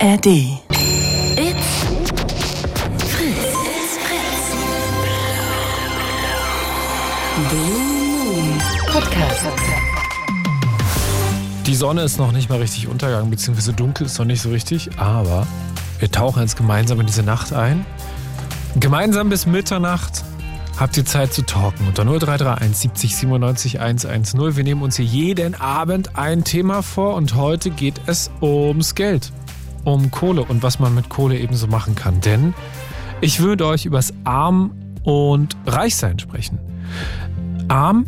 ARD. 0.00 0.26
It's 0.26 0.60
Fritz. 3.08 3.56
It's 3.66 3.98
Fritz. 3.98 4.54
Blue 7.48 7.82
Moon 8.24 8.62
Podcast. 8.92 9.46
Die 11.66 11.74
Sonne 11.74 12.02
ist 12.02 12.18
noch 12.18 12.30
nicht 12.30 12.48
mal 12.48 12.60
richtig 12.60 12.86
untergegangen, 12.86 13.30
beziehungsweise 13.30 13.72
dunkel 13.72 14.06
ist 14.06 14.18
noch 14.18 14.26
nicht 14.26 14.40
so 14.40 14.50
richtig, 14.50 14.90
aber 14.98 15.48
wir 15.98 16.10
tauchen 16.12 16.42
jetzt 16.42 16.56
gemeinsam 16.56 17.00
in 17.00 17.06
diese 17.06 17.24
Nacht 17.24 17.52
ein. 17.52 17.84
Gemeinsam 18.78 19.30
bis 19.30 19.46
Mitternacht 19.46 20.22
habt 20.78 20.96
ihr 20.96 21.06
Zeit 21.06 21.32
zu 21.32 21.42
talken 21.42 21.88
unter 21.88 22.04
0331 22.04 22.76
70 22.76 23.16
97 23.16 23.80
110. 23.80 24.56
Wir 24.56 24.64
nehmen 24.64 24.82
uns 24.82 24.96
hier 24.96 25.06
jeden 25.06 25.56
Abend 25.56 26.16
ein 26.16 26.44
Thema 26.44 26.82
vor 26.82 27.14
und 27.14 27.34
heute 27.34 27.70
geht 27.70 28.00
es 28.06 28.30
ums 28.40 28.94
Geld, 28.94 29.32
um 29.94 30.10
Kohle 30.10 30.42
und 30.44 30.62
was 30.62 30.78
man 30.78 30.94
mit 30.94 31.08
Kohle 31.08 31.38
ebenso 31.38 31.66
machen 31.66 31.94
kann. 31.94 32.20
Denn 32.20 32.54
ich 33.20 33.40
würde 33.40 33.66
euch 33.66 33.84
übers 33.84 34.12
Arm 34.24 34.72
und 35.02 35.56
Reichsein 35.66 36.18
sprechen. 36.18 36.58
Arm, 37.68 38.06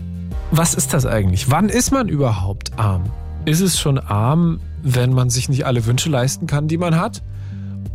was 0.51 0.75
ist 0.75 0.93
das 0.95 1.07
eigentlich? 1.07 1.51
Wann 1.51 1.69
ist 1.69 1.93
man 1.93 2.09
überhaupt 2.09 2.79
arm? 2.79 3.05
Ist 3.45 3.61
es 3.61 3.79
schon 3.79 3.99
arm, 3.99 4.61
wenn 4.83 5.13
man 5.13 5.31
sich 5.31 5.49
nicht 5.49 5.67
alle 5.67 5.87
Wünsche 5.87 6.11
leisten 6.11 6.47
kann, 6.47 6.69
die 6.69 6.79
man 6.79 6.97
hat? 6.97 7.23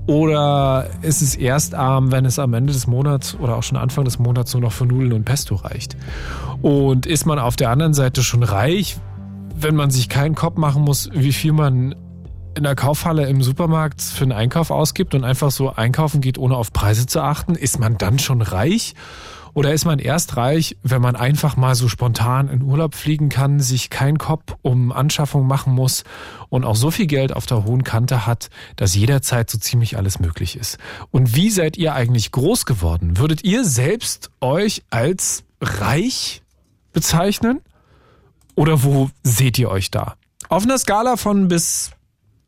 Oder 0.08 0.88
ist 1.02 1.22
es 1.22 1.36
erst 1.36 1.74
arm, 1.74 2.12
wenn 2.12 2.26
es 2.26 2.38
am 2.38 2.54
Ende 2.54 2.74
des 2.74 2.86
Monats 2.86 3.36
oder 3.40 3.56
auch 3.56 3.64
schon 3.64 3.78
Anfang 3.78 4.06
des 4.06 4.20
Monats 4.20 4.54
nur 4.54 4.62
noch 4.62 4.72
für 4.72 4.86
Nudeln 4.86 5.14
und 5.14 5.26
Pesto 5.26 5.56
reicht? 5.56 5.98
Und 6.62 7.06
ist 7.06 7.26
man 7.26 7.40
auf 7.40 7.56
der 7.56 7.72
anderen 7.72 7.94
Seite 7.94 8.22
schon 8.22 8.44
reich, 8.44 8.98
wenn 9.56 9.76
man 9.76 9.90
sich 9.90 10.10
keinen 10.10 10.36
Kopf 10.36 10.58
machen 10.58 10.84
muss, 10.84 11.10
wie 11.14 11.34
viel 11.34 11.54
man 11.54 11.96
in 12.56 12.64
der 12.64 12.76
Kaufhalle 12.76 13.28
im 13.28 13.42
Supermarkt 13.42 14.02
für 14.02 14.24
einen 14.24 14.32
Einkauf 14.32 14.72
ausgibt 14.72 15.14
und 15.16 15.24
einfach 15.24 15.52
so 15.52 15.74
einkaufen 15.74 16.22
geht, 16.22 16.38
ohne 16.38 16.56
auf 16.56 16.74
Preise 16.74 17.06
zu 17.06 17.22
achten? 17.22 17.56
Ist 17.56 17.80
man 17.80 17.98
dann 17.98 18.20
schon 18.20 18.42
reich? 18.42 18.96
Oder 19.56 19.74
ist 19.74 19.86
man 19.86 20.00
erst 20.00 20.36
reich, 20.36 20.76
wenn 20.84 21.02
man 21.02 21.16
einfach 21.16 21.56
mal 21.56 21.76
so 21.76 21.88
spontan 21.88 22.50
in 22.50 22.62
Urlaub 22.62 22.94
fliegen 22.94 23.30
kann, 23.30 23.62
sich 23.62 23.90
keinen 23.90 24.18
Kopf 24.18 24.54
um 24.62 24.92
Anschaffung 24.92 25.48
machen 25.48 25.74
muss 25.74 26.04
und 26.50 26.66
auch 26.66 26.76
so 26.76 26.92
viel 26.92 27.08
Geld 27.08 27.34
auf 27.34 27.46
der 27.46 27.64
hohen 27.64 27.86
Kante 27.86 28.26
hat, 28.26 28.50
dass 28.76 28.96
jederzeit 28.96 29.50
so 29.50 29.58
ziemlich 29.58 29.98
alles 29.98 30.20
möglich 30.20 30.58
ist? 30.58 30.78
Und 31.10 31.36
wie 31.36 31.50
seid 31.50 31.78
ihr 31.78 31.94
eigentlich 31.94 32.34
groß 32.34 32.66
geworden? 32.66 33.18
Würdet 33.18 33.46
ihr 33.46 33.64
selbst 33.64 34.30
euch 34.42 34.84
als 34.90 35.46
reich 35.62 36.42
bezeichnen? 36.92 37.62
Oder 38.56 38.84
wo 38.84 39.10
seht 39.24 39.58
ihr 39.58 39.70
euch 39.70 39.90
da? 39.90 40.16
Auf 40.50 40.64
einer 40.64 40.78
Skala 40.78 41.16
von 41.16 41.48
bis 41.48 41.92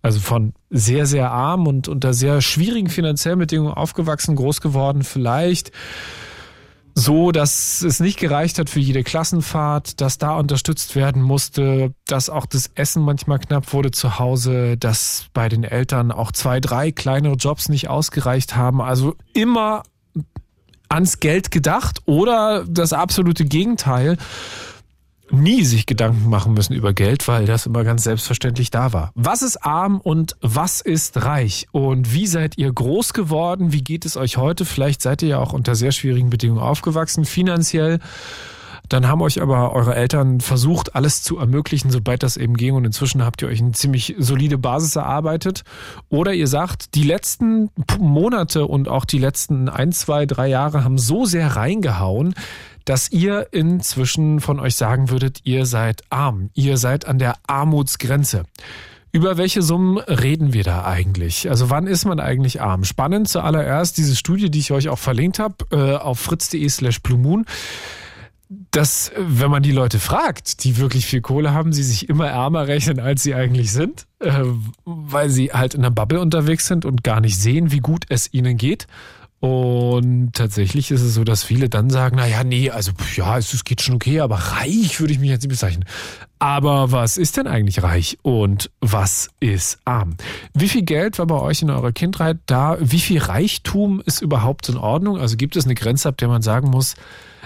also 0.08 0.20
von 0.20 0.54
sehr, 0.70 1.06
sehr 1.06 1.32
arm 1.32 1.68
und 1.68 1.88
unter 1.88 2.14
sehr 2.14 2.42
schwierigen 2.42 2.90
finanziellen 2.90 3.40
Bedingungen 3.40 3.74
aufgewachsen, 3.74 4.36
groß 4.36 4.62
geworden, 4.62 5.04
vielleicht 5.04 5.72
so, 6.96 7.32
dass 7.32 7.84
es 7.84 8.00
nicht 8.00 8.18
gereicht 8.18 8.58
hat 8.58 8.72
für 8.72 8.80
jede 8.80 9.04
Klassenfahrt, 9.04 10.02
dass 10.02 10.18
da 10.18 10.36
unterstützt 10.36 10.96
werden 10.96 11.22
musste, 11.22 11.94
dass 12.08 12.30
auch 12.30 12.48
das 12.48 12.72
Essen 12.74 13.04
manchmal 13.04 13.38
knapp 13.38 13.72
wurde 13.72 13.92
zu 13.92 14.18
Hause, 14.18 14.78
dass 14.78 15.28
bei 15.32 15.48
den 15.48 15.64
Eltern 15.64 16.12
auch 16.12 16.32
zwei, 16.32 16.60
drei 16.60 16.92
kleinere 16.92 17.36
Jobs 17.36 17.70
nicht 17.70 17.88
ausgereicht 17.88 18.56
haben. 18.56 18.82
Also 18.82 19.14
immer 19.34 19.84
ans 20.90 21.20
Geld 21.20 21.52
gedacht 21.52 22.02
oder 22.06 22.66
das 22.68 22.94
absolute 22.94 23.46
Gegenteil 23.46 24.18
nie 25.31 25.64
sich 25.64 25.86
Gedanken 25.86 26.30
machen 26.30 26.53
müssen 26.53 26.73
über 26.73 26.94
Geld, 26.94 27.28
weil 27.28 27.45
das 27.45 27.66
immer 27.66 27.83
ganz 27.83 28.03
selbstverständlich 28.03 28.72
da 28.72 28.94
war. 28.94 29.11
Was 29.16 29.42
ist 29.42 29.58
arm 29.58 30.00
und 30.00 30.36
was 30.42 30.81
ist 30.81 31.23
reich? 31.23 31.67
Und 31.72 32.14
wie 32.14 32.28
seid 32.28 32.58
ihr 32.58 32.72
groß 32.72 33.14
geworden? 33.14 33.73
Wie 33.73 33.83
geht 33.83 34.05
es 34.05 34.17
euch 34.17 34.38
heute? 34.38 34.66
Vielleicht 34.66 35.02
seid 35.02 35.22
ihr 35.22 35.30
ja 35.30 35.39
auch 35.39 35.53
unter 35.53 35.76
sehr 35.76 35.92
schwierigen 35.92 36.30
Bedingungen 36.30 36.61
aufgewachsen, 36.61 37.26
finanziell. 37.26 37.99
Dann 38.89 39.08
haben 39.08 39.21
euch 39.21 39.42
aber 39.42 39.73
eure 39.73 39.95
Eltern 39.95 40.39
versucht, 40.39 40.95
alles 40.95 41.21
zu 41.21 41.37
ermöglichen, 41.37 41.92
sobald 41.92 42.23
das 42.23 42.37
eben 42.37 42.55
ging. 42.55 42.73
Und 42.73 42.86
inzwischen 42.86 43.23
habt 43.23 43.42
ihr 43.42 43.49
euch 43.49 43.60
eine 43.60 43.73
ziemlich 43.73 44.16
solide 44.17 44.58
Basis 44.58 44.95
erarbeitet. 44.95 45.64
Oder 46.10 46.33
ihr 46.33 46.48
sagt, 46.48 46.95
die 46.95 47.04
letzten 47.04 47.70
Monate 47.99 48.66
und 48.66 48.87
auch 48.87 49.04
die 49.05 49.20
letzten 49.20 49.67
ein, 49.67 49.92
zwei, 49.92 50.26
drei 50.26 50.48
Jahre 50.48 50.83
haben 50.83 50.98
so 50.98 51.26
sehr 51.26 51.55
reingehauen, 51.55 52.33
dass 52.87 53.11
ihr 53.11 53.48
inzwischen 53.52 54.39
von 54.39 54.61
euch 54.61 54.75
sagen 54.75 55.09
würdet, 55.09 55.42
ihr 55.43 55.65
seid 55.65 56.03
arm, 56.09 56.52
ihr 56.53 56.77
seid 56.77 57.05
an 57.05 57.20
der 57.20 57.36
Armutsgrenze. 57.45 58.45
Über 59.11 59.37
welche 59.37 59.61
Summen 59.61 59.98
reden 59.98 60.53
wir 60.53 60.64
da 60.64 60.86
eigentlich? 60.86 61.49
Also 61.49 61.70
wann 61.70 61.86
ist 61.86 62.05
man 62.05 62.21
eigentlich 62.21 62.61
arm? 62.61 62.86
Spannend 62.86 63.27
zuallererst 63.27 63.98
diese 63.98 64.15
Studie, 64.15 64.49
die 64.49 64.59
ich 64.59 64.71
euch 64.71 64.87
auch 64.87 64.99
verlinkt 64.99 65.37
habe, 65.37 65.55
äh, 65.71 65.95
auf 65.98 66.20
fritz.de 66.20 66.67
slash 66.70 67.02
blumoon 67.02 67.45
dass, 68.71 69.11
wenn 69.17 69.52
man 69.52 69.61
die 69.61 69.73
Leute 69.73 69.99
fragt, 69.99 70.64
die 70.64 70.77
wirklich 70.77 71.05
viel 71.05 71.19
Kohle 71.19 71.54
haben, 71.54 71.73
sie 71.73 71.83
sich 71.83 72.08
immer 72.08 72.27
ärmer 72.27 72.67
rechnen, 72.67 72.99
als 72.99 73.21
sie 73.21 73.36
eigentlich 73.36 73.73
sind, 73.73 74.08
äh, 74.19 74.42
weil 74.86 75.30
sie 75.30 75.52
halt 75.52 75.73
in 75.73 75.81
einer 75.81 75.92
Bubble 75.92 76.21
unterwegs 76.21 76.65
sind 76.65 76.86
und 76.86 77.04
gar 77.04 77.19
nicht 77.19 77.37
sehen, 77.37 77.71
wie 77.71 77.80
gut 77.80 78.05
es 78.08 78.33
ihnen 78.33 78.55
geht. 78.55 78.87
Und 79.39 80.31
tatsächlich 80.33 80.89
ist 80.89 81.02
es 81.02 81.14
so, 81.14 81.23
dass 81.23 81.43
viele 81.43 81.70
dann 81.70 81.92
sagen, 81.92 82.15
na 82.17 82.27
ja, 82.27 82.43
nee, 82.43 82.71
also 82.71 82.92
ja, 83.15 83.37
es, 83.37 83.53
es 83.53 83.64
geht 83.64 83.81
schon 83.81 83.95
okay, 83.95 84.20
aber 84.20 84.36
reich 84.36 84.99
würde 84.99 85.14
ich 85.14 85.20
mich 85.20 85.30
jetzt 85.30 85.43
nicht 85.43 85.52
bezeichnen. 85.52 85.86
Aber 86.39 86.92
was 86.92 87.17
ist 87.17 87.37
denn 87.37 87.45
eigentlich 87.45 87.83
reich 87.83 88.17
und 88.23 88.71
was 88.80 89.30
ist 89.39 89.80
arm? 89.86 90.15
Wie 90.53 90.70
viel 90.70 90.83
Geld 90.83 91.20
war 91.20 91.27
bei 91.27 91.39
euch 91.39 91.61
in 91.61 91.70
eurer 91.70 91.92
Kindheit 91.92 92.37
da? 92.48 92.77
Wie 92.80 92.99
viel 92.99 93.20
Reichtum 93.20 94.02
ist 94.05 94.21
überhaupt 94.21 94.70
in 94.70 94.77
Ordnung? 94.77 95.20
Also 95.20 95.37
gibt 95.37 95.55
es 95.55 95.65
eine 95.65 95.75
Grenze, 95.75 96.09
ab 96.09 96.17
der 96.17 96.27
man 96.30 96.42
sagen 96.42 96.69
muss, 96.69 96.95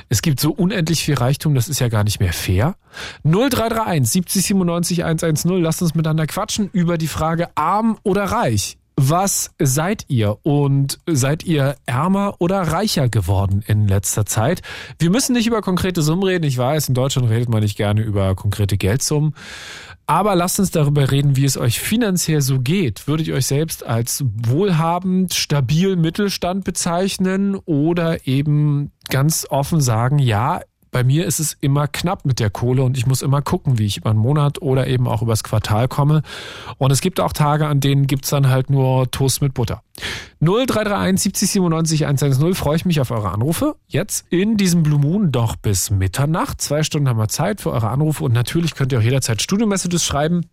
es 0.07 0.21
gibt 0.21 0.41
so 0.41 0.51
unendlich 0.51 1.03
viel 1.03 1.15
Reichtum, 1.15 1.55
das 1.55 1.69
ist 1.69 1.79
ja 1.79 1.87
gar 1.87 2.03
nicht 2.03 2.19
mehr 2.19 2.33
fair. 2.33 2.75
0331 3.23 4.11
70 4.11 4.45
97 4.45 5.03
110, 5.05 5.61
lasst 5.61 5.81
uns 5.81 5.95
miteinander 5.95 6.27
quatschen 6.27 6.69
über 6.73 6.97
die 6.97 7.07
Frage 7.07 7.49
arm 7.55 7.97
oder 8.03 8.25
reich. 8.25 8.77
Was 9.03 9.49
seid 9.57 10.05
ihr 10.09 10.37
und 10.43 10.99
seid 11.07 11.43
ihr 11.43 11.75
ärmer 11.87 12.35
oder 12.37 12.61
reicher 12.61 13.09
geworden 13.09 13.63
in 13.65 13.87
letzter 13.87 14.27
Zeit? 14.27 14.61
Wir 14.99 15.09
müssen 15.09 15.33
nicht 15.33 15.47
über 15.47 15.63
konkrete 15.63 16.03
Summen 16.03 16.21
reden. 16.21 16.43
Ich 16.43 16.55
weiß, 16.55 16.87
in 16.87 16.93
Deutschland 16.93 17.27
redet 17.27 17.49
man 17.49 17.63
nicht 17.63 17.77
gerne 17.77 18.01
über 18.01 18.35
konkrete 18.35 18.77
Geldsummen. 18.77 19.33
Aber 20.05 20.35
lasst 20.35 20.59
uns 20.59 20.69
darüber 20.69 21.09
reden, 21.09 21.35
wie 21.35 21.45
es 21.45 21.57
euch 21.57 21.79
finanziell 21.79 22.41
so 22.41 22.59
geht. 22.59 23.07
Würdet 23.07 23.27
ihr 23.27 23.33
euch 23.33 23.47
selbst 23.47 23.83
als 23.83 24.23
wohlhabend, 24.35 25.33
stabil 25.33 25.95
Mittelstand 25.95 26.63
bezeichnen 26.63 27.55
oder 27.55 28.27
eben 28.27 28.91
ganz 29.09 29.47
offen 29.49 29.81
sagen, 29.81 30.19
ja, 30.19 30.61
bei 30.91 31.03
mir 31.05 31.25
ist 31.25 31.39
es 31.39 31.57
immer 31.61 31.87
knapp 31.87 32.25
mit 32.25 32.39
der 32.39 32.49
Kohle 32.49 32.83
und 32.83 32.97
ich 32.97 33.07
muss 33.07 33.21
immer 33.21 33.41
gucken, 33.41 33.79
wie 33.79 33.85
ich 33.85 33.97
über 33.97 34.09
einen 34.09 34.19
Monat 34.19 34.61
oder 34.61 34.87
eben 34.87 35.07
auch 35.07 35.21
übers 35.21 35.43
Quartal 35.43 35.87
komme. 35.87 36.21
Und 36.77 36.91
es 36.91 36.99
gibt 36.99 37.19
auch 37.19 37.31
Tage, 37.33 37.67
an 37.67 37.79
denen 37.79 38.07
gibt's 38.07 38.29
dann 38.29 38.49
halt 38.49 38.69
nur 38.69 39.09
Toast 39.09 39.41
mit 39.41 39.53
Butter. 39.53 39.81
0331 40.41 41.21
70 41.21 41.51
97 41.51 42.05
110 42.05 42.55
freue 42.55 42.75
ich 42.75 42.85
mich 42.85 42.99
auf 42.99 43.11
eure 43.11 43.31
Anrufe. 43.31 43.75
Jetzt 43.87 44.25
in 44.29 44.57
diesem 44.57 44.83
Blue 44.83 44.99
Moon 44.99 45.31
doch 45.31 45.55
bis 45.55 45.91
Mitternacht. 45.91 46.61
Zwei 46.61 46.83
Stunden 46.83 47.07
haben 47.07 47.19
wir 47.19 47.29
Zeit 47.29 47.61
für 47.61 47.71
eure 47.71 47.89
Anrufe 47.89 48.23
und 48.23 48.33
natürlich 48.33 48.75
könnt 48.75 48.91
ihr 48.91 48.99
auch 48.99 49.03
jederzeit 49.03 49.41
Studio-Messages 49.41 50.03
schreiben. 50.03 50.45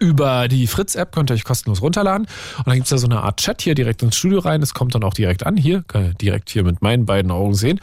Über 0.00 0.48
die 0.48 0.66
Fritz-App 0.66 1.12
könnt 1.12 1.30
ihr 1.30 1.34
euch 1.34 1.44
kostenlos 1.44 1.80
runterladen. 1.80 2.26
Und 2.58 2.66
dann 2.66 2.74
gibt's 2.74 2.90
da 2.90 2.98
so 2.98 3.06
eine 3.06 3.22
Art 3.22 3.38
Chat 3.38 3.62
hier 3.62 3.74
direkt 3.74 4.02
ins 4.02 4.16
Studio 4.16 4.40
rein. 4.40 4.60
Das 4.60 4.74
kommt 4.74 4.94
dann 4.94 5.04
auch 5.04 5.14
direkt 5.14 5.46
an. 5.46 5.56
Hier, 5.56 5.84
ihr 5.94 6.14
direkt 6.14 6.50
hier 6.50 6.64
mit 6.64 6.82
meinen 6.82 7.06
beiden 7.06 7.30
Augen 7.30 7.54
sehen. 7.54 7.80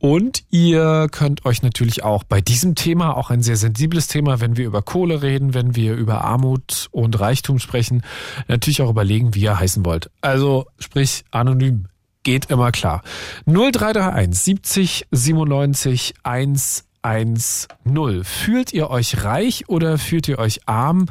Und 0.00 0.44
ihr 0.50 1.08
könnt 1.10 1.44
euch 1.44 1.62
natürlich 1.62 2.02
auch 2.02 2.24
bei 2.24 2.40
diesem 2.40 2.74
Thema, 2.74 3.16
auch 3.16 3.28
ein 3.28 3.42
sehr 3.42 3.56
sensibles 3.56 4.06
Thema, 4.06 4.40
wenn 4.40 4.56
wir 4.56 4.66
über 4.66 4.80
Kohle 4.80 5.22
reden, 5.22 5.52
wenn 5.52 5.76
wir 5.76 5.94
über 5.94 6.24
Armut 6.24 6.88
und 6.90 7.20
Reichtum 7.20 7.58
sprechen, 7.58 8.02
natürlich 8.48 8.80
auch 8.80 8.88
überlegen, 8.88 9.34
wie 9.34 9.42
ihr 9.42 9.60
heißen 9.60 9.84
wollt. 9.84 10.10
Also 10.22 10.66
sprich 10.78 11.24
anonym. 11.30 11.86
Geht 12.22 12.50
immer 12.50 12.72
klar. 12.72 13.02
0331 13.46 14.34
70 14.34 15.06
97 15.10 16.14
1 16.22 16.84
1-0. 17.02 18.24
Fühlt 18.24 18.72
ihr 18.72 18.90
euch 18.90 19.24
reich 19.24 19.68
oder 19.68 19.98
fühlt 19.98 20.28
ihr 20.28 20.38
euch 20.38 20.60
arm? 20.66 21.06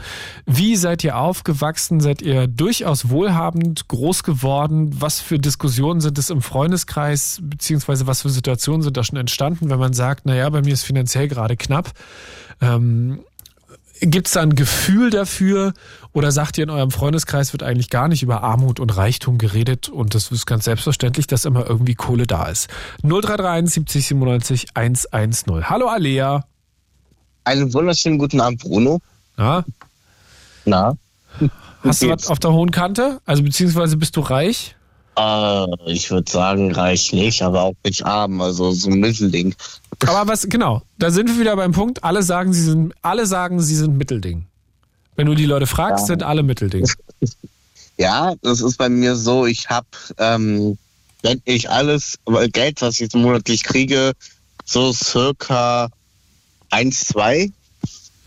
Wie 0.46 0.76
seid 0.76 1.04
ihr 1.04 1.18
aufgewachsen? 1.18 2.00
Seid 2.00 2.22
ihr 2.22 2.48
durchaus 2.48 3.10
wohlhabend, 3.10 3.88
groß 3.88 4.24
geworden? 4.24 5.02
Was 5.02 5.20
für 5.20 5.40
Diskussionen 5.40 6.02
sind 6.02 6.18
es 6.18 6.30
im 6.30 6.42
Freundeskreis? 6.42 7.40
Beziehungsweise 7.42 8.06
was 8.08 8.22
für 8.22 8.30
Situationen 8.30 8.82
sind 8.82 8.98
da 8.98 9.04
schon 9.04 9.18
entstanden, 9.18 9.70
wenn 9.70 9.80
man 9.80 9.94
sagt, 9.94 10.26
naja, 10.26 10.50
bei 10.50 10.62
mir 10.62 10.74
ist 10.74 10.84
finanziell 10.84 11.28
gerade 11.28 11.58
knapp? 11.58 11.92
Ähm, 12.62 13.22
Gibt 14.02 14.28
es 14.28 14.34
da 14.34 14.42
ein 14.42 14.56
Gefühl 14.56 15.10
dafür 15.10 15.74
oder 16.14 16.32
sagt 16.32 16.58
ihr 16.58 16.64
in 16.64 16.70
eurem 16.70 16.92
Freundeskreis 16.92 17.52
wird 17.52 17.64
eigentlich 17.64 17.90
gar 17.90 18.08
nicht 18.08 18.24
über 18.24 18.44
Armut 18.44 18.80
und 18.80 18.96
Reichtum 18.96 19.38
geredet 19.38 19.90
und 19.90 20.16
das 20.16 20.32
ist 20.32 20.46
ganz 20.46 20.66
selbstverständlich, 20.66 21.28
dass 21.28 21.44
immer 21.44 21.68
irgendwie 21.68 21.96
Kohle 21.96 22.26
da 22.26 22.48
ist? 22.48 22.70
0331 23.04 23.74
70 23.74 24.08
97 24.08 24.68
110. 24.74 25.70
Hallo 25.70 25.88
Alea. 25.90 26.46
Einen 27.44 27.74
wunderschönen 27.74 28.18
guten 28.18 28.40
Abend, 28.40 28.62
Bruno. 28.62 29.00
Na? 29.36 29.66
Na? 30.66 30.96
Hast 31.84 32.02
du 32.02 32.10
was 32.10 32.28
auf 32.28 32.40
der 32.40 32.52
hohen 32.52 32.72
Kante? 32.72 33.20
Also 33.26 33.44
beziehungsweise 33.44 33.98
bist 33.98 34.16
du 34.16 34.22
reich? 34.22 34.76
Äh, 35.20 35.92
ich 35.92 36.10
würde 36.12 36.32
sagen, 36.32 36.72
reich 36.72 37.12
nicht, 37.12 37.42
aber 37.42 37.64
auch 37.64 37.76
nicht 37.84 38.06
arm. 38.06 38.40
Also 38.42 38.72
so 38.72 38.90
ein 38.90 39.00
Mittelding. 39.00 39.54
Aber 40.08 40.32
was, 40.32 40.48
genau, 40.48 40.82
da 40.98 41.12
sind 41.12 41.28
wir 41.30 41.40
wieder 41.40 41.56
beim 41.56 41.74
Punkt, 41.74 42.04
alle 42.04 42.24
sagen, 42.24 42.54
sie 42.54 42.62
sind, 42.64 42.94
alle 43.02 43.26
sagen, 43.26 43.60
sie 43.62 43.76
sind 43.76 43.98
Mittelding. 43.98 44.46
Wenn 45.16 45.28
du 45.28 45.36
die 45.36 45.46
Leute 45.46 45.68
fragst, 45.68 46.04
Ja. 46.04 46.08
sind 46.08 46.24
alle 46.24 46.44
Mittelding. 46.44 46.88
Ja, 47.98 48.34
das 48.44 48.62
ist 48.62 48.78
bei 48.78 48.88
mir 48.88 49.18
so, 49.18 49.46
ich 49.46 49.70
habe, 49.70 49.86
ähm, 50.20 50.78
wenn 51.22 51.42
ich 51.44 51.70
alles, 51.70 52.16
Geld, 52.54 52.82
was 52.82 53.02
ich 53.02 53.12
monatlich 53.14 53.62
kriege, 53.62 54.14
so 54.64 54.94
circa 54.94 55.90
1, 56.70 57.08
2. 57.08 57.52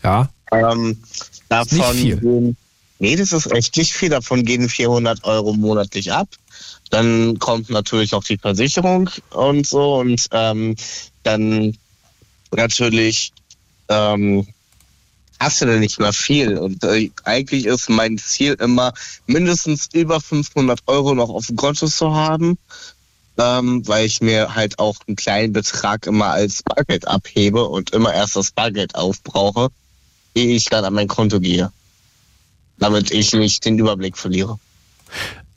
Ja. 0.03 0.29
Ähm, 0.51 1.01
davon 1.49 1.75
nicht 1.79 1.89
viel. 1.89 2.17
Gehen, 2.17 2.57
nee, 2.99 3.15
das 3.15 3.33
ist 3.33 3.51
echt 3.51 3.75
nicht 3.75 3.93
viel. 3.93 4.09
Davon 4.09 4.45
gehen 4.45 4.69
400 4.69 5.23
Euro 5.23 5.53
monatlich 5.53 6.13
ab. 6.13 6.27
Dann 6.89 7.39
kommt 7.39 7.69
natürlich 7.69 8.11
noch 8.11 8.23
die 8.23 8.37
Versicherung 8.37 9.09
und 9.31 9.65
so 9.65 9.95
und 9.95 10.27
ähm, 10.31 10.75
dann 11.23 11.75
natürlich 12.51 13.31
ähm, 13.89 14.47
hast 15.39 15.61
du 15.61 15.65
dann 15.65 15.79
nicht 15.79 15.99
mehr 15.99 16.13
viel. 16.13 16.57
Und 16.57 16.83
äh, 16.83 17.11
eigentlich 17.23 17.65
ist 17.65 17.89
mein 17.89 18.17
Ziel 18.17 18.53
immer, 18.59 18.93
mindestens 19.27 19.89
über 19.93 20.19
500 20.21 20.79
Euro 20.87 21.13
noch 21.13 21.29
auf 21.29 21.47
dem 21.47 21.55
Konto 21.55 21.87
zu 21.87 22.13
haben, 22.13 22.57
ähm, 23.37 23.87
weil 23.87 24.05
ich 24.05 24.21
mir 24.21 24.55
halt 24.55 24.79
auch 24.79 24.95
einen 25.07 25.15
kleinen 25.15 25.53
Betrag 25.53 26.07
immer 26.07 26.27
als 26.27 26.63
Bargeld 26.63 27.07
abhebe 27.07 27.65
und 27.65 27.91
immer 27.91 28.13
erst 28.13 28.35
das 28.35 28.51
Bargeld 28.51 28.95
aufbrauche, 28.95 29.69
ehe 30.35 30.55
ich 30.55 30.65
dann 30.65 30.85
an 30.85 30.93
mein 30.93 31.07
Konto 31.07 31.39
gehe. 31.39 31.71
Damit 32.77 33.11
ich 33.11 33.33
nicht 33.33 33.65
den 33.65 33.77
Überblick 33.77 34.17
verliere. 34.17 34.59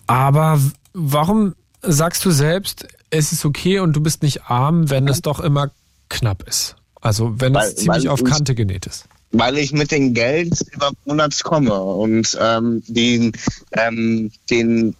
Aber 0.07 0.61
warum 0.99 1.55
sagst 1.83 2.25
du 2.25 2.31
selbst, 2.31 2.89
es 3.11 3.31
ist 3.33 3.45
okay 3.45 3.79
und 3.81 3.95
du 3.95 4.01
bist 4.01 4.23
nicht 4.23 4.45
arm, 4.47 4.91
wenn 4.91 5.07
es 5.09 5.21
doch 5.23 5.41
immer 5.41 5.71
knapp 6.09 6.43
ist? 6.49 6.77
Also 7.01 7.39
wenn 7.39 7.55
Weil- 7.55 7.69
es 7.69 7.77
ziemlich 7.77 8.09
auf 8.09 8.25
Kante 8.25 8.55
genäht 8.55 8.87
ist. 8.87 9.05
weil 9.33 9.59
ich 9.59 9.73
mit 9.73 9.91
dem 9.91 10.15
Geld 10.15 10.55
über 10.73 10.91
Monats 11.05 11.43
komme 11.45 11.75
und 11.81 12.37
ähm, 12.41 12.83
den, 12.87 13.33
ähm, 13.73 14.33
den 14.51 14.97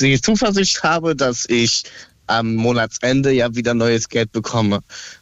die 0.00 0.20
Zuversicht 0.20 0.82
habe, 0.84 1.16
dass 1.16 1.46
ich 1.48 1.82
am 2.28 2.54
Monatsende 2.54 3.32
ja 3.32 3.54
wieder 3.54 3.74
neues 3.74 4.08
Geld 4.08 4.30
bekomme. 4.32 4.80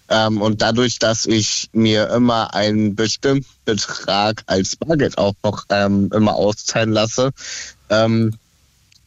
Ähm, 0.09 0.41
und 0.43 0.61
dadurch, 0.63 0.99
dass 0.99 1.27
ich 1.27 1.69
mir 1.73 2.09
immer 2.11 2.55
einen 2.55 2.95
bestimmten 2.95 3.47
Betrag 3.65 4.43
als 4.47 4.77
Bargeld 4.77 5.17
auch 5.19 5.35
noch 5.43 5.65
ähm, 5.71 6.11
immer 6.15 6.35
auszahlen 6.35 6.93
lasse, 6.93 7.31
ähm, 7.89 8.35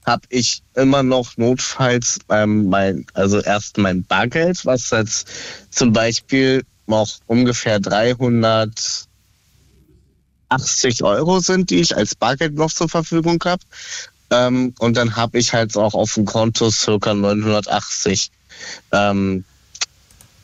habe 0.07 0.24
ich 0.30 0.63
immer 0.74 1.04
noch 1.04 1.36
notfalls 1.36 2.19
ähm, 2.30 2.69
mein, 2.69 3.06
also 3.13 3.42
erst 3.42 3.77
mein 3.77 4.04
Bargeld, 4.06 4.65
was 4.65 4.89
jetzt 4.89 5.27
zum 5.69 5.92
Beispiel 5.92 6.63
noch 6.88 7.09
ungefähr 7.27 7.80
300 7.80 9.06
80 10.50 11.04
Euro 11.04 11.42
sind, 11.42 11.69
die 11.69 11.81
ich 11.81 11.98
als 11.98 12.15
Bargeld 12.15 12.56
noch 12.56 12.71
zur 12.71 12.88
Verfügung 12.88 13.38
habe. 13.44 13.62
Ähm, 14.30 14.74
und 14.80 14.95
dann 14.95 15.15
habe 15.18 15.38
ich 15.39 15.54
halt 15.54 15.75
auch 15.75 15.94
auf 15.94 16.13
dem 16.13 16.24
Konto 16.24 16.69
circa 16.69 17.13
980. 17.13 18.31
Ähm, 18.94 19.44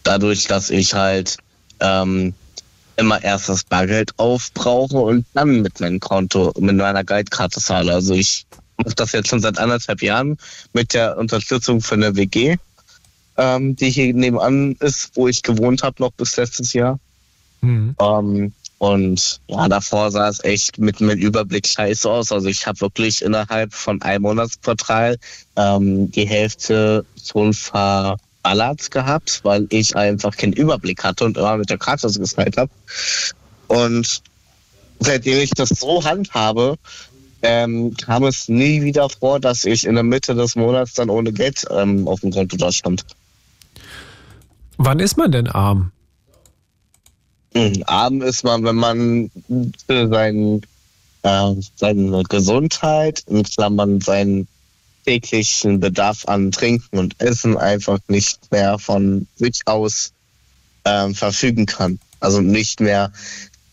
dadurch, 0.04 0.48
dass 0.48 0.69
ich 0.69 0.94
halt 0.94 1.38
ähm, 1.80 2.33
immer 2.98 3.24
erst 3.24 3.48
das 3.48 3.63
Bargeld 3.63 4.12
aufbrauche 4.19 4.98
und 4.98 5.25
dann 5.33 5.62
mit 5.62 5.80
meinem 5.80 6.01
Konto, 6.01 6.54
mit 6.60 6.75
meiner 6.75 7.04
Geldkarte 7.04 7.62
zahle. 7.62 7.94
Also 7.94 8.13
ich 8.13 8.45
mache 8.78 8.96
das 8.96 9.12
jetzt 9.12 9.30
schon 9.30 9.40
seit 9.40 9.58
anderthalb 9.58 10.02
Jahren 10.02 10.38
mit 10.74 10.94
der 10.94 11.18
Unterstützung 11.18 11.81
von 11.81 12.02
der 12.02 12.16
WG, 12.16 12.58
ähm, 13.38 13.75
die 13.75 13.90
hier 13.90 14.14
nebenan 14.14 14.75
ist, 14.80 15.12
wo 15.16 15.28
ich 15.28 15.44
gewohnt 15.44 15.84
habe 15.84 16.02
noch 16.02 16.12
bis 16.12 16.38
letztes 16.38 16.74
Jahr. 16.74 17.00
Mhm. 17.62 17.96
Ähm, 18.00 18.54
und 18.84 19.40
ja, 19.48 19.70
davor 19.70 20.12
sah 20.12 20.28
es 20.28 20.44
echt 20.44 20.78
mit 20.78 21.00
mit 21.00 21.18
Überblick 21.18 21.66
scheiße 21.66 22.10
aus. 22.10 22.34
Also 22.34 22.50
ich 22.50 22.68
habe 22.68 22.81
wirklich 22.81 23.22
innerhalb 23.22 23.74
von 23.74 24.02
einem 24.02 24.24
Monatsportal 24.24 25.18
ähm, 25.56 26.12
die 26.12 26.28
Hälfte 26.28 27.06
schon 27.24 27.54
verballert 27.54 28.92
gehabt, 28.92 29.40
weil 29.44 29.68
ich 29.70 29.96
einfach 29.96 30.36
keinen 30.36 30.52
Überblick 30.52 31.02
hatte 31.02 31.24
und 31.24 31.38
immer 31.38 31.56
mit 31.56 31.70
der 31.70 31.78
Karte 31.78 32.12
gezahlt 32.12 32.58
habe. 32.58 32.72
Und 33.68 34.22
seitdem 35.00 35.40
ich 35.40 35.52
das 35.52 35.70
so 35.70 36.04
handhabe, 36.04 36.75
ähm, 37.44 37.94
kam 37.95 38.24
es 38.24 38.48
nie 38.48 38.81
wieder 38.81 39.10
vor, 39.10 39.40
dass 39.40 39.66
ich 39.66 39.86
in 39.86 39.95
der 39.95 40.04
Mitte 40.04 40.34
des 40.34 40.56
Monats 40.56 40.94
dann 40.94 41.10
ohne 41.10 41.31
Geld 41.34 41.66
ähm, 41.69 42.07
auf 42.07 42.22
dem 42.22 42.31
Konto 42.31 42.56
da 42.57 42.72
stand. 42.72 43.06
Wann 44.78 45.00
ist 45.00 45.18
man 45.18 45.31
denn 45.31 45.48
arm? 45.48 45.92
Mhm. 47.54 47.84
Arm 47.86 48.22
ist 48.22 48.44
man, 48.44 48.63
wenn 48.63 48.78
man 48.78 49.31
für 49.86 50.07
sein, 50.07 50.62
äh, 51.24 51.54
seine 51.75 52.24
Gesundheit, 52.24 53.24
in 53.28 53.44
Klammern 53.44 54.01
seinen 54.01 54.48
täglichen 55.06 55.81
Bedarf 55.81 56.25
an 56.28 56.51
Trinken 56.51 56.98
und 56.98 57.19
Essen 57.19 57.57
einfach 57.57 58.00
nicht 58.07 58.51
mehr 58.51 58.80
von 58.80 59.28
sich 59.36 59.62
aus 59.66 60.13
ähm, 60.86 61.13
verfügen 61.13 61.66
kann. 61.66 62.00
Also 62.22 62.39
nicht 62.39 62.80
mehr 62.80 63.12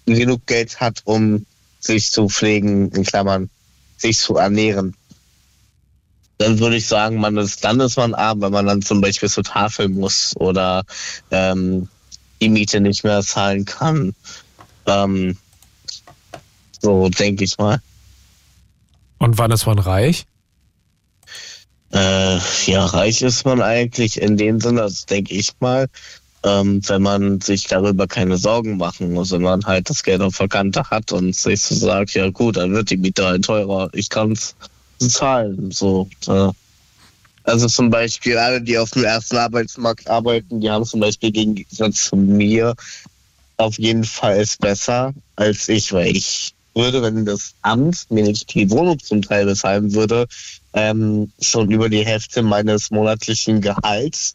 genug 0.07 0.45
Geld 0.47 0.81
hat, 0.81 1.03
um 1.05 1.47
sich 1.79 2.11
zu 2.11 2.29
pflegen, 2.29 2.91
in 2.91 3.05
Klammern, 3.05 3.49
sich 4.01 4.19
zu 4.19 4.37
ernähren. 4.37 4.95
Dann 6.39 6.59
würde 6.59 6.77
ich 6.77 6.87
sagen, 6.87 7.17
man 7.17 7.37
ist, 7.37 7.65
dann 7.65 7.81
ist 7.81 7.97
man 7.97 8.15
arm, 8.15 8.41
wenn 8.41 8.53
man 8.53 8.67
dann 8.67 8.83
zum 8.83 9.01
Beispiel 9.01 9.29
zur 9.29 9.45
Tafel 9.45 9.89
muss 9.89 10.35
oder 10.37 10.85
ähm, 11.31 11.89
die 12.41 12.49
Miete 12.49 12.81
nicht 12.81 13.05
mehr 13.05 13.23
zahlen 13.23 13.67
kann. 13.67 14.15
Ähm, 14.87 15.37
so 16.81 17.11
denke 17.11 17.45
ich 17.45 17.59
mal. 17.59 17.81
Und 19.19 19.37
wann 19.37 19.51
ist 19.51 19.67
man 19.67 19.79
reich? 19.79 20.25
Äh, 21.93 22.39
ja, 22.67 22.87
reich 22.87 23.21
ist 23.21 23.45
man 23.45 23.61
eigentlich 23.61 24.21
in 24.21 24.37
dem 24.37 24.61
Sinne, 24.61 24.83
das 24.83 25.07
denke 25.07 25.35
ich 25.35 25.53
mal, 25.61 25.89
ähm, 26.43 26.81
wenn 26.87 27.03
man 27.03 27.41
sich 27.41 27.67
darüber 27.67 28.07
keine 28.07 28.37
Sorgen 28.37 28.79
machen 28.79 29.13
muss, 29.13 29.31
wenn 29.31 29.43
man 29.43 29.65
halt 29.65 29.91
das 29.91 30.03
Geld 30.03 30.23
auf 30.23 30.39
der 30.39 30.49
Kante 30.49 30.85
hat 30.91 31.13
und 31.13 31.35
sich 31.35 31.61
so 31.61 31.75
sagt, 31.75 32.15
ja 32.15 32.31
gut, 32.31 32.57
dann 32.57 32.73
wird 32.73 32.91
die 32.91 32.97
Miete 32.97 33.27
halt 33.27 33.45
teurer, 33.45 33.91
ich 33.93 34.09
kann 34.09 34.33
es 34.33 34.55
zahlen. 34.99 35.71
So, 35.71 36.09
äh. 36.27 36.51
Also 37.45 37.67
zum 37.69 37.91
Beispiel 37.91 38.37
alle, 38.37 38.61
die 38.61 38.79
auf 38.79 38.91
dem 38.91 39.05
ersten 39.05 39.37
Arbeitsmarkt 39.37 40.09
arbeiten, 40.09 40.61
die 40.61 40.71
haben 40.71 40.85
zum 40.85 41.01
Beispiel 41.01 41.35
im 41.37 41.55
Gegensatz 41.55 42.05
zu 42.05 42.17
mir 42.17 42.75
auf 43.57 43.79
jeden 43.79 44.05
Fall 44.05 44.41
es 44.41 44.57
besser 44.57 45.13
als 45.37 45.69
ich, 45.69 45.93
weil 45.93 46.17
ich 46.17 46.55
würde, 46.75 47.03
wenn 47.03 47.25
das 47.25 47.55
Amt 47.63 48.11
mir 48.11 48.25
nicht 48.25 48.55
die 48.55 48.71
Wohnung 48.71 48.99
zum 48.99 49.23
Teil 49.23 49.47
bezahlen 49.47 49.93
würde, 49.95 50.27
ähm, 50.73 51.33
schon 51.41 51.71
über 51.71 51.89
die 51.89 52.07
Hälfte 52.07 52.43
meines 52.43 52.91
monatlichen 52.91 53.61
Gehalts 53.61 54.35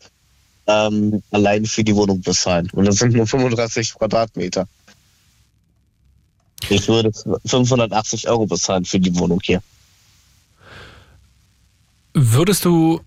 ähm, 0.68 1.22
allein 1.32 1.66
für 1.66 1.84
die 1.84 1.96
Wohnung 1.96 2.22
bezahlen. 2.22 2.70
Und 2.74 2.86
das 2.86 2.98
sind 2.98 3.14
nur 3.14 3.28
35 3.28 3.94
Quadratmeter. 3.94 4.68
Ich 6.70 6.88
würde 6.88 7.12
580 7.46 8.28
Euro 8.28 8.46
bezahlen 8.46 8.86
für 8.86 9.00
die 9.00 9.16
Wohnung 9.18 9.40
hier. 9.44 9.62
Würdest 12.14 12.66
du 12.66 13.02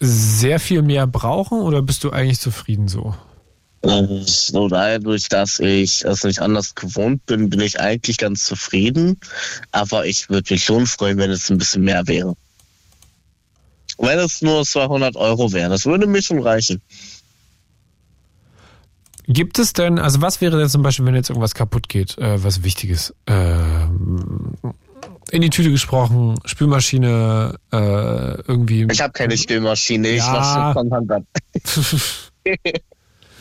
sehr 0.00 0.60
viel 0.60 0.82
mehr 0.82 1.06
brauchen 1.06 1.60
oder 1.60 1.82
bist 1.82 2.04
du 2.04 2.10
eigentlich 2.10 2.40
zufrieden 2.40 2.88
so? 2.88 3.14
Äh, 3.82 4.22
So 4.24 4.68
dadurch, 4.68 5.28
dass 5.28 5.58
ich 5.58 6.04
es 6.04 6.24
nicht 6.24 6.40
anders 6.40 6.74
gewohnt 6.74 7.26
bin, 7.26 7.50
bin 7.50 7.60
ich 7.60 7.80
eigentlich 7.80 8.16
ganz 8.16 8.44
zufrieden. 8.44 9.18
Aber 9.72 10.06
ich 10.06 10.30
würde 10.30 10.54
mich 10.54 10.64
schon 10.64 10.86
freuen, 10.86 11.18
wenn 11.18 11.30
es 11.30 11.50
ein 11.50 11.58
bisschen 11.58 11.82
mehr 11.82 12.06
wäre. 12.06 12.34
Wenn 13.98 14.18
es 14.18 14.42
nur 14.42 14.64
200 14.64 15.16
Euro 15.16 15.52
wären, 15.52 15.70
das 15.70 15.84
würde 15.84 16.06
mir 16.06 16.22
schon 16.22 16.40
reichen. 16.40 16.80
Gibt 19.26 19.58
es 19.58 19.74
denn, 19.74 19.98
also 19.98 20.22
was 20.22 20.40
wäre 20.40 20.58
denn 20.58 20.68
zum 20.70 20.82
Beispiel, 20.82 21.04
wenn 21.04 21.14
jetzt 21.14 21.28
irgendwas 21.28 21.54
kaputt 21.54 21.88
geht, 21.88 22.16
äh, 22.16 22.42
was 22.42 22.62
Wichtiges? 22.64 23.14
Ähm, 23.26 24.54
in 25.30 25.42
die 25.42 25.50
Tüte 25.50 25.70
gesprochen, 25.70 26.36
Spülmaschine, 26.46 27.56
äh, 27.70 27.76
irgendwie. 27.76 28.86
Ich 28.90 29.00
habe 29.02 29.12
keine 29.12 29.36
Spülmaschine, 29.36 30.08
ich 30.08 30.18
Ja. 30.18 30.32
wasche 30.32 30.72
von 30.72 30.90
Hand 30.92 31.12
ab. 31.12 31.22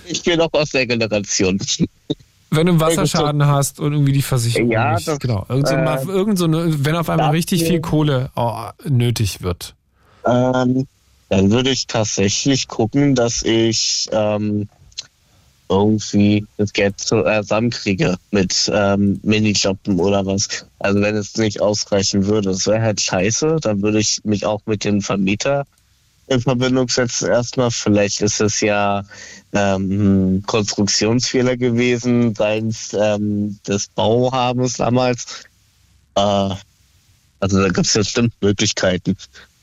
Ich 0.10 0.24
bin 0.24 0.38
noch 0.38 0.54
aus 0.54 0.70
der 0.70 0.88
Generation. 0.88 1.60
wenn 2.50 2.66
du 2.66 2.72
einen 2.72 2.80
Wasserschaden 2.80 3.46
hast 3.46 3.80
und 3.82 3.92
irgendwie 3.92 4.14
die 4.14 4.22
Versicherung 4.22 4.72
Ja, 4.72 4.94
nicht. 4.94 5.08
das, 5.08 5.20
genau. 5.20 5.46
Irgend 5.50 5.68
so, 5.68 5.76
äh, 5.76 6.04
irgend 6.08 6.38
so 6.38 6.46
eine, 6.46 6.86
wenn 6.86 6.96
auf 6.96 7.10
einmal 7.10 7.32
richtig 7.32 7.64
viel 7.66 7.82
Kohle 7.82 8.32
oh, 8.36 8.70
nötig 8.86 9.42
wird. 9.42 9.76
Ähm, 10.28 10.88
dann 11.30 11.52
würde 11.52 11.72
ich 11.72 11.88
tatsächlich 11.88 12.68
gucken, 12.68 13.16
dass 13.16 13.44
ich 13.44 14.08
ähm, 14.12 14.70
irgendwie 15.70 16.46
das 16.58 16.72
Geld 16.74 17.00
zusammenkriege 17.00 18.18
mit 18.32 18.72
ähm, 18.74 19.20
Minijobben 19.24 20.00
oder 20.00 20.26
was. 20.26 20.66
Also 20.80 21.02
wenn 21.02 21.16
es 21.16 21.36
nicht 21.36 21.62
ausreichen 21.62 22.26
würde, 22.26 22.50
das 22.52 22.68
wäre 22.68 22.82
halt 22.82 23.02
scheiße. 23.02 23.58
Dann 23.62 23.82
würde 23.82 24.00
ich 24.00 24.22
mich 24.24 24.46
auch 24.46 24.62
mit 24.66 24.84
dem 24.84 25.02
Vermieter 25.02 25.66
in 26.28 26.42
Verbindung 26.42 26.88
setzen. 26.88 27.30
Erstmal, 27.30 27.72
vielleicht 27.72 28.22
ist 28.22 28.40
es 28.40 28.62
ja 28.62 29.04
ähm, 29.54 30.44
Konstruktionsfehler 30.46 31.58
gewesen 31.58 32.36
seitens 32.36 32.94
ähm, 32.94 33.60
des 33.68 33.88
Bauhabens 33.88 34.74
damals. 34.74 35.44
Äh, 36.16 36.56
also 37.40 37.62
da 37.62 37.68
gibt 37.68 37.88
es 37.88 37.94
ja 37.94 38.02
bestimmt 38.02 38.34
Möglichkeiten. 38.42 39.16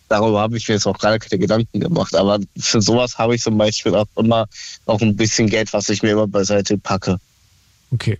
Darüber 0.09 0.41
habe 0.41 0.57
ich 0.57 0.69
mir 0.69 0.75
jetzt 0.75 0.87
auch 0.87 0.99
gerade 0.99 1.19
keine 1.19 1.39
Gedanken 1.39 1.81
gemacht. 1.81 2.15
Aber 2.15 2.39
für 2.59 2.83
sowas 2.83 3.19
habe 3.19 3.35
ich 3.35 3.43
zum 3.43 3.57
Beispiel 3.57 3.95
auch 3.95 4.07
immer 4.17 4.47
noch 4.87 5.01
ein 5.01 5.17
bisschen 5.17 5.49
Geld, 5.49 5.73
was 5.73 5.89
ich 5.89 6.03
mir 6.03 6.11
immer 6.11 6.27
beiseite 6.27 6.79
packe. 6.79 7.19
Okay. 7.91 8.19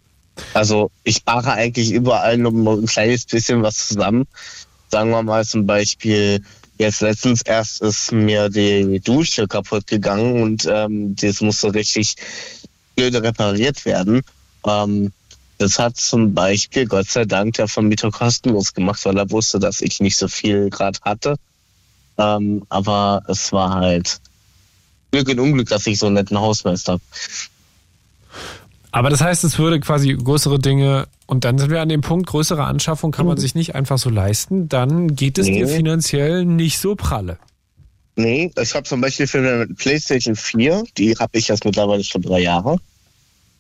Also 0.53 0.91
ich 1.05 1.17
spare 1.17 1.53
eigentlich 1.53 1.93
überall 1.93 2.39
nur 2.39 2.53
ein 2.75 2.87
kleines 2.87 3.25
bisschen 3.25 3.63
was 3.63 3.89
zusammen. 3.89 4.27
Sagen 4.91 5.11
wir 5.11 5.23
mal 5.23 5.45
zum 5.45 5.67
Beispiel, 5.67 6.43
jetzt 6.79 7.01
letztens 7.01 7.43
erst 7.43 7.83
ist 7.83 8.13
mir 8.13 8.49
die 8.49 9.01
Dusche 9.01 9.47
kaputt 9.47 9.87
gegangen 9.87 10.43
und 10.43 10.67
ähm, 10.71 11.15
das 11.17 11.41
musste 11.41 11.75
richtig 11.75 12.17
blöde 12.97 13.23
repariert 13.23 13.85
werden. 13.85 14.23
Ähm, 14.67 15.13
das 15.59 15.79
hat 15.79 15.97
zum 15.97 16.35
Beispiel 16.35 16.87
Gott 16.87 17.09
sei 17.09 17.25
Dank 17.25 17.55
der 17.55 17.69
Vermieter 17.69 18.11
kostenlos 18.11 18.75
gemacht, 18.75 19.05
weil 19.05 19.17
er 19.17 19.31
wusste, 19.31 19.59
dass 19.59 19.81
ich 19.81 20.01
nicht 20.01 20.17
so 20.17 20.29
viel 20.29 20.69
gerade 20.71 20.99
hatte. 21.03 21.37
Ähm, 22.19 22.65
aber 22.69 23.23
es 23.29 23.53
war 23.53 23.71
halt 23.75 24.21
Glück 25.11 25.29
und 25.29 25.41
Unglück, 25.41 25.69
dass 25.69 25.87
ich 25.87 25.99
so 25.99 26.07
einen 26.07 26.17
netten 26.17 26.39
Hausmeister 26.39 26.93
habe. 26.95 27.03
Aber 28.91 29.11
das 29.11 29.21
heißt, 29.21 29.43
es 29.43 29.59
würde 29.59 29.81
quasi 29.81 30.15
größere 30.15 30.61
Dinge, 30.61 31.09
und 31.27 31.45
dann 31.45 31.59
sind 31.59 31.71
wir 31.71 31.81
an 31.81 31.89
dem 31.89 32.01
Punkt, 32.01 32.29
größere 32.29 32.65
Anschaffung 32.65 33.11
kann 33.11 33.27
man 33.27 33.39
sich 33.39 33.57
nicht 33.57 33.75
einfach 33.75 33.99
so 33.99 34.09
leisten, 34.09 34.69
dann 34.69 35.17
geht 35.17 35.39
es 35.39 35.49
Nee. 35.49 35.59
dir 35.59 35.69
finanziell 35.69 36.45
nicht 36.45 36.79
so 36.79 36.95
pralle. 36.95 37.39
Nee, 38.17 38.53
ich 38.61 38.75
habe 38.75 38.85
zum 38.85 39.01
Beispiel 39.01 39.27
für 39.27 39.39
eine 39.39 39.67
PlayStation 39.67 40.37
4, 40.37 40.85
die 40.97 41.17
habe 41.17 41.37
ich 41.37 41.49
jetzt 41.49 41.65
mittlerweile 41.65 42.05
schon 42.05 42.23
drei 42.23 42.41
Jahre. 42.41 42.77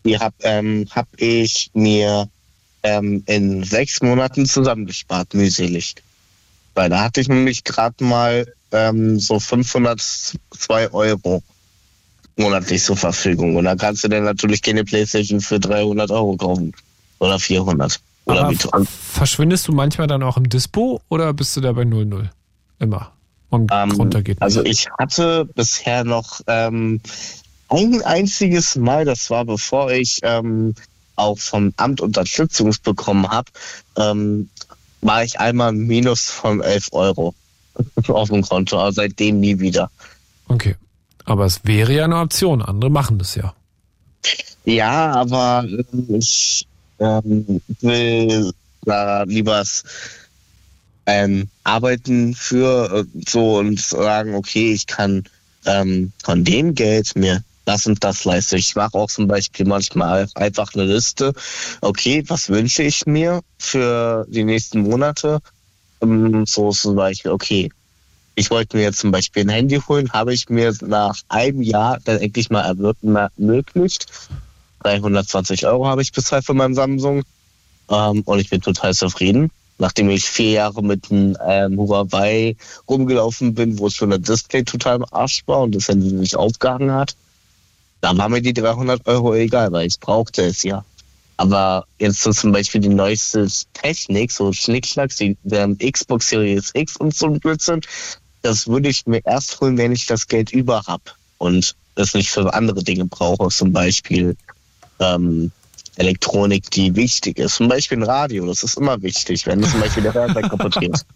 Die 0.05 0.19
habe 0.19 0.37
ähm, 0.43 0.87
hab 0.91 1.09
ich 1.17 1.71
mir 1.75 2.29
ähm, 2.85 3.25
in 3.27 3.65
sechs 3.65 4.01
Monaten 4.03 4.47
zusammengespart, 4.47 5.35
mühselig. 5.35 5.97
Weil 6.75 6.91
da 6.91 7.05
hatte 7.05 7.21
ich 7.21 7.29
nämlich 7.29 7.65
gerade 7.65 8.03
mal 8.05 8.47
ähm, 8.73 9.19
so 9.19 9.39
502 9.39 10.93
Euro 10.93 11.43
monatlich 12.37 12.83
zur 12.83 12.97
Verfügung. 12.97 13.57
Und 13.57 13.65
da 13.65 13.77
kannst 13.77 14.05
du 14.05 14.09
dann 14.09 14.25
natürlich 14.25 14.63
keine 14.63 14.85
PlayStation 14.85 15.41
für 15.41 15.61
300 15.61 16.11
Euro 16.11 16.37
kaufen. 16.37 16.73
Oder 17.21 17.39
400. 17.39 18.01
Oder 18.27 18.51
wie 18.51 18.59
verschwindest 19.13 19.69
du 19.69 19.73
manchmal 19.73 20.07
dann 20.07 20.23
auch 20.23 20.37
im 20.37 20.49
Dispo 20.49 21.01
oder 21.09 21.33
bist 21.33 21.57
du 21.57 21.61
da 21.61 21.73
bei 21.73 21.83
0,0? 21.83 22.29
Immer. 22.79 23.13
Und 23.51 23.71
Ähm, 23.73 23.93
runter 23.93 24.23
geht 24.23 24.43
also 24.43 24.65
ich 24.65 24.89
hatte 24.99 25.45
bisher 25.45 26.05
noch 26.05 26.41
ähm, 26.47 27.01
ein 27.69 28.03
einziges 28.03 28.77
Mal, 28.77 29.05
das 29.05 29.31
war 29.31 29.45
bevor 29.45 29.93
ich 29.93 30.21
ähm, 30.23 30.75
auch 31.17 31.39
vom 31.39 31.73
Amt 31.77 32.01
Unterstützung 32.01 32.75
bekommen 32.83 33.29
habe, 33.29 33.51
ähm, 33.97 34.49
war 35.05 35.23
ich 35.23 35.39
einmal 35.39 35.73
Minus 35.73 36.31
von 36.31 36.61
11 36.61 36.89
Euro 36.93 37.35
auf 38.09 38.31
dem 38.31 38.43
Konto, 38.43 38.79
aber 38.79 38.93
seitdem 38.93 39.41
nie 39.41 39.59
wieder. 39.61 39.91
Okay. 40.49 40.75
Aber 41.25 41.47
es 41.47 41.65
wäre 41.65 41.93
ja 41.93 42.05
eine 42.05 42.19
Option. 42.19 42.63
Andere 42.63 42.91
machen 42.91 43.19
das 43.19 43.35
ja. 43.35 43.55
Ja, 44.65 45.13
aber 45.13 45.65
ähm, 45.67 46.07
ich 46.19 46.67
ähm, 46.99 47.61
will 47.81 48.53
da 48.83 49.23
lieber 49.25 49.63
ähm, 51.07 51.49
arbeiten 51.65 52.35
für 52.35 53.05
äh, 53.05 53.05
so 53.29 53.59
und 53.59 53.81
sagen, 53.81 54.35
okay, 54.35 54.73
ich 54.73 54.87
kann 54.87 55.25
ähm, 55.67 56.13
von 56.23 56.45
dem 56.45 56.75
Geld 56.75 57.15
mir 57.17 57.43
das 57.65 57.87
und 57.87 58.03
das 58.05 58.25
leisten. 58.25 58.57
Ich 58.57 58.75
mache 58.77 58.95
auch 58.95 59.09
zum 59.09 59.27
Beispiel 59.27 59.67
manchmal 59.67 60.29
einfach 60.35 60.75
eine 60.75 60.85
Liste. 60.85 61.33
Okay, 61.81 62.25
was 62.29 62.49
wünsche 62.49 62.83
ich 62.83 63.07
mir 63.07 63.41
für 63.59 64.27
die 64.29 64.45
nächsten 64.45 64.83
Monate? 64.83 65.41
Ähm, 66.01 66.47
so 66.47 66.71
zum 66.71 66.97
Beispiel, 66.97 67.31
okay, 67.31 67.71
ich 68.35 68.51
wollte 68.51 68.77
mir 68.77 68.83
jetzt 68.83 68.99
zum 68.99 69.13
Beispiel 69.13 69.45
ein 69.45 69.49
Handy 69.49 69.81
holen, 69.89 70.13
habe 70.13 70.35
ich 70.35 70.49
mir 70.49 70.75
nach 70.83 71.17
einem 71.29 71.63
Jahr 71.63 71.99
dann 72.05 72.19
endlich 72.19 72.51
mal 72.51 72.63
ermöglicht. 72.65 74.07
320 74.81 75.67
Euro 75.67 75.87
habe 75.87 76.03
ich 76.03 76.13
bezahlt 76.13 76.45
für 76.45 76.55
meinen 76.55 76.75
Samsung 76.75 77.23
ähm, 77.89 78.23
und 78.25 78.39
ich 78.39 78.51
bin 78.51 78.61
total 78.61 78.95
zufrieden. 78.95 79.51
Nachdem 79.79 80.09
ich 80.11 80.25
vier 80.25 80.51
Jahre 80.51 80.83
mit 80.85 81.11
einem 81.11 81.37
ähm, 81.45 81.79
Huawei 81.79 82.57
rumgelaufen 82.89 83.55
bin, 83.55 83.79
wo 83.79 83.91
schon 83.91 84.11
das 84.11 84.21
Display 84.21 84.63
total 84.63 84.97
im 84.97 85.07
Arsch 85.11 85.43
war 85.47 85.63
und 85.63 85.75
das 85.75 85.89
Handy 85.89 86.13
nicht 86.13 86.37
aufgehangen 86.37 86.93
hat, 86.93 87.17
da 88.05 88.15
war 88.19 88.29
mir 88.29 88.43
die 88.43 88.53
300 88.53 89.07
Euro 89.07 89.35
egal, 89.35 89.73
weil 89.73 89.87
ich 89.87 89.99
brauchte 89.99 90.43
es 90.43 90.63
ja. 90.63 90.85
Aber 91.39 91.87
jetzt 91.99 92.21
so 92.21 92.33
zum 92.33 92.53
Beispiel 92.53 92.83
die 92.83 92.91
neueste 92.91 93.49
Technik, 93.73 94.31
so 94.31 94.53
Schnickschnacks, 94.53 95.17
die 95.17 95.39
ähm, 95.51 95.79
Xbox 95.79 96.29
Series 96.29 96.71
X 96.75 96.99
und 96.99 97.15
so 97.15 97.27
ein 97.27 97.41
Blödsinn, 97.41 97.81
das 98.43 98.69
würde 98.69 98.91
ich 98.91 99.07
mir 99.07 99.25
erst 99.25 99.59
holen, 99.59 99.79
wenn 99.79 99.91
ich 99.91 100.05
das 100.05 100.29
Geld 100.29 100.53
über 100.53 100.83
hab 100.83 101.17
und 101.39 101.75
es 101.95 102.13
nicht 102.13 102.29
für 102.29 102.53
andere 102.53 102.85
Dinge 102.85 103.07
brauche, 103.07 103.49
zum 103.49 103.73
Beispiel 103.73 104.37
ähm, 105.01 105.51
Elektronik, 105.97 106.71
die 106.73 106.95
wichtig 106.95 107.39
ist. 107.39 107.55
Zum 107.55 107.69
Beispiel 107.69 107.97
ein 107.97 108.03
Radio, 108.03 108.45
das 108.45 108.63
ist 108.63 108.77
immer 108.77 109.01
wichtig, 109.01 109.47
wenn 109.47 109.65
zum 109.65 109.81
Beispiel 109.81 110.03
der 110.03 110.13
Fernseher 110.13 110.43
kaputt 110.51 110.79
geht. 110.79 111.07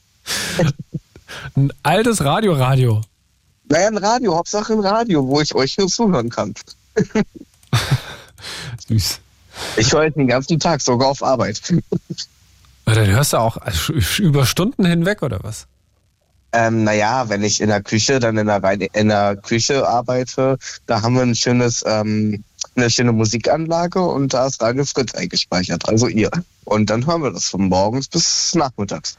Ein 1.54 1.70
altes 1.82 2.24
Radio-Radio. 2.24 3.02
Naja, 3.68 3.88
ein 3.88 3.98
Radio, 3.98 4.34
Hauptsache 4.34 4.72
ein 4.72 4.80
Radio, 4.80 5.28
wo 5.28 5.42
ich 5.42 5.54
euch 5.54 5.76
nur 5.76 5.88
zuhören 5.88 6.30
kann. 6.30 6.54
Süß. 8.88 9.20
Ich 9.76 9.92
höre 9.92 10.10
den 10.10 10.28
ganzen 10.28 10.58
Tag, 10.58 10.80
sogar 10.80 11.08
auf 11.08 11.22
Arbeit. 11.22 11.60
Dann 12.84 13.06
hörst 13.06 13.32
du 13.32 13.38
auch 13.38 13.58
über 14.18 14.46
Stunden 14.46 14.84
hinweg 14.84 15.22
oder 15.22 15.40
was? 15.42 15.66
Ähm, 16.52 16.84
naja, 16.84 17.28
wenn 17.28 17.42
ich 17.42 17.60
in 17.60 17.68
der 17.68 17.82
Küche, 17.82 18.20
dann 18.20 18.38
in 18.38 18.46
der, 18.46 18.62
in 18.94 19.08
der 19.08 19.36
Küche 19.36 19.86
arbeite, 19.86 20.56
da 20.86 21.02
haben 21.02 21.14
wir 21.14 21.22
ein 21.22 21.34
schönes, 21.34 21.84
ähm, 21.86 22.42
eine 22.74 22.88
schöne 22.88 23.12
Musikanlage 23.12 24.00
und 24.00 24.32
da 24.32 24.46
ist 24.46 24.62
Radio 24.62 24.84
Fritz 24.84 25.14
eingespeichert, 25.14 25.86
also 25.88 26.06
ihr. 26.06 26.30
Und 26.64 26.88
dann 26.88 27.06
hören 27.06 27.22
wir 27.22 27.32
das 27.32 27.44
von 27.44 27.68
morgens 27.68 28.08
bis 28.08 28.54
nachmittags. 28.54 29.18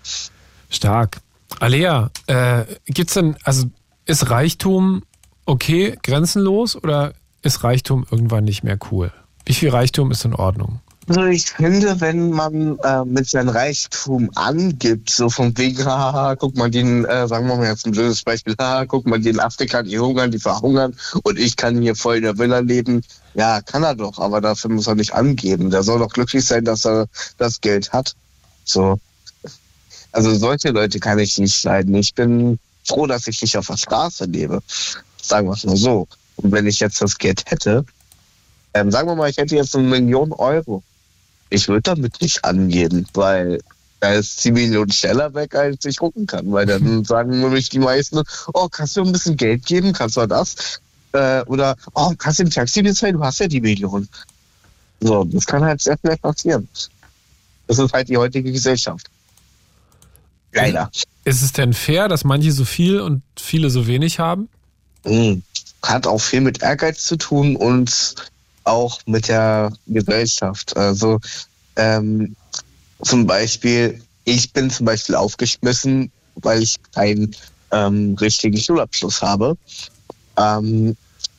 Stark. 0.71 1.17
Alea, 1.59 2.09
äh, 2.25 2.63
gibt's 2.85 3.13
denn, 3.13 3.35
also 3.43 3.67
ist 4.05 4.31
Reichtum 4.31 5.03
okay, 5.45 5.97
grenzenlos 6.03 6.75
oder 6.75 7.13
ist 7.41 7.63
Reichtum 7.63 8.05
irgendwann 8.09 8.43
nicht 8.43 8.63
mehr 8.63 8.77
cool? 8.91 9.11
Wie 9.45 9.53
viel 9.53 9.69
Reichtum 9.69 10.11
ist 10.11 10.25
in 10.25 10.33
Ordnung? 10.33 10.79
Also 11.09 11.23
ich 11.23 11.45
finde, 11.49 11.99
wenn 12.01 12.29
man 12.29 12.77
äh, 12.79 13.03
mit 13.03 13.27
seinem 13.27 13.49
Reichtum 13.49 14.29
angibt, 14.35 15.09
so 15.09 15.31
von 15.31 15.57
wegen, 15.57 15.83
haha, 15.85 16.35
guck 16.35 16.55
mal, 16.55 16.69
den, 16.69 17.03
äh, 17.05 17.27
sagen 17.27 17.47
wir 17.47 17.55
mal 17.55 17.65
jetzt 17.65 17.87
ein 17.87 17.93
blödes 17.93 18.21
Beispiel, 18.21 18.55
haha, 18.59 18.85
guck 18.85 19.07
mal, 19.07 19.19
die 19.19 19.29
in 19.29 19.39
Afrika, 19.39 19.81
die 19.81 19.97
hungern, 19.97 20.29
die 20.29 20.37
verhungern 20.37 20.95
und 21.23 21.39
ich 21.39 21.55
kann 21.55 21.81
hier 21.81 21.95
voll 21.95 22.17
in 22.17 22.23
der 22.23 22.37
Villa 22.37 22.59
leben. 22.59 23.01
Ja, 23.33 23.59
kann 23.61 23.81
er 23.83 23.95
doch, 23.95 24.19
aber 24.19 24.39
dafür 24.39 24.69
muss 24.69 24.85
er 24.85 24.95
nicht 24.95 25.15
angeben. 25.15 25.71
Der 25.71 25.81
soll 25.81 25.97
doch 25.97 26.13
glücklich 26.13 26.45
sein, 26.45 26.63
dass 26.63 26.85
er 26.85 27.07
das 27.39 27.59
Geld 27.59 27.91
hat. 27.91 28.15
So. 28.63 28.99
Also 30.11 30.35
solche 30.35 30.69
Leute 30.69 30.99
kann 30.99 31.17
ich 31.17 31.39
nicht 31.39 31.63
leiden. 31.63 31.95
Ich 31.95 32.13
bin 32.13 32.59
froh, 32.83 33.07
dass 33.07 33.27
ich 33.27 33.41
nicht 33.41 33.57
auf 33.57 33.67
der 33.67 33.77
Straße 33.77 34.25
lebe. 34.25 34.61
Sagen 35.21 35.47
wir 35.47 35.53
es 35.53 35.63
nur 35.63 35.77
so. 35.77 36.07
Und 36.41 36.51
wenn 36.51 36.67
ich 36.67 36.79
jetzt 36.79 37.01
das 37.01 37.17
Geld 37.17 37.43
hätte, 37.47 37.85
ähm, 38.73 38.91
sagen 38.91 39.07
wir 39.07 39.15
mal, 39.15 39.29
ich 39.29 39.37
hätte 39.37 39.55
jetzt 39.55 39.75
eine 39.75 39.87
Million 39.87 40.31
Euro. 40.33 40.83
Ich 41.49 41.67
würde 41.67 41.81
damit 41.81 42.21
nicht 42.21 42.45
angeben, 42.45 43.07
weil 43.13 43.59
da 43.99 44.13
ist 44.13 44.43
die 44.45 44.51
Million 44.51 44.89
schneller 44.91 45.33
weg, 45.33 45.55
als 45.55 45.83
ich 45.85 45.97
gucken 45.97 46.27
kann. 46.27 46.51
Weil 46.51 46.65
dann 46.65 47.03
sagen 47.05 47.41
nämlich 47.41 47.69
die 47.69 47.79
meisten, 47.79 48.21
oh, 48.53 48.67
kannst 48.69 48.95
du 48.95 49.03
ein 49.03 49.11
bisschen 49.11 49.35
Geld 49.35 49.65
geben? 49.65 49.93
Kannst 49.93 50.17
du 50.17 50.25
das? 50.27 50.79
Äh, 51.11 51.41
oder, 51.45 51.75
oh, 51.93 52.13
kannst 52.17 52.39
du 52.39 52.43
im 52.43 52.51
Taxi 52.51 52.83
bezahlen? 52.83 53.15
Du 53.15 53.23
hast 53.23 53.39
ja 53.39 53.47
die 53.47 53.61
Million. 53.61 54.07
So, 55.01 55.23
das 55.23 55.45
kann 55.45 55.63
halt 55.63 55.81
sehr 55.81 55.97
schnell 55.97 56.17
passieren. 56.17 56.67
Das 57.67 57.79
ist 57.79 57.93
halt 57.93 58.09
die 58.09 58.17
heutige 58.17 58.51
Gesellschaft. 58.51 59.09
Leider. 60.53 60.89
Ist 61.25 61.41
es 61.41 61.51
denn 61.51 61.73
fair, 61.73 62.07
dass 62.07 62.23
manche 62.23 62.51
so 62.51 62.65
viel 62.65 62.99
und 63.01 63.21
viele 63.35 63.69
so 63.69 63.87
wenig 63.87 64.19
haben? 64.19 64.49
Mhm. 65.05 65.43
Hat 65.83 66.07
auch 66.07 66.19
viel 66.19 66.41
mit 66.41 66.61
Ehrgeiz 66.61 67.03
zu 67.03 67.17
tun 67.17 67.55
und 67.55 68.15
auch 68.63 68.99
mit 69.05 69.27
der 69.27 69.71
Gesellschaft. 69.87 70.75
Also 70.75 71.19
ähm, 71.75 72.35
zum 73.01 73.25
Beispiel, 73.25 74.01
ich 74.25 74.51
bin 74.53 74.69
zum 74.69 74.85
Beispiel 74.85 75.15
aufgeschmissen, 75.15 76.11
weil 76.35 76.61
ich 76.61 76.75
keinen 76.93 77.35
ähm, 77.71 78.15
richtigen 78.19 78.57
Schulabschluss 78.57 79.21
habe. 79.21 79.57
Ähm, 80.37 80.95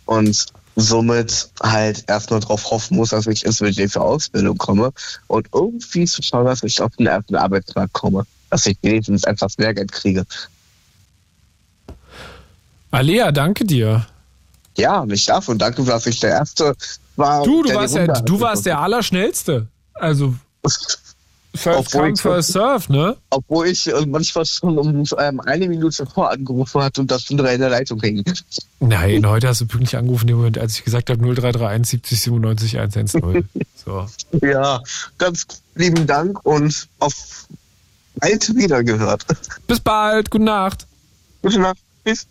und 0.07 0.47
somit 0.77 1.51
halt 1.63 2.05
erstmal 2.09 2.41
darauf 2.41 2.71
hoffen 2.71 2.97
muss, 2.97 3.11
dass 3.11 3.27
ich 3.27 3.45
ins 3.45 3.59
Budget 3.59 3.93
für 3.93 4.01
Ausbildung 4.01 4.57
komme 4.59 4.93
und 5.27 5.49
irgendwie 5.55 6.05
zu 6.07 6.23
schauen, 6.23 6.47
dass 6.47 6.63
ich 6.63 6.81
auf 6.81 6.97
den 6.97 7.07
ersten 7.07 7.37
Arbeitsmarkt 7.37 7.93
komme, 7.93 8.27
dass 8.51 8.67
ich 8.67 8.77
wenigstens 8.83 9.25
etwas 9.25 9.59
mehr 9.59 9.75
Geld 9.75 9.93
kriege. 9.93 10.25
Alea, 12.91 13.31
danke 13.31 13.65
dir. 13.65 14.07
Ja, 14.77 15.05
nicht 15.05 15.29
dafür. 15.29 15.55
Danke, 15.57 15.83
dass 15.85 16.07
ich 16.07 16.21
der 16.21 16.31
Erste 16.31 16.75
war. 17.17 17.45
Du, 17.45 17.63
du 17.63 17.75
warst, 17.75 17.95
ja, 17.97 18.07
du 18.07 18.41
warst 18.41 18.67
der 18.67 18.79
Allerschnellste. 18.79 19.67
Also, 19.95 20.35
first 21.55 21.79
Obwohl 21.79 22.01
come, 22.01 22.13
ich- 22.13 22.21
first 22.21 22.53
serve, 22.53 22.93
ne? 22.93 23.17
Obwohl 23.31 23.67
ich 23.67 23.87
äh, 23.93 24.07
manchmal 24.07 24.47
schon 24.47 24.79
um 24.79 25.05
ähm, 25.19 25.41
eine 25.41 25.69
Minute 25.69 26.07
vor 26.07 26.31
angerufen 26.31 26.83
hatte 26.83 27.01
und 27.01 27.11
das 27.11 27.23
schon 27.23 27.37
drei 27.37 27.55
in 27.55 27.61
der 27.61 27.71
Leitung 27.71 28.01
hing. 28.01 28.25
Nein, 28.79 29.27
heute 29.27 29.49
hast 29.49 29.61
du 29.61 29.67
pünktlich 29.67 29.97
angerufen, 29.97 30.27
dem 30.29 30.37
Moment, 30.37 30.59
als 30.59 30.77
ich 30.79 30.85
gesagt 30.85 31.11
habe 31.11 31.21
0331 31.21 31.91
70 31.91 32.21
97 32.23 32.79
110. 32.79 33.49
So. 33.85 34.07
Ja, 34.41 34.83
ganz 35.19 35.47
lieben 35.75 36.07
Dank 36.07 36.45
und 36.47 36.87
auf 37.01 37.47
bald 38.17 38.55
wieder 38.55 38.85
gehört. 38.85 39.27
Bis 39.67 39.81
bald, 39.81 40.31
gute 40.31 40.45
Nacht. 40.45 40.87
Gute 41.43 41.59
Nacht. 41.59 41.79
Tschüss. 42.07 42.27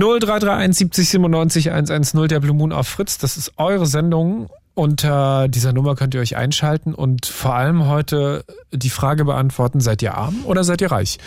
0331 0.00 0.76
70 0.78 1.08
97 1.10 1.70
110, 1.72 2.28
der 2.28 2.40
Blue 2.40 2.56
Moon 2.56 2.72
auf 2.72 2.88
Fritz. 2.88 3.18
Das 3.18 3.36
ist 3.36 3.52
eure 3.58 3.86
Sendung. 3.86 4.48
Unter 4.74 5.48
dieser 5.48 5.74
Nummer 5.74 5.94
könnt 5.94 6.14
ihr 6.14 6.20
euch 6.20 6.36
einschalten 6.36 6.94
und 6.94 7.26
vor 7.26 7.54
allem 7.54 7.86
heute 7.86 8.44
die 8.72 8.88
Frage 8.88 9.26
beantworten, 9.26 9.80
seid 9.80 10.00
ihr 10.00 10.14
arm 10.14 10.44
oder 10.46 10.64
seid 10.64 10.80
ihr 10.80 10.90
reich? 10.90 11.18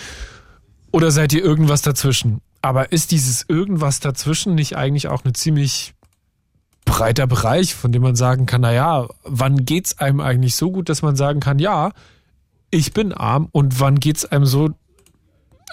Oder 0.91 1.11
seid 1.11 1.33
ihr 1.33 1.43
irgendwas 1.43 1.83
dazwischen? 1.83 2.41
Aber 2.61 2.91
ist 2.91 3.11
dieses 3.11 3.45
irgendwas 3.47 3.99
dazwischen 3.99 4.55
nicht 4.55 4.75
eigentlich 4.75 5.07
auch 5.07 5.23
eine 5.23 5.33
ziemlich 5.33 5.93
breiter 6.85 7.27
Bereich, 7.27 7.75
von 7.75 7.91
dem 7.91 8.01
man 8.01 8.15
sagen 8.15 8.45
kann, 8.45 8.61
naja, 8.61 9.07
wann 9.23 9.65
geht's 9.65 9.99
einem 9.99 10.19
eigentlich 10.19 10.55
so 10.55 10.71
gut, 10.71 10.89
dass 10.89 11.01
man 11.01 11.15
sagen 11.15 11.39
kann, 11.39 11.59
ja, 11.59 11.91
ich 12.71 12.93
bin 12.93 13.13
arm 13.13 13.49
und 13.51 13.79
wann 13.79 13.99
geht's 13.99 14.25
einem 14.25 14.45
so 14.45 14.69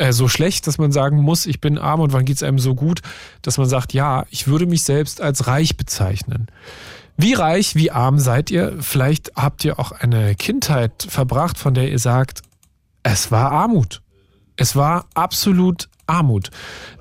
äh, 0.00 0.12
so 0.12 0.28
schlecht, 0.28 0.66
dass 0.66 0.78
man 0.78 0.92
sagen 0.92 1.18
muss, 1.18 1.46
ich 1.46 1.60
bin 1.60 1.78
arm 1.78 2.00
und 2.00 2.12
wann 2.12 2.24
geht's 2.24 2.42
einem 2.42 2.58
so 2.58 2.74
gut, 2.74 3.00
dass 3.42 3.58
man 3.58 3.68
sagt, 3.68 3.92
ja, 3.92 4.24
ich 4.30 4.46
würde 4.46 4.66
mich 4.66 4.82
selbst 4.82 5.20
als 5.20 5.46
reich 5.46 5.76
bezeichnen. 5.76 6.46
Wie 7.18 7.34
reich, 7.34 7.74
wie 7.74 7.90
arm 7.90 8.18
seid 8.18 8.50
ihr? 8.50 8.76
Vielleicht 8.80 9.32
habt 9.36 9.62
ihr 9.62 9.78
auch 9.78 9.92
eine 9.92 10.34
Kindheit 10.34 11.06
verbracht, 11.06 11.58
von 11.58 11.74
der 11.74 11.90
ihr 11.90 11.98
sagt, 11.98 12.40
es 13.02 13.30
war 13.30 13.52
Armut. 13.52 14.00
Es 14.56 14.74
war 14.74 15.06
absolut 15.14 15.90
Armut. 16.06 16.50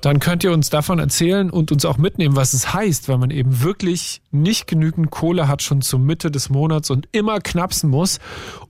Dann 0.02 0.20
könnt 0.20 0.44
ihr 0.44 0.52
uns 0.52 0.68
davon 0.68 0.98
erzählen 0.98 1.48
und 1.50 1.72
uns 1.72 1.86
auch 1.86 1.96
mitnehmen, 1.96 2.36
was 2.36 2.52
es 2.52 2.74
heißt, 2.74 3.08
weil 3.08 3.16
man 3.16 3.30
eben 3.30 3.62
wirklich 3.62 4.20
nicht 4.30 4.66
genügend 4.66 5.10
Kohle 5.10 5.48
hat 5.48 5.62
schon 5.62 5.80
zur 5.80 6.00
Mitte 6.00 6.30
des 6.30 6.50
Monats 6.50 6.90
und 6.90 7.08
immer 7.12 7.40
knapsen 7.40 7.88
muss. 7.88 8.18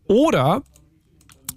Oder 0.07 0.63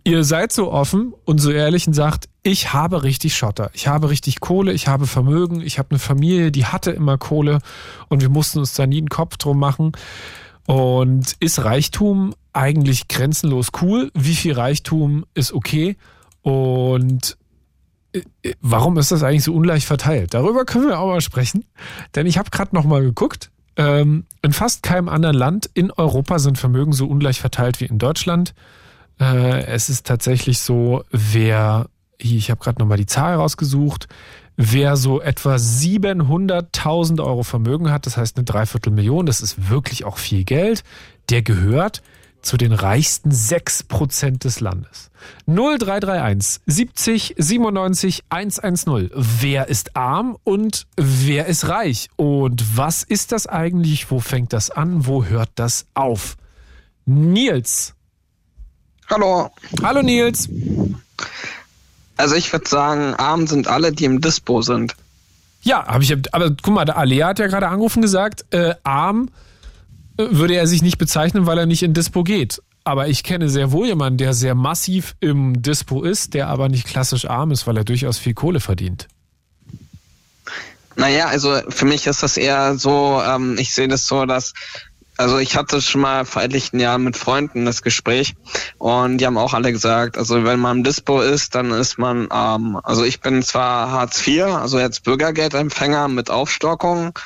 ihr 0.03 0.23
seid 0.23 0.51
so 0.51 0.71
offen 0.71 1.13
und 1.25 1.39
so 1.39 1.51
ehrlich 1.51 1.87
und 1.87 1.93
sagt, 1.93 2.29
ich 2.43 2.73
habe 2.73 3.03
richtig 3.03 3.35
Schotter, 3.35 3.69
ich 3.73 3.87
habe 3.87 4.09
richtig 4.09 4.39
Kohle, 4.39 4.73
ich 4.73 4.87
habe 4.87 5.07
Vermögen, 5.07 5.61
ich 5.61 5.79
habe 5.79 5.91
eine 5.91 5.99
Familie, 5.99 6.51
die 6.51 6.65
hatte 6.65 6.91
immer 6.91 7.17
Kohle 7.17 7.59
und 8.09 8.21
wir 8.21 8.29
mussten 8.29 8.59
uns 8.59 8.73
da 8.73 8.85
nie 8.85 8.97
einen 8.97 9.09
Kopf 9.09 9.37
drum 9.37 9.59
machen. 9.59 9.93
Und 10.65 11.35
ist 11.39 11.63
Reichtum 11.63 12.33
eigentlich 12.53 13.07
grenzenlos 13.07 13.69
cool? 13.81 14.11
Wie 14.13 14.35
viel 14.35 14.53
Reichtum 14.53 15.25
ist 15.33 15.51
okay? 15.51 15.97
Und 16.41 17.37
äh, 18.13 18.21
äh, 18.43 18.53
warum 18.61 18.97
ist 18.97 19.11
das 19.11 19.23
eigentlich 19.23 19.43
so 19.43 19.53
ungleich 19.53 19.85
verteilt? 19.85 20.33
Darüber 20.33 20.63
können 20.63 20.87
wir 20.87 20.99
auch 20.99 21.07
mal 21.07 21.21
sprechen. 21.21 21.65
Denn 22.15 22.27
ich 22.27 22.37
habe 22.37 22.49
gerade 22.49 22.75
noch 22.75 22.85
mal 22.85 23.01
geguckt. 23.01 23.51
Ähm, 23.75 24.25
in 24.41 24.53
fast 24.53 24.83
keinem 24.83 25.09
anderen 25.09 25.35
Land 25.35 25.69
in 25.73 25.91
Europa 25.91 26.39
sind 26.39 26.57
Vermögen 26.57 26.93
so 26.93 27.07
ungleich 27.07 27.41
verteilt 27.41 27.81
wie 27.81 27.85
in 27.85 27.97
Deutschland. 27.97 28.53
Äh, 29.19 29.65
es 29.65 29.89
ist 29.89 30.05
tatsächlich 30.05 30.59
so, 30.59 31.03
wer, 31.11 31.87
ich 32.17 32.49
habe 32.49 32.61
gerade 32.61 32.79
nochmal 32.79 32.97
die 32.97 33.05
Zahl 33.05 33.35
rausgesucht, 33.35 34.07
wer 34.55 34.95
so 34.97 35.21
etwa 35.21 35.55
700.000 35.55 37.23
Euro 37.23 37.43
Vermögen 37.43 37.91
hat, 37.91 38.05
das 38.05 38.17
heißt 38.17 38.37
eine 38.37 38.45
Dreiviertelmillion, 38.45 39.25
das 39.25 39.41
ist 39.41 39.69
wirklich 39.69 40.05
auch 40.05 40.17
viel 40.17 40.43
Geld, 40.43 40.83
der 41.29 41.41
gehört 41.41 42.01
zu 42.43 42.57
den 42.57 42.73
reichsten 42.73 43.31
6% 43.31 44.39
des 44.39 44.59
Landes. 44.59 45.09
0331 45.47 46.61
70 46.65 47.35
97 47.37 48.23
110. 48.29 49.09
Wer 49.15 49.69
ist 49.69 49.95
arm 49.95 50.37
und 50.43 50.85
wer 50.97 51.47
ist 51.47 51.69
reich? 51.69 52.09
Und 52.17 52.77
was 52.77 53.03
ist 53.03 53.31
das 53.31 53.47
eigentlich? 53.47 54.11
Wo 54.11 54.19
fängt 54.19 54.51
das 54.51 54.69
an? 54.69 55.07
Wo 55.07 55.23
hört 55.23 55.51
das 55.55 55.87
auf? 55.93 56.35
Nils. 57.05 57.95
Hallo. 59.09 59.51
Hallo 59.81 60.01
Nils. 60.01 60.49
Also 62.17 62.35
ich 62.35 62.51
würde 62.53 62.67
sagen, 62.67 63.15
arm 63.15 63.47
sind 63.47 63.67
alle, 63.67 63.91
die 63.91 64.05
im 64.05 64.21
Dispo 64.21 64.61
sind. 64.61 64.95
Ja, 65.61 65.85
habe 65.85 66.03
ich. 66.03 66.13
Aber 66.33 66.51
guck 66.61 66.73
mal, 66.73 66.85
der 66.85 66.97
Alea 66.97 67.27
hat 67.27 67.39
ja 67.39 67.47
gerade 67.47 67.67
angerufen 67.67 68.01
gesagt, 68.01 68.45
äh, 68.51 68.75
arm 68.83 69.29
äh, 70.17 70.25
würde 70.29 70.55
er 70.55 70.67
sich 70.67 70.81
nicht 70.81 70.97
bezeichnen, 70.97 71.45
weil 71.45 71.57
er 71.57 71.65
nicht 71.65 71.83
in 71.83 71.93
Dispo 71.93 72.23
geht. 72.23 72.61
Aber 72.83 73.07
ich 73.07 73.23
kenne 73.23 73.49
sehr 73.49 73.71
wohl 73.71 73.87
jemanden, 73.87 74.17
der 74.17 74.33
sehr 74.33 74.55
massiv 74.55 75.15
im 75.21 75.61
Dispo 75.61 76.03
ist, 76.03 76.33
der 76.33 76.47
aber 76.49 76.67
nicht 76.67 76.85
klassisch 76.85 77.29
arm 77.29 77.51
ist, 77.51 77.65
weil 77.65 77.77
er 77.77 77.85
durchaus 77.85 78.17
viel 78.17 78.33
Kohle 78.33 78.59
verdient. 78.59 79.07
Naja, 80.95 81.27
also 81.27 81.59
für 81.69 81.85
mich 81.85 82.05
ist 82.07 82.21
das 82.21 82.37
eher 82.37 82.77
so, 82.77 83.21
ähm, 83.25 83.57
ich 83.57 83.73
sehe 83.73 83.87
das 83.87 84.05
so, 84.05 84.25
dass, 84.25 84.53
also 85.17 85.37
ich 85.37 85.55
hatte 85.55 85.81
schon 85.81 86.01
mal 86.01 86.25
vor 86.25 86.41
etlichen 86.41 86.79
Jahren 86.79 87.03
mit 87.03 87.17
Freunden 87.17 87.65
das 87.65 87.81
Gespräch 87.81 88.35
und 88.77 89.19
die 89.19 89.25
haben 89.25 89.37
auch 89.37 89.53
alle 89.53 89.71
gesagt, 89.71 90.17
also 90.17 90.43
wenn 90.43 90.59
man 90.59 90.77
im 90.77 90.83
Dispo 90.83 91.21
ist, 91.21 91.55
dann 91.55 91.71
ist 91.71 91.97
man 91.97 92.31
arm. 92.31 92.79
Also 92.83 93.03
ich 93.03 93.21
bin 93.21 93.43
zwar 93.43 93.91
Hartz 93.91 94.25
IV, 94.25 94.43
also 94.43 94.79
jetzt 94.79 95.03
Bürgergeldempfänger 95.03 96.07
mit 96.07 96.29
Aufstockung 96.29 97.17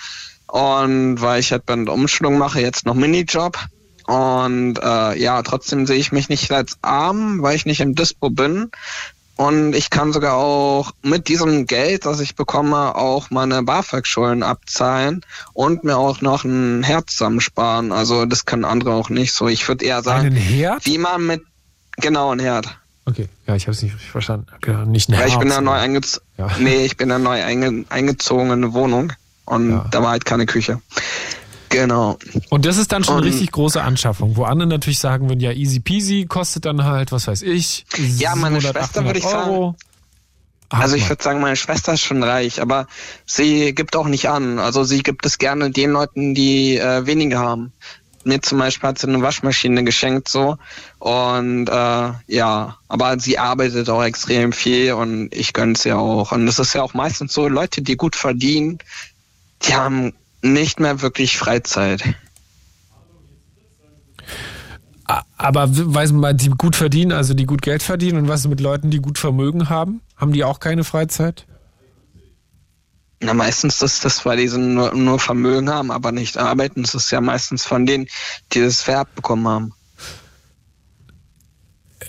und 0.48 1.22
weil 1.22 1.40
ich 1.40 1.52
halt 1.52 1.66
bei 1.66 1.76
der 1.76 1.94
Umschulung 1.94 2.38
mache, 2.38 2.62
jetzt 2.62 2.86
noch 2.86 2.96
Minijob. 2.96 3.58
Und 4.06 4.80
äh, 4.82 5.20
ja, 5.20 5.42
trotzdem 5.44 5.86
sehe 5.86 5.98
ich 5.98 6.14
mich 6.14 6.30
nicht 6.30 6.50
als 6.54 6.78
arm, 6.82 7.42
weil 7.42 7.58
ich 7.58 7.66
nicht 7.66 7.82
im 7.82 7.94
Dispo 7.94 8.30
bin. 8.30 8.72
Und 9.38 9.74
ich 9.76 9.92
kann 9.92 10.14
sogar 10.14 10.34
auch 10.34 10.92
mit 11.04 11.28
diesem 11.28 11.68
Geld, 11.68 12.06
das 12.06 12.20
ich 12.20 12.36
bekomme, 12.36 12.96
auch 12.96 13.30
meine 13.30 13.62
BAföG-Schulden 13.62 14.42
abzahlen 14.42 15.22
und 15.54 15.84
mir 15.84 15.96
auch 15.98 16.22
noch 16.22 16.44
ein 16.44 16.82
Herd 16.84 17.10
zusammensparen. 17.12 17.92
Also 17.92 18.26
das 18.26 18.46
können 18.46 18.66
andere 18.66 18.94
auch 18.94 19.10
nicht 19.10 19.34
so. 19.34 19.48
Ich 19.48 19.68
würde 19.68 19.86
eher 19.86 20.02
sagen, 20.02 20.36
wie 20.36 20.98
man 20.98 21.26
mit 21.28 21.44
genau 21.98 22.32
ein 22.32 22.40
Herd. 22.40 22.78
Okay, 23.06 23.30
ja, 23.46 23.56
ich 23.56 23.64
habe 23.64 23.72
es 23.72 23.82
nicht 23.84 23.94
richtig 23.94 24.12
verstanden. 24.12 24.48
Okay, 24.56 24.76
nicht 24.86 25.10
ein 25.10 25.18
Weil 25.18 25.28
ich 25.30 25.38
bin 25.38 25.48
da 25.50 25.56
Herz, 25.56 25.64
neu 25.66 25.72
eingezogen. 25.72 26.26
Ja. 26.38 26.50
Nee, 26.60 26.84
ich 26.86 26.98
bin 26.98 27.08
da 27.10 27.20
neu 27.20 27.42
einge 27.44 27.86
eingezogen 27.90 28.48
in 28.48 28.52
eine 28.64 28.74
Wohnung 28.74 29.14
und 29.46 29.70
Ja. 29.72 29.86
da 29.92 30.02
war 30.02 30.10
halt 30.10 30.26
keine 30.26 30.46
Küche. 30.46 30.82
Genau. 31.70 32.18
Und 32.50 32.66
das 32.66 32.78
ist 32.78 32.92
dann 32.92 33.04
schon 33.04 33.16
eine 33.18 33.26
Und- 33.26 33.32
richtig 33.34 33.52
große 33.52 33.82
Anschaffung, 33.82 34.36
wo 34.38 34.44
andere 34.44 34.70
natürlich 34.70 35.00
sagen 35.00 35.30
würden, 35.30 35.40
ja, 35.42 35.52
easy 35.52 35.80
peasy, 35.80 36.26
kostet 36.26 36.66
dann 36.66 36.84
halt, 36.84 37.12
was 37.12 37.28
weiß 37.28 37.42
ich, 37.42 37.86
Ja, 38.18 38.36
meine 38.36 38.62
700, 38.62 38.64
Schwester 38.84 39.06
würde 39.06 39.20
ich 39.20 39.26
800 39.26 39.48
Euro. 39.50 39.76
Also 40.70 40.96
ich 40.98 41.08
würde 41.08 41.24
sagen, 41.24 41.40
meine 41.40 41.56
Schwester 41.56 41.94
ist 41.94 42.02
schon 42.02 42.24
reich, 42.24 42.62
aber 42.62 42.88
sie 43.26 43.74
gibt 43.74 43.96
auch 43.96 44.08
nicht 44.08 44.28
an. 44.30 44.60
Also 44.60 44.84
sie 44.84 45.02
gibt 45.02 45.26
es 45.26 45.38
gerne 45.38 45.72
den 45.72 45.92
Leuten, 45.92 46.36
die 46.36 46.78
äh, 46.78 47.06
weniger 47.06 47.40
haben. 47.40 47.72
Mir 48.26 48.42
zum 48.42 48.58
Beispiel 48.60 48.90
hat 48.90 49.00
sie 49.00 49.08
eine 49.08 49.22
Waschmaschine 49.22 49.86
geschenkt 49.86 50.28
so 50.28 50.58
und 51.00 51.70
äh, 51.70 52.12
ja, 52.28 52.78
aber 52.90 53.18
sie 53.20 53.40
arbeitet 53.40 53.90
auch 53.90 54.04
extrem 54.04 54.52
viel 54.52 54.92
und 54.94 55.34
ich 55.34 55.54
gönn's 55.54 55.86
ihr 55.86 55.98
auch. 55.98 56.34
Und 56.34 56.46
es 56.50 56.60
ist 56.60 56.74
ja 56.74 56.84
auch 56.84 56.94
meistens 56.94 57.32
so, 57.34 57.48
Leute, 57.48 57.82
die 57.82 57.96
gut 57.96 58.18
verdienen, 58.18 58.80
die 59.64 59.76
haben 59.76 60.14
nicht 60.54 60.80
mehr 60.80 61.02
wirklich 61.02 61.38
Freizeit. 61.38 62.04
Aber 65.38 65.68
weiß 65.70 66.12
man, 66.12 66.36
die 66.36 66.50
gut 66.50 66.76
verdienen, 66.76 67.14
also 67.14 67.34
die 67.34 67.46
gut 67.46 67.62
Geld 67.62 67.82
verdienen 67.82 68.18
und 68.18 68.28
was 68.28 68.46
mit 68.48 68.60
Leuten, 68.60 68.90
die 68.90 69.00
gut 69.00 69.18
Vermögen 69.18 69.70
haben? 69.70 70.02
Haben 70.18 70.34
die 70.34 70.44
auch 70.44 70.60
keine 70.60 70.84
Freizeit? 70.84 71.46
Na, 73.20 73.34
meistens 73.34 73.82
ist 73.82 74.04
das, 74.06 74.26
weil 74.26 74.38
die 74.38 74.48
so 74.48 74.60
nur, 74.60 74.94
nur 74.94 75.20
Vermögen 75.20 75.70
haben, 75.70 75.92
aber 75.92 76.12
nicht 76.12 76.38
arbeiten. 76.38 76.84
Das 76.84 76.94
ist 76.94 77.10
ja 77.12 77.22
meistens 77.22 77.66
von 77.66 77.86
denen, 77.86 78.08
die 78.54 78.62
das 78.62 78.82
vererbt 78.82 79.16
bekommen 79.16 79.48
haben. 79.48 79.74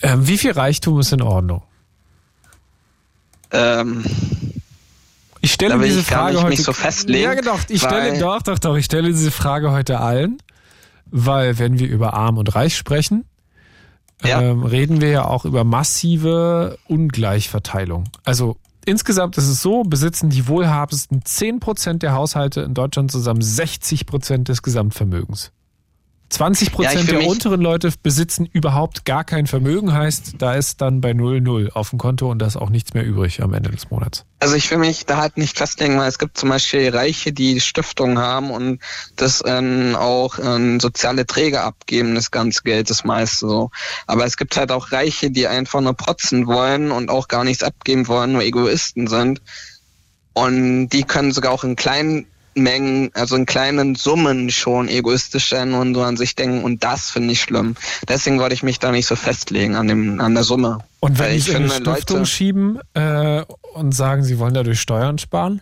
Ähm, 0.03 0.27
wie 0.27 0.37
viel 0.37 0.53
Reichtum 0.53 1.01
ist 1.01 1.13
in 1.13 1.23
Ordnung? 1.23 1.63
Ähm, 3.51 4.05
Ich 5.41 5.53
stelle 5.53 5.75
Da 5.75 5.81
will 5.81 5.87
diese 5.89 6.01
ich 6.01 6.09
gar 6.09 6.19
Frage 6.21 6.33
nicht 6.35 6.43
heute. 6.45 6.51
mich 6.57 6.63
so 6.65 6.73
festlegen, 6.73 7.23
Ja, 7.37 7.41
doch, 7.43 7.61
ich 7.69 7.81
stelle, 7.81 8.19
doch, 8.19 8.43
doch, 8.43 8.59
doch, 8.59 8.77
ich 8.77 8.85
stelle 8.85 9.09
diese 9.09 9.31
Frage 9.31 9.71
heute 9.71 10.01
allen, 10.01 10.39
weil 11.11 11.59
wenn 11.59 11.79
wir 11.79 11.89
über 11.89 12.15
Arm 12.15 12.39
und 12.39 12.55
Reich 12.55 12.77
sprechen, 12.77 13.25
Ja. 14.25 14.41
ähm, 14.43 14.65
reden 14.65 15.01
wir 15.01 15.11
ja 15.11 15.25
auch 15.25 15.45
über 15.45 15.63
massive 15.65 16.79
Ungleichverteilung. 16.89 18.05
Also 18.25 18.57
insgesamt 18.85 19.39
ist 19.39 19.47
es 19.49 19.63
so, 19.63 19.83
besitzen 19.85 20.31
die 20.31 20.49
wohlhabendsten 20.49 21.23
10% 21.23 21.99
der 21.99 22.13
Haushalte 22.15 22.63
in 22.63 22.75
Deutschland 22.75 23.11
zusammen 23.13 23.41
60% 23.43 24.45
des 24.45 24.63
Gesamtvermögens. 24.63 25.53
20 26.31 26.69
Ja, 26.69 26.71
ich 26.71 26.77
Prozent 26.77 27.09
für 27.09 27.17
der 27.17 27.29
unteren 27.29 27.61
Leute 27.61 27.93
besitzen 28.03 28.47
überhaupt 28.47 29.05
gar 29.05 29.25
kein 29.25 29.47
Vermögen, 29.47 29.93
heißt, 29.93 30.35
da 30.39 30.55
ist 30.55 30.81
dann 30.81 31.01
bei 31.01 31.13
0,0 31.13 31.73
auf 31.73 31.91
dem 31.91 31.99
Konto 31.99 32.31
und 32.31 32.39
da 32.39 32.47
ist 32.47 32.57
auch 32.57 32.71
nichts 32.71 32.95
mehr 32.95 33.05
übrig 33.05 33.43
am 33.43 33.55
Ende 33.55 33.71
des 33.71 33.91
Monats. 33.91 34.25
Also 34.41 34.55
ich 34.55 34.71
will 34.71 34.79
mich 34.79 35.07
da 35.07 35.17
halt 35.17 35.37
nicht 35.37 35.57
festlegen, 35.57 35.99
weil 35.99 36.09
es 36.09 36.19
gibt 36.19 36.39
zum 36.39 36.51
Beispiel 36.51 36.91
Reiche, 36.91 37.33
die 37.33 37.61
Stiftungen 37.61 38.19
haben 38.19 38.51
und 38.51 38.81
das 39.17 39.43
ähm, 39.47 39.97
auch 39.97 40.39
ähm, 40.39 40.81
soziale 40.81 41.27
Träger 41.27 41.65
abgeben, 41.65 42.15
das 42.15 42.31
ganze 42.31 42.63
Geld, 42.63 42.91
das 42.91 43.05
meiste 43.05 43.47
so. 43.47 43.71
Aber 44.07 44.25
es 44.27 44.37
gibt 44.37 44.57
halt 44.57 44.71
auch 44.71 44.93
Reiche, 44.93 45.31
die 45.31 45.49
einfach 45.49 45.81
nur 45.81 45.95
protzen 45.95 46.47
wollen 46.47 46.91
und 46.91 47.11
auch 47.11 47.29
gar 47.29 47.45
nichts 47.45 47.63
abgeben 47.63 48.07
wollen, 48.07 48.33
nur 48.33 48.43
Egoisten 48.43 49.07
sind. 49.07 49.41
Und 50.35 50.91
die 50.91 51.03
können 51.03 51.33
sogar 51.33 51.53
auch 51.53 51.65
in 51.65 51.75
kleinen 51.75 52.27
Mengen, 52.63 53.11
also 53.15 53.37
in 53.37 53.47
kleinen 53.47 53.95
Summen 53.95 54.51
schon 54.51 54.89
egoistisch 54.89 55.49
sein 55.51 55.73
und 55.73 55.95
so 55.95 56.03
an 56.03 56.17
sich 56.17 56.35
denken 56.37 56.63
und 56.65 56.85
das 56.85 57.11
finde 57.11 57.33
ich 57.33 57.41
schlimm. 57.41 57.75
Deswegen 58.09 58.39
wollte 58.39 58.55
ich 58.55 58.63
mich 58.63 58.79
da 58.79 58.91
nicht 58.91 59.07
so 59.07 59.17
festlegen 59.17 59.75
an 59.77 59.89
dem, 59.89 60.21
an 60.21 60.35
der 60.35 60.45
Summe. 60.45 60.79
Und 61.01 61.19
wenn 61.19 61.27
Weil 61.27 61.37
ich 61.37 61.49
in 61.49 61.57
eine 61.57 61.71
Stiftung 61.71 62.19
Leute- 62.19 62.27
schieben 62.27 62.79
äh, 62.95 63.43
und 63.75 63.93
sagen, 63.95 64.25
sie 64.25 64.39
wollen 64.39 64.55
dadurch 64.55 64.81
Steuern 64.81 65.19
sparen? 65.19 65.61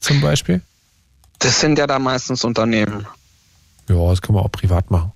Zum 0.00 0.20
Beispiel? 0.20 0.60
Das 1.38 1.60
sind 1.60 1.78
ja 1.78 1.86
da 1.86 1.98
meistens 1.98 2.44
Unternehmen. 2.44 3.06
Ja, 3.88 4.08
das 4.08 4.20
kann 4.22 4.34
man 4.34 4.44
auch 4.44 4.52
privat 4.52 4.90
machen. 4.90 5.12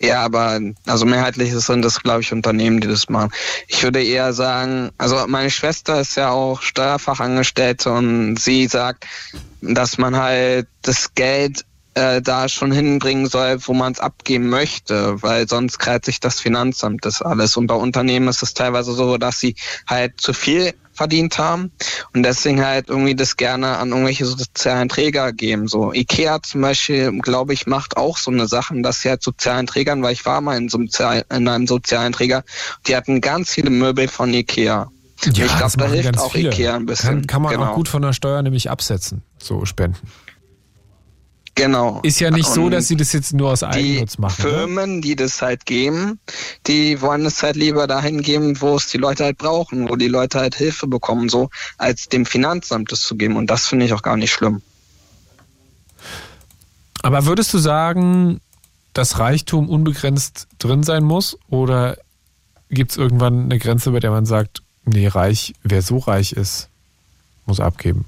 Ja, 0.00 0.22
aber 0.22 0.60
also 0.86 1.06
mehrheitlich 1.06 1.52
sind 1.54 1.82
das, 1.82 2.02
glaube 2.02 2.20
ich, 2.20 2.32
Unternehmen, 2.32 2.80
die 2.80 2.86
das 2.86 3.08
machen. 3.08 3.32
Ich 3.66 3.82
würde 3.82 4.02
eher 4.02 4.32
sagen, 4.32 4.90
also 4.96 5.26
meine 5.26 5.50
Schwester 5.50 6.00
ist 6.00 6.16
ja 6.16 6.30
auch 6.30 6.62
Steuerfachangestellte 6.62 7.90
und 7.90 8.36
sie 8.36 8.66
sagt, 8.68 9.06
dass 9.60 9.98
man 9.98 10.16
halt 10.16 10.68
das 10.82 11.14
Geld 11.14 11.64
äh, 11.94 12.22
da 12.22 12.48
schon 12.48 12.70
hinbringen 12.70 13.26
soll, 13.26 13.58
wo 13.66 13.74
man 13.74 13.92
es 13.92 13.98
abgeben 13.98 14.48
möchte, 14.48 15.20
weil 15.22 15.48
sonst 15.48 15.78
kreiert 15.78 16.04
sich 16.04 16.20
das 16.20 16.38
Finanzamt 16.38 17.04
das 17.04 17.20
alles. 17.20 17.56
Und 17.56 17.66
bei 17.66 17.74
Unternehmen 17.74 18.28
ist 18.28 18.42
es 18.42 18.54
teilweise 18.54 18.92
so, 18.92 19.18
dass 19.18 19.40
sie 19.40 19.56
halt 19.86 20.20
zu 20.20 20.32
viel 20.32 20.74
verdient 20.98 21.38
haben 21.38 21.72
und 22.12 22.22
deswegen 22.24 22.62
halt 22.62 22.90
irgendwie 22.90 23.14
das 23.14 23.36
gerne 23.36 23.78
an 23.78 23.90
irgendwelche 23.90 24.26
sozialen 24.26 24.88
Träger 24.88 25.32
geben. 25.32 25.68
So 25.68 25.92
Ikea 25.92 26.42
zum 26.42 26.60
Beispiel, 26.60 27.10
glaube 27.20 27.54
ich, 27.54 27.66
macht 27.66 27.96
auch 27.96 28.18
so 28.18 28.30
eine 28.30 28.46
Sachen, 28.46 28.82
dass 28.82 29.00
sie 29.00 29.08
halt 29.08 29.22
sozialen 29.22 29.66
Trägern, 29.66 30.02
weil 30.02 30.12
ich 30.12 30.26
war 30.26 30.40
mal 30.40 30.56
in, 30.56 30.68
Sozial- 30.68 31.24
in 31.32 31.48
einem 31.48 31.66
sozialen 31.66 32.12
Träger, 32.12 32.44
die 32.86 32.96
hatten 32.96 33.20
ganz 33.20 33.50
viele 33.50 33.70
Möbel 33.70 34.08
von 34.08 34.34
Ikea. 34.34 34.90
ich 35.24 35.32
das 35.32 35.56
glaube, 35.56 35.76
da 35.78 35.86
hilft 35.86 36.18
auch 36.18 36.32
viele. 36.32 36.50
Ikea 36.50 36.74
ein 36.76 36.86
bisschen. 36.86 37.10
Kann, 37.10 37.26
kann 37.26 37.42
man 37.42 37.52
genau. 37.52 37.70
auch 37.70 37.74
gut 37.74 37.88
von 37.88 38.02
der 38.02 38.12
Steuer 38.12 38.42
nämlich 38.42 38.70
absetzen, 38.70 39.22
so 39.42 39.64
Spenden. 39.64 39.98
Genau. 41.58 42.00
Ist 42.04 42.20
ja 42.20 42.30
nicht 42.30 42.48
so, 42.48 42.66
Und 42.66 42.70
dass 42.70 42.86
sie 42.86 42.96
das 42.96 43.12
jetzt 43.12 43.34
nur 43.34 43.50
aus 43.50 43.60
die 43.60 43.66
Eigennutz 43.66 44.16
machen. 44.18 44.44
Ne? 44.44 44.50
Firmen, 44.50 45.02
die 45.02 45.16
das 45.16 45.42
halt 45.42 45.66
geben, 45.66 46.20
die 46.68 47.00
wollen 47.00 47.26
es 47.26 47.42
halt 47.42 47.56
lieber 47.56 47.88
dahin 47.88 48.22
geben, 48.22 48.60
wo 48.60 48.76
es 48.76 48.86
die 48.86 48.98
Leute 48.98 49.24
halt 49.24 49.38
brauchen, 49.38 49.88
wo 49.88 49.96
die 49.96 50.06
Leute 50.06 50.38
halt 50.38 50.54
Hilfe 50.54 50.86
bekommen, 50.86 51.28
so 51.28 51.50
als 51.76 52.08
dem 52.08 52.26
Finanzamt 52.26 52.92
das 52.92 53.00
zu 53.00 53.16
geben. 53.16 53.36
Und 53.36 53.50
das 53.50 53.66
finde 53.66 53.86
ich 53.86 53.92
auch 53.92 54.02
gar 54.02 54.16
nicht 54.16 54.32
schlimm. 54.32 54.62
Aber 57.02 57.26
würdest 57.26 57.52
du 57.52 57.58
sagen, 57.58 58.40
dass 58.92 59.18
Reichtum 59.18 59.68
unbegrenzt 59.68 60.46
drin 60.60 60.84
sein 60.84 61.02
muss? 61.02 61.36
Oder 61.48 61.98
gibt 62.70 62.92
es 62.92 62.96
irgendwann 62.96 63.44
eine 63.44 63.58
Grenze, 63.58 63.90
bei 63.90 63.98
der 63.98 64.12
man 64.12 64.26
sagt, 64.26 64.62
nee, 64.84 65.08
reich, 65.08 65.54
wer 65.64 65.82
so 65.82 65.98
reich 65.98 66.32
ist, 66.32 66.68
muss 67.46 67.58
abgeben? 67.58 68.06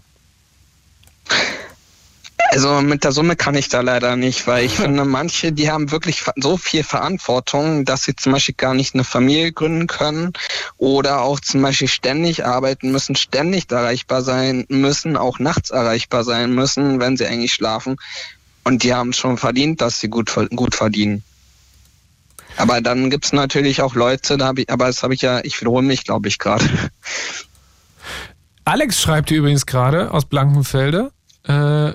Also 2.53 2.81
mit 2.81 3.05
der 3.05 3.13
Summe 3.13 3.37
kann 3.37 3.55
ich 3.55 3.69
da 3.69 3.81
leider 3.81 4.17
nicht, 4.17 4.49
weil 4.49 4.65
ich 4.65 4.75
finde, 4.75 5.05
manche, 5.05 5.53
die 5.53 5.71
haben 5.71 5.93
wirklich 5.93 6.25
so 6.35 6.57
viel 6.57 6.83
Verantwortung, 6.83 7.85
dass 7.85 8.03
sie 8.03 8.17
zum 8.17 8.33
Beispiel 8.33 8.57
gar 8.57 8.75
nicht 8.75 8.95
eine 8.95 9.05
Familie 9.05 9.53
gründen 9.53 9.87
können 9.87 10.33
oder 10.77 11.23
auch 11.23 11.39
zum 11.39 11.63
Beispiel 11.63 11.87
ständig 11.87 12.45
arbeiten 12.45 12.91
müssen, 12.91 13.15
ständig 13.15 13.71
erreichbar 13.71 14.23
sein 14.23 14.65
müssen, 14.69 15.17
auch 15.17 15.39
nachts 15.39 15.71
erreichbar 15.71 16.25
sein 16.25 16.53
müssen, 16.53 16.99
wenn 16.99 17.17
sie 17.17 17.27
eigentlich 17.27 17.53
schlafen. 17.53 17.99
Und 18.65 18.83
die 18.83 18.95
haben 18.95 19.13
schon 19.13 19.39
verdient, 19.39 19.81
dass 19.81 20.01
sie 20.01 20.09
gut, 20.09 20.35
gut 20.51 20.75
verdienen. 20.75 21.23
Aber 22.57 22.81
dann 22.81 23.11
gibt's 23.11 23.33
natürlich 23.33 23.81
auch 23.81 23.95
Leute, 23.95 24.37
da 24.37 24.53
ich, 24.57 24.69
aber 24.71 24.87
das 24.87 25.05
habe 25.05 25.15
ich 25.15 25.23
ja, 25.23 25.39
ich 25.45 25.61
wiederhole 25.61 25.87
mich, 25.87 26.03
glaube 26.03 26.27
ich, 26.27 26.41
gerade. 26.41 26.65
Alex 28.65 29.01
schreibt 29.01 29.31
übrigens 29.31 29.67
gerade 29.67 30.11
aus 30.11 30.25
Blankenfelde. 30.25 31.13
Äh, 31.45 31.93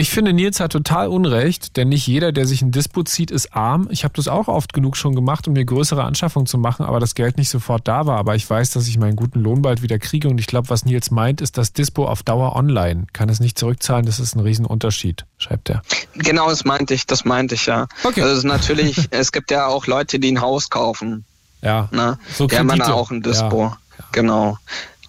ich 0.00 0.10
finde, 0.10 0.32
Nils 0.32 0.60
hat 0.60 0.72
total 0.72 1.08
Unrecht, 1.08 1.76
denn 1.76 1.88
nicht 1.90 2.06
jeder, 2.06 2.32
der 2.32 2.46
sich 2.46 2.62
ein 2.62 2.70
Dispo 2.72 3.02
zieht, 3.02 3.30
ist 3.30 3.54
arm. 3.54 3.88
Ich 3.90 4.04
habe 4.04 4.14
das 4.16 4.28
auch 4.28 4.48
oft 4.48 4.72
genug 4.72 4.96
schon 4.96 5.14
gemacht, 5.14 5.46
um 5.46 5.54
mir 5.54 5.64
größere 5.64 6.04
Anschaffungen 6.04 6.46
zu 6.46 6.58
machen, 6.58 6.84
aber 6.84 7.00
das 7.00 7.14
Geld 7.14 7.36
nicht 7.38 7.50
sofort 7.50 7.86
da 7.86 8.06
war. 8.06 8.18
Aber 8.18 8.34
ich 8.34 8.48
weiß, 8.48 8.70
dass 8.70 8.86
ich 8.88 8.98
meinen 8.98 9.16
guten 9.16 9.40
Lohn 9.40 9.62
bald 9.62 9.82
wieder 9.82 9.98
kriege 9.98 10.28
und 10.28 10.38
ich 10.38 10.46
glaube, 10.46 10.70
was 10.70 10.84
Nils 10.84 11.10
meint, 11.10 11.40
ist 11.40 11.58
das 11.58 11.72
Dispo 11.72 12.06
auf 12.06 12.22
Dauer 12.22 12.56
online. 12.56 13.06
Kann 13.12 13.28
es 13.28 13.40
nicht 13.40 13.58
zurückzahlen, 13.58 14.06
das 14.06 14.18
ist 14.20 14.34
ein 14.34 14.40
Riesenunterschied, 14.40 15.26
schreibt 15.38 15.70
er. 15.70 15.82
Genau, 16.14 16.48
das 16.48 16.64
meinte 16.64 16.94
ich, 16.94 17.06
das 17.06 17.24
meinte 17.24 17.54
ich 17.54 17.66
ja. 17.66 17.86
Okay. 18.04 18.22
Also 18.22 18.32
es 18.32 18.38
ist 18.38 18.44
natürlich, 18.44 19.08
es 19.10 19.32
gibt 19.32 19.50
ja 19.50 19.66
auch 19.66 19.86
Leute, 19.86 20.18
die 20.18 20.32
ein 20.32 20.40
Haus 20.40 20.70
kaufen. 20.70 21.24
Ja, 21.62 21.88
Ne? 21.90 22.18
So 22.34 22.46
die 22.46 22.56
haben 22.58 22.68
Kredite. 22.68 22.94
auch 22.94 23.10
ein 23.10 23.22
Dispo. 23.22 23.74
Genau. 24.12 24.56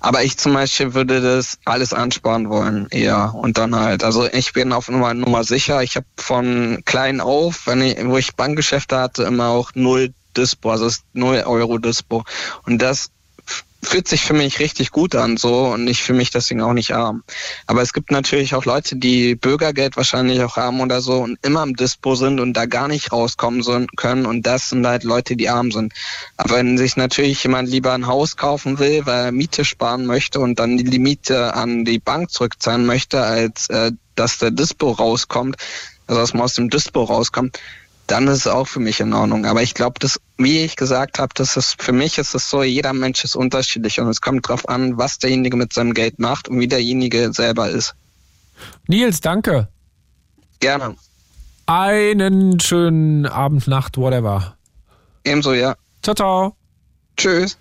Aber 0.02 0.24
ich 0.24 0.38
zum 0.38 0.54
Beispiel 0.54 0.96
würde 0.96 1.22
das 1.22 1.60
alles 1.64 1.94
ansparen 1.94 2.50
wollen, 2.50 2.88
eher. 2.90 3.36
Und 3.36 3.60
dann 3.60 3.76
halt, 3.76 4.04
also 4.04 4.26
ich 4.26 4.52
bin 4.52 4.74
auf 4.74 4.90
Nummer, 4.90 5.14
Nummer 5.14 5.44
sicher. 5.44 5.84
Ich 5.84 5.96
habe 5.96 6.08
von 6.18 6.82
klein 6.86 7.22
auf, 7.22 7.68
wenn 7.68 7.82
ich, 7.84 8.04
wo 8.04 8.18
ich 8.18 8.36
Bankgeschäfte 8.36 8.98
hatte, 8.98 9.24
immer 9.24 9.50
auch 9.50 9.72
null 9.76 10.12
Dispo, 10.36 10.72
also 10.72 10.90
null 11.14 11.44
Euro 11.46 11.78
Dispo. 11.78 12.24
Und 12.66 12.82
das 12.82 13.12
fühlt 13.84 14.08
sich 14.08 14.22
für 14.22 14.34
mich 14.34 14.60
richtig 14.60 14.92
gut 14.92 15.16
an, 15.16 15.38
so, 15.38 15.66
und 15.68 15.88
ich 15.88 16.04
fühle 16.04 16.20
mich 16.20 16.30
deswegen 16.30 16.62
auch 16.62 16.74
nicht 16.74 16.94
arm. 16.94 17.24
Aber 17.66 17.82
es 17.82 17.94
gibt 17.94 18.12
natürlich 18.12 18.54
auch 18.54 18.66
Leute, 18.66 18.96
die 18.96 19.36
Bürgergeld 19.36 19.98
wahrscheinlich 19.98 20.42
auch 20.44 20.56
haben 20.56 20.82
oder 20.82 21.02
so 21.02 21.20
und 21.20 21.40
immer 21.42 21.64
im 21.64 21.76
Dispo 21.76 22.16
sind 22.16 22.40
und 22.40 22.54
da 22.54 22.66
gar 22.66 22.88
nicht 22.88 23.12
rauskommen 23.12 23.64
sollen, 23.64 23.88
können. 23.96 24.26
Und 24.26 24.46
das 24.46 24.70
sind 24.70 24.86
halt 24.86 25.04
Leute, 25.04 25.36
die 25.36 25.50
arm 25.50 25.72
sind. 25.72 25.94
Aber 26.38 26.56
wenn 26.56 26.78
sich 26.78 26.96
natürlich 26.96 27.44
jemand 27.44 27.70
lieber 27.70 27.94
ein 27.94 28.08
Haus 28.08 28.38
kaufen 28.38 28.80
will, 28.80 29.06
weil 29.06 29.26
er 29.26 29.32
Miete 29.32 29.66
sparen 29.66 30.06
möchte 30.06 30.40
und 30.40 30.60
dann 30.60 30.78
die 30.78 31.00
Miete 31.00 31.56
an 31.56 31.86
die 31.86 32.00
Bank 32.00 32.32
zurückzahlen 32.32 32.86
möchte, 32.86 33.22
als 33.22 33.68
äh, 33.70 33.92
dass 34.16 34.38
der 34.38 34.52
Dispo 34.52 34.92
rauskommt, 34.92 35.56
also 36.08 36.22
dass 36.22 36.34
man 36.34 36.44
aus 36.44 36.54
dem 36.54 36.70
Dispo 36.70 37.04
rauskommt, 37.04 37.58
dann 38.12 38.28
ist 38.28 38.40
es 38.40 38.48
auch 38.48 38.68
für 38.68 38.82
mich 38.82 39.00
in 39.00 39.14
Ordnung. 39.14 39.46
Aber 39.46 39.64
ich 39.64 39.74
glaube, 39.74 39.96
das, 40.00 40.20
wie 40.38 40.60
ich 40.60 40.76
gesagt 40.76 41.18
habe, 41.18 41.34
das 41.34 41.56
ist 41.56 41.82
für 41.82 41.94
mich 41.94 42.18
ist 42.18 42.36
es 42.36 42.50
so, 42.50 42.62
jeder 42.62 42.92
Mensch 42.92 43.24
ist 43.24 43.36
unterschiedlich 43.36 44.00
und 44.00 44.08
es 44.10 44.20
kommt 44.20 44.48
drauf 44.48 44.68
an, 44.68 44.98
was 44.98 45.18
derjenige 45.18 45.56
mit 45.56 45.72
seinem 45.72 45.94
Geld 45.94 46.20
macht 46.20 46.50
und 46.50 46.60
wie 46.60 46.68
derjenige 46.68 47.32
selber 47.34 47.70
ist. 47.70 47.96
Nils, 48.88 49.22
danke. 49.22 49.70
Gerne. 50.60 50.96
Einen 51.66 52.60
schönen 52.60 53.26
Abend, 53.26 53.68
Nacht, 53.68 53.98
whatever. 53.98 54.58
Ebenso, 55.24 55.54
ja. 55.54 55.76
Ciao, 56.04 56.16
ciao. 56.16 56.56
Tschüss. 57.16 57.58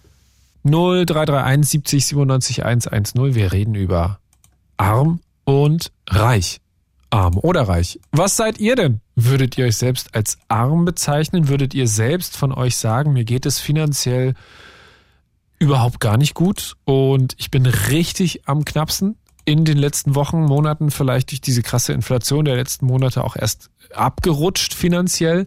0331 0.65 1.71
70 1.71 2.07
97 2.07 2.65
110. 2.65 3.35
Wir 3.35 3.53
reden 3.53 3.75
über 3.77 4.19
arm 4.77 5.21
und 5.45 5.93
reich. 6.09 6.61
Arm 7.11 7.37
oder 7.39 7.63
reich. 7.63 8.01
Was 8.13 8.37
seid 8.37 8.59
ihr 8.59 8.77
denn? 8.77 9.01
Würdet 9.17 9.59
ihr 9.59 9.67
euch 9.67 9.77
selbst 9.77 10.15
als 10.15 10.39
arm 10.49 10.85
bezeichnen? 10.85 11.49
Würdet 11.49 11.75
ihr 11.75 11.89
selbst 11.89 12.37
von 12.37 12.53
euch 12.53 12.77
sagen, 12.77 13.13
mir 13.13 13.25
geht 13.25 13.47
es 13.47 13.59
finanziell 13.59 14.35
überhaupt 15.59 16.01
gar 16.01 16.17
nicht 16.17 16.35
gut 16.35 16.77
und 16.85 17.35
ich 17.39 17.51
bin 17.51 17.67
richtig 17.67 18.49
am 18.49 18.65
knappsten? 18.65 19.17
In 19.45 19.65
den 19.65 19.79
letzten 19.79 20.15
Wochen, 20.15 20.45
Monaten 20.45 20.91
vielleicht 20.91 21.33
durch 21.33 21.41
diese 21.41 21.63
krasse 21.63 21.93
Inflation 21.93 22.45
der 22.45 22.57
letzten 22.57 22.87
Monate 22.87 23.25
auch 23.25 23.37
erst 23.37 23.71
abgerutscht 23.95 24.75
finanziell. 24.75 25.47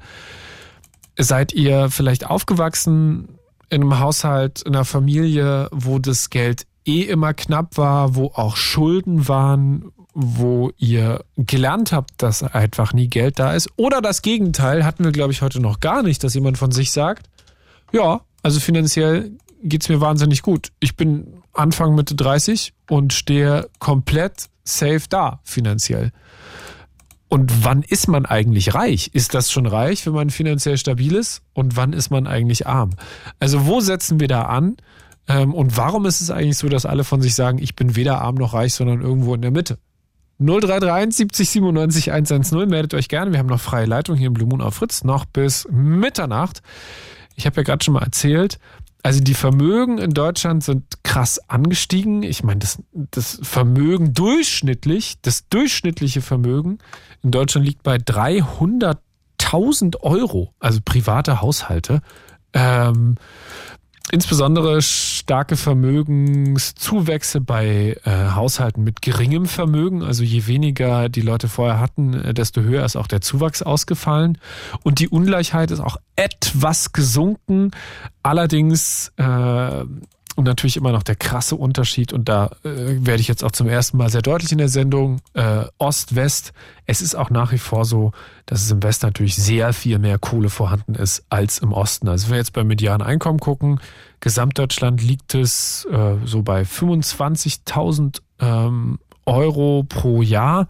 Seid 1.17 1.53
ihr 1.53 1.89
vielleicht 1.89 2.27
aufgewachsen 2.27 3.39
in 3.69 3.81
einem 3.81 3.99
Haushalt, 3.99 4.61
in 4.63 4.75
einer 4.75 4.85
Familie, 4.85 5.69
wo 5.71 5.99
das 5.99 6.29
Geld 6.29 6.65
eh 6.85 7.01
immer 7.01 7.33
knapp 7.33 7.77
war, 7.77 8.15
wo 8.15 8.27
auch 8.27 8.55
Schulden 8.55 9.27
waren, 9.27 9.91
wo 10.13 10.71
ihr 10.77 11.23
gelernt 11.37 11.91
habt, 11.91 12.11
dass 12.17 12.43
einfach 12.43 12.93
nie 12.93 13.07
Geld 13.07 13.39
da 13.39 13.53
ist? 13.53 13.69
Oder 13.77 14.01
das 14.01 14.21
Gegenteil 14.21 14.85
hatten 14.85 15.03
wir, 15.03 15.11
glaube 15.11 15.33
ich, 15.33 15.41
heute 15.41 15.59
noch 15.59 15.79
gar 15.79 16.03
nicht, 16.03 16.23
dass 16.23 16.33
jemand 16.33 16.57
von 16.57 16.71
sich 16.71 16.91
sagt, 16.91 17.29
ja, 17.91 18.21
also 18.43 18.59
finanziell 18.59 19.31
geht's 19.63 19.89
mir 19.89 20.01
wahnsinnig 20.01 20.41
gut. 20.41 20.71
Ich 20.79 20.95
bin 20.95 21.41
Anfang 21.53 21.95
Mitte 21.95 22.15
30 22.15 22.73
und 22.89 23.13
stehe 23.13 23.69
komplett 23.79 24.49
safe 24.63 25.03
da 25.09 25.39
finanziell. 25.43 26.11
und 27.29 27.63
wann 27.65 27.81
ist 27.81 28.07
man 28.07 28.27
eigentlich 28.27 28.75
reich? 28.75 29.09
Ist 29.13 29.33
das 29.33 29.51
schon 29.51 29.65
reich, 29.65 30.05
wenn 30.05 30.13
man 30.13 30.29
finanziell 30.29 30.77
stabil 30.77 31.15
ist? 31.15 31.41
Und 31.53 31.75
wann 31.75 31.91
ist 31.91 32.11
man 32.11 32.27
eigentlich 32.27 32.67
arm? 32.67 32.91
Also 33.39 33.65
wo 33.65 33.79
setzen 33.79 34.19
wir 34.19 34.27
da 34.27 34.43
an? 34.43 34.77
Ähm, 35.27 35.53
und 35.53 35.75
warum 35.75 36.05
ist 36.05 36.21
es 36.21 36.29
eigentlich 36.29 36.59
so, 36.59 36.69
dass 36.69 36.85
alle 36.85 37.03
von 37.03 37.21
sich 37.23 37.33
sagen, 37.33 37.57
ich 37.57 37.75
bin 37.75 37.95
weder 37.95 38.21
arm 38.21 38.35
noch 38.35 38.53
reich, 38.53 38.75
sondern 38.75 39.01
irgendwo 39.01 39.33
in 39.33 39.41
der 39.41 39.49
Mitte? 39.49 39.79
0331 40.39 41.15
70 41.15 41.49
97 41.49 42.11
110. 42.11 42.69
Meldet 42.69 42.93
euch 42.93 43.07
gerne. 43.07 43.31
Wir 43.31 43.39
haben 43.39 43.47
noch 43.47 43.61
freie 43.61 43.85
Leitung 43.85 44.15
hier 44.15 44.27
im 44.27 44.33
Blue 44.33 44.47
Moon 44.47 44.61
auf 44.61 44.75
Fritz 44.75 45.03
noch 45.03 45.25
bis 45.25 45.67
Mitternacht. 45.69 46.61
Ich 47.35 47.45
habe 47.45 47.57
ja 47.57 47.63
gerade 47.63 47.83
schon 47.83 47.95
mal 47.95 48.03
erzählt, 48.03 48.59
also 49.03 49.19
die 49.19 49.33
Vermögen 49.33 49.97
in 49.97 50.11
Deutschland 50.11 50.63
sind 50.63 51.03
krass 51.03 51.49
angestiegen. 51.49 52.23
Ich 52.23 52.43
meine, 52.43 52.59
das, 52.59 52.81
das 52.93 53.39
Vermögen 53.43 54.13
durchschnittlich, 54.13 55.15
das 55.21 55.47
durchschnittliche 55.49 56.21
Vermögen 56.21 56.79
in 57.21 57.31
Deutschland 57.31 57.67
liegt 57.67 57.83
bei 57.83 57.97
300.000 57.97 59.99
Euro, 60.01 60.53
also 60.59 60.79
private 60.83 61.41
Haushalte. 61.41 62.01
Ähm, 62.53 63.15
insbesondere 64.13 64.83
starke 64.83 65.57
Vermögenszuwächse 65.57 67.41
bei 67.41 67.97
äh, 68.05 68.11
Haushalten 68.35 68.83
mit 68.83 69.01
geringem 69.01 69.47
Vermögen. 69.47 70.03
Also 70.03 70.23
je 70.23 70.45
weniger 70.45 71.09
die 71.09 71.21
Leute 71.21 71.47
vorher 71.49 71.79
hatten, 71.79 72.13
äh, 72.13 72.31
desto 72.31 72.61
höher 72.61 72.85
ist 72.85 72.95
auch 72.95 73.07
der 73.07 73.21
Zuwachs 73.21 73.63
ausgefallen. 73.63 74.37
Und 74.83 74.99
die 74.99 75.09
Ungleichheit 75.09 75.71
ist 75.71 75.79
auch 75.79 75.97
etwas 76.15 76.93
gesunken. 76.93 77.71
Allerdings 78.21 79.11
äh, 79.17 79.83
und 80.35 80.45
natürlich 80.45 80.77
immer 80.77 80.91
noch 80.91 81.03
der 81.03 81.15
krasse 81.15 81.55
Unterschied, 81.55 82.13
und 82.13 82.27
da 82.27 82.47
äh, 82.63 83.05
werde 83.05 83.21
ich 83.21 83.27
jetzt 83.27 83.43
auch 83.43 83.51
zum 83.51 83.67
ersten 83.67 83.97
Mal 83.97 84.09
sehr 84.09 84.21
deutlich 84.21 84.51
in 84.51 84.57
der 84.57 84.69
Sendung, 84.69 85.21
äh, 85.33 85.65
Ost-West. 85.77 86.53
Es 86.85 87.01
ist 87.01 87.15
auch 87.15 87.29
nach 87.29 87.51
wie 87.51 87.57
vor 87.57 87.85
so, 87.85 88.11
dass 88.45 88.63
es 88.63 88.71
im 88.71 88.81
Westen 88.83 89.05
natürlich 89.05 89.35
sehr 89.35 89.73
viel 89.73 89.99
mehr 89.99 90.17
Kohle 90.17 90.49
vorhanden 90.49 90.95
ist 90.95 91.23
als 91.29 91.59
im 91.59 91.71
Osten. 91.71 92.07
Also 92.07 92.27
wenn 92.27 92.33
wir 92.33 92.39
jetzt 92.39 92.53
beim 92.53 92.67
medianen 92.67 93.05
Einkommen 93.05 93.39
gucken, 93.39 93.79
Gesamtdeutschland 94.19 95.01
liegt 95.01 95.35
es 95.35 95.85
äh, 95.91 96.15
so 96.25 96.41
bei 96.41 96.63
25.000 96.63 98.21
ähm, 98.39 98.99
Euro 99.25 99.85
pro 99.87 100.21
Jahr. 100.21 100.67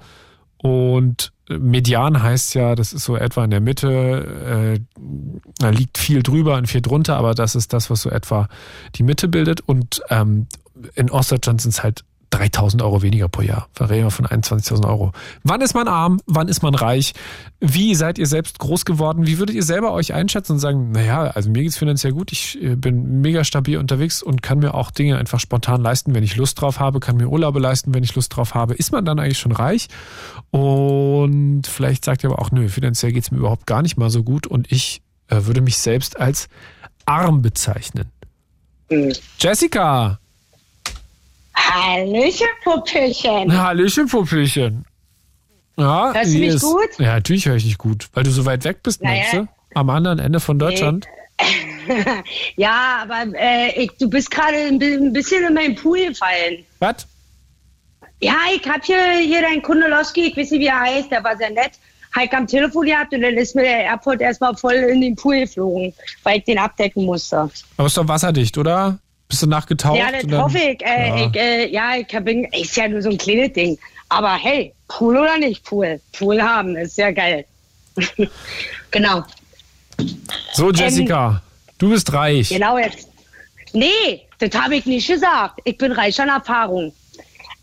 Und 0.63 1.34
Median 1.49 2.23
heißt 2.23 2.56
ja, 2.56 2.73
das 2.76 2.93
ist 2.93 3.04
so 3.04 3.17
etwa 3.17 3.43
in 3.43 3.52
der 3.52 3.60
Mitte, 3.60 4.80
äh, 4.80 5.02
da 5.60 5.69
liegt 5.71 5.97
viel 5.97 6.23
drüber 6.23 6.56
und 6.56 6.67
viel 6.67 6.82
drunter, 6.82 7.17
aber 7.17 7.36
das 7.36 7.56
ist 7.56 7.73
das, 7.73 7.89
was 7.89 8.02
so 8.02 8.10
etwa 8.10 8.47
die 8.95 9.04
Mitte 9.04 9.28
bildet. 9.28 9.60
Und 9.60 10.02
ähm, 10.10 10.47
in 10.95 11.12
Ostdeutschland 11.12 11.60
sind 11.60 11.71
es 11.71 11.84
halt 11.84 12.06
3000 12.33 12.81
Euro 12.81 13.03
weniger 13.03 13.27
pro 13.27 13.43
Jahr. 13.43 13.67
Da 13.75 13.85
reden 13.85 14.05
wir 14.05 14.11
von 14.11 14.25
21.000 14.25 14.87
Euro. 14.87 15.11
Wann 15.43 15.61
ist 15.61 15.75
man 15.75 15.87
arm? 15.87 16.19
Wann 16.25 16.47
ist 16.47 16.63
man 16.63 16.73
reich? 16.73 17.13
Wie 17.59 17.93
seid 17.93 18.17
ihr 18.17 18.25
selbst 18.25 18.57
groß 18.57 18.85
geworden? 18.85 19.27
Wie 19.27 19.37
würdet 19.37 19.55
ihr 19.55 19.61
selber 19.63 19.93
euch 19.93 20.13
einschätzen 20.13 20.53
und 20.53 20.59
sagen, 20.59 20.91
naja, 20.91 21.23
also 21.23 21.51
mir 21.51 21.61
geht's 21.61 21.77
finanziell 21.77 22.11
gut, 22.11 22.31
ich 22.31 22.61
äh, 22.61 22.75
bin 22.75 23.21
mega 23.21 23.43
stabil 23.43 23.77
unterwegs 23.77 24.23
und 24.23 24.41
kann 24.41 24.59
mir 24.59 24.73
auch 24.73 24.89
Dinge 24.89 25.17
einfach 25.17 25.39
spontan 25.39 25.81
leisten, 25.81 26.15
wenn 26.15 26.23
ich 26.23 26.35
Lust 26.35 26.59
drauf 26.59 26.79
habe, 26.79 26.99
kann 26.99 27.17
mir 27.17 27.27
Urlaube 27.27 27.59
leisten, 27.59 27.93
wenn 27.93 28.03
ich 28.03 28.15
Lust 28.15 28.35
drauf 28.35 28.55
habe. 28.55 28.73
Ist 28.73 28.91
man 28.91 29.05
dann 29.05 29.19
eigentlich 29.19 29.39
schon 29.39 29.51
reich? 29.51 29.87
Und 30.49 31.67
vielleicht 31.67 32.03
sagt 32.03 32.23
ihr 32.23 32.31
aber 32.31 32.41
auch, 32.41 32.51
nö, 32.51 32.67
finanziell 32.67 33.11
geht's 33.11 33.29
mir 33.29 33.37
überhaupt 33.37 33.67
gar 33.67 33.83
nicht 33.83 33.97
mal 33.97 34.09
so 34.09 34.23
gut 34.23 34.47
und 34.47 34.71
ich 34.71 35.03
äh, 35.27 35.45
würde 35.45 35.61
mich 35.61 35.77
selbst 35.77 36.19
als 36.19 36.49
arm 37.05 37.43
bezeichnen. 37.43 38.09
Mhm. 38.89 39.13
Jessica! 39.39 40.19
Hallöchen, 41.55 42.47
Puppelchen. 42.63 43.57
Hallöchen, 43.61 44.07
Puppelchen. 44.07 44.85
Ja, 45.77 46.13
Hörst 46.13 46.33
du 46.33 46.37
mich 46.39 46.47
ist- 46.49 46.61
gut? 46.61 46.89
Ja, 46.99 47.13
natürlich 47.15 47.45
höre 47.47 47.55
ich 47.55 47.63
dich 47.63 47.77
gut, 47.77 48.07
weil 48.13 48.23
du 48.23 48.31
so 48.31 48.45
weit 48.45 48.63
weg 48.63 48.83
bist, 48.83 49.01
Naja. 49.01 49.21
meinst 49.21 49.33
du? 49.33 49.47
Am 49.75 49.89
anderen 49.89 50.19
Ende 50.19 50.39
von 50.39 50.59
Deutschland. 50.59 51.07
ja, 52.55 52.99
aber 53.03 53.25
äh, 53.37 53.83
ich, 53.83 53.91
du 53.99 54.09
bist 54.09 54.29
gerade 54.29 54.55
ein 54.55 54.77
bi- 54.79 54.93
ein 54.93 55.11
bisschen 55.13 55.43
in 55.47 55.53
meinen 55.53 55.75
Pool 55.75 56.07
gefallen. 56.09 56.63
Was? 56.79 57.07
Ja, 58.21 58.35
ich 58.55 58.67
hab 58.69 58.85
hier, 58.85 59.13
hier 59.19 59.41
deinen 59.41 59.61
Kundelowski, 59.63 60.27
ich 60.27 60.37
weiß 60.37 60.51
nicht, 60.51 60.61
wie 60.61 60.67
er 60.67 60.79
heißt, 60.79 61.11
der 61.11 61.23
war 61.23 61.35
sehr 61.37 61.49
nett. 61.49 61.71
Ich 62.23 62.31
am 62.31 62.45
Telefon 62.45 62.85
gehabt 62.85 63.11
und 63.13 63.21
dann 63.23 63.33
ist 63.33 63.55
mir 63.55 63.63
der 63.63 63.85
Airport 63.85 64.21
erstmal 64.21 64.55
voll 64.55 64.75
in 64.75 65.01
den 65.01 65.15
Pool 65.15 65.39
geflogen, 65.39 65.91
weil 66.21 66.37
ich 66.37 66.43
den 66.43 66.59
abdecken 66.59 67.05
musste. 67.05 67.49
Aber 67.77 67.87
ist 67.87 67.97
doch 67.97 68.07
wasserdicht, 68.07 68.55
oder? 68.59 68.99
Bist 69.33 69.41
du 69.41 69.47
nachgetaucht? 69.47 69.97
ja, 69.97 70.11
das 70.11 70.39
hoffe 70.39 70.59
ich. 70.59 70.79
Äh, 70.85 71.07
Ja. 71.09 71.25
ich 71.25 71.35
äh, 71.35 71.67
ja, 71.73 71.95
ich 71.95 72.13
hab, 72.13 72.27
ist 72.29 72.77
ja 72.77 72.87
nur 72.87 73.01
so 73.01 73.09
ein 73.09 73.17
kleines 73.17 73.51
Ding. 73.53 73.79
Aber 74.09 74.35
hey, 74.35 74.71
Pool 74.87 75.17
oder 75.17 75.39
nicht 75.39 75.63
Pool? 75.63 75.99
Pool 76.15 76.39
haben, 76.39 76.75
ist 76.75 76.99
ja 76.99 77.09
geil. 77.09 77.43
genau. 78.91 79.23
So, 80.53 80.69
Jessica, 80.69 81.41
du 81.79 81.89
bist 81.89 82.13
reich. 82.13 82.49
Genau 82.49 82.77
jetzt. 82.77 83.07
Nee, 83.73 84.21
das 84.37 84.51
habe 84.53 84.75
ich 84.75 84.85
nicht 84.85 85.07
gesagt. 85.07 85.61
Ich 85.63 85.79
bin 85.79 85.91
reich 85.93 86.21
an 86.21 86.29
Erfahrung. 86.29 86.93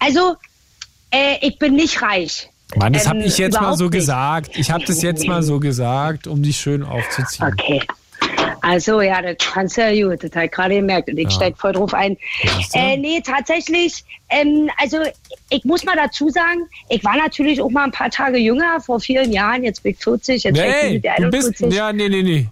Also, 0.01 0.35
äh, 1.13 1.37
ich 1.41 1.57
bin 1.57 1.77
nicht 1.77 2.03
reich. 2.03 2.49
Mann, 2.75 2.93
das 2.93 3.05
Ähm, 3.05 3.11
habe 3.11 3.23
ich 3.23 3.39
jetzt 3.39 3.61
mal 3.61 3.77
so 3.77 3.85
nicht. 3.85 3.93
gesagt. 3.93 4.51
Ich 4.57 4.73
habe 4.73 4.85
das 4.85 5.03
jetzt 5.03 5.25
mal 5.25 5.45
so 5.45 5.61
gesagt, 5.61 6.27
um 6.27 6.43
dich 6.43 6.57
schön 6.59 6.83
aufzuziehen. 6.83 7.47
Okay. 7.53 7.81
Also, 8.63 9.01
ja, 9.01 9.21
das 9.23 9.37
kannst 9.39 9.77
du 9.77 9.81
ja 9.83 10.09
gut. 10.09 10.23
Das 10.23 10.31
habe 10.33 10.47
ich 10.47 10.51
gerade 10.53 10.75
gemerkt 10.77 11.09
und 11.09 11.17
ich 11.19 11.25
Ja. 11.25 11.31
steig 11.31 11.59
voll 11.59 11.73
drauf 11.73 11.95
ein. 11.95 12.17
Äh, 12.75 12.97
nee, 12.97 13.21
tatsächlich, 13.25 14.05
ähm, 14.29 14.71
also 14.79 14.99
ich 15.51 15.65
muss 15.65 15.85
mal 15.85 15.97
dazu 15.97 16.29
sagen, 16.29 16.61
ich 16.89 17.03
war 17.05 17.17
natürlich 17.17 17.61
auch 17.61 17.71
mal 17.71 17.85
ein 17.85 17.93
paar 17.93 18.11
Tage 18.11 18.39
jünger, 18.39 18.81
vor 18.81 19.01
vielen 19.01 19.33
Jahren. 19.33 19.65
Jetzt 19.65 19.83
bin 19.83 19.93
ich 19.93 19.99
40, 19.99 20.45
jetzt 20.45 20.57
Nee, 20.57 20.63
bin 20.83 20.97
ich 20.97 21.03
du 21.03 21.31
bist. 21.31 21.49
41. 21.63 21.73
Ja, 21.73 21.93
nee, 21.93 22.09
nee, 22.09 22.23
nee. 22.23 22.47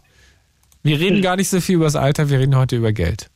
Wir 0.83 0.99
reden 1.01 1.23
gar 1.23 1.37
nicht 1.37 1.49
so 1.49 1.61
viel 1.61 1.77
über 1.77 1.85
das 1.87 1.97
Alter, 1.97 2.31
wir 2.31 2.39
reden 2.39 2.57
heute 2.57 2.77
über 2.77 2.93
Geld. 2.93 3.29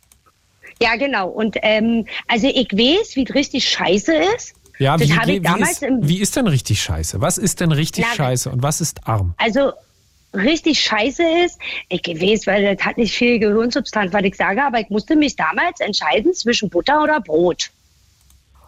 Ja, 0.80 0.96
genau. 0.96 1.28
Und 1.28 1.56
ähm, 1.62 2.06
also 2.28 2.46
ich 2.48 2.68
weiß, 2.72 3.14
wie 3.16 3.24
es 3.24 3.34
richtig 3.34 3.68
scheiße 3.68 4.14
ist. 4.36 4.54
Ja, 4.78 4.96
Das 4.96 5.08
wie, 5.08 5.12
habe 5.14 5.30
ich 5.32 5.36
wie, 5.38 5.42
damals 5.42 5.70
ist, 5.72 5.82
im- 5.82 6.08
wie 6.08 6.20
ist 6.20 6.34
denn 6.34 6.46
richtig 6.48 6.82
scheiße? 6.82 7.20
Was 7.20 7.38
ist 7.38 7.60
denn 7.60 7.70
richtig 7.70 8.04
Na, 8.08 8.14
scheiße 8.16 8.50
und 8.50 8.62
was 8.62 8.80
ist 8.80 9.06
arm? 9.06 9.34
also 9.36 9.72
richtig 10.34 10.80
scheiße 10.80 11.22
ist, 11.44 11.58
ich 11.88 12.06
weiß, 12.06 12.46
weil 12.46 12.74
das 12.74 12.84
hat 12.84 12.96
nicht 12.96 13.14
viel 13.14 13.38
Gehirnsubstanz, 13.38 14.12
was 14.12 14.22
ich 14.22 14.36
sage, 14.36 14.62
aber 14.64 14.80
ich 14.80 14.90
musste 14.90 15.16
mich 15.16 15.36
damals 15.36 15.80
entscheiden 15.80 16.34
zwischen 16.34 16.70
Butter 16.70 17.02
oder 17.02 17.20
Brot. 17.20 17.70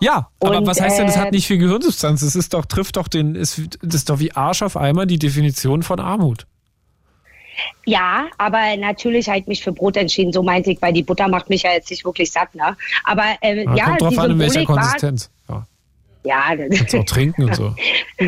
Ja, 0.00 0.28
aber 0.40 0.58
Und, 0.58 0.66
was 0.66 0.80
heißt 0.80 0.98
denn, 0.98 1.06
das 1.06 1.16
hat 1.16 1.32
nicht 1.32 1.46
viel 1.46 1.58
Gehirnsubstanz? 1.58 2.20
Das 2.20 2.36
ist 2.36 2.52
doch, 2.52 2.66
trifft 2.66 2.96
doch 2.96 3.08
den, 3.08 3.34
ist, 3.34 3.60
das 3.82 3.94
ist 3.94 4.10
doch 4.10 4.18
wie 4.18 4.32
Arsch 4.32 4.62
auf 4.62 4.76
Eimer 4.76 5.06
die 5.06 5.18
Definition 5.18 5.82
von 5.82 6.00
Armut. 6.00 6.46
Ja, 7.86 8.26
aber 8.36 8.76
natürlich 8.76 9.28
habe 9.28 9.38
ich 9.38 9.46
mich 9.46 9.62
für 9.62 9.72
Brot 9.72 9.96
entschieden, 9.96 10.32
so 10.32 10.42
meinte 10.42 10.70
ich, 10.70 10.82
weil 10.82 10.92
die 10.92 11.02
Butter 11.02 11.28
macht 11.28 11.48
mich 11.48 11.62
ja 11.62 11.72
jetzt 11.72 11.90
nicht 11.90 12.04
wirklich 12.04 12.30
satt, 12.32 12.54
ne? 12.54 12.76
Aber 13.04 13.24
äh, 13.40 13.64
Ja, 13.76 13.84
kommt 13.84 14.00
drauf 14.02 14.18
an, 14.18 14.30
in 14.32 14.38
welcher 14.40 14.64
Konsistenz. 14.64 15.30
Ja, 16.24 16.56
kannst 16.56 16.94
auch 16.94 17.04
trinken 17.04 17.44
und 17.44 17.54
so. 17.54 17.74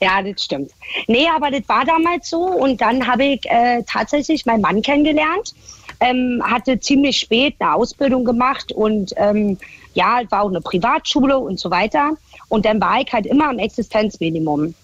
ja, 0.00 0.22
das 0.22 0.44
stimmt. 0.44 0.70
Nee, 1.06 1.26
aber 1.34 1.50
das 1.50 1.66
war 1.66 1.84
damals 1.84 2.28
so 2.28 2.42
und 2.42 2.80
dann 2.80 3.06
habe 3.06 3.24
ich 3.24 3.46
äh, 3.46 3.82
tatsächlich 3.86 4.44
meinen 4.44 4.60
Mann 4.60 4.82
kennengelernt, 4.82 5.54
ähm, 6.00 6.42
hatte 6.44 6.78
ziemlich 6.78 7.18
spät 7.18 7.56
eine 7.58 7.74
Ausbildung 7.74 8.24
gemacht 8.24 8.70
und 8.72 9.14
ähm, 9.16 9.56
ja, 9.94 10.20
war 10.28 10.42
auch 10.42 10.48
eine 10.48 10.60
Privatschule 10.60 11.38
und 11.38 11.58
so 11.58 11.70
weiter. 11.70 12.12
Und 12.48 12.66
dann 12.66 12.80
war 12.80 13.00
ich 13.00 13.12
halt 13.12 13.26
immer 13.26 13.48
am 13.48 13.58
Existenzminimum. 13.58 14.74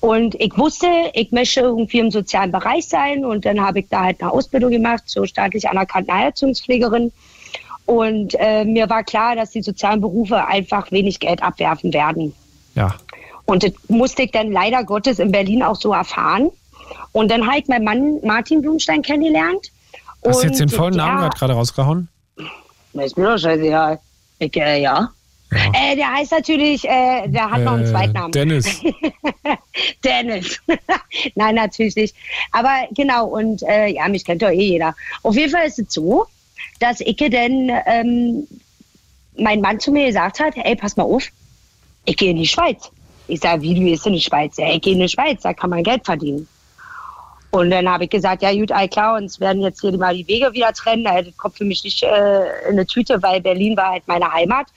Und 0.00 0.34
ich 0.40 0.56
wusste, 0.58 0.86
ich 1.14 1.30
möchte 1.32 1.60
irgendwie 1.60 2.00
im 2.00 2.10
sozialen 2.10 2.52
Bereich 2.52 2.88
sein 2.88 3.24
und 3.24 3.44
dann 3.44 3.60
habe 3.60 3.80
ich 3.80 3.86
da 3.88 4.04
halt 4.04 4.20
eine 4.20 4.32
Ausbildung 4.32 4.70
gemacht 4.70 5.08
zur 5.08 5.26
staatlich 5.26 5.68
anerkannten 5.68 6.12
Heizungspflegerin. 6.12 7.12
Und 7.86 8.34
äh, 8.38 8.64
mir 8.64 8.88
war 8.88 9.02
klar, 9.04 9.34
dass 9.36 9.50
die 9.50 9.62
sozialen 9.62 10.00
Berufe 10.00 10.46
einfach 10.46 10.90
wenig 10.92 11.18
Geld 11.20 11.42
abwerfen 11.42 11.92
werden. 11.92 12.34
Ja. 12.74 12.94
Und 13.44 13.64
das 13.64 13.72
musste 13.88 14.22
ich 14.22 14.30
dann 14.30 14.52
leider 14.52 14.84
Gottes 14.84 15.18
in 15.18 15.32
Berlin 15.32 15.62
auch 15.62 15.76
so 15.76 15.92
erfahren. 15.92 16.50
Und 17.12 17.30
dann 17.30 17.46
habe 17.46 17.58
ich 17.58 17.66
meinen 17.68 17.84
Mann 17.84 18.20
Martin 18.22 18.62
Blumstein 18.62 19.02
kennengelernt. 19.02 19.70
Hast 20.24 20.42
du 20.42 20.46
jetzt 20.46 20.60
den 20.60 20.68
vollen 20.68 20.94
Namen 20.94 21.18
der- 21.20 21.28
gerade 21.30 21.38
gerade 21.38 21.52
rausgehauen? 21.54 22.08
Ist 22.94 23.16
mir 23.18 23.24
doch 23.30 23.38
scheißegal. 23.38 23.98
Ich, 24.38 24.56
äh, 24.56 24.80
ja. 24.82 25.10
Äh, 25.50 25.96
der 25.96 26.12
heißt 26.14 26.32
natürlich, 26.32 26.84
äh, 26.88 27.26
der 27.28 27.50
hat 27.50 27.60
noch 27.62 27.72
einen 27.72 27.84
Äh, 27.84 27.90
Zweitnamen. 27.90 28.32
Dennis. 28.32 28.80
Dennis. 30.04 30.60
Nein, 31.34 31.54
natürlich 31.56 31.96
nicht. 31.96 32.14
Aber 32.52 32.70
genau, 32.94 33.26
und 33.26 33.62
äh, 33.62 33.88
ja, 33.88 34.08
mich 34.08 34.24
kennt 34.24 34.42
doch 34.42 34.48
eh 34.50 34.54
jeder. 34.70 34.94
Auf 35.22 35.34
jeden 35.36 35.50
Fall 35.52 35.66
ist 35.66 35.78
es 35.78 35.92
so, 35.92 36.26
dass 36.82 37.00
Icke 37.00 37.30
denn 37.30 37.70
ähm, 37.86 38.46
mein 39.36 39.60
Mann 39.60 39.80
zu 39.80 39.92
mir 39.92 40.06
gesagt 40.06 40.40
hat, 40.40 40.54
ey, 40.56 40.76
pass 40.76 40.96
mal 40.96 41.04
auf, 41.04 41.28
ich 42.04 42.16
gehe 42.16 42.30
in 42.30 42.36
die 42.36 42.46
Schweiz. 42.46 42.90
Ich 43.28 43.40
sage, 43.40 43.62
wie, 43.62 43.74
du 43.74 43.80
gehst 43.80 44.06
in 44.06 44.14
die 44.14 44.20
Schweiz? 44.20 44.56
Ja, 44.56 44.68
ich 44.72 44.82
gehe 44.82 44.94
in 44.94 45.00
die 45.00 45.08
Schweiz, 45.08 45.42
da 45.42 45.54
kann 45.54 45.70
man 45.70 45.82
Geld 45.82 46.04
verdienen. 46.04 46.48
Und 47.54 47.70
dann 47.70 47.86
habe 47.86 48.04
ich 48.04 48.10
gesagt, 48.10 48.42
ja 48.42 48.50
gut, 48.52 48.72
all 48.72 48.88
klar, 48.88 49.16
uns 49.16 49.38
werden 49.38 49.60
jetzt 49.60 49.82
hier 49.82 49.96
mal 49.98 50.16
die 50.16 50.26
Wege 50.26 50.54
wieder 50.54 50.72
trennen. 50.72 51.04
Das 51.04 51.36
kommt 51.36 51.58
für 51.58 51.66
mich 51.66 51.84
nicht 51.84 52.02
äh, 52.02 52.68
in 52.68 52.72
eine 52.72 52.86
Tüte, 52.86 53.22
weil 53.22 53.42
Berlin 53.42 53.76
war 53.76 53.90
halt 53.90 54.04
meine 54.06 54.32
Heimat. 54.32 54.68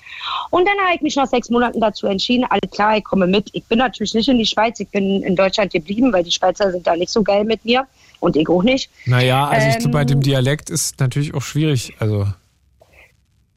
Und 0.50 0.68
dann 0.68 0.78
habe 0.86 0.96
ich 0.96 1.02
mich 1.02 1.16
nach 1.16 1.28
sechs 1.28 1.50
Monaten 1.50 1.80
dazu 1.80 2.06
entschieden, 2.06 2.46
alles 2.50 2.70
klar, 2.72 2.98
ich 2.98 3.04
komme 3.06 3.28
mit. 3.28 3.50
Ich 3.54 3.64
bin 3.64 3.80
natürlich 3.80 4.14
nicht 4.14 4.28
in 4.28 4.38
die 4.38 4.46
Schweiz, 4.46 4.78
ich 4.82 4.90
bin 4.90 5.24
in 5.24 5.38
Deutschland 5.38 5.72
geblieben, 5.72 6.12
weil 6.12 6.26
die 6.26 6.34
Schweizer 6.34 6.70
sind 6.70 6.86
da 6.86 6.98
nicht 6.98 7.12
so 7.12 7.24
geil 7.24 7.46
mit 7.46 7.64
mir. 7.64 7.88
Und 8.26 8.36
ich 8.36 8.50
auch 8.50 8.64
nicht. 8.64 8.90
Naja, 9.06 9.48
also 9.48 9.68
ich, 9.68 9.86
Ähm, 9.86 9.92
bei 9.92 10.04
dem 10.04 10.20
Dialekt 10.20 10.72
ist 10.72 11.00
natürlich 11.00 11.36
auch 11.36 11.44
schwierig. 11.44 11.94
Also 12.00 12.28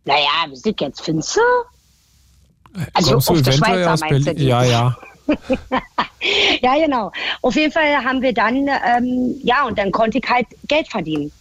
Naja, 0.05 0.45
wie 0.51 0.57
sieht 0.57 0.83
jetzt, 0.83 1.01
findest 1.01 1.37
du? 1.37 1.41
Also 2.93 3.13
kommst 3.13 3.31
auf 3.31 3.43
der 3.43 3.53
Schweizer 3.53 3.95
aus 3.95 4.01
meinst 4.01 4.29
du? 4.29 4.33
Ja, 4.35 4.63
ja. 4.63 4.99
Ja, 6.61 6.75
genau. 6.75 7.13
Auf 7.43 7.55
jeden 7.55 7.73
Fall 7.73 8.05
haben 8.05 8.21
wir 8.21 8.35
dann, 8.35 8.69
ähm, 8.69 9.37
ja, 9.43 9.67
und 9.67 9.79
dann 9.79 9.91
konnte 9.91 10.19
ich 10.19 10.29
halt 10.29 10.47
Geld 10.67 10.89
verdienen. 10.89 11.33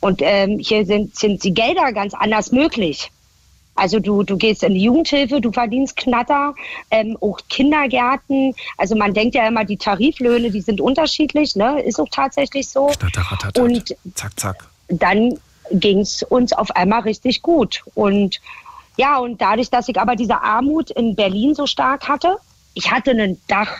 Und 0.00 0.20
ähm, 0.24 0.58
hier 0.58 0.84
sind, 0.84 1.16
sind 1.16 1.44
die 1.44 1.54
Gelder 1.54 1.92
ganz 1.92 2.14
anders 2.14 2.50
möglich. 2.50 3.12
Also 3.74 4.00
du, 4.00 4.22
du 4.22 4.36
gehst 4.36 4.62
in 4.62 4.74
die 4.74 4.82
Jugendhilfe, 4.82 5.40
du 5.40 5.50
verdienst 5.50 5.96
Knatter, 5.96 6.54
ähm, 6.90 7.16
auch 7.20 7.38
Kindergärten. 7.48 8.54
Also 8.76 8.94
man 8.96 9.14
denkt 9.14 9.34
ja 9.34 9.46
immer, 9.46 9.64
die 9.64 9.78
Tariflöhne, 9.78 10.50
die 10.50 10.60
sind 10.60 10.80
unterschiedlich, 10.80 11.56
ne? 11.56 11.80
Ist 11.82 11.98
auch 11.98 12.08
tatsächlich 12.10 12.68
so. 12.68 12.86
Knatteratatat. 12.88 13.58
Und 13.58 13.96
zack, 14.14 14.38
zack. 14.38 14.68
dann 14.88 15.38
ging 15.70 16.00
es 16.00 16.22
uns 16.22 16.52
auf 16.52 16.70
einmal 16.72 17.00
richtig 17.00 17.42
gut. 17.42 17.82
Und 17.94 18.40
ja, 18.96 19.18
und 19.18 19.40
dadurch, 19.40 19.70
dass 19.70 19.88
ich 19.88 19.98
aber 19.98 20.16
diese 20.16 20.42
Armut 20.42 20.90
in 20.90 21.16
Berlin 21.16 21.54
so 21.54 21.66
stark 21.66 22.08
hatte, 22.08 22.36
ich 22.74 22.90
hatte 22.90 23.12
ein 23.12 23.40
Dach 23.48 23.78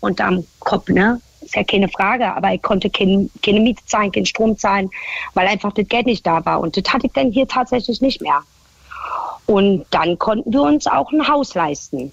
unterm 0.00 0.46
Kopf, 0.58 0.88
ne? 0.88 1.20
Ist 1.42 1.56
ja 1.56 1.64
keine 1.64 1.88
Frage, 1.88 2.34
aber 2.34 2.54
ich 2.54 2.62
konnte 2.62 2.88
kein, 2.88 3.30
keine 3.42 3.60
Miete 3.60 3.84
zahlen, 3.84 4.10
keinen 4.10 4.24
Strom 4.24 4.56
zahlen, 4.56 4.90
weil 5.34 5.46
einfach 5.46 5.72
das 5.72 5.86
Geld 5.88 6.06
nicht 6.06 6.26
da 6.26 6.44
war. 6.46 6.60
Und 6.60 6.76
das 6.76 6.90
hatte 6.92 7.06
ich 7.06 7.12
dann 7.12 7.30
hier 7.30 7.46
tatsächlich 7.46 8.00
nicht 8.00 8.22
mehr. 8.22 8.42
Und 9.46 9.84
dann 9.90 10.18
konnten 10.18 10.52
wir 10.52 10.62
uns 10.62 10.86
auch 10.86 11.12
ein 11.12 11.26
Haus 11.28 11.54
leisten. 11.54 12.10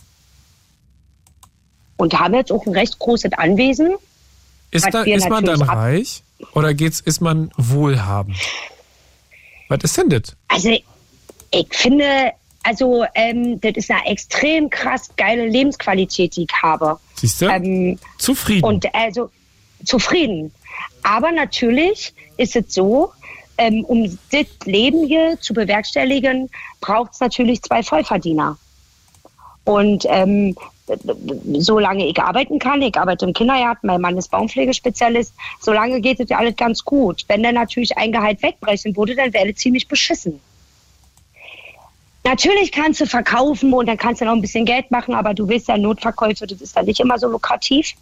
Und 1.97 2.19
haben 2.19 2.33
jetzt 2.33 2.51
auch 2.51 2.65
ein 2.65 2.73
recht 2.73 2.97
großes 2.99 3.33
Anwesen. 3.33 3.95
Ist, 4.71 4.87
da, 4.91 5.03
ist 5.03 5.29
man 5.29 5.45
dann 5.45 5.61
reich 5.61 6.23
oder 6.53 6.73
geht's, 6.73 6.99
ist 7.01 7.21
man 7.21 7.51
wohlhabend? 7.57 8.37
Was 9.69 9.83
ist 9.83 9.97
denn 9.97 10.09
das? 10.09 10.35
Also 10.47 10.69
ich 11.51 11.67
finde, 11.71 12.31
also 12.63 13.05
ähm, 13.15 13.59
das 13.61 13.73
ist 13.75 13.91
eine 13.91 14.05
extrem 14.05 14.69
krass 14.69 15.09
geile 15.17 15.47
Lebensqualität, 15.47 16.35
die 16.35 16.43
ich 16.43 16.61
habe. 16.61 16.99
Siehst 17.15 17.41
du? 17.41 17.47
Ähm, 17.47 17.99
Zufrieden. 18.17 18.65
und 18.65 18.95
also 18.95 19.29
zufrieden. 19.85 20.51
Aber 21.03 21.31
natürlich 21.31 22.13
ist 22.37 22.55
es 22.55 22.73
so, 22.73 23.11
ähm, 23.57 23.85
um 23.85 24.17
das 24.31 24.45
Leben 24.65 25.05
hier 25.05 25.39
zu 25.39 25.53
bewerkstelligen, 25.53 26.49
braucht 26.79 27.13
es 27.13 27.19
natürlich 27.19 27.61
zwei 27.61 27.83
Vollverdiener. 27.83 28.57
Und 29.63 30.05
ähm, 30.09 30.55
solange 31.59 32.07
ich 32.07 32.19
arbeiten 32.19 32.59
kann, 32.59 32.81
ich 32.81 32.97
arbeite 32.97 33.25
im 33.25 33.33
Kindergarten, 33.33 33.87
mein 33.87 34.01
Mann 34.01 34.17
ist 34.17 34.31
Baumpflegespezialist, 34.31 35.33
solange 35.59 36.01
geht 36.01 36.19
es 36.19 36.29
ja 36.29 36.37
alles 36.37 36.55
ganz 36.55 36.83
gut. 36.83 37.23
Wenn 37.27 37.43
dann 37.43 37.55
natürlich 37.55 37.97
ein 37.97 38.11
Gehalt 38.11 38.41
wegbrechen 38.41 38.95
würde, 38.95 39.15
dann 39.15 39.33
wäre 39.33 39.51
das 39.51 39.61
ziemlich 39.61 39.87
beschissen. 39.87 40.39
Natürlich 42.23 42.71
kannst 42.71 43.01
du 43.01 43.07
verkaufen 43.07 43.73
und 43.73 43.87
dann 43.87 43.97
kannst 43.97 44.21
du 44.21 44.25
noch 44.25 44.33
ein 44.33 44.41
bisschen 44.41 44.65
Geld 44.65 44.91
machen, 44.91 45.15
aber 45.15 45.33
du 45.33 45.47
willst 45.47 45.67
ja 45.67 45.77
Notverkäufe, 45.77 46.45
das 46.45 46.61
ist 46.61 46.77
dann 46.77 46.85
nicht 46.85 46.99
immer 46.99 47.17
so 47.17 47.27
lukrativ. 47.27 47.93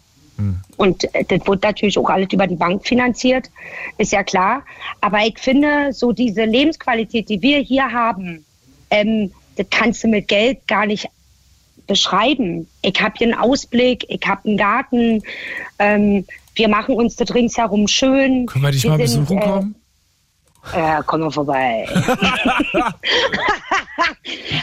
Und 0.76 1.14
äh, 1.14 1.24
das 1.24 1.46
wird 1.46 1.62
natürlich 1.62 1.98
auch 1.98 2.08
alles 2.08 2.28
über 2.32 2.46
die 2.46 2.56
Bank 2.56 2.86
finanziert, 2.86 3.50
ist 3.98 4.12
ja 4.12 4.22
klar. 4.22 4.62
Aber 5.00 5.18
ich 5.26 5.38
finde, 5.38 5.92
so 5.92 6.12
diese 6.12 6.44
Lebensqualität, 6.44 7.28
die 7.28 7.42
wir 7.42 7.58
hier 7.58 7.92
haben, 7.92 8.44
ähm, 8.90 9.32
das 9.56 9.66
kannst 9.70 10.04
du 10.04 10.08
mit 10.08 10.28
Geld 10.28 10.66
gar 10.66 10.86
nicht 10.86 11.08
beschreiben. 11.86 12.66
Ich 12.82 13.00
habe 13.00 13.14
hier 13.18 13.26
einen 13.28 13.38
Ausblick, 13.38 14.06
ich 14.08 14.20
habe 14.26 14.48
einen 14.48 14.56
Garten, 14.56 15.22
ähm, 15.78 16.24
wir 16.54 16.68
machen 16.68 16.94
uns 16.94 17.16
das 17.16 17.34
ringsherum 17.34 17.88
schön. 17.88 18.46
Können 18.46 18.64
wir 18.64 18.70
dich 18.70 18.84
Wir 18.84 18.90
mal 18.90 19.06
sind, 19.06 19.28
besuchen 19.28 19.38
äh, 19.38 19.40
kommen? 19.40 19.74
Äh, 20.74 21.02
komm 21.06 21.20
mal 21.20 21.30
vorbei. 21.30 21.86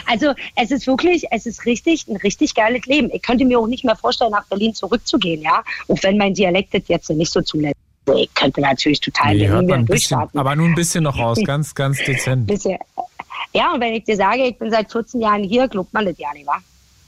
also 0.06 0.32
es 0.56 0.70
ist 0.70 0.86
wirklich, 0.86 1.24
es 1.30 1.46
ist 1.46 1.64
richtig, 1.66 2.06
ein 2.08 2.16
richtig 2.16 2.54
geiles 2.54 2.84
Leben. 2.86 3.10
Ich 3.12 3.22
könnte 3.22 3.44
mir 3.44 3.58
auch 3.58 3.66
nicht 3.66 3.84
mehr 3.84 3.96
vorstellen, 3.96 4.30
nach 4.32 4.44
Berlin 4.46 4.74
zurückzugehen, 4.74 5.42
ja. 5.42 5.62
Auch 5.88 5.98
wenn 6.02 6.16
mein 6.16 6.34
Dialekt 6.34 6.74
das 6.74 6.82
jetzt 6.88 7.10
nicht 7.10 7.32
so 7.32 7.40
zulässt. 7.42 7.76
Ich 8.16 8.32
könnte 8.34 8.60
natürlich 8.62 9.00
total 9.00 9.34
Nee, 9.34 9.40
Berlin 9.40 9.50
hört 9.52 9.62
wieder 9.64 9.70
man 9.76 9.80
ein 9.80 9.84
bisschen, 9.86 10.16
durchstarten. 10.18 10.40
aber 10.40 10.56
nur 10.56 10.66
ein 10.66 10.74
bisschen 10.74 11.04
noch 11.04 11.18
raus, 11.18 11.38
ganz, 11.44 11.74
ganz 11.74 11.98
dezent. 12.04 12.46
Bisschen. 12.46 12.78
Ja, 13.52 13.72
und 13.72 13.80
wenn 13.80 13.94
ich 13.94 14.04
dir 14.04 14.16
sage, 14.16 14.44
ich 14.46 14.58
bin 14.58 14.70
seit 14.70 14.90
14 14.90 15.20
Jahren 15.20 15.42
hier, 15.44 15.68
glaubt 15.68 15.92
man 15.92 16.06
das 16.06 16.16
ja 16.18 16.32
nicht, 16.32 16.46
wa? 16.46 16.56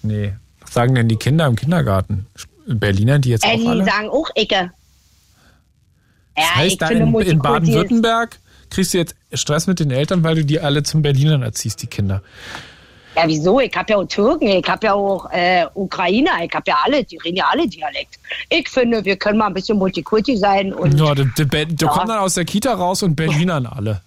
Nee. 0.03 0.33
Was 0.61 0.75
sagen 0.75 0.95
denn 0.95 1.09
die 1.09 1.17
Kinder 1.17 1.47
im 1.47 1.57
Kindergarten? 1.57 2.27
Berliner, 2.67 3.19
die 3.19 3.31
jetzt 3.31 3.45
Äh, 3.45 3.55
auch 3.55 3.59
die 3.59 3.67
alle? 3.69 3.85
sagen 3.85 4.09
auch 4.11 4.29
Ecke. 4.35 4.55
Ja, 4.55 4.71
Das 6.37 6.55
heißt, 6.57 6.73
ich 6.73 6.79
da 6.79 6.89
in, 6.91 7.15
in 7.21 7.39
Baden-Württemberg 7.41 8.39
kriegst 8.71 8.95
du 8.95 8.99
jetzt 8.99 9.15
Stress 9.33 9.67
mit 9.67 9.81
den 9.81 9.91
Eltern, 9.91 10.23
weil 10.25 10.37
du 10.37 10.45
die 10.45 10.61
alle 10.61 10.83
zum 10.83 11.03
Berlinern 11.03 11.43
erziehst, 11.43 11.83
die 11.83 11.87
Kinder. 11.87 12.23
Ja, 13.17 13.25
wieso? 13.27 13.59
Ich 13.59 13.75
habe 13.77 13.93
ja 13.93 13.97
auch 13.99 14.05
Türken, 14.05 14.47
ich 14.47 14.69
habe 14.69 14.87
ja 14.87 14.95
auch 14.95 15.29
äh, 15.33 15.67
Ukrainer, 15.75 16.31
ich 16.45 16.53
habe 16.55 16.65
ja 16.69 16.79
alle, 16.85 17.03
die 17.03 17.17
reden 17.19 17.37
ja 17.39 17.47
alle 17.51 17.67
Dialekt. 17.67 18.19
Ich 18.49 18.69
finde, 18.69 19.05
wir 19.05 19.17
können 19.17 19.37
mal 19.39 19.49
ein 19.49 19.55
bisschen 19.55 19.79
Multikulti 19.79 20.37
sein 20.37 20.73
und 20.73 20.97
Ja, 20.99 21.15
du, 21.15 21.25
du, 21.25 21.45
du 21.47 21.57
Ja. 21.57 21.89
kommst 21.91 22.09
dann 22.09 22.19
aus 22.19 22.35
der 22.35 22.45
Kita 22.45 22.73
raus 22.73 23.03
und 23.03 23.17
Berlinern 23.17 23.67
alle. 23.67 24.01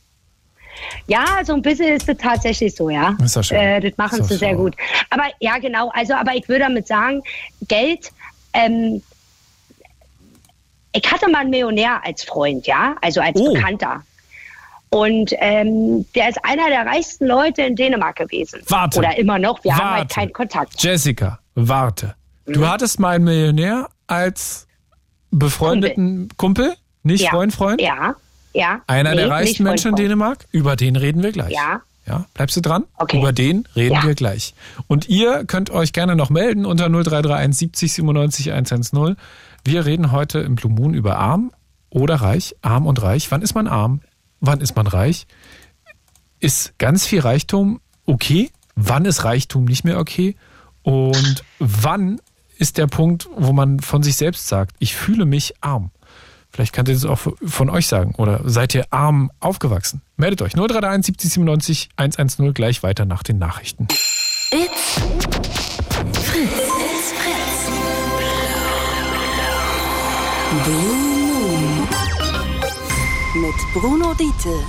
Ja, 1.08 1.26
so 1.46 1.54
ein 1.54 1.62
bisschen 1.62 1.90
ist 1.94 2.08
es 2.08 2.18
tatsächlich 2.18 2.74
so, 2.76 2.90
ja. 2.90 3.16
Ist 3.24 3.36
ja 3.36 3.44
schön. 3.44 3.58
Äh, 3.58 3.82
das 3.82 3.98
machen 3.98 4.22
Ist 4.22 4.30
sie 4.30 4.38
sehr 4.38 4.50
schön. 4.50 4.58
gut. 4.58 4.76
Aber 5.10 5.24
ja, 5.40 5.58
genau. 5.60 5.92
Also, 5.94 6.14
aber 6.14 6.34
ich 6.36 6.48
würde 6.48 6.62
damit 6.64 6.88
sagen, 6.88 7.22
Geld. 7.68 8.10
Ähm, 8.54 9.02
ich 10.94 11.12
hatte 11.12 11.30
mal 11.30 11.40
einen 11.40 11.50
Millionär 11.50 12.02
als 12.06 12.24
Freund, 12.24 12.68
ja, 12.68 12.96
also 13.02 13.20
als 13.20 13.40
Oh. 13.40 13.54
Bekannter. 13.54 14.04
Und 14.94 15.32
ähm, 15.40 16.06
der 16.16 16.30
ist 16.30 16.40
einer 16.44 16.68
der 16.70 16.86
reichsten 16.86 17.26
Leute 17.26 17.64
in 17.64 17.76
Dänemark 17.76 18.16
gewesen. 18.18 18.60
Warte. 18.68 19.00
Oder 19.00 19.18
immer 19.18 19.40
noch. 19.40 19.64
Wir 19.64 19.76
haben 19.76 19.90
halt 19.90 20.00
Warte. 20.02 20.14
keinen 20.16 20.34
Kontakt. 20.34 20.82
Jessica, 20.84 21.40
warte. 21.56 22.16
Mhm. 22.46 22.54
Du 22.54 22.68
hattest 22.68 23.00
mal 23.00 23.16
einen 23.16 23.24
Millionär 23.26 23.90
als 24.08 24.68
befreundeten 25.32 26.30
Kumpel, 26.38 26.74
nicht 27.04 27.24
Ja. 27.24 27.32
Freund, 27.32 27.54
Freund? 27.54 27.82
Ja, 27.82 28.16
ja. 28.54 28.82
Einer 28.88 29.12
Nee, 29.12 29.16
der 29.18 29.30
reichsten 29.30 29.58
Freund, 29.64 29.70
Menschen 29.70 29.90
in. 29.92 29.96
Dänemark? 29.96 30.46
Über 30.52 30.76
den 30.76 30.96
reden 30.96 31.24
wir 31.24 31.32
gleich. 31.32 31.52
Ja. 31.54 31.82
Ja, 32.06 32.26
bleibst 32.34 32.58
du 32.58 32.62
dran? 32.62 32.84
Okay. 32.98 33.18
Über 33.18 33.32
den 33.32 33.66
reden 33.78 33.96
Ja. 33.96 34.04
wir 34.04 34.14
gleich. 34.14 34.54
Und 34.88 35.08
ihr 35.08 35.46
könnt 35.46 35.70
euch 35.70 35.94
gerne 35.94 36.16
noch 36.18 36.30
melden 36.30 36.66
unter 36.66 36.90
0331 36.90 37.58
70 37.58 37.94
97 37.94 38.52
110. 38.52 39.16
Wir 39.64 39.86
reden 39.86 40.12
heute 40.12 40.40
im 40.40 40.56
Blue 40.56 40.72
Moon 40.72 40.94
über 40.94 41.18
arm 41.18 41.52
oder 41.90 42.16
reich, 42.16 42.56
arm 42.62 42.86
und 42.88 43.02
reich. 43.02 43.32
Wann 43.32 43.42
ist 43.42 43.56
man 43.56 43.68
arm? 43.68 44.02
Wann 44.46 44.60
ist 44.60 44.76
man 44.76 44.88
reich? 44.88 45.26
Ist 46.42 46.78
ganz 46.78 47.06
viel 47.06 47.22
Reichtum 47.22 47.80
okay? 48.06 48.52
Wann 48.76 49.06
ist 49.06 49.24
Reichtum 49.24 49.64
nicht 49.64 49.86
mehr 49.86 49.98
okay? 49.98 50.36
Und 50.82 51.46
wann 51.60 52.20
ist 52.58 52.78
der 52.78 52.88
Punkt, 52.88 53.30
wo 53.38 53.54
man 53.54 53.80
von 53.80 54.04
sich 54.04 54.18
selbst 54.18 54.50
sagt, 54.50 54.76
ich 54.80 54.96
fühle 54.96 55.26
mich 55.26 55.54
arm? 55.62 55.92
Vielleicht 56.50 56.74
könnt 56.74 56.90
ihr 56.90 56.94
das 56.94 57.06
auch 57.06 57.20
von 57.42 57.70
euch 57.70 57.88
sagen. 57.88 58.16
Oder 58.16 58.42
seid 58.44 58.76
ihr 58.76 58.86
arm 58.92 59.32
aufgewachsen? 59.40 60.02
Meldet 60.18 60.42
euch 60.42 60.52
0331 60.52 61.06
70 61.06 61.32
97 61.32 61.90
110 61.96 62.54
gleich 62.54 62.84
weiter 62.84 63.06
nach 63.06 63.24
den 63.24 63.38
Nachrichten. 63.38 63.88
It's 64.52 65.00
Fritz. 66.22 66.52
It's 66.52 67.14
Fritz. 67.14 67.72
Blue 70.66 71.03
Bruno 73.74 74.14
Diete. 74.14 74.64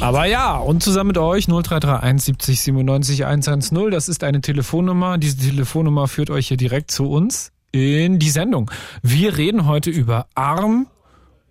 Aber 0.00 0.26
ja, 0.26 0.56
und 0.58 0.82
zusammen 0.82 1.08
mit 1.08 1.18
euch 1.18 1.46
0331 1.46 2.24
70 2.24 2.60
97 2.60 3.24
110. 3.24 3.90
Das 3.90 4.08
ist 4.08 4.22
eine 4.22 4.42
Telefonnummer. 4.42 5.16
Diese 5.16 5.38
Telefonnummer 5.38 6.08
führt 6.08 6.28
euch 6.28 6.48
hier 6.48 6.58
direkt 6.58 6.90
zu 6.90 7.10
uns 7.10 7.52
in 7.72 8.18
die 8.18 8.28
Sendung. 8.28 8.70
Wir 9.02 9.38
reden 9.38 9.66
heute 9.66 9.88
über 9.88 10.26
arm 10.34 10.88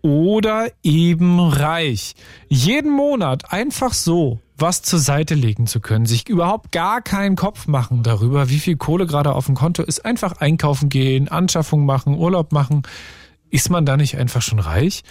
oder 0.03 0.67
eben 0.83 1.39
reich. 1.39 2.13
Jeden 2.47 2.91
Monat 2.91 3.51
einfach 3.51 3.93
so 3.93 4.39
was 4.55 4.81
zur 4.81 4.99
Seite 4.99 5.35
legen 5.35 5.67
zu 5.67 5.79
können, 5.79 6.05
sich 6.05 6.27
überhaupt 6.27 6.71
gar 6.71 7.01
keinen 7.01 7.35
Kopf 7.35 7.65
machen 7.67 8.03
darüber, 8.03 8.49
wie 8.49 8.59
viel 8.59 8.75
Kohle 8.75 9.07
gerade 9.07 9.33
auf 9.33 9.45
dem 9.45 9.55
Konto 9.55 9.83
ist, 9.83 10.05
einfach 10.05 10.33
einkaufen 10.39 10.89
gehen, 10.89 11.27
Anschaffung 11.27 11.85
machen, 11.85 12.17
Urlaub 12.17 12.51
machen. 12.51 12.83
Ist 13.49 13.69
man 13.69 13.85
da 13.85 13.97
nicht 13.97 14.17
einfach 14.17 14.41
schon 14.41 14.59
reich? 14.59 15.03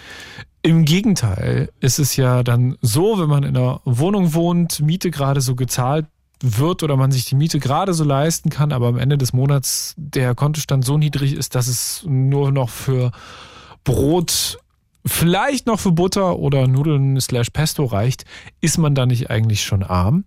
Im 0.68 0.84
Gegenteil 0.84 1.70
ist 1.80 1.98
es 1.98 2.16
ja 2.16 2.42
dann 2.42 2.76
so, 2.82 3.18
wenn 3.18 3.30
man 3.30 3.42
in 3.42 3.56
einer 3.56 3.80
Wohnung 3.86 4.34
wohnt, 4.34 4.80
Miete 4.80 5.10
gerade 5.10 5.40
so 5.40 5.54
gezahlt 5.54 6.04
wird 6.42 6.82
oder 6.82 6.94
man 6.94 7.10
sich 7.10 7.24
die 7.24 7.36
Miete 7.36 7.58
gerade 7.58 7.94
so 7.94 8.04
leisten 8.04 8.50
kann, 8.50 8.70
aber 8.72 8.88
am 8.88 8.98
Ende 8.98 9.16
des 9.16 9.32
Monats 9.32 9.94
der 9.96 10.34
Kontostand 10.34 10.84
so 10.84 10.98
niedrig 10.98 11.32
ist, 11.32 11.54
dass 11.54 11.68
es 11.68 12.04
nur 12.06 12.52
noch 12.52 12.68
für 12.68 13.12
Brot 13.82 14.58
vielleicht 15.06 15.66
noch 15.66 15.80
für 15.80 15.92
Butter 15.92 16.38
oder 16.38 16.68
Nudeln 16.68 17.18
slash 17.18 17.48
Pesto 17.48 17.86
reicht, 17.86 18.26
ist 18.60 18.76
man 18.76 18.94
da 18.94 19.06
nicht 19.06 19.30
eigentlich 19.30 19.62
schon 19.62 19.82
arm? 19.82 20.24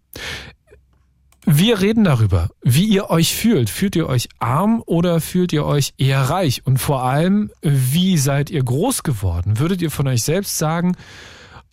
Wir 1.45 1.81
reden 1.81 2.03
darüber, 2.03 2.49
wie 2.61 2.85
ihr 2.85 3.09
euch 3.09 3.35
fühlt. 3.35 3.69
Fühlt 3.69 3.95
ihr 3.95 4.07
euch 4.07 4.29
arm 4.39 4.83
oder 4.85 5.19
fühlt 5.19 5.53
ihr 5.53 5.65
euch 5.65 5.93
eher 5.97 6.21
reich? 6.21 6.65
Und 6.65 6.77
vor 6.77 7.03
allem, 7.03 7.51
wie 7.61 8.17
seid 8.17 8.49
ihr 8.51 8.63
groß 8.63 9.03
geworden? 9.03 9.57
Würdet 9.57 9.81
ihr 9.81 9.89
von 9.89 10.07
euch 10.07 10.21
selbst 10.21 10.57
sagen, 10.57 10.95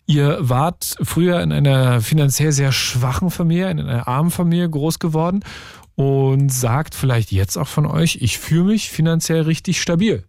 ihr 0.07 0.37
wart 0.41 0.95
früher 1.03 1.41
in 1.41 1.53
einer 1.53 2.01
finanziell 2.01 2.51
sehr 2.51 2.71
schwachen 2.71 3.29
Familie, 3.29 3.69
in 3.69 3.79
einer 3.79 4.07
armen 4.07 4.31
Familie 4.31 4.67
groß 4.67 4.97
geworden 4.97 5.43
und 5.95 6.49
sagt 6.49 6.95
vielleicht 6.95 7.31
jetzt 7.31 7.57
auch 7.57 7.67
von 7.67 7.85
euch, 7.85 8.17
ich 8.21 8.39
fühle 8.39 8.63
mich 8.63 8.89
finanziell 8.89 9.41
richtig 9.43 9.79
stabil. 9.79 10.23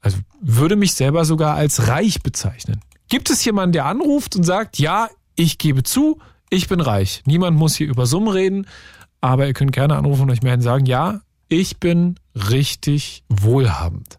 Also 0.00 0.18
würde 0.40 0.76
mich 0.76 0.94
selber 0.94 1.24
sogar 1.24 1.56
als 1.56 1.88
reich 1.88 2.22
bezeichnen. 2.22 2.80
Gibt 3.08 3.30
es 3.30 3.44
jemanden, 3.44 3.72
der 3.72 3.86
anruft 3.86 4.36
und 4.36 4.44
sagt, 4.44 4.78
ja, 4.78 5.08
ich 5.34 5.58
gebe 5.58 5.82
zu, 5.82 6.20
ich 6.50 6.68
bin 6.68 6.80
reich. 6.80 7.22
Niemand 7.26 7.56
muss 7.56 7.76
hier 7.76 7.88
über 7.88 8.06
Summen 8.06 8.28
reden, 8.28 8.66
aber 9.20 9.46
ihr 9.46 9.54
könnt 9.54 9.72
gerne 9.72 9.96
anrufen 9.96 10.22
und 10.22 10.30
euch 10.30 10.42
melden 10.42 10.60
und 10.60 10.64
sagen, 10.64 10.86
ja, 10.86 11.20
ich 11.48 11.78
bin 11.78 12.16
richtig 12.34 13.24
wohlhabend. 13.28 14.18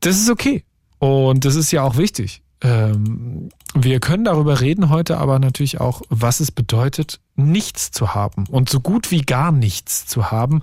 Das 0.00 0.16
ist 0.16 0.30
okay. 0.30 0.64
Und 0.98 1.44
das 1.44 1.54
ist 1.54 1.70
ja 1.70 1.82
auch 1.82 1.96
wichtig. 1.96 2.42
Ähm, 2.60 3.50
wir 3.74 4.00
können 4.00 4.24
darüber 4.24 4.60
reden 4.60 4.88
heute 4.88 5.18
aber 5.18 5.38
natürlich 5.38 5.80
auch, 5.80 6.02
was 6.08 6.40
es 6.40 6.50
bedeutet, 6.50 7.20
nichts 7.36 7.90
zu 7.90 8.14
haben 8.14 8.46
und 8.48 8.68
so 8.68 8.80
gut 8.80 9.10
wie 9.10 9.22
gar 9.22 9.52
nichts 9.52 10.06
zu 10.06 10.30
haben 10.30 10.62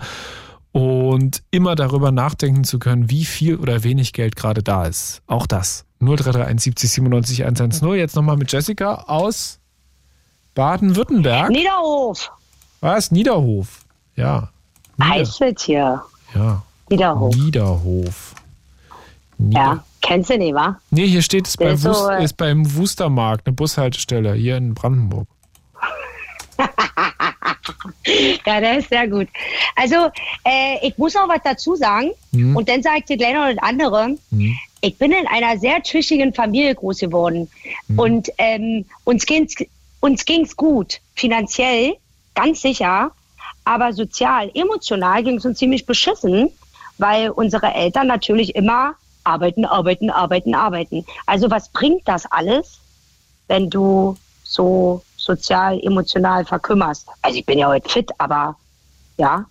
und 0.71 1.43
immer 1.51 1.75
darüber 1.75 2.11
nachdenken 2.11 2.63
zu 2.63 2.79
können, 2.79 3.09
wie 3.09 3.25
viel 3.25 3.57
oder 3.57 3.83
wenig 3.83 4.13
Geld 4.13 4.35
gerade 4.35 4.63
da 4.63 4.85
ist. 4.85 5.21
Auch 5.27 5.45
das. 5.45 5.85
0331 5.99 6.63
70 6.63 6.91
97 6.91 7.43
110. 7.43 7.93
Jetzt 7.93 8.15
nochmal 8.15 8.37
mit 8.37 8.51
Jessica 8.51 9.03
aus 9.07 9.60
Baden-Württemberg. 10.55 11.49
Niederhof. 11.49 12.31
Was? 12.81 13.11
Niederhof. 13.11 13.85
Ja. 14.15 14.49
Nieder 14.97 15.09
Heißt 15.09 15.41
es 15.41 15.63
hier. 15.63 16.01
ja. 16.35 16.61
Niederhof. 16.89 17.35
Niederhof. 17.35 18.35
Nieder 19.37 19.59
Ja. 19.59 19.83
Kennst 20.01 20.29
du 20.29 20.37
nicht, 20.37 20.53
wa? 20.53 20.77
Nee, 20.89 21.07
hier 21.07 21.21
steht 21.21 21.47
es 21.47 21.53
Der 21.55 21.67
bei 21.67 21.71
ist 21.73 21.81
so, 21.83 22.09
äh, 22.09 22.23
ist 22.23 22.35
beim 22.37 22.75
Wustermarkt, 22.75 23.47
eine 23.47 23.53
Bushaltestelle 23.53 24.33
hier 24.33 24.57
in 24.57 24.73
Brandenburg. 24.73 25.27
Ja, 28.45 28.59
der 28.59 28.79
ist 28.79 28.89
sehr 28.89 29.07
gut. 29.07 29.27
Also, 29.75 29.95
äh, 30.43 30.77
ich 30.85 30.97
muss 30.97 31.13
noch 31.13 31.29
was 31.29 31.39
dazu 31.43 31.75
sagen. 31.75 32.11
Mhm. 32.31 32.55
Und 32.55 32.67
dann 32.67 32.81
sage 32.83 32.97
ich 32.99 33.05
dir 33.05 33.17
gleich 33.17 33.33
noch 33.33 33.47
das 33.47 33.57
andere. 33.59 34.15
Mhm. 34.31 34.57
Ich 34.81 34.97
bin 34.97 35.11
in 35.11 35.27
einer 35.27 35.57
sehr 35.59 35.81
tüchtigen 35.81 36.33
Familie 36.33 36.75
groß 36.75 36.99
geworden. 36.99 37.49
Mhm. 37.87 37.99
Und 37.99 38.29
ähm, 38.37 38.85
uns 39.03 39.25
ging's 39.25 39.55
uns 40.01 40.25
ging's 40.25 40.55
gut. 40.55 40.99
Finanziell, 41.15 41.95
ganz 42.35 42.61
sicher. 42.61 43.11
Aber 43.63 43.93
sozial, 43.93 44.51
emotional 44.53 45.23
ging 45.23 45.37
es 45.37 45.45
uns 45.45 45.59
ziemlich 45.59 45.85
beschissen, 45.85 46.49
weil 46.97 47.29
unsere 47.29 47.73
Eltern 47.73 48.07
natürlich 48.07 48.55
immer 48.55 48.95
arbeiten, 49.23 49.65
arbeiten, 49.65 50.09
arbeiten, 50.09 50.55
arbeiten. 50.55 51.05
Also 51.27 51.49
was 51.51 51.69
bringt 51.69 52.07
das 52.07 52.25
alles, 52.31 52.79
wenn 53.47 53.69
du 53.69 54.17
so 54.43 55.03
sozial, 55.15 55.79
emotional 55.83 56.43
verkümmerst? 56.43 57.07
Also 57.21 57.37
ich 57.37 57.45
bin 57.45 57.59
ja 57.59 57.67
heute 57.67 57.87
fit, 57.87 58.09
aber 58.17 58.57
ja. 59.17 59.45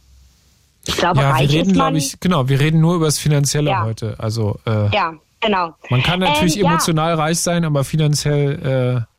Ich 0.86 0.96
glaube, 0.96 1.20
Ja, 1.20 1.38
wir 1.38 1.48
reden, 1.50 1.72
glaube 1.72 1.98
ich, 1.98 2.18
genau, 2.18 2.48
wir 2.48 2.58
reden 2.58 2.80
nur 2.80 2.96
über 2.96 3.04
das 3.04 3.18
Finanzielle 3.18 3.70
Ja. 3.70 3.84
heute. 3.84 4.16
Also 4.18 4.58
äh, 4.66 4.88
Ja, 4.92 5.12
genau. 5.40 5.74
man 5.88 6.02
kann 6.02 6.18
natürlich 6.20 6.56
Ähm, 6.56 6.64
ja. 6.64 6.70
emotional 6.70 7.14
reich 7.14 7.38
sein, 7.38 7.64
aber 7.64 7.84
finanziell 7.84 9.06
äh, 9.06 9.09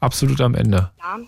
absolut 0.00 0.40
am 0.40 0.54
Ende. 0.54 0.90
Ja. 0.98 1.18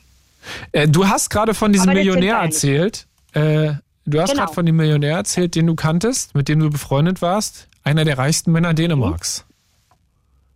Äh, 0.72 0.88
du 0.88 1.08
hast 1.08 1.30
gerade 1.30 1.54
von 1.54 1.72
diesem 1.72 1.92
Millionär 1.92 2.36
erzählt. 2.36 3.06
Äh, 3.32 3.74
du 4.06 4.20
hast 4.20 4.30
Genau. 4.30 4.42
gerade 4.42 4.54
von 4.54 4.66
dem 4.66 4.76
Millionär 4.76 5.16
erzählt, 5.16 5.54
den 5.54 5.66
du 5.66 5.74
kanntest, 5.74 6.34
mit 6.34 6.48
dem 6.48 6.60
du 6.60 6.70
befreundet 6.70 7.22
warst. 7.22 7.68
Einer 7.84 8.04
der 8.04 8.18
reichsten 8.18 8.52
Männer 8.52 8.74
Dänemarks. 8.74 9.44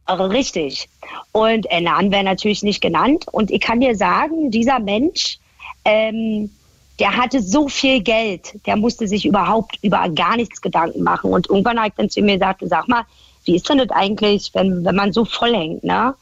Richtig. 0.09 0.89
Und 1.33 1.71
äh, 1.71 1.81
Namen 1.81 2.11
werden 2.11 2.27
natürlich 2.27 2.63
nicht 2.63 2.81
genannt. 2.81 3.27
Und 3.31 3.51
ich 3.51 3.61
kann 3.61 3.81
dir 3.81 3.97
sagen, 3.97 4.51
dieser 4.51 4.79
Mensch, 4.79 5.39
ähm, 5.85 6.51
der 6.99 7.17
hatte 7.17 7.41
so 7.41 7.69
viel 7.69 8.03
Geld, 8.03 8.55
der 8.67 8.77
musste 8.77 9.09
sich 9.09 9.25
überhaupt 9.25 9.79
über 9.83 10.09
gar 10.11 10.37
nichts 10.37 10.61
Gedanken 10.61 11.03
machen. 11.03 11.31
Und 11.33 11.49
irgendwann 11.49 11.81
hat 11.81 11.93
er 11.97 12.03
dann 12.03 12.11
zu 12.11 12.21
mir 12.21 12.35
gesagt, 12.35 12.63
sag 12.67 12.89
mal, 12.89 13.05
wie 13.45 13.57
ist 13.57 13.69
denn 13.69 13.79
das 13.79 13.91
eigentlich, 13.91 14.51
wenn, 14.53 14.85
wenn 14.85 14.95
man 14.95 15.13
so 15.13 15.25
voll 15.25 15.55
hängt, 15.55 15.83
ne? 15.85 16.15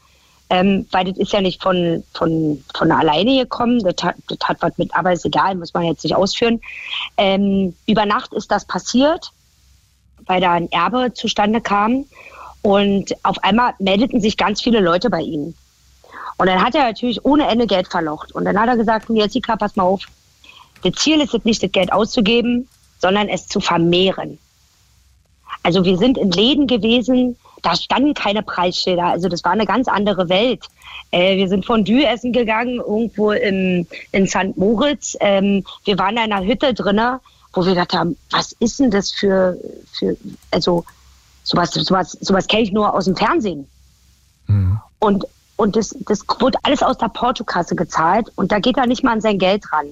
Ähm, 0.53 0.85
weil 0.91 1.05
das 1.05 1.17
ist 1.17 1.31
ja 1.31 1.39
nicht 1.39 1.63
von, 1.63 2.03
von, 2.13 2.61
von 2.75 2.91
alleine 2.91 3.37
gekommen, 3.37 3.79
das 3.79 4.03
hat, 4.03 4.15
das 4.27 4.37
hat 4.43 4.57
was 4.59 4.77
mit, 4.77 4.93
aber 4.93 5.13
ist 5.13 5.25
egal, 5.25 5.55
muss 5.55 5.73
man 5.73 5.85
jetzt 5.85 6.03
nicht 6.03 6.13
ausführen. 6.13 6.59
Ähm, 7.15 7.73
über 7.87 8.05
Nacht 8.05 8.33
ist 8.33 8.51
das 8.51 8.65
passiert, 8.65 9.31
weil 10.25 10.41
da 10.41 10.51
ein 10.51 10.69
Erbe 10.69 11.13
zustande 11.13 11.61
kam. 11.61 12.03
Und 12.63 13.15
auf 13.23 13.41
einmal 13.45 13.75
meldeten 13.79 14.19
sich 14.19 14.35
ganz 14.35 14.61
viele 14.61 14.81
Leute 14.81 15.09
bei 15.09 15.21
ihm. 15.21 15.53
Und 16.37 16.47
dann 16.47 16.61
hat 16.61 16.75
er 16.75 16.83
natürlich 16.83 17.23
ohne 17.23 17.47
Ende 17.47 17.65
Geld 17.65 17.87
verlocht. 17.87 18.33
Und 18.33 18.43
dann 18.43 18.59
hat 18.59 18.67
er 18.67 18.75
gesagt, 18.75 19.09
Jessica, 19.09 19.55
pass 19.55 19.77
mal 19.77 19.83
auf. 19.83 20.03
Das 20.83 20.95
Ziel 20.95 21.21
ist 21.21 21.33
es 21.33 21.45
nicht, 21.45 21.63
das 21.63 21.71
Geld 21.71 21.93
auszugeben, 21.93 22.67
sondern 22.99 23.29
es 23.29 23.47
zu 23.47 23.61
vermehren. 23.61 24.37
Also 25.63 25.85
wir 25.85 25.97
sind 25.97 26.17
in 26.17 26.31
Läden 26.31 26.67
gewesen, 26.67 27.37
da 27.61 27.75
standen 27.75 28.13
keine 28.13 28.43
Preisschilder. 28.43 29.05
Also 29.05 29.29
das 29.29 29.43
war 29.43 29.51
eine 29.51 29.65
ganz 29.65 29.87
andere 29.87 30.29
Welt. 30.29 30.65
Äh, 31.11 31.37
wir 31.37 31.47
sind 31.47 31.65
Fondue 31.65 32.05
essen 32.05 32.33
gegangen, 32.33 32.77
irgendwo 32.77 33.31
im, 33.31 33.85
in 34.11 34.27
St. 34.27 34.55
Moritz. 34.55 35.17
Ähm, 35.19 35.63
wir 35.85 35.97
waren 35.97 36.17
in 36.17 36.31
einer 36.31 36.45
Hütte 36.45 36.73
drinne, 36.73 37.19
wo 37.53 37.61
wir 37.61 37.73
gedacht 37.73 37.93
haben, 37.93 38.17
was 38.31 38.53
ist 38.53 38.79
denn 38.79 38.91
das 38.91 39.11
für, 39.11 39.57
für 39.91 40.17
also 40.51 40.85
sowas, 41.43 41.71
sowas, 41.71 42.17
sowas 42.21 42.47
kenne 42.47 42.63
ich 42.63 42.71
nur 42.71 42.93
aus 42.93 43.05
dem 43.05 43.15
Fernsehen. 43.15 43.67
Und, 44.99 45.25
und 45.55 45.75
das, 45.75 45.95
das 46.01 46.23
wurde 46.39 46.57
alles 46.63 46.81
aus 46.83 46.97
der 46.97 47.09
Portokasse 47.09 47.75
gezahlt 47.75 48.31
und 48.35 48.51
da 48.51 48.59
geht 48.59 48.77
er 48.77 48.87
nicht 48.87 49.03
mal 49.03 49.13
an 49.13 49.21
sein 49.21 49.37
Geld 49.37 49.71
ran. 49.71 49.87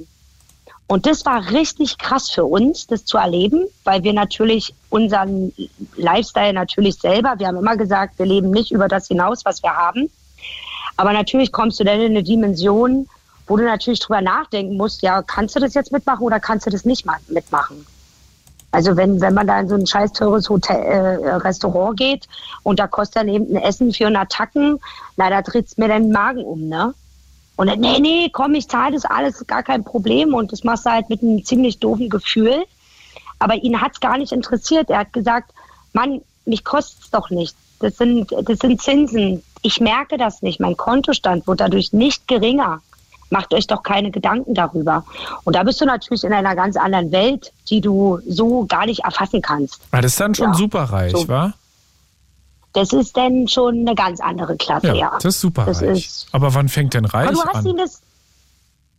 Und 0.92 1.06
das 1.06 1.24
war 1.24 1.52
richtig 1.52 2.00
krass 2.00 2.32
für 2.32 2.46
uns, 2.46 2.88
das 2.88 3.06
zu 3.06 3.20
erleben, 3.20 3.68
weil 3.84 4.02
wir 4.04 4.12
natürlich 4.12 4.74
unseren 4.90 5.54
Lifestyle 5.96 6.52
natürlich 6.52 6.96
selber, 6.96 7.36
wir 7.38 7.46
haben 7.46 7.58
immer 7.58 7.78
gesagt, 7.78 8.18
wir 8.18 8.26
leben 8.26 8.50
nicht 8.50 8.72
über 8.72 8.88
das 8.88 9.08
hinaus, 9.08 9.46
was 9.46 9.62
wir 9.62 9.70
haben. 9.70 10.10
Aber 10.98 11.14
natürlich 11.14 11.52
kommst 11.52 11.80
du 11.80 11.84
dann 11.84 12.00
in 12.02 12.08
eine 12.08 12.24
Dimension, 12.24 13.08
wo 13.46 13.56
du 13.56 13.66
natürlich 13.66 14.00
drüber 14.00 14.22
nachdenken 14.22 14.78
musst, 14.78 15.04
ja, 15.04 15.22
kannst 15.22 15.56
du 15.56 15.60
das 15.60 15.76
jetzt 15.76 15.92
mitmachen 15.92 16.24
oder 16.24 16.40
kannst 16.40 16.66
du 16.66 16.72
das 16.72 16.86
nicht 16.86 17.06
mitmachen? 17.28 17.86
Also 18.72 18.98
wenn, 18.98 19.22
wenn 19.22 19.36
man 19.36 19.46
da 19.46 19.60
in 19.60 19.70
so 19.70 19.76
ein 19.76 19.86
scheiß 19.86 20.14
teures 20.14 20.50
Hotel, 20.50 20.76
äh, 20.76 21.36
Restaurant 21.36 22.00
geht 22.00 22.28
und 22.64 22.80
da 22.80 22.88
kostet 22.88 23.18
dann 23.18 23.28
eben 23.28 23.56
ein 23.56 23.62
Essen 23.62 23.94
400 23.94 24.32
Tacken, 24.32 24.80
na, 25.18 25.30
da 25.30 25.44
dreht's 25.44 25.78
mir 25.78 25.88
den 25.88 26.12
Magen 26.12 26.44
um, 26.44 26.68
ne? 26.68 26.96
Und 27.60 27.68
dann, 27.68 27.82
nee, 27.82 28.00
nee, 28.00 28.30
komm, 28.32 28.56
ich 28.56 28.70
zahle 28.70 28.94
das 28.94 29.04
alles, 29.04 29.46
gar 29.46 29.64
kein 29.64 29.84
Problem. 29.84 30.34
Und 30.34 30.54
das 30.54 30.64
machst 30.64 30.86
du 30.86 30.92
halt 30.92 31.10
mit 31.10 31.22
einem 31.22 31.44
ziemlich 31.44 31.78
doofen 31.78 32.08
Gefühl. 32.10 32.64
Aber 33.38 33.56
ihn 33.56 33.82
hat's 33.82 34.00
gar 34.00 34.18
nicht 34.18 34.32
interessiert. 34.32 34.90
Er 34.90 35.00
hat 35.00 35.12
gesagt, 35.12 35.52
Mann, 35.92 36.22
mich 36.46 36.64
kostet's 36.64 37.10
doch 37.12 37.30
nicht. 37.30 37.54
Das 37.82 37.98
sind, 37.98 38.32
das 38.32 38.60
sind 38.60 38.82
Zinsen. 38.82 39.44
Ich 39.62 39.82
merke 39.82 40.18
das 40.18 40.42
nicht. 40.42 40.62
Mein 40.62 40.78
Kontostand 40.78 41.48
wird 41.48 41.60
dadurch 41.60 41.92
nicht 41.92 42.30
geringer. 42.30 42.80
Macht 43.30 43.54
euch 43.54 43.68
doch 43.68 43.84
keine 43.84 44.10
Gedanken 44.10 44.54
darüber. 44.54 45.04
Und 45.44 45.58
da 45.58 45.64
bist 45.64 45.82
du 45.82 45.86
natürlich 45.86 46.24
in 46.24 46.32
einer 46.32 46.56
ganz 46.56 46.78
anderen 46.78 47.12
Welt, 47.12 47.52
die 47.70 47.82
du 47.82 48.20
so 48.26 48.66
gar 48.68 48.86
nicht 48.86 49.04
erfassen 49.04 49.42
kannst. 49.42 49.82
Ah, 49.92 50.00
das 50.00 50.14
ist 50.14 50.22
dann 50.22 50.34
schon 50.34 50.48
Ja. 50.52 50.54
superreich, 50.54 51.12
So. 51.12 51.28
wa? 51.28 51.54
Das 52.74 52.94
ist 52.94 53.18
dann 53.18 53.48
schon 53.48 53.80
eine 53.80 53.96
ganz 53.96 54.20
andere 54.20 54.56
Klasse, 54.58 54.88
Ja, 54.88 54.94
ja. 54.96 55.12
das 55.16 55.26
ist 55.36 55.42
superreich. 55.42 55.80
Das 55.80 55.82
ist- 55.82 56.28
Aber 56.32 56.54
wann 56.54 56.70
fängt 56.70 56.94
denn 56.94 57.06
reich 57.06 57.28
Aber 57.28 57.34
du 57.34 57.44
hast 57.46 57.56
an? 57.56 57.66
ihn 57.66 57.78
das, 57.78 58.02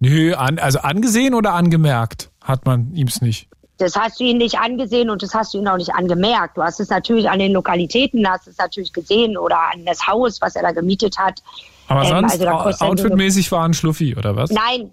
Nö, 0.00 0.34
an, 0.34 0.58
also 0.58 0.78
angesehen 0.80 1.34
oder 1.34 1.52
angemerkt 1.54 2.30
hat 2.42 2.64
man 2.66 2.92
ihm's 2.94 3.20
nicht. 3.20 3.48
das 3.78 3.94
hast 3.96 4.18
du 4.20 4.24
ihn 4.24 4.38
nicht 4.38 4.58
angesehen 4.58 5.08
und 5.10 5.22
das 5.22 5.34
hast 5.34 5.54
du 5.54 5.58
ihn 5.58 5.68
auch 5.68 5.76
nicht 5.76 5.94
angemerkt. 5.94 6.56
Du 6.56 6.62
hast 6.62 6.80
es 6.80 6.88
natürlich 6.90 7.28
an 7.30 7.38
den 7.38 7.52
Lokalitäten, 7.52 8.28
hast 8.28 8.46
es 8.48 8.58
natürlich 8.58 8.92
gesehen 8.92 9.36
oder 9.38 9.56
an 9.72 9.84
das 9.86 10.06
Haus, 10.06 10.40
was 10.40 10.54
er 10.56 10.62
da 10.62 10.72
gemietet 10.72 11.16
hat. 11.18 11.40
Aber 11.88 12.02
Ähm, 12.02 12.08
sonst, 12.08 12.32
also 12.32 12.44
er 12.44 12.82
outfitmäßig 12.90 13.50
war 13.52 13.64
ein 13.64 13.72
Schluffi, 13.74 14.16
oder 14.16 14.36
was? 14.36 14.50
Nein, 14.50 14.90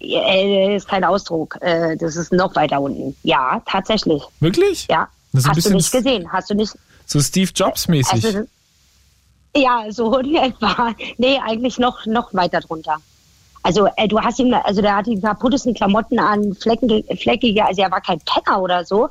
äh, 0.00 0.76
ist 0.76 0.88
kein 0.88 1.04
Ausdruck. 1.04 1.56
Äh, 1.60 1.96
das 1.96 2.16
ist 2.16 2.32
noch 2.32 2.54
weiter 2.56 2.80
unten. 2.80 3.14
Ja, 3.22 3.62
tatsächlich. 3.66 4.22
Wirklich? 4.40 4.86
Ja. 4.88 5.08
Das 5.32 5.46
hast 5.46 5.64
du 5.66 5.74
nicht 5.74 5.92
gesehen? 5.92 6.30
Hast 6.32 6.50
du 6.50 6.54
nicht? 6.54 6.72
So 7.10 7.20
Steve 7.20 7.50
Jobs-mäßig. 7.52 8.24
Also, 8.24 8.46
ja, 9.56 9.84
so 9.90 10.16
in 10.18 10.36
etwa. 10.36 10.94
Nee, 11.18 11.40
eigentlich 11.44 11.78
noch, 11.78 12.06
noch 12.06 12.32
weiter 12.34 12.60
drunter. 12.60 12.98
Also 13.64 13.88
äh, 13.96 14.06
du 14.06 14.20
hast 14.20 14.38
ihm, 14.38 14.54
also 14.54 14.80
der 14.80 14.96
hatte 14.96 15.10
die 15.10 15.20
kaputtesten 15.20 15.74
Klamotten 15.74 16.20
an, 16.20 16.54
fleckige, 16.54 17.66
also 17.66 17.82
er 17.82 17.90
war 17.90 18.00
kein 18.00 18.20
Penner 18.20 18.62
oder 18.62 18.84
so, 18.84 19.08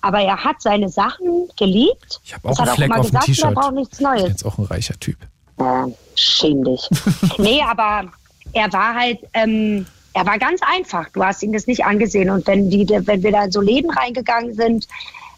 aber 0.00 0.20
er 0.20 0.42
hat 0.42 0.62
seine 0.62 0.88
Sachen 0.88 1.48
geliebt. 1.58 2.20
Ich 2.24 2.32
habe 2.32 2.48
auch 2.48 2.52
Das 2.52 2.60
einen 2.60 2.68
hat 2.68 2.76
Fleck 2.76 2.86
immer 2.86 3.00
auf 3.00 3.06
dem 3.06 3.10
gesagt, 3.10 3.26
T-Shirt. 3.26 3.44
Er 3.44 3.52
braucht 3.52 3.74
nichts 3.74 3.92
Ich 3.94 3.98
bin 3.98 4.06
Neues. 4.06 4.22
jetzt 4.28 4.46
auch 4.46 4.56
ein 4.58 4.64
reicher 4.66 4.98
Typ. 5.00 5.16
Äh, 5.58 5.86
schäm 6.14 6.64
dich. 6.64 6.88
nee, 7.38 7.60
aber 7.62 8.10
er 8.52 8.72
war 8.72 8.94
halt, 8.94 9.18
ähm, 9.34 9.86
er 10.14 10.24
war 10.24 10.38
ganz 10.38 10.60
einfach. 10.62 11.08
Du 11.10 11.22
hast 11.24 11.42
ihn 11.42 11.52
das 11.52 11.66
nicht 11.66 11.84
angesehen. 11.84 12.30
Und 12.30 12.46
wenn, 12.46 12.70
die, 12.70 12.88
wenn 12.88 13.22
wir 13.22 13.32
da 13.32 13.44
in 13.44 13.52
so 13.52 13.60
Läden 13.60 13.90
reingegangen 13.90 14.54
sind, 14.54 14.86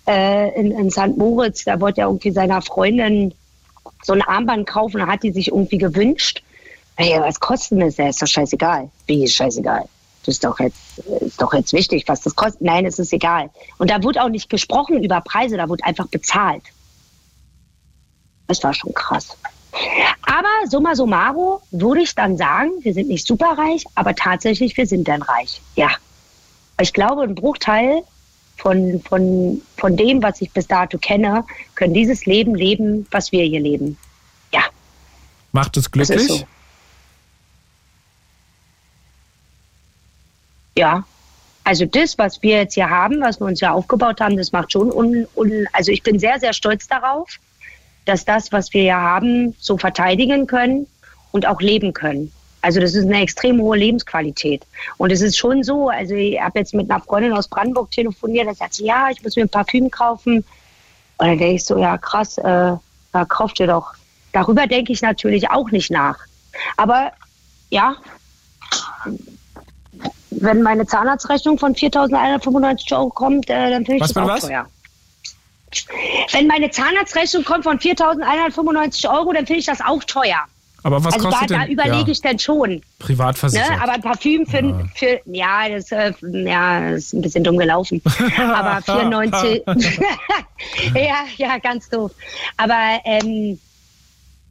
äh, 0.07 0.59
in, 0.59 0.73
in 0.73 0.91
St. 0.91 1.17
Moritz, 1.17 1.65
da 1.65 1.81
wollte 1.81 2.01
er 2.01 2.09
irgendwie 2.09 2.33
seiner 2.33 2.63
Freundin 2.63 3.35
so 4.03 4.13
ein 4.13 4.23
Armband 4.23 4.67
kaufen, 4.67 4.99
da 4.99 5.07
hat 5.07 5.23
die 5.23 5.33
sich 5.33 5.49
irgendwie 5.49 5.79
gewünscht. 5.79 6.43
Ey, 6.97 7.19
was 7.21 7.41
kostet 7.41 7.81
das? 7.81 7.97
Ja, 7.97 8.09
ist 8.09 8.21
doch 8.21 8.27
scheißegal. 8.27 8.91
Wie 9.07 9.25
ist 9.25 9.35
scheißegal? 9.35 9.89
Das 10.25 10.35
ist 10.35 10.45
doch 10.45 10.59
jetzt, 10.61 10.99
ist 11.21 11.41
doch 11.41 11.53
jetzt 11.53 11.73
wichtig, 11.73 12.05
was 12.07 12.21
das 12.21 12.37
kostet. 12.37 12.61
Nein, 12.63 12.87
es 12.87 12.99
ist 12.99 13.13
egal. 13.13 13.51
Und 13.79 13.91
da 13.91 14.03
wurde 14.03 14.23
auch 14.23 14.29
nicht 14.29 14.49
gesprochen 14.49 15.03
über 15.03 15.21
Preise, 15.21 15.57
da 15.57 15.69
wurde 15.69 15.85
einfach 15.85 16.07
bezahlt. 16.07 16.63
Das 18.47 18.63
war 18.63 18.75
schon 18.75 18.93
krass. 18.95 19.37
Aber 20.23 20.69
summa 20.69 20.95
summarum 20.95 21.61
würde 21.71 22.03
ich 22.03 22.15
dann 22.15 22.37
sagen, 22.37 22.71
wir 22.83 22.93
sind 22.93 23.09
nicht 23.09 23.27
superreich, 23.27 23.85
aber 23.95 24.15
tatsächlich, 24.15 24.77
wir 24.77 24.87
sind 24.87 25.09
dann 25.09 25.23
reich. 25.23 25.61
Ja. 25.77 25.91
Ich 26.81 26.93
glaube, 26.93 27.23
ein 27.23 27.35
Bruchteil 27.35 28.03
von, 28.63 29.03
von, 29.03 29.61
von 29.77 29.97
dem, 29.97 30.23
was 30.23 30.41
ich 30.41 30.53
bis 30.53 30.69
dato 30.69 30.97
kenne, 30.97 31.45
können 31.75 31.95
dieses 31.95 32.27
Leben 32.27 32.55
leben, 32.55 33.09
was 33.11 33.33
wir 33.33 33.43
hier 33.43 33.59
leben. 33.59 33.99
Ja, 34.55 34.63
Macht 35.51 35.77
es 35.77 35.91
glücklich? 35.91 36.29
so. 36.29 36.45
Ja. 40.79 41.05
Also 41.65 41.87
das, 41.87 42.19
was 42.19 42.43
wir 42.43 42.57
jetzt 42.57 42.75
hier 42.75 42.89
haben, 42.89 43.21
was 43.21 43.41
wir 43.41 43.47
uns 43.47 43.61
ja 43.61 43.73
aufgebaut 43.73 44.21
haben, 44.21 44.37
das 44.37 44.51
macht 44.53 44.73
schon 44.73 44.91
un, 44.91 45.27
un, 45.37 45.67
also 45.73 45.93
ich 45.93 46.03
bin 46.03 46.19
sehr, 46.19 46.41
sehr 46.41 46.53
stolz 46.53 46.89
darauf, 46.89 47.39
dass 48.05 48.25
das, 48.25 48.51
was 48.51 48.73
wir 48.73 48.83
hier 48.83 48.97
haben, 48.97 49.55
so 49.59 49.79
verteidigen 49.79 50.47
können 50.47 50.87
und 51.31 51.47
auch 51.47 51.61
leben 51.61 51.93
können. 51.93 52.33
Also 52.63 52.81
das 52.81 52.95
ist 52.95 53.05
eine 53.07 53.21
extrem 53.21 53.61
hohe 53.61 53.77
Lebensqualität. 53.77 54.65
Und 54.97 55.11
es 55.11 55.21
ist 55.21 55.37
schon 55.37 55.65
so, 55.65 55.89
also 55.89 56.15
ich 56.15 56.41
habe 56.41 56.61
jetzt 56.61 56.73
mit 56.75 56.91
einer 56.91 57.01
Freundin 57.03 57.33
aus 57.33 57.49
Brandenburg 57.49 57.91
telefoniert, 57.91 58.47
da 58.47 58.55
sagt 58.55 58.75
sie, 58.75 58.87
ja, 58.87 59.11
ich 59.11 59.23
muss 59.23 59.35
mir 59.37 59.43
ein 59.43 59.49
Parfüm 59.49 59.91
kaufen. 59.91 60.39
Und 60.39 60.47
dann 61.19 61.39
denke 61.39 61.55
ich 61.55 61.65
so, 61.65 61.77
ja 61.77 61.99
krass, 61.99 62.39
äh, 62.39 62.45
ja, 62.45 63.25
kauft 63.29 63.59
ihr 63.61 63.67
doch. 63.67 63.95
Darüber 64.33 64.67
denke 64.67 64.93
ich 64.93 65.03
natürlich 65.03 65.51
auch 65.51 65.71
nicht 65.71 65.91
nach. 65.91 66.19
Aber 66.77 67.13
ja, 67.71 67.97
wenn 70.31 70.63
meine 70.63 70.87
Zahnarztrechnung 70.87 71.59
von 71.59 71.75
4.195 71.75 72.97
Euro 72.97 73.11
kommt, 73.11 73.51
äh, 73.51 73.71
dann 73.71 73.85
finde 73.85 73.97
ich 73.97 74.03
Was 74.03 74.13
das 74.13 74.23
auch 74.23 74.29
was? 74.29 74.47
teuer. 74.47 74.67
Wenn 76.33 76.47
meine 76.47 76.71
Zahnarztrechnung 76.71 77.45
kommt 77.45 77.65
von 77.65 77.79
4.195 77.79 79.11
Euro, 79.11 79.33
dann 79.33 79.47
finde 79.47 79.61
ich 79.61 79.67
das 79.67 79.81
auch 79.81 80.05
teuer. 80.05 80.45
Aber 80.85 81.05
was 81.05 81.15
also 81.15 81.31
da, 81.31 81.31
kostet 81.31 81.51
da 81.51 81.59
denn 81.61 81.73
überlege 81.73 82.07
ja, 82.07 82.09
ich 82.09 82.21
dann 82.21 82.39
schon. 82.39 82.83
privat 82.99 83.41
Ne? 83.43 83.63
Aber 83.81 83.93
ein 83.93 84.03
Parfüm 84.03 84.47
für, 84.47 84.61
Ja. 84.61 84.85
für 84.95 85.21
ja, 85.27 85.69
das, 85.69 85.93
äh, 85.93 86.13
ja, 86.23 86.91
das 86.91 87.05
ist 87.05 87.13
ein 87.15 87.23
bisschen 87.23 87.45
dumm 87.45 87.57
gelaufen. 87.57 88.03
Aber 88.37 88.83
94, 88.83 89.63
ja, 90.95 91.25
ja, 91.37 91.59
ganz 91.59 91.89
doof. 91.89 92.13
Aber 92.57 93.01
ähm, 93.05 93.59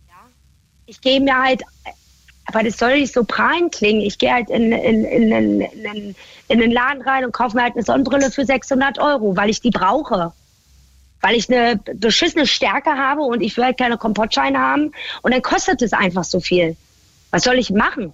ja, 0.08 0.16
ich 0.86 1.02
gehe 1.02 1.20
mir 1.20 1.38
halt, 1.38 1.64
aber 2.46 2.64
das 2.64 2.78
soll 2.78 3.00
nicht 3.00 3.14
so 3.14 3.24
prahlend 3.24 3.74
klingen. 3.74 4.02
Ich 4.02 4.18
gehe 4.18 4.34
halt 4.34 4.50
in, 4.50 4.72
in, 4.72 5.06
in, 5.06 5.32
in, 5.32 5.62
in, 5.62 6.16
in 6.48 6.60
den 6.60 6.72
Laden 6.72 7.02
rein 7.04 7.24
und 7.24 7.32
kaufe 7.32 7.56
mir 7.56 7.64
halt 7.64 7.76
eine 7.76 7.84
Sonnenbrille 7.84 8.32
für 8.32 8.46
600 8.46 9.00
Euro, 9.00 9.36
weil 9.36 9.50
ich 9.50 9.62
die 9.62 9.70
brauche. 9.70 10.34
Weil 11.22 11.36
ich 11.36 11.50
eine 11.52 11.80
beschissene 11.96 12.48
Stärke 12.48 12.92
habe 12.92 13.22
und 13.22 13.42
ich 13.42 13.56
will 13.58 13.66
halt 13.66 13.78
keine 13.78 13.98
Kompottscheine 13.98 14.58
haben. 14.58 14.92
Und 15.22 15.34
dann 15.34 15.42
kostet 15.42 15.82
es 15.82 15.94
einfach 15.94 16.24
so 16.24 16.40
viel. 16.40 16.76
Was 17.30 17.44
soll 17.44 17.60
ich 17.60 17.70
machen? 17.70 18.14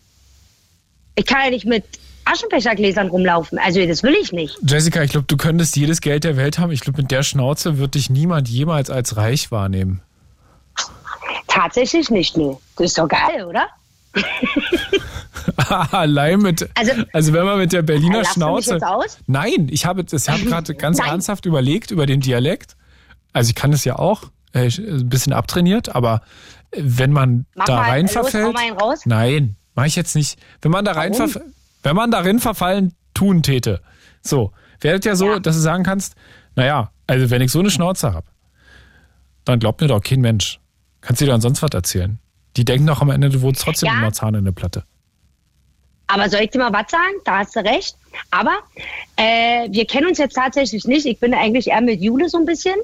Ich 1.15 1.25
kann 1.25 1.43
ja 1.45 1.49
nicht 1.49 1.65
mit 1.65 1.83
Aschenbechergläsern 2.25 3.07
rumlaufen. 3.07 3.57
Also 3.59 3.85
das 3.87 4.03
will 4.03 4.15
ich 4.21 4.33
nicht. 4.33 4.57
Jessica, 4.67 5.01
ich 5.01 5.11
glaube, 5.11 5.27
du 5.27 5.37
könntest 5.37 5.75
jedes 5.77 6.01
Geld 6.01 6.25
der 6.25 6.35
Welt 6.35 6.59
haben. 6.59 6.71
Ich 6.71 6.81
glaube, 6.81 7.01
mit 7.01 7.09
der 7.11 7.23
Schnauze 7.23 7.77
wird 7.77 7.95
dich 7.95 8.09
niemand 8.09 8.49
jemals 8.49 8.89
als 8.89 9.15
reich 9.15 9.49
wahrnehmen. 9.51 10.01
Tatsächlich 11.47 12.09
nicht, 12.09 12.35
nee. 12.37 12.57
Das 12.75 12.87
ist 12.87 12.97
doch 12.97 13.07
geil, 13.07 13.45
oder? 13.45 13.67
Allein 15.91 16.39
mit, 16.39 16.69
also, 16.75 16.91
Also- 17.13 17.33
wenn 17.33 17.45
man 17.45 17.57
mit 17.57 17.73
der 17.73 17.81
Berliner 17.81 18.25
Schnauze. 18.25 18.73
jetzt 18.73 18.83
aus? 18.83 19.17
Nein, 19.27 19.67
ich 19.71 19.85
habe 19.85 20.03
habe 20.03 20.41
gerade 20.45 20.75
ganz 20.75 20.97
Nein. 20.99 21.09
ernsthaft 21.09 21.45
überlegt 21.45 21.91
über 21.91 22.05
den 22.05 22.21
Dialekt. 22.21 22.75
Also 23.37 23.49
ich 23.49 23.55
kann 23.55 23.71
es 23.73 23.83
ja 23.85 23.97
auch, 23.97 24.23
äh, 24.53 24.67
ein 24.77 25.09
bisschen 25.09 25.33
abtrainiert, 25.33 25.95
aber 25.95 26.21
äh, 26.71 26.81
wenn 26.83 27.11
man 27.11 27.45
Mach 27.55 27.65
da 27.65 27.75
mal, 27.77 27.89
rein 27.89 28.01
los, 28.05 28.11
verfällt. 28.13 28.55
raus. 28.81 29.01
Nein, 29.05 29.55
mache 29.75 29.87
ich 29.87 29.95
jetzt 29.95 30.15
nicht. 30.15 30.39
Wenn 30.61 30.71
man 30.71 30.83
da 30.85 30.93
rein 30.93 31.13
verf- 31.13 31.41
wenn 31.83 31.95
man 31.95 32.11
darin 32.11 32.39
verfallen 32.39 32.93
tun 33.13 33.43
täte. 33.43 33.81
So, 34.21 34.51
das 34.81 35.05
ja 35.05 35.15
so, 35.15 35.27
Ja. 35.33 35.39
dass 35.39 35.55
du 35.55 35.61
sagen 35.61 35.83
kannst, 35.83 36.15
naja, 36.55 36.91
also 37.07 37.29
wenn 37.29 37.41
ich 37.41 37.51
so 37.51 37.59
eine 37.59 37.69
Schnauze 37.69 38.13
habe, 38.13 38.27
dann 39.45 39.59
glaubt 39.59 39.79
mir 39.81 39.87
doch 39.87 40.01
kein 40.01 40.19
Mensch. 40.21 40.59
Kannst 41.01 41.21
du 41.21 41.25
dir 41.25 41.31
dann 41.31 41.41
sonst 41.41 41.61
was 41.61 41.69
erzählen? 41.71 42.19
Die 42.57 42.65
denken 42.65 42.87
doch 42.87 43.01
am 43.01 43.09
Ende, 43.11 43.29
du 43.29 43.41
wurdest 43.41 43.63
trotzdem 43.63 43.87
Ja. 43.87 43.99
immer 43.99 44.11
Zahn 44.11 44.35
in 44.35 44.43
der 44.43 44.51
Platte. 44.51 44.83
Aber 46.07 46.29
soll 46.29 46.41
ich 46.41 46.49
dir 46.51 46.59
mal 46.59 46.73
was 46.73 46.89
sagen? 46.89 47.13
Da 47.25 47.39
hast 47.39 47.55
du 47.55 47.59
recht. 47.59 47.95
Aber 48.31 48.57
äh, 49.17 49.67
wir 49.71 49.85
kennen 49.85 50.07
uns 50.07 50.17
jetzt 50.17 50.33
tatsächlich 50.35 50.85
nicht. 50.85 51.05
Ich 51.05 51.19
bin 51.19 51.33
eigentlich 51.33 51.67
eher 51.67 51.81
mit 51.81 52.01
Jule 52.01 52.29
so 52.29 52.37
ein 52.37 52.45
bisschen 52.45 52.75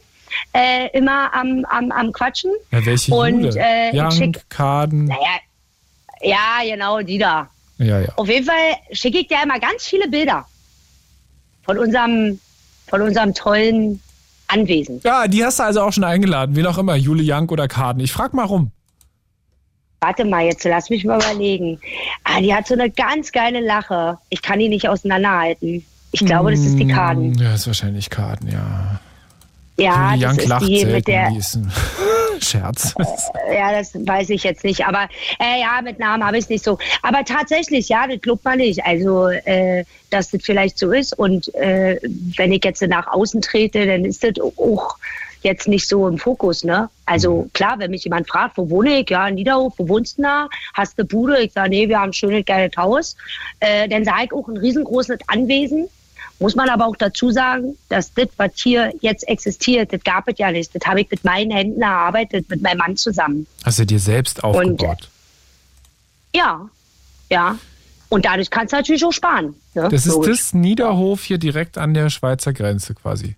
äh, 0.53 0.89
immer 0.97 1.33
am, 1.33 1.65
am, 1.69 1.91
am 1.91 2.11
Quatschen. 2.11 2.51
Ja, 2.71 2.85
welche 2.85 3.13
Und, 3.13 3.43
Jule? 3.43 3.55
äh, 3.59 3.89
ich 3.91 3.99
Young, 4.01 4.11
schick- 4.11 4.49
Kaden. 4.49 5.05
Naja, 5.05 5.37
ja, 6.21 6.59
genau, 6.63 7.01
die 7.01 7.17
da. 7.17 7.49
Ja, 7.77 7.99
ja. 7.99 8.09
Auf 8.15 8.27
jeden 8.27 8.45
Fall 8.45 8.75
schicke 8.91 9.19
ich 9.19 9.27
dir 9.27 9.37
immer 9.43 9.59
ganz 9.59 9.85
viele 9.85 10.07
Bilder 10.07 10.45
von 11.63 11.77
unserem, 11.77 12.39
von 12.87 13.01
unserem 13.01 13.33
tollen 13.33 14.01
Anwesen. 14.47 15.01
Ja, 15.03 15.27
die 15.27 15.43
hast 15.43 15.59
du 15.59 15.63
also 15.63 15.81
auch 15.81 15.91
schon 15.91 16.03
eingeladen, 16.03 16.55
wen 16.55 16.65
auch 16.67 16.77
immer, 16.77 16.95
Jule 16.95 17.23
Young 17.25 17.49
oder 17.49 17.67
Kaden. 17.67 18.01
Ich 18.03 18.11
frag 18.11 18.33
mal 18.33 18.45
rum. 18.45 18.71
Warte 20.01 20.25
mal, 20.25 20.43
jetzt 20.45 20.63
lass 20.65 20.89
mich 20.89 21.05
mal 21.05 21.17
überlegen. 21.17 21.79
Ah, 22.25 22.41
die 22.41 22.53
hat 22.53 22.67
so 22.67 22.73
eine 22.73 22.89
ganz 22.89 23.31
geile 23.31 23.61
Lache. 23.61 24.17
Ich 24.29 24.41
kann 24.41 24.59
die 24.59 24.67
nicht 24.69 24.87
auseinanderhalten. 24.89 25.85
Ich 26.11 26.25
glaube, 26.25 26.51
das 26.51 26.59
ist 26.59 26.77
die 26.77 26.87
Kaden. 26.87 27.33
Ja, 27.35 27.53
ist 27.55 27.65
wahrscheinlich 27.67 28.09
Kaden, 28.09 28.51
ja. 28.51 28.99
Ja, 29.77 30.13
Jule 30.13 30.47
das 30.47 30.61
ist 30.61 30.69
die 30.69 30.85
mit 30.85 31.07
der. 31.07 31.31
Scherz. 32.41 32.93
Ja, 33.51 33.71
das 33.71 33.93
weiß 33.93 34.29
ich 34.31 34.43
jetzt 34.43 34.63
nicht. 34.63 34.85
Aber 34.85 35.07
äh, 35.39 35.61
ja, 35.61 35.81
mit 35.81 35.99
Namen 35.99 36.25
habe 36.25 36.37
ich 36.37 36.43
es 36.45 36.49
nicht 36.49 36.63
so. 36.63 36.77
Aber 37.01 37.23
tatsächlich, 37.23 37.89
ja, 37.89 38.05
das 38.07 38.19
glaubt 38.21 38.43
man 38.43 38.57
nicht. 38.57 38.85
Also, 38.85 39.29
äh, 39.29 39.85
dass 40.09 40.31
das 40.31 40.41
vielleicht 40.43 40.77
so 40.77 40.91
ist. 40.91 41.17
Und 41.17 41.53
äh, 41.55 41.99
wenn 42.35 42.51
ich 42.51 42.63
jetzt 42.63 42.81
nach 42.81 43.07
außen 43.07 43.41
trete, 43.41 43.85
dann 43.85 44.05
ist 44.05 44.23
das 44.23 44.33
auch 44.57 44.97
jetzt 45.43 45.67
nicht 45.67 45.87
so 45.87 46.07
im 46.07 46.17
Fokus, 46.17 46.63
ne? 46.63 46.89
Also 47.05 47.49
klar, 47.53 47.75
wenn 47.77 47.91
mich 47.91 48.05
jemand 48.05 48.29
fragt, 48.29 48.57
wo 48.57 48.69
wohne 48.69 48.99
ich? 48.99 49.09
Ja, 49.09 49.27
in 49.27 49.35
Niederhof, 49.35 49.73
wo 49.77 49.89
wohnst 49.89 50.17
du 50.17 50.23
da? 50.23 50.47
Hast 50.73 50.97
du 50.97 51.03
Bude? 51.03 51.41
Ich 51.41 51.51
sage, 51.51 51.69
nee, 51.69 51.89
wir 51.89 51.99
haben 51.99 52.09
ein 52.09 52.13
schönes, 52.13 52.45
geiles 52.45 52.75
Haus. 52.77 53.15
Äh, 53.59 53.89
dann 53.89 54.05
sage 54.05 54.25
ich 54.25 54.33
auch 54.33 54.47
ein 54.47 54.57
riesengroßes 54.57 55.19
Anwesen. 55.27 55.89
Muss 56.43 56.55
man 56.55 56.67
aber 56.67 56.87
auch 56.87 56.97
dazu 56.97 57.31
sagen, 57.31 57.77
dass 57.87 58.13
das, 58.15 58.27
was 58.35 58.51
hier 58.55 58.91
jetzt 58.99 59.25
existiert, 59.29 59.93
das 59.93 60.03
gab 60.03 60.27
es 60.27 60.37
ja 60.39 60.51
nicht. 60.51 60.75
Das 60.75 60.85
habe 60.85 60.99
ich 60.99 61.09
mit 61.09 61.23
meinen 61.23 61.51
Händen 61.51 61.81
erarbeitet, 61.81 62.49
mit 62.49 62.61
meinem 62.61 62.79
Mann 62.79 62.97
zusammen. 62.97 63.47
Hast 63.63 63.79
du 63.79 63.85
dir 63.85 63.97
selbst 63.97 64.43
aufgebaut. 64.43 65.07
Ja, 66.35 66.67
ja. 67.29 67.57
Und 68.09 68.25
dadurch 68.25 68.49
kannst 68.49 68.73
du 68.73 68.75
natürlich 68.75 69.05
auch 69.05 69.13
sparen. 69.13 69.55
Ne? 69.73 69.87
das 69.87 70.05
ist 70.05 70.15
Logisch. 70.15 70.37
das 70.37 70.53
Niederhof 70.53 71.23
hier 71.23 71.37
direkt 71.37 71.77
an 71.77 71.93
der 71.93 72.09
Schweizer 72.09 72.51
Grenze 72.51 72.93
quasi. 72.93 73.37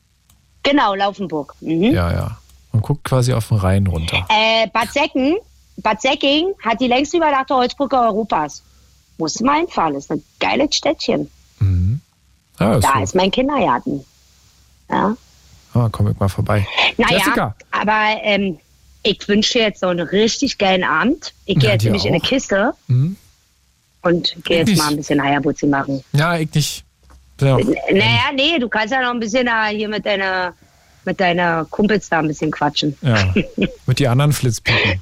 Genau, 0.64 0.96
Laufenburg. 0.96 1.54
Mhm. 1.62 1.84
Ja, 1.84 2.12
ja. 2.12 2.40
Man 2.72 2.82
guckt 2.82 3.04
quasi 3.04 3.34
auf 3.34 3.50
den 3.50 3.58
Rhein 3.58 3.86
runter. 3.86 4.26
Äh, 4.30 4.66
Bad 4.74 4.92
Säcken, 4.92 5.36
Bad 5.78 6.02
Säcking 6.02 6.56
hat 6.64 6.82
die 6.82 6.88
längst 6.88 7.14
überdachte 7.14 7.54
Holzbrücke 7.54 7.98
Europas. 7.98 8.64
Muss 9.20 9.40
mal 9.42 9.60
hinfahren, 9.60 9.94
ist 9.94 10.12
ein 10.12 10.24
geiles 10.40 10.76
Städtchen. 10.76 11.30
Ja, 12.60 12.76
ist 12.76 12.84
Da 12.86 12.94
so. 12.98 13.04
ist 13.04 13.16
mein 13.16 13.32
Kindergarten. 13.32 14.04
Ja. 14.90 15.16
Ah, 15.74 15.90
komm 15.92 16.10
ich 16.12 16.20
mal 16.20 16.30
vorbei. 16.30 16.66
Naja, 16.98 17.18
Jessica. 17.18 17.56
aber 17.72 18.22
ähm, 18.24 18.58
ich 19.04 19.28
wünsche 19.28 19.54
dir 19.54 19.66
jetzt 19.66 19.82
so 19.82 19.88
einen 19.88 20.08
richtig 20.08 20.58
geilen 20.58 20.84
Abend. 20.84 21.34
Ich 21.46 21.56
gehe 21.56 21.66
Ja, 21.66 21.74
jetzt 21.74 21.84
nämlich 21.84 22.06
in 22.06 22.14
eine 22.14 22.24
auch. 22.24 22.28
Kiste 22.28 22.74
Mhm. 22.88 23.18
und 24.04 24.36
gehe 24.46 24.60
jetzt 24.60 24.70
Nicht. 24.70 24.78
mal 24.78 24.90
ein 24.90 24.96
bisschen 24.98 25.20
Eierbutzi 25.20 25.68
machen. 25.68 26.04
Ja, 26.14 26.38
ich 26.38 26.54
nicht. 26.54 26.84
Ja. 27.42 27.58
Naja, 27.92 28.32
nee, 28.34 28.58
du 28.60 28.70
kannst 28.70 28.94
ja 28.94 29.02
noch 29.02 29.12
ein 29.12 29.20
bisschen 29.20 29.50
hier 29.72 29.90
mit 29.90 30.06
deiner, 30.06 30.54
mit 31.04 31.20
deiner 31.20 31.66
Kumpels 31.66 32.08
da 32.08 32.20
ein 32.20 32.28
bisschen 32.30 32.50
quatschen. 32.52 32.98
ja. 33.02 33.34
Mit 33.86 34.00
die 34.00 34.08
anderen 34.08 34.32
Flitzpicken. 34.32 35.02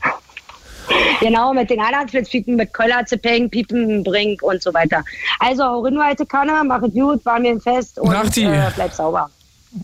Genau, 1.23 1.53
mit 1.53 1.69
den 1.69 1.79
anderen 1.79 2.09
Flitzpiepen, 2.09 2.57
mit 2.57 2.73
Köller, 2.73 3.05
Zipping, 3.05 3.49
Piepenbrink 3.49 4.43
und 4.43 4.61
so 4.61 4.73
weiter. 4.73 5.05
Also, 5.39 5.63
hau 5.63 5.79
rein, 5.79 5.97
weite 5.97 6.25
Kanne, 6.25 6.61
mach 6.65 6.81
es 6.81 6.93
gut, 6.93 7.25
war 7.25 7.39
mir 7.39 7.51
ein 7.51 7.61
Fest 7.61 7.97
und 7.97 8.11
Nachti. 8.11 8.43
äh, 8.43 8.69
bleib 8.75 8.91
sauber. 8.91 9.29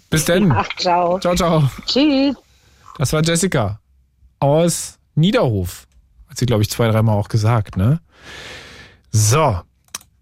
Bis 0.10 0.26
denn. 0.26 0.52
Ach, 0.56 0.68
ciao. 0.78 1.18
Ciao, 1.20 1.36
ciao. 1.36 1.64
Tschüss. 1.86 2.36
Das 2.98 3.14
war 3.14 3.24
Jessica 3.24 3.80
aus 4.40 5.00
Niederhof. 5.16 5.88
Hat 6.28 6.38
sie, 6.38 6.46
glaube 6.46 6.62
ich, 6.64 6.70
zwei, 6.70 6.90
dreimal 6.90 7.18
auch 7.18 7.30
gesagt, 7.30 7.78
ne? 7.78 8.02
So. 9.12 9.62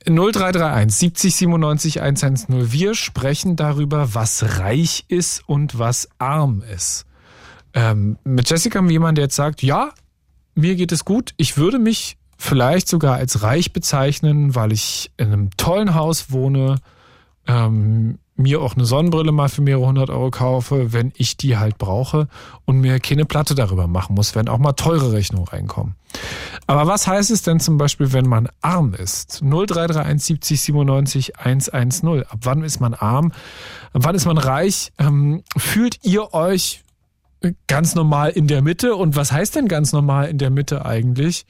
0331 0.06 0.96
70 0.96 1.36
97 1.36 2.02
110. 2.02 2.72
Wir 2.72 2.94
sprechen 2.94 3.56
darüber, 3.56 4.14
was 4.14 4.60
reich 4.60 5.04
ist 5.08 5.42
und 5.50 5.80
was 5.80 6.08
arm 6.20 6.64
ist. 6.74 7.06
Ähm, 7.74 8.18
mit 8.24 8.48
Jessica 8.50 8.78
haben 8.78 8.88
wir 8.88 8.94
jemanden, 8.94 9.16
der 9.16 9.26
jetzt 9.26 9.36
sagt, 9.36 9.64
ja, 9.64 9.90
mir 10.58 10.76
geht 10.76 10.92
es 10.92 11.06
gut. 11.06 11.34
Ich 11.38 11.58
würde 11.58 11.80
mich 11.80 12.18
vielleicht 12.38 12.88
sogar 12.88 13.16
als 13.16 13.44
reich 13.44 13.74
bezeichnen, 13.74 14.56
weil 14.56 14.72
ich 14.72 15.12
in 15.18 15.28
einem 15.28 15.50
tollen 15.58 15.96
Haus 15.96 16.32
wohne, 16.32 16.78
ähm, 17.48 18.20
mir 18.36 18.62
auch 18.62 18.76
eine 18.76 18.86
Sonnenbrille 18.86 19.32
mal 19.32 19.50
für 19.50 19.62
mehrere 19.62 19.88
hundert 19.88 20.10
Euro 20.12 20.30
kaufe, 20.30 20.94
wenn 20.94 21.12
ich 21.16 21.38
die 21.38 21.58
halt 21.58 21.80
brauche 21.80 22.28
und 22.66 22.80
mir 22.80 23.00
keine 23.00 23.26
Platte 23.26 23.56
darüber 23.56 23.88
machen 23.88 24.16
muss, 24.16 24.36
wenn 24.36 24.48
auch 24.48 24.60
mal 24.60 24.74
teure 24.74 25.12
Rechnungen 25.12 25.48
reinkommen. 25.48 25.96
Aber 26.68 26.86
was 26.86 27.08
heißt 27.08 27.32
es 27.32 27.42
denn 27.42 27.60
zum 27.60 27.78
Beispiel, 27.78 28.14
wenn 28.14 28.28
man 28.28 28.48
arm 28.62 28.94
ist? 28.94 29.42
0331 29.42 30.24
70 30.24 30.62
97 30.62 31.40
110. 31.40 32.26
Ab 32.30 32.40
wann 32.44 32.64
ist 32.64 32.80
man 32.80 32.94
arm? 32.94 33.32
Ab 33.94 34.04
wann 34.04 34.16
ist 34.16 34.26
man 34.26 34.38
reich? 34.38 34.92
Ähm, 35.00 35.44
fühlt 35.58 36.04
ihr 36.04 36.34
euch 36.34 36.84
ganz 37.68 37.96
normal 37.96 38.32
in 38.32 38.48
der 38.48 38.62
Mitte? 38.62 38.96
Und 38.96 39.16
was 39.16 39.32
heißt 39.32 39.56
denn 39.56 39.68
ganz 39.68 39.94
normal 39.94 40.30
in 40.30 40.38
der 40.38 40.50
Mitte 40.50 40.86
eigentlich? 40.86 41.46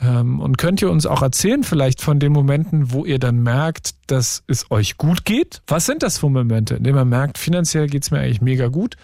Ähm, 0.00 0.40
und 0.40 0.58
könnt 0.58 0.82
ihr 0.82 0.90
uns 0.90 1.06
auch 1.06 1.22
erzählen, 1.22 1.64
vielleicht 1.64 2.02
von 2.02 2.18
den 2.18 2.32
Momenten, 2.32 2.92
wo 2.92 3.04
ihr 3.04 3.18
dann 3.18 3.42
merkt, 3.42 3.94
dass 4.08 4.42
es 4.46 4.70
euch 4.70 4.96
gut 4.98 5.24
geht? 5.24 5.62
Was 5.66 5.86
sind 5.86 6.02
das 6.02 6.18
für 6.18 6.28
Momente, 6.28 6.76
in 6.76 6.84
denen 6.84 6.96
man 6.96 7.08
merkt, 7.08 7.38
finanziell 7.38 7.86
geht 7.86 8.02
es 8.02 8.10
mir 8.10 8.18
eigentlich 8.18 8.42
mega 8.42 8.68
gut? 8.68 8.96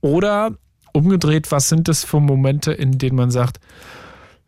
Oder 0.00 0.52
umgedreht, 0.92 1.52
was 1.52 1.68
sind 1.68 1.88
das 1.88 2.04
für 2.04 2.20
Momente, 2.20 2.72
in 2.72 2.98
denen 2.98 3.16
man 3.16 3.30
sagt, 3.30 3.60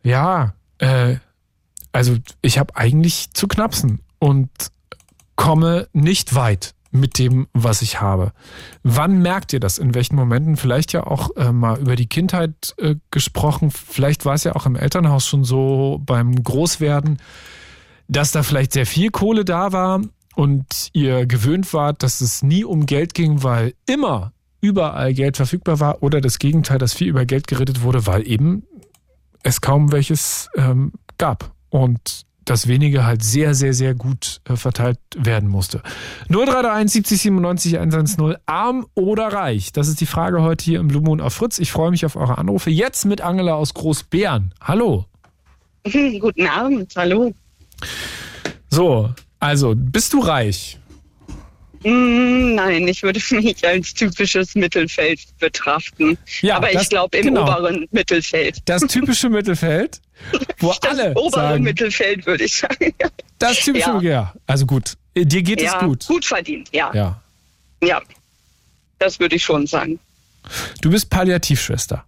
ja, 0.03 0.55
äh, 0.79 1.17
also 1.93 2.17
ich 2.41 2.59
habe 2.59 2.75
eigentlich 2.77 3.33
zu 3.33 3.47
knapsen 3.47 4.01
und 4.19 4.51
komme 5.37 5.89
nicht 5.93 6.35
weit 6.35 6.75
mit 6.93 7.19
dem, 7.19 7.49
was 7.53 7.83
ich 7.83 8.01
habe. 8.01 8.33
Wann 8.83 9.21
merkt 9.23 9.53
ihr 9.53 9.61
das? 9.61 9.79
In 9.79 9.95
welchen 9.95 10.15
Momenten? 10.15 10.57
Vielleicht 10.57 10.93
ja 10.93 11.05
auch 11.05 11.35
äh, 11.37 11.51
mal 11.51 11.81
über 11.81 11.97
die 11.97 12.07
Kindheit 12.07 12.75
äh, 12.77 12.97
gesprochen. 13.11 13.71
Vielleicht 13.71 14.25
war 14.25 14.35
es 14.35 14.45
ja 14.45 14.55
auch 14.55 14.67
im 14.67 14.77
Elternhaus 14.77 15.27
schon 15.27 15.43
so 15.43 16.01
beim 16.05 16.43
Großwerden, 16.43 17.19
dass 18.09 18.31
da 18.31 18.43
vielleicht 18.43 18.73
sehr 18.73 18.87
viel 18.87 19.11
Kohle 19.11 19.45
da 19.45 19.73
war 19.73 20.03
und 20.35 20.91
ihr 20.93 21.27
gewöhnt 21.27 21.73
wart, 21.73 22.03
dass 22.03 22.21
es 22.21 22.43
nie 22.43 22.65
um 22.65 22.87
Geld 22.87 23.15
ging, 23.15 23.43
weil 23.43 23.75
immer 23.87 24.33
überall 24.61 25.15
Geld 25.15 25.37
verfügbar 25.37 25.81
war 25.81 26.03
oder 26.03 26.21
das 26.21 26.39
Gegenteil, 26.39 26.79
dass 26.79 26.93
viel 26.93 27.09
über 27.09 27.25
Geld 27.25 27.47
geredet 27.47 27.83
wurde, 27.83 28.07
weil 28.07 28.27
eben 28.29 28.65
es 29.43 29.61
kaum 29.61 29.93
welches 29.93 30.51
ähm, 30.57 30.93
gab. 31.19 31.53
Und 31.71 32.27
das 32.45 32.69
wenige 32.69 33.05
halt 33.05 33.23
sehr, 33.23 33.55
sehr, 33.55 33.75
sehr 33.75 33.95
gut 33.95 34.41
äh, 34.49 34.57
verteilt 34.57 34.99
werden 35.17 35.49
musste. 35.49 35.83
0331 36.29 36.93
70 36.93 37.23
97 37.23 37.79
110, 37.79 38.37
arm 38.47 38.87
oder 38.95 39.29
reich? 39.29 39.73
Das 39.73 39.89
ist 39.89 40.01
die 40.01 40.07
Frage 40.07 40.43
heute 40.43 40.65
hier 40.65 40.81
im 40.81 40.89
Blue 40.89 41.03
Moon 41.03 41.21
auf 41.21 41.35
Fritz. 41.35 41.59
Ich 41.59 41.73
freue 41.73 41.91
mich 41.91 42.05
auf 42.05 42.17
eure 42.17 42.39
Anrufe. 42.39 42.71
Jetzt 42.71 43.05
mit 43.05 43.21
Angela 43.21 43.55
aus 43.55 43.75
Großbären. 43.75 44.55
Hallo. 44.61 45.07
Guten 45.85 46.47
Abend, 46.47 46.93
hallo. 46.97 47.33
So, 48.71 49.11
also, 49.41 49.75
bist 49.77 50.13
du 50.13 50.21
reich? 50.21 50.79
Mm, 51.85 52.55
Nein, 52.55 52.87
ich 52.89 53.03
würde 53.03 53.21
mich 53.31 53.67
als 53.67 53.95
typisches 53.95 54.55
Mittelfeld 54.55 55.21
betrachten. 55.39 56.17
Ja, 56.41 56.57
Aber 56.57 56.71
das- 56.71 56.85
ich 56.85 56.89
glaube 56.91 57.17
im 57.19 57.27
genau. 57.27 57.43
oberen 57.43 57.87
Mittelfeld. 57.91 58.59
Das 58.67 58.83
typische 58.83 59.29
Mittelfeld, 59.31 60.01
wo 60.59 60.73
Das 60.81 60.99
alle 60.99 61.15
obere 61.15 61.31
sagen, 61.41 61.65
Mittelfeld, 61.65 62.27
würde 62.27 62.45
ich 62.45 62.57
sagen. 62.59 62.95
das 63.39 63.57
typische, 63.59 63.91
ja. 63.91 64.01
Ja. 64.01 64.35
Also 64.47 64.67
gut, 64.67 64.95
dir 65.17 65.43
geht 65.43 65.61
ja, 65.61 65.75
es 65.79 65.85
gut. 65.85 66.07
gut 66.07 66.25
verdient, 66.25 66.69
ja. 66.73 66.91
ja. 66.95 67.21
Ja. 67.83 68.01
das 68.99 69.19
würde 69.19 69.37
ich 69.37 69.43
schon 69.43 69.67
sagen. 69.67 69.99
Du 70.81 70.91
bist 70.91 71.11
Palliativschwester. 71.11 72.05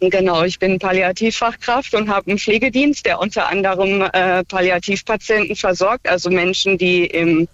Genau, 0.00 0.44
ich 0.44 0.58
bin 0.58 0.78
Palliativfachkraft 0.78 1.94
und 1.94 2.08
habe 2.08 2.30
einen 2.30 2.38
Pflegedienst, 2.38 3.04
der 3.04 3.18
unter 3.20 3.48
anderem 3.48 4.00
äh, 4.12 4.42
Palliativpatienten 4.44 5.54
versorgt, 5.56 6.08
also 6.08 6.30
Menschen, 6.30 6.78
die 6.78 7.04
im 7.04 7.46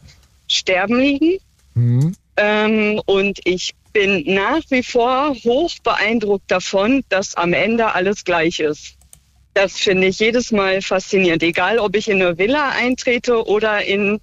Sterben 0.49 0.99
liegen. 0.99 1.39
Hm. 1.75 2.15
Ähm, 2.37 3.01
und 3.07 3.41
ich 3.45 3.75
bin 3.93 4.25
nach 4.27 4.61
wie 4.69 4.83
vor 4.83 5.35
hoch 5.45 5.73
beeindruckt 5.83 6.51
davon, 6.51 7.03
dass 7.09 7.35
am 7.35 7.53
Ende 7.53 7.95
alles 7.95 8.25
gleich 8.25 8.61
ist. 8.61 8.97
Das 9.55 9.79
finde 9.79 10.09
ich 10.09 10.19
jedes 10.19 10.53
Mal 10.53 10.83
faszinierend. 10.83 11.43
Egal, 11.43 11.79
ob 11.79 11.97
ich 11.97 12.09
in 12.09 12.21
eine 12.21 12.37
Villa 12.37 12.73
eintrete 12.79 13.47
oder 13.47 13.83
in, 13.83 14.21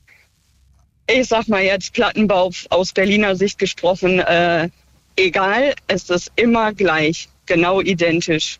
ich 1.09 1.27
sag 1.27 1.47
mal 1.47 1.63
jetzt 1.63 1.93
Plattenbau 1.93 2.51
aus 2.69 2.93
Berliner 2.93 3.35
Sicht 3.35 3.57
gesprochen, 3.57 4.19
äh, 4.19 4.69
egal, 5.15 5.73
es 5.87 6.07
ist 6.11 6.31
immer 6.35 6.71
gleich, 6.73 7.29
genau 7.47 7.81
identisch. 7.81 8.59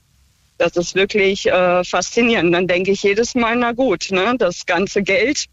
Das 0.58 0.76
ist 0.78 0.96
wirklich 0.96 1.46
äh, 1.46 1.84
faszinierend. 1.84 2.54
Dann 2.56 2.68
denke 2.68 2.92
ich 2.92 3.04
jedes 3.04 3.36
Mal, 3.36 3.56
na 3.56 3.74
gut, 3.74 4.08
ne, 4.10 4.34
das 4.40 4.66
ganze 4.66 5.04
Geld 5.04 5.46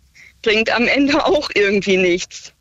bringt 0.42 0.74
am 0.74 0.86
Ende 0.86 1.24
auch 1.24 1.50
irgendwie 1.54 1.96
nichts. 1.96 2.52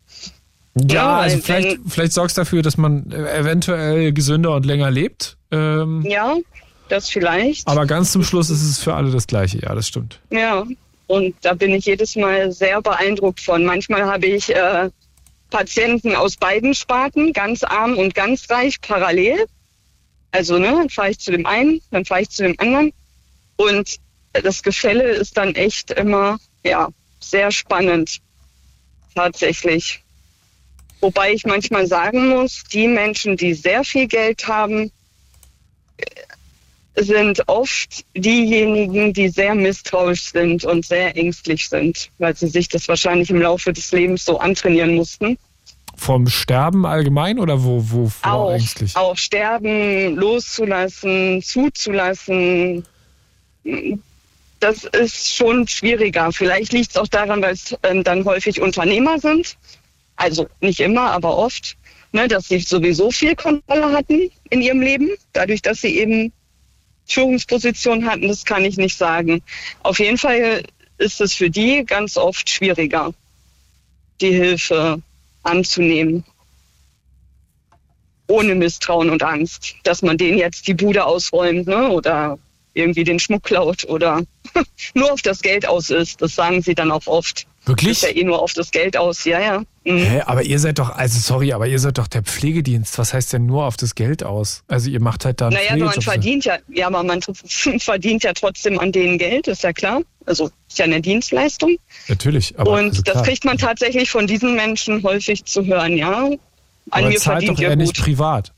Ja, 0.75 1.17
also 1.19 1.35
wenn- 1.37 1.43
vielleicht, 1.43 1.77
vielleicht 1.87 2.13
sorgst 2.13 2.37
du 2.37 2.41
dafür, 2.41 2.61
dass 2.61 2.77
man 2.77 3.11
eventuell 3.11 4.13
gesünder 4.13 4.55
und 4.55 4.65
länger 4.65 4.91
lebt. 4.91 5.37
Ähm, 5.51 6.03
Ja, 6.07 6.37
das 6.89 7.09
vielleicht. 7.09 7.67
Aber 7.67 7.85
ganz 7.85 8.11
zum 8.11 8.23
Schluss 8.23 8.49
ist 8.49 8.61
es 8.63 8.79
für 8.79 8.93
alle 8.93 9.11
das 9.11 9.27
Gleiche. 9.27 9.59
Ja, 9.59 9.75
das 9.75 9.87
stimmt. 9.87 10.19
Ja, 10.31 10.65
und 11.07 11.35
da 11.41 11.53
bin 11.53 11.71
ich 11.73 11.85
jedes 11.85 12.15
Mal 12.15 12.51
sehr 12.51 12.81
beeindruckt 12.81 13.39
von. 13.41 13.65
Manchmal 13.65 14.05
habe 14.05 14.27
ich 14.27 14.55
äh, 14.55 14.89
Patienten 15.49 16.15
aus 16.15 16.37
beiden 16.37 16.75
Sparten, 16.75 17.33
ganz 17.33 17.63
arm 17.63 17.97
und 17.97 18.13
ganz 18.13 18.49
reich, 18.49 18.79
parallel. 18.79 19.45
Also, 20.31 20.59
ne, 20.59 20.67
dann 20.67 20.89
fahre 20.89 21.09
ich 21.09 21.19
zu 21.19 21.31
dem 21.31 21.45
einen, 21.47 21.81
dann 21.89 22.05
fahre 22.05 22.21
ich 22.21 22.29
zu 22.29 22.43
dem 22.43 22.55
anderen. 22.59 22.93
Und 23.57 23.95
das 24.31 24.61
Gefälle 24.61 25.03
ist 25.09 25.35
dann 25.37 25.55
echt 25.55 25.89
immer, 25.91 26.37
ja, 26.63 26.89
sehr 27.19 27.51
spannend. 27.51 28.19
Tatsächlich. 29.15 30.01
Wobei 31.01 31.33
ich 31.33 31.45
manchmal 31.45 31.87
sagen 31.87 32.27
muss, 32.29 32.63
die 32.71 32.87
Menschen, 32.87 33.37
die 33.37 33.53
sehr 33.53 33.83
viel 33.83 34.07
Geld 34.07 34.47
haben, 34.47 34.91
sind 36.95 37.47
oft 37.47 38.03
diejenigen, 38.15 39.13
die 39.13 39.29
sehr 39.29 39.55
misstrauisch 39.55 40.31
sind 40.31 40.65
und 40.65 40.85
sehr 40.85 41.15
ängstlich 41.15 41.69
sind, 41.69 42.09
weil 42.17 42.35
sie 42.35 42.47
sich 42.47 42.67
das 42.67 42.87
wahrscheinlich 42.87 43.29
im 43.29 43.41
Laufe 43.41 43.71
des 43.71 43.91
Lebens 43.91 44.25
so 44.25 44.39
antrainieren 44.39 44.95
mussten. 44.95 45.37
Vom 45.95 46.27
Sterben 46.27 46.85
allgemein 46.85 47.39
oder 47.39 47.63
wo, 47.63 47.83
wo 47.89 48.11
Auch, 48.21 48.53
ängstlich? 48.53 48.95
auch 48.95 49.17
sterben, 49.17 50.15
loszulassen, 50.15 51.41
zuzulassen. 51.41 52.85
Das 54.59 54.83
ist 54.83 55.35
schon 55.35 55.67
schwieriger. 55.67 56.31
Vielleicht 56.31 56.73
liegt 56.73 56.91
es 56.91 56.97
auch 56.97 57.07
daran, 57.07 57.41
weil 57.41 57.53
es 57.53 57.75
ähm, 57.83 58.03
dann 58.03 58.25
häufig 58.25 58.61
Unternehmer 58.61 59.19
sind. 59.19 59.57
Also 60.15 60.47
nicht 60.59 60.81
immer, 60.81 61.11
aber 61.11 61.37
oft. 61.37 61.77
Ne, 62.11 62.27
dass 62.27 62.47
sie 62.47 62.59
sowieso 62.59 63.11
viel 63.11 63.35
Kontrolle 63.35 63.91
hatten 63.91 64.31
in 64.49 64.63
ihrem 64.63 64.81
Leben, 64.81 65.09
dadurch, 65.33 65.61
dass 65.61 65.81
sie 65.81 65.99
eben 65.99 66.33
Führungsposition 67.05 68.05
hatten, 68.05 68.27
das 68.27 68.45
kann 68.45 68.65
ich 68.65 68.77
nicht 68.77 68.97
sagen. 68.97 69.43
Auf 69.83 69.99
jeden 69.99 70.17
Fall 70.17 70.63
ist 70.97 71.21
es 71.21 71.33
für 71.33 71.51
die 71.51 71.83
ganz 71.85 72.17
oft 72.17 72.49
schwieriger, 72.49 73.13
die 74.21 74.31
Hilfe 74.31 75.01
anzunehmen. 75.43 76.23
Ohne 78.27 78.55
Misstrauen 78.55 79.09
und 79.09 79.23
Angst, 79.23 79.75
dass 79.83 80.01
man 80.01 80.17
denen 80.17 80.37
jetzt 80.37 80.67
die 80.67 80.75
Bude 80.75 81.05
ausräumt 81.05 81.67
ne? 81.67 81.89
oder 81.89 82.37
irgendwie 82.79 83.03
den 83.03 83.19
Schmuck 83.19 83.43
klaut 83.43 83.85
oder 83.87 84.23
nur 84.93 85.11
auf 85.13 85.21
das 85.21 85.41
Geld 85.41 85.67
aus 85.67 85.89
ist. 85.89 86.21
Das 86.21 86.35
sagen 86.35 86.61
sie 86.61 86.75
dann 86.75 86.91
auch 86.91 87.05
oft. 87.05 87.45
Wirklich? 87.65 87.91
Ist 87.91 88.01
ja 88.03 88.09
eh 88.09 88.23
nur 88.23 88.41
auf 88.41 88.53
das 88.53 88.71
Geld 88.71 88.97
aus, 88.97 89.25
ja, 89.25 89.39
ja. 89.39 89.63
Mhm. 89.83 89.97
Hä, 89.97 90.21
aber 90.25 90.43
ihr 90.43 90.57
seid 90.59 90.79
doch, 90.79 90.89
also 90.89 91.19
sorry, 91.19 91.53
aber 91.53 91.67
ihr 91.67 91.77
seid 91.77 91.97
doch 91.97 92.07
der 92.07 92.23
Pflegedienst. 92.23 92.97
Was 92.97 93.13
heißt 93.13 93.33
denn 93.33 93.45
nur 93.45 93.65
auf 93.65 93.77
das 93.77 93.95
Geld 93.95 94.23
aus? 94.23 94.63
Also 94.67 94.89
ihr 94.89 95.01
macht 95.01 95.25
halt 95.25 95.41
da 95.41 95.47
einen 95.47 95.57
Naja, 95.57 95.77
man 95.77 96.01
verdient 96.01 96.45
ja, 96.45 96.57
ja, 96.69 96.87
aber 96.87 97.03
man 97.03 97.21
verdient 97.79 98.23
ja 98.23 98.33
trotzdem 98.33 98.79
an 98.79 98.91
denen 98.91 99.17
Geld, 99.17 99.47
ist 99.47 99.63
ja 99.63 99.73
klar. 99.73 100.01
Also 100.25 100.49
ist 100.67 100.79
ja 100.79 100.85
eine 100.85 101.01
Dienstleistung. 101.01 101.77
Natürlich, 102.07 102.57
aber 102.57 102.71
und 102.71 102.89
also 102.89 103.01
das 103.03 103.23
kriegt 103.23 103.45
man 103.45 103.57
tatsächlich 103.57 104.09
von 104.09 104.25
diesen 104.25 104.55
Menschen 104.55 105.03
häufig 105.03 105.45
zu 105.45 105.65
hören, 105.65 105.97
ja. 105.97 106.25
An 106.25 106.39
aber 106.89 107.09
mir 107.09 107.19
zahlt 107.19 107.39
verdient 107.45 107.59
doch 107.59 107.63
ihr 107.63 107.75
nicht 107.75 107.99
privat. 107.99 108.51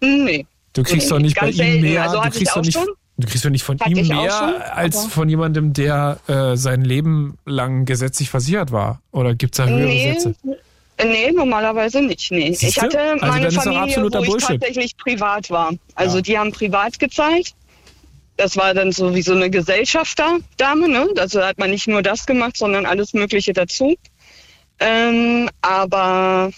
Nee. 0.00 0.46
Du 0.72 0.82
kriegst 0.82 1.06
Nee, 1.06 1.10
doch 1.10 1.18
nicht 1.18 1.38
bei 1.38 1.50
ihm 1.50 1.80
mehr, 1.80 2.02
Also 2.02 2.20
du 2.20 2.30
kriegst 2.30 2.56
doch 2.56 2.62
nicht, 2.62 2.72
schon. 2.72 2.88
Du 3.22 3.28
kriegst 3.28 3.44
ja 3.44 3.50
nicht 3.50 3.62
von 3.62 3.78
Hatte 3.78 3.90
ihm 3.90 4.08
mehr 4.08 4.30
schon, 4.30 4.54
als 4.62 5.06
von 5.06 5.28
jemandem, 5.28 5.72
der 5.72 6.18
äh, 6.26 6.56
sein 6.56 6.82
Leben 6.82 7.38
lang 7.46 7.84
gesetzlich 7.84 8.28
versichert 8.30 8.72
war. 8.72 9.00
Oder 9.12 9.34
gibt 9.36 9.54
es 9.54 9.58
da 9.64 9.70
höhere 9.70 9.86
Nee, 9.86 10.12
Sätze? 10.14 10.34
nee, 11.04 11.30
normalerweise 11.30 12.02
nicht. 12.02 12.32
Nee. 12.32 12.48
Siehste? 12.52 12.66
Ich 12.66 12.80
hatte 12.80 12.98
Also 13.00 13.26
meine 13.26 13.50
Familie, 13.52 13.96
wo 14.02 14.06
ich 14.18 14.26
Bullshit. 14.28 14.48
tatsächlich 14.60 14.96
privat 14.96 15.50
war. 15.50 15.70
Also 15.94 16.16
Ja. 16.16 16.22
die 16.22 16.38
haben 16.38 16.50
privat 16.52 16.98
gezahlt. 16.98 17.52
Das 18.36 18.56
war 18.56 18.74
dann 18.74 18.90
so 18.90 19.14
wie 19.14 19.22
so 19.22 19.34
eine 19.34 19.50
Gesellschafterdame. 19.50 20.88
Ne? 20.88 21.08
Also 21.18 21.42
hat 21.44 21.58
man 21.58 21.70
nicht 21.70 21.86
nur 21.86 22.02
das 22.02 22.26
gemacht, 22.26 22.56
sondern 22.56 22.86
alles 22.86 23.12
Mögliche 23.12 23.52
dazu. 23.52 23.94
Ähm, 24.80 25.48
aber 25.60 26.50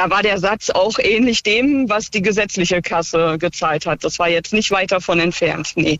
da 0.00 0.08
war 0.08 0.22
der 0.22 0.38
Satz 0.38 0.70
auch 0.70 0.98
ähnlich 0.98 1.42
dem, 1.42 1.90
was 1.90 2.10
die 2.10 2.22
gesetzliche 2.22 2.80
Kasse 2.80 3.36
gezahlt 3.38 3.84
hat. 3.84 4.02
Das 4.02 4.18
war 4.18 4.30
jetzt 4.30 4.54
nicht 4.54 4.70
weit 4.70 4.92
davon 4.92 5.20
entfernt. 5.20 5.72
Nee. 5.74 5.98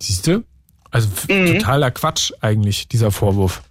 Siehst 0.00 0.26
du? 0.26 0.42
Also 0.90 1.08
Mhm. 1.28 1.58
totaler 1.58 1.92
Quatsch 1.92 2.32
eigentlich, 2.40 2.88
dieser 2.88 3.12
Vorwurf. 3.12 3.62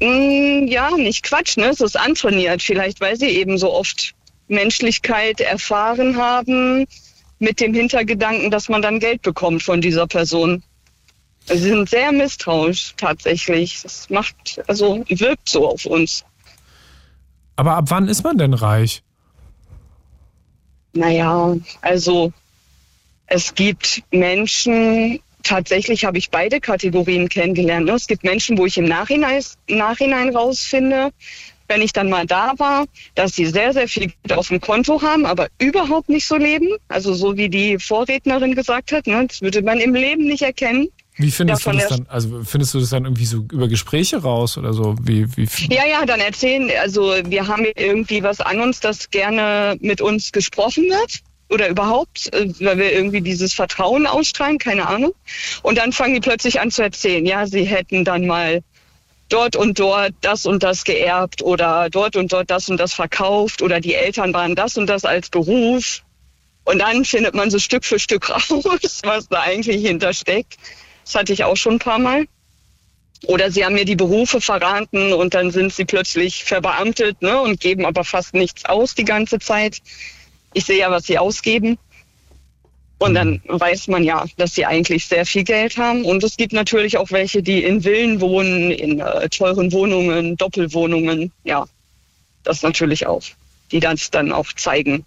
Mm, 0.00 0.66
Ja, 0.66 0.96
nicht 0.96 1.24
Quatsch, 1.24 1.58
ne? 1.58 1.66
Es 1.66 1.80
ist 1.82 1.98
antrainiert. 2.00 2.62
Vielleicht, 2.62 3.02
weil 3.02 3.16
sie 3.18 3.28
eben 3.28 3.58
so 3.58 3.70
oft 3.70 4.14
Menschlichkeit 4.48 5.42
erfahren 5.42 6.16
haben, 6.16 6.86
mit 7.38 7.60
dem 7.60 7.74
Hintergedanken, 7.74 8.50
dass 8.50 8.70
man 8.70 8.80
dann 8.80 8.98
Geld 8.98 9.20
bekommt 9.20 9.62
von 9.62 9.82
dieser 9.82 10.06
Person. 10.06 10.62
Also 11.50 11.62
Sie 11.62 11.68
sind 11.68 11.90
sehr 11.90 12.12
misstrauisch, 12.12 12.94
tatsächlich. 12.96 13.82
Das 13.82 14.08
macht, 14.08 14.62
also 14.68 15.04
wirkt 15.08 15.50
so 15.50 15.68
auf 15.68 15.84
uns. 15.84 16.24
Aber 17.56 17.76
ab 17.76 17.86
wann 17.88 18.08
ist 18.08 18.24
man 18.24 18.38
denn 18.38 18.54
reich? 18.54 19.02
Naja, 20.92 21.56
also 21.80 22.32
es 23.26 23.54
gibt 23.54 24.02
Menschen, 24.10 25.20
tatsächlich 25.42 26.04
habe 26.04 26.18
ich 26.18 26.30
beide 26.30 26.60
Kategorien 26.60 27.28
kennengelernt. 27.28 27.86
ne? 27.86 27.92
Es 27.92 28.06
gibt 28.06 28.24
Menschen, 28.24 28.58
wo 28.58 28.66
ich 28.66 28.78
im 28.78 28.84
Nachhinein, 28.84 29.42
Nachhinein 29.68 30.34
rausfinde, 30.34 31.12
wenn 31.68 31.80
ich 31.80 31.92
dann 31.92 32.10
mal 32.10 32.26
da 32.26 32.52
war, 32.58 32.84
dass 33.14 33.34
sie 33.34 33.46
sehr, 33.46 33.72
sehr 33.72 33.88
viel 33.88 34.12
Geld 34.22 34.38
auf 34.38 34.48
dem 34.48 34.60
Konto 34.60 35.00
haben, 35.02 35.24
aber 35.24 35.48
überhaupt 35.58 36.08
nicht 36.08 36.26
so 36.26 36.36
leben. 36.36 36.68
Also 36.88 37.14
so 37.14 37.36
wie 37.36 37.48
die 37.48 37.78
Vorrednerin 37.78 38.54
gesagt 38.54 38.92
hat, 38.92 39.06
ne, 39.06 39.26
das 39.26 39.40
würde 39.40 39.62
man 39.62 39.78
im 39.80 39.94
Leben 39.94 40.24
nicht 40.26 40.42
erkennen. 40.42 40.88
Wie 41.16 41.30
findest 41.30 41.64
du 41.64 41.70
das 41.70 41.88
dann? 41.88 42.06
Also 42.08 42.42
findest 42.44 42.74
du 42.74 42.80
das 42.80 42.90
dann 42.90 43.04
irgendwie 43.04 43.24
so 43.24 43.38
über 43.52 43.68
Gespräche 43.68 44.16
raus 44.16 44.58
oder 44.58 44.72
so? 44.72 44.96
Wie, 45.00 45.26
wie, 45.36 45.48
Ja, 45.72 45.86
ja, 45.86 46.04
dann 46.04 46.20
erzählen, 46.20 46.70
also 46.80 47.14
wir 47.24 47.46
haben 47.46 47.66
irgendwie 47.76 48.22
was 48.22 48.40
an 48.40 48.60
uns, 48.60 48.80
das 48.80 49.10
gerne 49.10 49.76
mit 49.80 50.00
uns 50.00 50.32
gesprochen 50.32 50.84
wird 50.84 51.20
oder 51.50 51.68
überhaupt, 51.68 52.32
äh, 52.34 52.48
weil 52.60 52.78
wir 52.78 52.92
irgendwie 52.92 53.20
dieses 53.20 53.54
Vertrauen 53.54 54.06
ausstrahlen, 54.06 54.58
keine 54.58 54.88
Ahnung. 54.88 55.14
Und 55.62 55.78
dann 55.78 55.92
fangen 55.92 56.14
die 56.14 56.20
plötzlich 56.20 56.60
an 56.60 56.72
zu 56.72 56.82
erzählen, 56.82 57.24
ja, 57.24 57.46
sie 57.46 57.64
hätten 57.64 58.04
dann 58.04 58.26
mal 58.26 58.62
dort 59.28 59.54
und 59.54 59.78
dort 59.78 60.14
das 60.20 60.46
und 60.46 60.62
das 60.62 60.84
geerbt 60.84 61.42
oder 61.42 61.88
dort 61.90 62.16
und 62.16 62.32
dort 62.32 62.50
das 62.50 62.68
und 62.68 62.78
das 62.78 62.92
verkauft 62.92 63.62
oder 63.62 63.80
die 63.80 63.94
Eltern 63.94 64.34
waren 64.34 64.54
das 64.54 64.76
und 64.76 64.86
das 64.86 65.04
als 65.04 65.28
Beruf. 65.28 66.02
Und 66.64 66.78
dann 66.78 67.04
findet 67.04 67.34
man 67.34 67.50
so 67.50 67.58
Stück 67.58 67.84
für 67.84 67.98
Stück 67.98 68.30
raus, 68.50 69.00
was 69.04 69.28
da 69.28 69.42
eigentlich 69.42 69.86
hintersteckt. 69.86 70.56
Das 71.04 71.14
hatte 71.14 71.32
ich 71.32 71.44
auch 71.44 71.56
schon 71.56 71.74
ein 71.74 71.78
paar 71.78 71.98
Mal. 71.98 72.26
Oder 73.26 73.50
sie 73.50 73.64
haben 73.64 73.74
mir 73.74 73.84
die 73.84 73.96
Berufe 73.96 74.40
verraten 74.40 75.12
und 75.12 75.34
dann 75.34 75.50
sind 75.50 75.72
sie 75.72 75.84
plötzlich 75.84 76.44
verbeamtet 76.44 77.22
ne, 77.22 77.40
und 77.40 77.60
geben 77.60 77.86
aber 77.86 78.04
fast 78.04 78.34
nichts 78.34 78.64
aus 78.64 78.94
die 78.94 79.04
ganze 79.04 79.38
Zeit. 79.38 79.80
Ich 80.52 80.66
sehe 80.66 80.78
ja, 80.78 80.90
was 80.90 81.04
sie 81.04 81.18
ausgeben. 81.18 81.78
Und 82.98 83.14
dann 83.14 83.42
weiß 83.46 83.88
man 83.88 84.04
ja, 84.04 84.24
dass 84.36 84.54
sie 84.54 84.64
eigentlich 84.64 85.06
sehr 85.06 85.26
viel 85.26 85.44
Geld 85.44 85.76
haben. 85.76 86.04
Und 86.04 86.22
es 86.22 86.36
gibt 86.36 86.52
natürlich 86.52 86.96
auch 86.96 87.10
welche, 87.10 87.42
die 87.42 87.62
in 87.64 87.82
Villen 87.82 88.20
wohnen, 88.20 88.70
in 88.70 89.00
äh, 89.00 89.28
teuren 89.28 89.72
Wohnungen, 89.72 90.36
Doppelwohnungen. 90.36 91.32
Ja, 91.44 91.66
das 92.44 92.62
natürlich 92.62 93.06
auch. 93.06 93.22
Die 93.72 93.80
das 93.80 94.10
dann 94.10 94.32
auch 94.32 94.52
zeigen. 94.52 95.04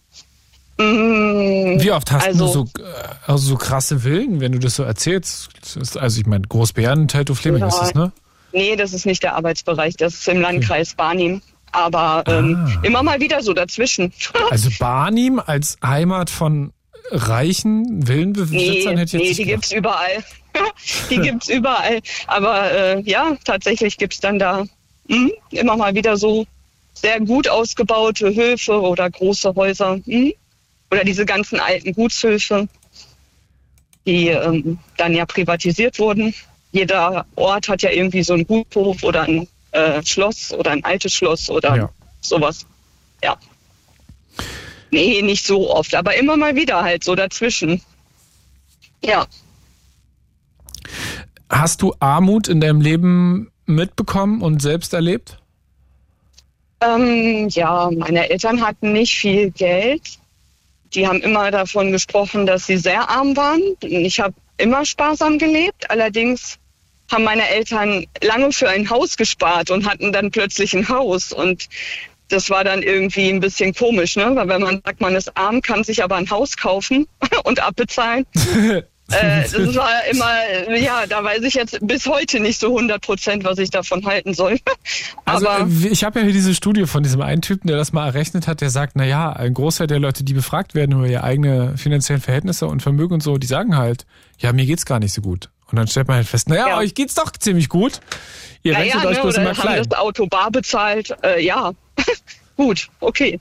Wie 0.78 1.91
oft 1.91 2.11
hast 2.11 2.28
also, 2.28 2.45
du 2.45 2.51
so, 2.51 2.84
äh, 2.84 2.84
also 3.25 3.49
so 3.49 3.55
krasse 3.55 3.99
Villen, 3.99 4.39
wenn 4.39 4.51
du 4.51 4.59
das 4.59 4.75
so 4.75 4.84
erzählst? 4.84 5.49
Also 5.97 6.21
ich 6.21 6.28
meine, 6.28 6.47
Großbären, 6.47 7.07
Teltow-Fleming 7.07 7.61
Ja. 7.61 7.67
ist 7.67 7.80
das, 7.80 7.93
ne? 7.93 8.11
Nee, 8.53 8.75
das 8.75 8.93
ist 8.93 9.05
nicht 9.05 9.23
der 9.23 9.36
Arbeitsbereich, 9.36 9.97
das 9.97 10.13
ist 10.15 10.28
im 10.28 10.39
Landkreis 10.41 10.93
Barnim. 10.95 11.41
Aber 11.71 12.23
ähm, 12.28 12.55
Ah. 12.57 12.80
immer 12.84 13.03
mal 13.03 13.19
wieder 13.19 13.41
so 13.43 13.53
dazwischen. 13.53 14.13
Also 14.51 14.69
Barnim 14.80 15.41
als 15.45 15.78
Heimat 15.84 16.30
von 16.30 16.71
reichen 17.11 17.99
Nee, 17.99 18.07
Villenbesitzern 18.07 18.97
hätte 18.97 19.17
ich 19.17 19.23
nee 19.23 19.28
jetzt 19.30 19.38
die 19.38 19.43
nicht 19.43 19.51
gibt's 19.53 19.71
überall. 19.71 20.23
die 21.09 21.17
gibt's 21.21 21.49
überall. 21.49 21.99
Aber 22.28 22.71
äh, 22.71 23.01
ja, 23.01 23.36
tatsächlich 23.43 23.97
gibt's 23.97 24.19
dann 24.19 24.39
da 24.39 24.63
hm, 25.09 25.32
immer 25.51 25.75
mal 25.78 25.93
wieder 25.95 26.17
so 26.17 26.45
sehr 26.93 27.19
gut 27.19 27.47
ausgebaute 27.47 28.34
Höfe 28.34 28.80
oder 28.82 29.09
große 29.09 29.53
Häuser. 29.55 29.99
Hm? 30.05 30.34
Oder 30.92 31.04
diese 31.04 31.26
ganzen 31.26 31.60
alten 31.60 31.94
Gutshöfe, 31.94 32.68
die 34.06 34.30
ähm, 34.30 34.80
dann 34.98 35.14
ja 35.14 35.26
privatisiert 35.26 36.00
wurden. 36.00 36.34
Jeder 36.72 37.26
Ort 37.36 37.68
hat 37.68 37.82
ja 37.82 37.90
irgendwie 37.92 38.24
so 38.24 38.34
einen 38.34 38.48
Guthof 38.48 39.04
oder 39.04 39.24
ein 39.24 39.48
äh, 39.72 40.04
Schloss 40.06 40.54
oder 40.54 40.72
ein 40.72 40.84
altes 40.86 41.14
Schloss 41.14 41.50
oder 41.50 41.76
Ja. 41.76 41.90
sowas. 42.22 42.66
Ja. 43.24 43.38
Nee, 44.92 45.22
nicht 45.22 45.46
so 45.46 45.70
oft, 45.74 45.94
aber 45.96 46.16
immer 46.16 46.38
mal 46.38 46.56
wieder 46.56 46.82
halt 46.84 47.04
so 47.04 47.16
dazwischen. 47.16 47.82
Ja. 49.04 49.28
Hast 51.50 51.82
du 51.82 51.94
Armut 52.00 52.48
in 52.48 52.62
deinem 52.62 52.82
Leben 52.82 53.52
mitbekommen 53.66 54.42
und 54.42 54.62
selbst 54.62 54.94
erlebt? 54.94 55.38
Ähm, 56.80 57.50
ja, 57.50 57.90
meine 57.98 58.30
Eltern 58.30 58.62
hatten 58.62 58.94
nicht 58.94 59.16
viel 59.18 59.52
Geld. 59.52 60.20
Die 60.94 61.08
haben 61.08 61.22
immer 61.22 61.52
davon 61.52 61.92
gesprochen, 61.92 62.46
dass 62.46 62.68
sie 62.68 62.78
sehr 62.78 63.10
arm 63.10 63.36
waren. 63.36 63.62
Ich 63.82 64.20
habe 64.20 64.34
immer 64.58 64.86
sparsam 64.86 65.38
gelebt. 65.38 65.90
Allerdings 65.90 66.58
haben 67.12 67.24
meine 67.24 67.48
Eltern 67.50 68.06
lange 68.22 68.52
für 68.52 68.70
ein 68.70 68.90
Haus 68.90 69.18
gespart 69.18 69.70
und 69.72 69.90
hatten 69.90 70.12
dann 70.12 70.32
plötzlich 70.32 70.74
ein 70.74 70.88
Haus. 70.90 71.32
Und 71.32 71.68
das 72.30 72.50
war 72.50 72.64
dann 72.64 72.84
irgendwie 72.84 73.30
ein 73.30 73.40
bisschen 73.40 73.74
komisch, 73.74 74.16
ne? 74.16 74.32
Weil 74.36 74.48
wenn 74.50 74.62
man 74.62 74.82
sagt, 74.84 75.00
man 75.00 75.16
ist 75.16 75.38
arm, 75.38 75.62
kann 75.62 75.84
sich 75.84 76.04
aber 76.04 76.16
ein 76.16 76.30
Haus 76.30 76.58
kaufen 76.58 77.08
und 77.44 77.62
abbezahlen. 77.62 78.26
äh, 79.12 79.41
das 79.43 79.76
war 79.76 79.89
immer, 80.12 80.76
ja, 80.78 81.05
da 81.08 81.24
weiß 81.24 81.41
ich 81.43 81.53
jetzt 81.53 81.78
bis 81.82 82.05
heute 82.08 82.39
nicht 82.39 82.60
so 82.60 82.68
100 82.68 83.01
Prozent, 83.01 83.43
was 83.43 83.58
ich 83.58 83.70
davon 83.70 84.05
halten 84.05 84.34
soll. 84.34 84.60
Also 85.26 85.47
aber 85.49 85.68
äh, 85.70 85.88
ich 85.89 86.03
habe 86.05 86.20
ja 86.20 86.26
hier 86.26 86.34
diese 86.34 86.55
Studie 86.55 86.86
von 86.86 87.03
diesem 87.03 87.22
einen 87.22 87.41
Typen, 87.41 87.68
der 87.68 87.76
das 87.78 87.91
mal 87.93 88.05
errechnet 88.08 88.47
hat, 88.47 88.62
der 88.62 88.70
sagt, 88.70 88.93
na 88.95 89.03
ja, 89.05 89.32
ein 89.34 89.53
Großteil 89.53 89.88
der 89.88 89.99
Leute, 89.99 90.24
die 90.24 90.34
befragt 90.34 90.74
werden 90.76 90.93
über 90.93 91.08
ihre 91.08 91.24
eigenen 91.24 91.78
finanziellen 91.78 92.22
Verhältnisse 92.22 92.68
und 92.68 92.82
Vermögen 92.82 93.14
und 93.16 93.24
so, 93.24 93.38
die 93.38 93.47
sagen 93.47 93.76
halt, 93.78 94.05
ja, 94.39 94.53
mir 94.53 94.66
geht's 94.66 94.86
gar 94.86 94.99
nicht 94.99 95.14
so 95.14 95.22
gut. 95.22 95.49
Und 95.70 95.76
dann 95.78 95.88
stellt 95.88 96.08
man 96.08 96.16
halt 96.18 96.28
fest, 96.28 96.47
naja, 96.47 96.70
Ja. 96.70 96.78
euch 96.78 96.93
geht's 96.95 97.16
doch 97.16 97.32
ziemlich 97.32 97.68
gut. 97.68 97.99
Ihr 98.64 98.72
Ja, 98.74 98.80
rechnet 98.80 99.03
ja, 99.03 99.10
euch 99.10 99.16
ne, 99.18 99.22
bloß 99.24 99.36
immer 99.36 99.49
haben 99.49 99.55
klein. 99.55 99.84
das 99.89 99.99
Auto 99.99 100.28
bar 100.28 100.49
bezahlt. 100.51 101.14
Äh, 101.24 101.43
ja, 101.45 101.72
gut, 102.55 102.88
okay. 103.01 103.39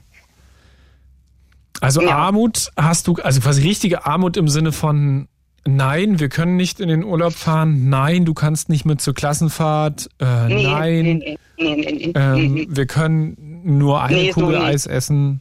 Also 1.81 2.03
Ja. 2.03 2.17
Armut 2.17 2.71
hast 2.77 3.07
du, 3.07 3.14
also 3.17 3.41
quasi 3.41 3.62
richtige 3.62 4.07
Armut 4.07 4.37
im 4.37 4.49
Sinne 4.49 4.73
von 4.73 5.29
Nein, 5.67 6.21
wir 6.21 6.29
können 6.29 6.57
nicht 6.57 6.81
in 6.81 6.89
den 6.89 7.05
Urlaub 7.05 7.33
fahren. 7.35 7.89
Nein, 7.89 8.25
du 8.25 8.35
kannst 8.35 8.69
nicht 8.69 8.85
mit 8.85 9.01
zur 9.01 9.14
Klassenfahrt. 9.14 10.09
Äh, 10.21 10.49
Nee, 10.49 10.62
nein, 10.62 11.23
nee, 11.23 11.39
nee, 11.59 12.12
ähm, 12.14 12.67
wir 12.69 12.87
können 12.87 13.37
nur 13.64 14.03
eine 14.03 14.27
so 14.27 14.33
Kugel 14.33 14.59
nicht. 14.59 14.69
Eis 14.69 14.87
essen. 14.87 15.41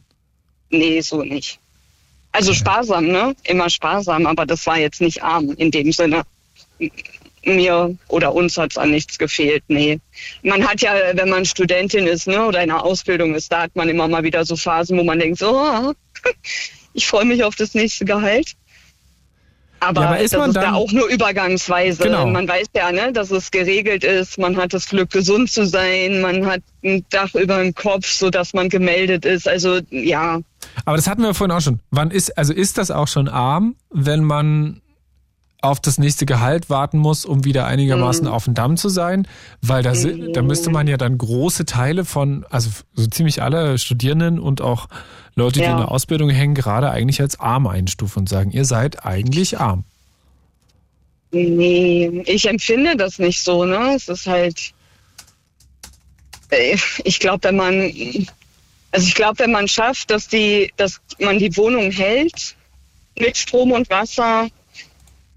nee, 0.70 1.00
so 1.00 1.22
nicht. 1.22 1.60
Also 2.32 2.52
sparsam, 2.52 3.06
ne? 3.06 3.34
Immer 3.44 3.70
sparsam, 3.70 4.26
aber 4.26 4.44
das 4.44 4.66
war 4.66 4.78
jetzt 4.78 5.00
nicht 5.00 5.22
arm 5.22 5.52
in 5.56 5.70
dem 5.70 5.90
Sinne. 5.92 6.22
Mir 7.44 7.96
oder 8.08 8.34
uns 8.34 8.58
hat's 8.58 8.76
an 8.76 8.90
nichts 8.90 9.18
gefehlt, 9.18 9.62
nee. 9.68 9.98
Man 10.42 10.66
hat 10.66 10.80
ja, 10.82 10.92
wenn 11.14 11.28
man 11.30 11.44
Studentin 11.44 12.06
ist, 12.06 12.26
ne, 12.26 12.44
oder 12.44 12.62
in 12.62 12.70
einer 12.70 12.84
Ausbildung 12.84 13.34
ist, 13.34 13.52
da 13.52 13.62
hat 13.62 13.76
man 13.76 13.88
immer 13.88 14.08
mal 14.08 14.24
wieder 14.24 14.44
so 14.44 14.56
Phasen, 14.56 14.98
wo 14.98 15.04
man 15.04 15.18
denkt, 15.20 15.38
so, 15.38 15.56
ah, 15.56 15.94
ich 16.92 17.06
freue 17.06 17.24
mich 17.24 17.44
auf 17.44 17.54
das 17.54 17.74
nächste 17.74 18.04
Gehalt. 18.04 18.54
Aber, 19.80 20.00
Ja, 20.02 20.06
aber 20.08 20.18
ist 20.20 20.36
man 20.36 20.48
ist 20.50 20.56
da 20.56 20.60
dann- 20.62 20.74
auch 20.74 20.90
nur 20.92 21.06
übergangsweise. 21.08 22.02
Genau. 22.04 22.26
Man 22.26 22.48
weiß 22.48 22.66
ja, 22.74 22.90
ne, 22.92 23.12
dass 23.12 23.30
es 23.30 23.50
geregelt 23.50 24.04
ist. 24.04 24.38
Man 24.38 24.56
hat 24.56 24.72
das 24.72 24.88
Glück, 24.88 25.10
gesund 25.10 25.50
zu 25.50 25.66
sein. 25.66 26.20
Man 26.20 26.46
hat 26.46 26.60
ein 26.84 27.04
Dach 27.10 27.34
über 27.34 27.58
dem 27.62 27.74
Kopf, 27.74 28.10
so 28.10 28.30
dass 28.30 28.54
man 28.54 28.68
gemeldet 28.68 29.24
ist. 29.24 29.46
Also 29.48 29.80
ja, 29.90 30.40
Aber 30.84 30.96
das 30.96 31.06
hatten 31.08 31.22
wir 31.22 31.34
vorhin 31.34 31.54
auch 31.56 31.60
schon. 31.60 31.80
Wann 31.90 32.10
ist, 32.10 32.36
also 32.38 32.52
ist 32.52 32.78
das 32.78 32.90
auch 32.90 33.08
schon 33.08 33.28
arm, 33.28 33.76
wenn 33.90 34.24
man 34.24 34.80
auf 35.62 35.80
das 35.80 35.98
nächste 35.98 36.26
Gehalt 36.26 36.70
warten 36.70 36.98
muss, 36.98 37.24
um 37.24 37.44
wieder 37.44 37.66
einigermaßen 37.66 38.28
auf 38.28 38.44
dem 38.44 38.54
Damm 38.54 38.76
zu 38.76 38.88
sein, 38.88 39.26
weil 39.62 39.82
da, 39.82 39.94
da 40.32 40.42
müsste 40.42 40.70
man 40.70 40.86
ja 40.86 40.96
dann 40.96 41.18
große 41.18 41.64
Teile 41.64 42.04
von, 42.04 42.44
also 42.50 42.70
so 42.94 43.06
ziemlich 43.06 43.42
alle 43.42 43.76
Studierenden 43.78 44.38
und 44.38 44.60
auch 44.60 44.86
Leute, 45.36 45.58
die 45.58 45.66
Ja. 45.66 45.72
in 45.72 45.76
der 45.76 45.90
Ausbildung 45.90 46.30
hängen, 46.30 46.54
gerade 46.54 46.90
eigentlich 46.90 47.20
als 47.20 47.38
arm 47.38 47.66
einstufen 47.66 48.20
und 48.20 48.28
sagen, 48.28 48.50
ihr 48.50 48.64
seid 48.64 49.04
eigentlich 49.04 49.58
arm. 49.58 49.84
Nee, 51.30 52.22
ich 52.24 52.48
empfinde 52.48 52.96
das 52.96 53.18
nicht 53.18 53.40
so, 53.42 53.64
ne? 53.66 53.94
Es 53.94 54.08
ist 54.08 54.26
halt, 54.26 54.72
äh, 56.50 56.78
ich 57.04 57.20
glaube, 57.20 57.44
wenn 57.44 57.56
man, 57.56 57.92
also 58.92 59.06
ich 59.06 59.14
glaube, 59.14 59.40
wenn 59.40 59.52
man 59.52 59.68
schafft, 59.68 60.10
dass 60.10 60.26
die, 60.28 60.72
dass 60.78 61.00
man 61.18 61.38
die 61.38 61.54
Wohnung 61.56 61.90
hält 61.90 62.56
mit 63.18 63.36
Strom 63.36 63.72
und 63.72 63.90
Wasser 63.90 64.48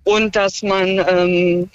und 0.05 0.33
dass 0.35 0.63
man, 0.63 1.03
ähm, 1.09 1.69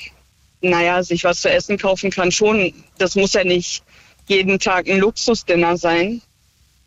naja, 0.62 1.02
sich 1.02 1.24
was 1.24 1.42
zu 1.42 1.50
essen 1.50 1.76
kaufen 1.76 2.10
kann, 2.10 2.32
schon, 2.32 2.72
das 2.96 3.16
muss 3.16 3.34
ja 3.34 3.44
nicht 3.44 3.82
jeden 4.28 4.58
Tag 4.58 4.88
ein 4.88 4.98
Luxusdinner 5.00 5.76
sein. 5.76 6.22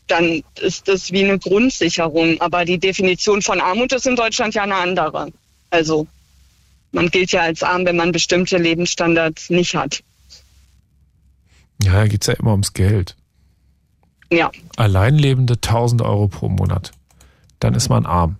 Dann 0.07 0.43
ist 0.61 0.87
das 0.87 1.11
wie 1.11 1.23
eine 1.23 1.37
Grundsicherung. 1.37 2.39
Aber 2.41 2.65
die 2.65 2.77
Definition 2.77 3.41
von 3.41 3.59
Armut 3.59 3.91
ist 3.93 4.07
in 4.07 4.15
Deutschland 4.15 4.55
ja 4.55 4.63
eine 4.63 4.75
andere. 4.75 5.31
Also 5.69 6.07
man 6.91 7.09
gilt 7.09 7.31
ja 7.31 7.41
als 7.41 7.63
arm, 7.63 7.85
wenn 7.85 7.97
man 7.97 8.11
bestimmte 8.11 8.57
Lebensstandards 8.57 9.49
nicht 9.49 9.75
hat. 9.75 10.03
Ja, 11.83 11.93
da 11.93 12.07
geht's 12.07 12.27
ja 12.27 12.33
immer 12.33 12.51
ums 12.51 12.73
Geld. 12.73 13.15
Ja, 14.31 14.51
Alleinlebende 14.75 15.53
1000 15.53 16.01
Euro 16.01 16.27
pro 16.27 16.49
Monat. 16.49 16.91
Dann 17.59 17.75
ist 17.75 17.89
man 17.89 18.05
arm. 18.05 18.37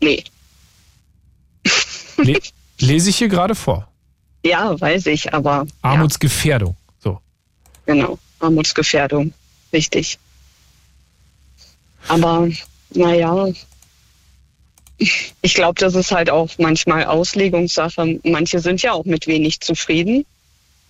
nee. 0.00 0.22
Le 2.16 2.38
lese 2.78 3.10
ich 3.10 3.16
hier 3.16 3.28
gerade 3.28 3.54
vor. 3.54 3.88
Ja, 4.44 4.78
weiß 4.78 5.06
ich, 5.06 5.32
aber 5.32 5.66
Armutsgefährdung. 5.82 6.76
So. 6.98 7.18
ja, 7.86 7.94
genau. 7.94 8.18
Armutsgefährdung. 8.40 9.32
Richtig. 9.72 10.18
Aber 12.08 12.48
naja, 12.90 13.48
ich 14.98 15.54
glaube, 15.54 15.80
das 15.80 15.94
ist 15.94 16.12
halt 16.12 16.30
auch 16.30 16.50
manchmal 16.58 17.04
Auslegungssache. 17.04 18.20
Manche 18.24 18.60
sind 18.60 18.82
ja 18.82 18.92
auch 18.92 19.04
mit 19.04 19.26
wenig 19.26 19.60
zufrieden. 19.60 20.24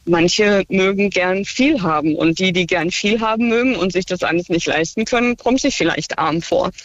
Manche 0.06 0.64
mögen 0.68 1.08
gern 1.08 1.46
viel 1.46 1.80
haben 1.80 2.14
und 2.14 2.38
die, 2.38 2.52
die 2.52 2.66
gern 2.66 2.90
viel 2.90 3.20
haben 3.20 3.48
mögen 3.48 3.74
und 3.74 3.92
sich 3.92 4.04
das 4.04 4.22
alles 4.22 4.50
nicht 4.50 4.66
leisten 4.66 5.06
können, 5.06 5.38
kommen 5.38 5.56
sich 5.56 5.74
vielleicht 5.74 6.18
arm 6.18 6.42
vor. 6.42 6.70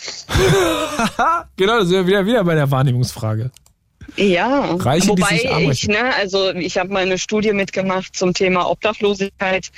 Genau, 1.57 1.79
da 1.79 1.85
sind 1.85 1.97
wir 1.97 2.07
wieder, 2.07 2.25
wieder 2.25 2.43
bei 2.45 2.55
der 2.55 2.71
Wahrnehmungsfrage. 2.71 3.51
Ja, 4.15 4.75
Reiche, 4.75 5.01
die 5.01 5.09
wobei 5.09 5.69
ich, 5.69 5.87
ne, 5.87 6.15
also 6.15 6.51
ich 6.51 6.77
habe 6.77 6.91
mal 6.93 7.03
eine 7.03 7.17
Studie 7.17 7.51
mitgemacht 7.51 8.15
zum 8.15 8.33
Thema 8.33 8.69
Obdachlosigkeit. 8.69 9.69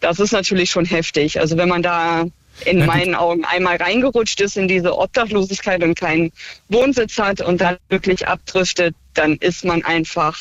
Das 0.00 0.20
ist 0.20 0.32
natürlich 0.32 0.70
schon 0.70 0.84
heftig. 0.84 1.40
Also 1.40 1.56
wenn 1.56 1.68
man 1.68 1.82
da 1.82 2.26
in 2.66 2.84
meinen 2.86 3.14
Augen 3.14 3.44
einmal 3.44 3.76
reingerutscht 3.76 4.40
ist 4.40 4.56
in 4.56 4.68
diese 4.68 4.96
Obdachlosigkeit 4.96 5.82
und 5.82 5.94
keinen 5.98 6.32
Wohnsitz 6.68 7.18
hat 7.18 7.40
und 7.40 7.60
dann 7.60 7.76
wirklich 7.88 8.26
abdriftet, 8.26 8.94
dann 9.14 9.36
ist 9.36 9.64
man 9.64 9.84
einfach, 9.84 10.36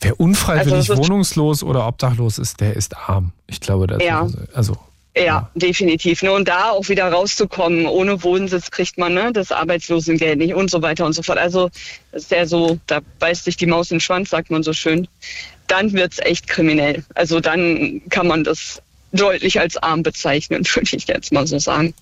Wer 0.00 0.18
unfreiwillig 0.18 0.72
Also 0.72 0.94
es 0.94 0.98
wohnungslos 0.98 1.62
oder 1.62 1.86
obdachlos 1.86 2.38
ist, 2.38 2.60
der 2.60 2.74
ist 2.76 2.96
arm. 2.96 3.32
Ich 3.46 3.60
glaube, 3.60 3.86
das 3.86 4.02
Ja. 4.02 4.24
ist, 4.24 4.36
also 4.54 4.76
ja, 5.14 5.22
Ja. 5.24 5.50
definitiv. 5.54 6.22
Ne? 6.22 6.32
Und 6.32 6.48
da 6.48 6.70
auch 6.70 6.88
wieder 6.88 7.10
rauszukommen, 7.10 7.86
ohne 7.86 8.22
Wohnsitz 8.22 8.70
kriegt 8.70 8.98
man 8.98 9.14
ne, 9.14 9.32
das 9.32 9.52
Arbeitslosengeld 9.52 10.38
nicht 10.38 10.54
und 10.54 10.70
so 10.70 10.82
weiter 10.82 11.04
und 11.06 11.12
so 11.14 11.22
fort. 11.22 11.38
Also 11.38 11.70
das 12.12 12.22
ist 12.24 12.30
ja 12.30 12.46
so, 12.46 12.78
da 12.86 13.00
beißt 13.18 13.44
sich 13.44 13.56
die 13.56 13.66
Maus 13.66 13.90
in 13.90 13.96
den 13.96 14.00
Schwanz, 14.00 14.30
sagt 14.30 14.50
man 14.50 14.62
so 14.62 14.72
schön. 14.72 15.08
Dann 15.68 15.92
wird's 15.92 16.18
echt 16.20 16.46
kriminell. 16.48 17.04
Also 17.14 17.40
dann 17.40 18.00
kann 18.08 18.26
man 18.28 18.44
das 18.44 18.80
deutlich 19.12 19.60
als 19.60 19.76
arm 19.76 20.02
bezeichnen, 20.02 20.64
würde 20.74 20.96
ich 20.96 21.06
jetzt 21.06 21.32
mal 21.32 21.46
so 21.46 21.58
sagen. 21.58 21.94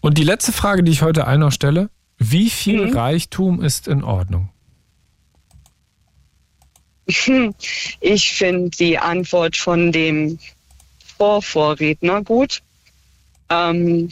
Und 0.00 0.18
die 0.18 0.24
letzte 0.24 0.52
Frage, 0.52 0.82
die 0.82 0.92
ich 0.92 1.02
heute 1.02 1.26
allen 1.26 1.40
noch 1.40 1.52
stelle: 1.52 1.90
Wie 2.18 2.50
viel 2.50 2.86
Mhm. 2.86 2.96
Reichtum 2.96 3.62
ist 3.62 3.88
in 3.88 4.02
Ordnung? 4.04 4.48
Ich 8.00 8.32
finde 8.32 8.70
die 8.70 8.98
Antwort 8.98 9.56
von 9.56 9.92
dem 9.92 10.38
Vorvorredner 11.16 12.22
gut. 12.22 12.62
Ähm, 13.50 14.10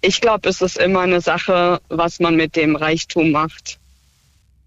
ich 0.00 0.20
glaube, 0.20 0.48
es 0.48 0.62
ist 0.62 0.78
immer 0.78 1.00
eine 1.00 1.20
Sache, 1.20 1.80
was 1.88 2.20
man 2.20 2.36
mit 2.36 2.56
dem 2.56 2.76
Reichtum 2.76 3.30
macht. 3.32 3.78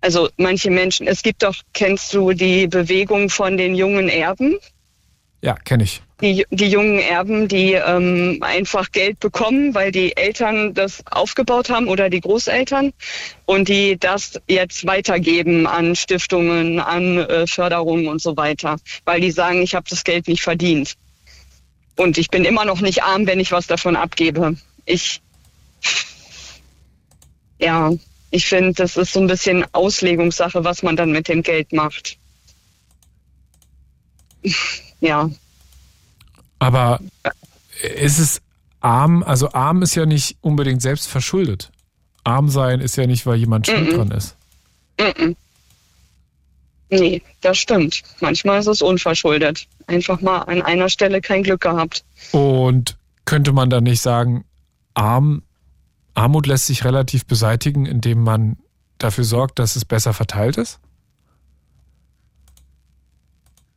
Also 0.02 0.30
manche 0.38 0.70
Menschen, 0.70 1.08
es 1.08 1.24
gibt 1.24 1.42
doch, 1.44 1.56
kennst 1.74 2.14
du 2.14 2.34
die 2.34 2.68
Bewegung 2.68 3.30
von 3.30 3.58
den 3.58 3.74
jungen 3.74 4.10
Erben? 4.10 4.58
Ja, 5.42 5.56
kenne 5.56 5.84
ich. 5.84 6.02
Die, 6.24 6.46
die 6.52 6.70
jungen 6.70 7.00
Erben, 7.00 7.50
die 7.50 7.74
ähm, 7.74 8.38
einfach 8.40 8.94
Geld 8.94 9.20
bekommen, 9.20 9.76
weil 9.76 9.92
die 9.92 10.16
Eltern 10.16 10.74
das 10.74 11.04
aufgebaut 11.12 11.70
haben 11.70 11.90
oder 11.90 12.10
die 12.10 12.22
Großeltern 12.22 12.94
und 13.46 13.68
die 13.68 14.00
das 14.00 14.40
jetzt 14.48 14.88
weitergeben 14.88 15.68
an 15.68 15.98
Stiftungen, 15.98 16.80
an 16.80 17.18
äh, 17.18 17.46
Förderungen 17.46 18.08
und 18.08 18.22
so 18.22 18.38
weiter, 18.38 18.78
weil 19.04 19.20
die 19.20 19.32
sagen, 19.32 19.62
ich 19.62 19.76
habe 19.76 19.86
das 19.90 20.06
Geld 20.06 20.30
nicht 20.30 20.44
verdient. 20.44 20.96
Und 21.98 22.18
ich 22.18 22.30
bin 22.30 22.46
immer 22.46 22.64
noch 22.64 22.80
nicht 22.80 23.04
arm, 23.04 23.28
wenn 23.28 23.42
ich 23.42 23.52
was 23.52 23.68
davon 23.68 23.98
abgebe. 23.98 24.56
Ich, 24.86 25.22
ja, 27.60 27.92
ich 28.32 28.46
finde, 28.48 28.72
das 28.72 28.96
ist 28.96 29.12
so 29.12 29.20
ein 29.20 29.28
bisschen 29.28 29.66
Auslegungssache, 29.74 30.64
was 30.64 30.84
man 30.84 30.96
dann 30.96 31.12
mit 31.12 31.28
dem 31.28 31.44
Geld 31.44 31.74
macht. 31.74 32.18
Ja, 35.02 35.30
Aber 36.64 37.00
ist 37.98 38.20
es 38.20 38.42
arm? 38.80 39.24
Also 39.24 39.52
arm 39.52 39.82
ist 39.82 39.96
ja 39.96 40.06
nicht 40.06 40.38
unbedingt 40.42 40.82
selbst 40.82 41.08
verschuldet. 41.08 41.72
Arm 42.24 42.50
sein 42.50 42.80
ist 42.80 42.96
ja 42.96 43.06
nicht, 43.06 43.26
weil 43.26 43.36
jemand 43.38 43.68
schuld 43.68 43.92
Mhm. 43.92 43.96
dran 43.96 44.12
ist. 44.12 44.36
Mm-mm. 44.98 45.36
Nee, 46.90 47.22
das 47.42 47.58
stimmt. 47.58 48.02
Manchmal 48.20 48.60
ist 48.60 48.68
es 48.68 48.82
unverschuldet. 48.82 49.68
Einfach 49.88 50.22
mal 50.22 50.40
an 50.44 50.62
einer 50.62 50.90
Stelle 50.90 51.22
kein 51.22 51.44
Glück 51.44 51.62
gehabt. 51.62 52.04
Und 52.32 52.98
könnte 53.26 53.52
man 53.52 53.70
dann 53.70 53.84
nicht 53.84 54.02
sagen, 54.02 54.46
arm, 54.94 55.42
Armut 56.14 56.46
lässt 56.46 56.68
sich 56.68 56.86
relativ 56.86 57.26
beseitigen, 57.26 57.86
indem 57.88 58.24
man 58.24 58.58
dafür 59.00 59.24
sorgt, 59.24 59.58
dass 59.60 59.76
es 59.76 59.86
besser 59.86 60.14
verteilt 60.14 60.58
ist? 60.58 60.80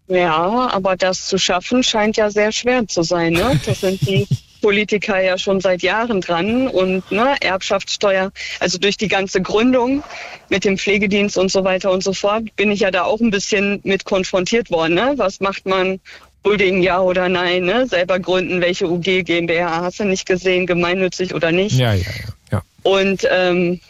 Ja, 0.09 0.71
aber 0.73 0.97
das 0.97 1.27
zu 1.27 1.39
schaffen 1.39 1.83
scheint 1.83 2.17
ja 2.17 2.31
sehr 2.31 2.53
schwer 2.53 2.87
zu 2.87 3.03
sein. 3.03 3.33
Ne? 3.33 3.61
Das 3.67 3.81
sind 3.81 4.01
die 4.03 4.27
Politiker 4.61 5.21
ja 5.21 5.37
schon 5.39 5.61
seit 5.61 5.83
Jahren 5.83 6.21
dran 6.21 6.69
und 6.69 7.11
ne, 7.11 7.37
Erbschaftssteuer, 7.41 8.33
also 8.61 8.79
durch 8.79 8.97
die 8.97 9.09
ganze 9.09 9.41
Gründung 9.41 10.03
mit 10.49 10.65
dem 10.65 10.79
Pflegedienst 10.79 11.37
und 11.39 11.51
so 11.51 11.65
weiter 11.65 11.91
und 11.91 12.03
so 12.03 12.13
fort, 12.13 12.45
bin 12.57 12.71
ich 12.71 12.81
ja 12.81 12.91
da 12.91 13.03
auch 13.03 13.21
ein 13.21 13.31
bisschen 13.31 13.81
mit 13.85 14.05
konfrontiert 14.05 14.71
worden. 14.71 14.95
Ne? 14.95 15.15
Was 15.17 15.41
macht 15.41 15.67
man? 15.67 16.01
Holding 16.45 16.81
ja 16.81 17.01
oder 17.01 17.29
nein, 17.29 17.65
ne? 17.65 17.89
selber 17.89 18.21
gründen, 18.21 18.61
welche 18.61 18.89
UG, 18.89 19.25
GmbH 19.25 19.83
hast 19.83 19.99
du 19.99 20.05
nicht 20.05 20.27
gesehen, 20.27 20.65
gemeinnützig 20.67 21.35
oder 21.35 21.51
nicht. 21.51 21.77
Ja, 21.77 21.93
ja, 21.93 22.03
ja. 22.03 22.33
ja. 22.53 22.63
Und 22.85 23.27
ähm, 23.29 23.81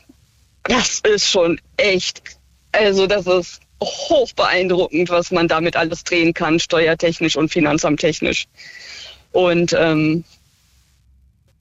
das 0.65 1.01
ist 1.01 1.29
schon 1.29 1.61
echt, 1.77 2.23
also 2.73 3.07
das 3.07 3.27
ist 3.27 3.61
hoch 3.83 4.33
beeindruckend, 4.33 5.09
was 5.11 5.31
man 5.31 5.49
damit 5.49 5.77
alles 5.77 6.05
drehen 6.05 6.35
kann, 6.35 6.59
steuertechnisch 6.61 7.37
und 7.37 7.51
finanzamttechnisch. 7.51 8.47
Und 9.33 9.75
ähm, 9.79 10.25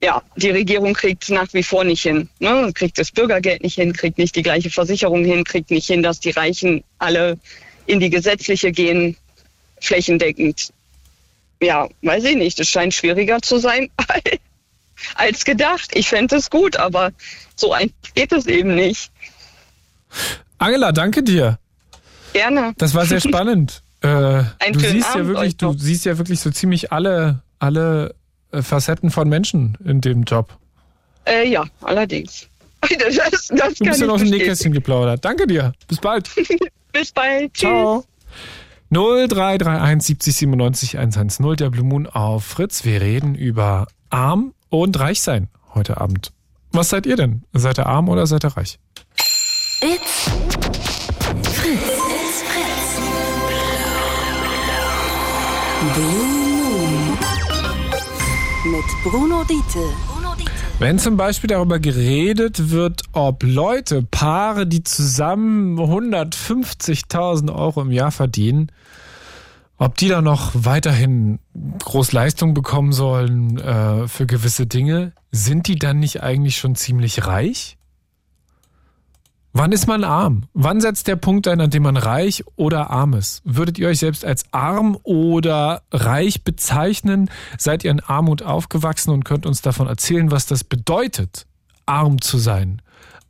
ja, 0.02 0.22
die 0.36 0.52
Regierung 0.52 0.94
kriegt 0.94 1.24
es 1.24 1.30
nach 1.30 1.54
wie 1.54 1.64
vor 1.64 1.84
nicht 1.84 2.04
hin. 2.04 2.30
Ne? 2.40 2.72
Kriegt 2.74 2.98
das 2.98 3.12
Bürgergeld 3.12 3.64
nicht 3.64 3.76
hin, 3.76 3.94
kriegt 3.94 4.18
nicht 4.18 4.36
die 4.36 4.44
gleiche 4.44 4.70
Versicherung 4.70 5.26
hin, 5.26 5.44
kriegt 5.44 5.72
nicht 5.72 5.88
hin, 5.88 6.04
dass 6.04 6.20
die 6.20 6.32
Reichen 6.32 6.84
alle 7.00 7.38
in 7.86 8.00
die 8.00 8.10
gesetzliche 8.10 8.72
gehen, 8.72 9.18
flächendeckend. 9.82 10.72
Ja, 11.62 11.88
weiß 12.02 12.24
ich 12.26 12.36
nicht. 12.36 12.60
Das 12.60 12.68
scheint 12.68 12.94
schwieriger 12.94 13.42
zu 13.42 13.58
sein 13.58 13.90
als 15.16 15.46
gedacht. 15.46 15.92
Ich 15.94 16.10
fände 16.10 16.36
es 16.36 16.50
gut, 16.50 16.78
aber 16.78 17.12
so 17.56 17.74
einfach 17.74 17.96
geht 18.14 18.32
es 18.32 18.46
eben 18.46 18.76
nicht. 18.76 19.12
Angela, 20.58 20.92
danke 20.92 21.24
dir. 21.24 21.60
Gerne. 22.36 22.74
Das 22.78 22.94
war 22.94 23.06
sehr 23.06 23.22
spannend. 23.22 23.82
äh, 24.02 24.44
du 24.74 24.80
siehst 24.80 25.08
ja 25.08 25.14
Abend 25.14 25.28
wirklich, 25.28 25.38
euch 25.56 25.62
noch. 25.62 25.72
du 25.74 25.80
siehst 25.80 26.04
ja 26.04 26.18
wirklich 26.18 26.42
so 26.42 26.52
ziemlich 26.52 26.92
alle, 26.92 27.42
alle 27.60 28.14
äh, 28.52 28.62
Facetten 28.62 29.10
von 29.10 29.30
Menschen 29.30 29.78
in 29.86 30.02
dem 30.02 30.24
Job. 30.24 30.50
Äh, 31.26 31.48
ja, 31.48 31.64
allerdings. 31.82 32.48
Das, 33.00 33.18
das 33.18 33.48
Du 33.48 33.56
kann 33.56 33.70
bist 33.80 33.82
ich 33.82 33.86
ja 33.86 33.90
aus 33.90 34.00
dem 34.00 34.08
bestätigen. 34.10 34.32
Nähkästchen 34.32 34.74
geplaudert. 34.74 35.24
Danke 35.24 35.48
dir. 35.48 35.72
Bis 35.88 35.98
bald. 36.00 36.30
Bis 36.94 37.12
bald. 37.14 37.54
Tschüss. 37.54 37.62
Ciao. 37.62 38.06
0331 38.92 40.06
70 40.06 40.36
97 40.36 40.98
110 41.00 41.56
der 41.56 41.70
Blue 41.72 41.86
Moon 41.86 42.06
auf 42.06 42.44
Fritz. 42.44 42.84
Wir 42.84 43.02
reden 43.02 43.34
über 43.34 43.88
arm 44.10 44.54
und 44.70 45.00
reich 45.00 45.22
sein 45.22 45.48
heute 45.74 46.00
Abend. 46.00 46.32
Was 46.74 46.90
seid 46.90 47.06
ihr 47.08 47.16
denn? 47.16 47.44
Seid 47.54 47.80
ihr 47.80 47.88
arm 47.88 48.10
oder 48.10 48.28
seid 48.28 48.44
ihr 48.44 48.56
reich? 48.56 48.78
It's 49.82 50.30
Mit 58.66 58.86
Bruno 59.04 59.44
Diete. 59.44 59.94
Wenn 60.80 60.98
zum 60.98 61.16
Beispiel 61.16 61.48
darüber 61.48 61.80
geredet 61.80 62.72
wird, 62.72 63.04
ob 63.14 63.44
Leute, 63.44 64.02
Paare, 64.02 64.66
die 64.66 64.84
zusammen 64.84 65.80
150.000 65.80 67.54
Euro 67.54 67.82
im 67.82 67.92
Jahr 67.92 68.12
verdienen, 68.12 68.72
ob 69.78 69.96
die 69.98 70.08
da 70.08 70.22
noch 70.22 70.52
weiterhin 70.54 71.40
groß 71.80 72.12
Leistung 72.14 72.54
bekommen 72.54 72.92
sollen 72.92 73.60
äh, 73.60 74.08
für 74.08 74.26
gewisse 74.26 74.66
Dinge, 74.66 75.14
sind 75.32 75.68
die 75.68 75.76
dann 75.76 76.00
nicht 76.00 76.24
eigentlich 76.24 76.58
schon 76.58 76.76
ziemlich 76.76 77.28
reich? 77.28 77.78
Wann 79.58 79.72
ist 79.72 79.88
man 79.88 80.04
arm? 80.04 80.44
Wann 80.54 80.82
setzt 80.82 81.08
der 81.08 81.16
Punkt 81.16 81.48
ein, 81.48 81.62
an 81.62 81.70
dem 81.70 81.84
man 81.84 81.96
reich 81.96 82.44
oder 82.58 82.90
arm 82.90 83.14
ist? 83.14 83.42
Würdet 83.46 83.80
ihr 83.80 83.88
euch 83.88 84.00
selbst 84.00 84.26
als 84.26 84.44
arm 84.52 84.98
oder 85.04 85.84
reich 85.94 86.44
bezeichnen? 86.44 87.30
Seid 87.58 87.86
ihr 87.86 87.92
in 87.92 88.02
Armut 88.02 88.44
aufgewachsen 88.44 89.12
und 89.12 89.24
könnt 89.24 89.46
uns 89.46 89.62
davon 89.62 89.88
erzählen, 89.88 90.30
was 90.30 90.46
das 90.46 90.66
bedeutet, 90.66 91.48
arm 91.86 92.20
zu 92.20 92.38
sein? 92.38 92.82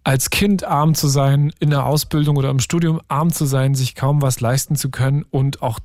Als 0.03 0.31
Kind 0.31 0.63
arm 0.63 0.95
zu 0.95 1.09
sein, 1.09 1.53
in 1.59 1.69
der 1.69 1.85
Ausbildung 1.85 2.37
oder 2.37 2.49
im 2.49 2.59
Studium 2.59 3.01
arm 3.07 3.31
zu 3.31 3.45
sein, 3.45 3.75
sich 3.75 3.93
kaum 3.93 4.23
was 4.23 4.39
leisten 4.39 4.75
zu 4.75 4.89
können 4.89 5.23
und 5.29 5.61
auch 5.61 5.77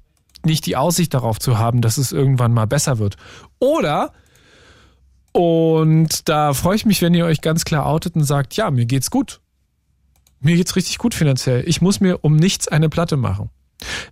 nicht 0.42 0.64
die 0.64 0.78
Aussicht 0.78 1.12
darauf 1.12 1.38
zu 1.38 1.58
haben, 1.58 1.82
dass 1.82 1.98
es 1.98 2.12
irgendwann 2.12 2.54
mal 2.54 2.66
besser 2.66 2.98
wird. 2.98 3.18
Oder 3.58 4.14
und 5.32 6.30
da 6.30 6.54
freue 6.54 6.76
ich 6.76 6.86
mich, 6.86 7.02
wenn 7.02 7.12
ihr 7.12 7.26
euch 7.26 7.42
ganz 7.42 7.66
klar 7.66 7.84
outet 7.84 8.16
und 8.16 8.24
sagt, 8.24 8.54
ja, 8.54 8.70
mir 8.70 8.86
geht's 8.86 9.10
gut. 9.10 9.42
Mir 10.40 10.56
geht's 10.56 10.74
richtig 10.76 10.98
gut 10.98 11.14
finanziell. 11.14 11.62
Ich 11.66 11.82
muss 11.82 12.00
mir 12.00 12.24
um 12.24 12.36
nichts 12.36 12.66
eine 12.68 12.88
Platte 12.88 13.16
machen. 13.16 13.50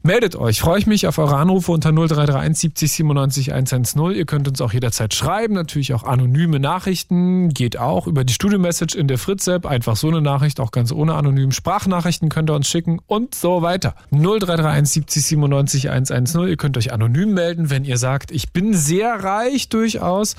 Meldet 0.02 0.36
euch, 0.36 0.60
freue 0.60 0.78
ich 0.78 0.86
mich 0.86 1.06
auf 1.06 1.18
eure 1.18 1.36
Anrufe 1.36 1.72
unter 1.72 1.90
0331 1.92 2.58
70 2.58 2.92
97 2.92 3.52
110. 3.52 4.10
Ihr 4.12 4.24
könnt 4.24 4.48
uns 4.48 4.60
auch 4.60 4.72
jederzeit 4.72 5.14
schreiben, 5.14 5.54
natürlich 5.54 5.92
auch 5.94 6.04
anonyme 6.04 6.60
Nachrichten, 6.60 7.50
geht 7.50 7.78
auch 7.78 8.06
über 8.06 8.24
die 8.24 8.32
Studio-Message 8.32 8.94
in 8.94 9.08
der 9.08 9.18
Fritz-App, 9.18 9.66
einfach 9.66 9.96
so 9.96 10.08
eine 10.08 10.22
Nachricht, 10.22 10.60
auch 10.60 10.70
ganz 10.70 10.92
ohne 10.92 11.14
anonym. 11.14 11.52
Sprachnachrichten 11.52 12.28
könnt 12.28 12.50
ihr 12.50 12.54
uns 12.54 12.68
schicken 12.68 13.00
und 13.06 13.34
so 13.34 13.62
weiter. 13.62 13.94
0331 14.10 14.92
70 14.92 15.24
97 15.24 15.90
110. 15.90 16.48
Ihr 16.48 16.56
könnt 16.56 16.76
euch 16.76 16.92
anonym 16.92 17.34
melden, 17.34 17.70
wenn 17.70 17.84
ihr 17.84 17.98
sagt, 17.98 18.30
ich 18.30 18.52
bin 18.52 18.74
sehr 18.74 19.22
reich 19.22 19.68
durchaus 19.68 20.36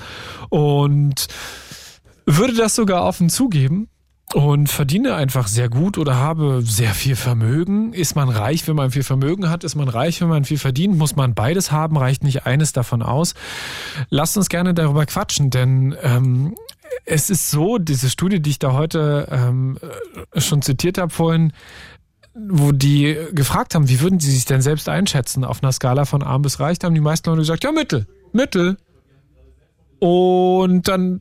und 0.48 1.28
würde 2.26 2.54
das 2.54 2.74
sogar 2.74 3.04
offen 3.04 3.28
zugeben 3.28 3.88
und 4.34 4.68
verdiene 4.68 5.14
einfach 5.14 5.48
sehr 5.48 5.68
gut 5.68 5.98
oder 5.98 6.16
habe 6.16 6.62
sehr 6.62 6.94
viel 6.94 7.16
Vermögen. 7.16 7.92
Ist 7.92 8.14
man 8.14 8.28
reich, 8.28 8.66
wenn 8.68 8.76
man 8.76 8.90
viel 8.90 9.02
Vermögen 9.02 9.50
hat? 9.50 9.64
Ist 9.64 9.74
man 9.74 9.88
reich, 9.88 10.20
wenn 10.20 10.28
man 10.28 10.44
viel 10.44 10.58
verdient? 10.58 10.96
Muss 10.96 11.16
man 11.16 11.34
beides 11.34 11.72
haben? 11.72 11.96
Reicht 11.96 12.22
nicht 12.22 12.46
eines 12.46 12.72
davon 12.72 13.02
aus? 13.02 13.34
Lasst 14.08 14.36
uns 14.36 14.48
gerne 14.48 14.72
darüber 14.72 15.04
quatschen, 15.06 15.50
denn 15.50 15.96
ähm, 16.02 16.54
es 17.04 17.28
ist 17.30 17.50
so, 17.50 17.78
diese 17.78 18.08
Studie, 18.08 18.40
die 18.40 18.50
ich 18.50 18.58
da 18.58 18.72
heute 18.72 19.26
ähm, 19.30 19.78
schon 20.36 20.62
zitiert 20.62 20.98
habe 20.98 21.12
vorhin, 21.12 21.52
wo 22.34 22.70
die 22.70 23.16
gefragt 23.32 23.74
haben, 23.74 23.88
wie 23.88 24.00
würden 24.00 24.20
sie 24.20 24.30
sich 24.30 24.44
denn 24.44 24.62
selbst 24.62 24.88
einschätzen 24.88 25.44
auf 25.44 25.62
einer 25.62 25.72
Skala 25.72 26.04
von 26.04 26.22
arm 26.22 26.42
bis 26.42 26.60
reich, 26.60 26.78
da 26.78 26.86
haben 26.86 26.94
die 26.94 27.00
meisten 27.00 27.28
Leute 27.28 27.40
gesagt, 27.40 27.64
ja, 27.64 27.72
Mittel, 27.72 28.06
Mittel. 28.32 28.76
Und 29.98 30.88
dann 30.88 31.20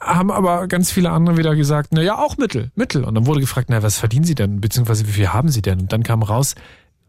haben 0.00 0.30
aber 0.30 0.66
ganz 0.66 0.90
viele 0.90 1.10
andere 1.10 1.36
wieder 1.36 1.54
gesagt, 1.54 1.90
na 1.92 2.02
ja, 2.02 2.18
auch 2.18 2.38
Mittel, 2.38 2.70
Mittel. 2.74 3.04
Und 3.04 3.14
dann 3.14 3.26
wurde 3.26 3.40
gefragt, 3.40 3.68
na, 3.70 3.82
was 3.82 3.98
verdienen 3.98 4.24
Sie 4.24 4.34
denn, 4.34 4.60
beziehungsweise 4.60 5.06
wie 5.06 5.12
viel 5.12 5.28
haben 5.28 5.50
Sie 5.50 5.62
denn? 5.62 5.80
Und 5.80 5.92
dann 5.92 6.02
kam 6.02 6.22
raus, 6.22 6.54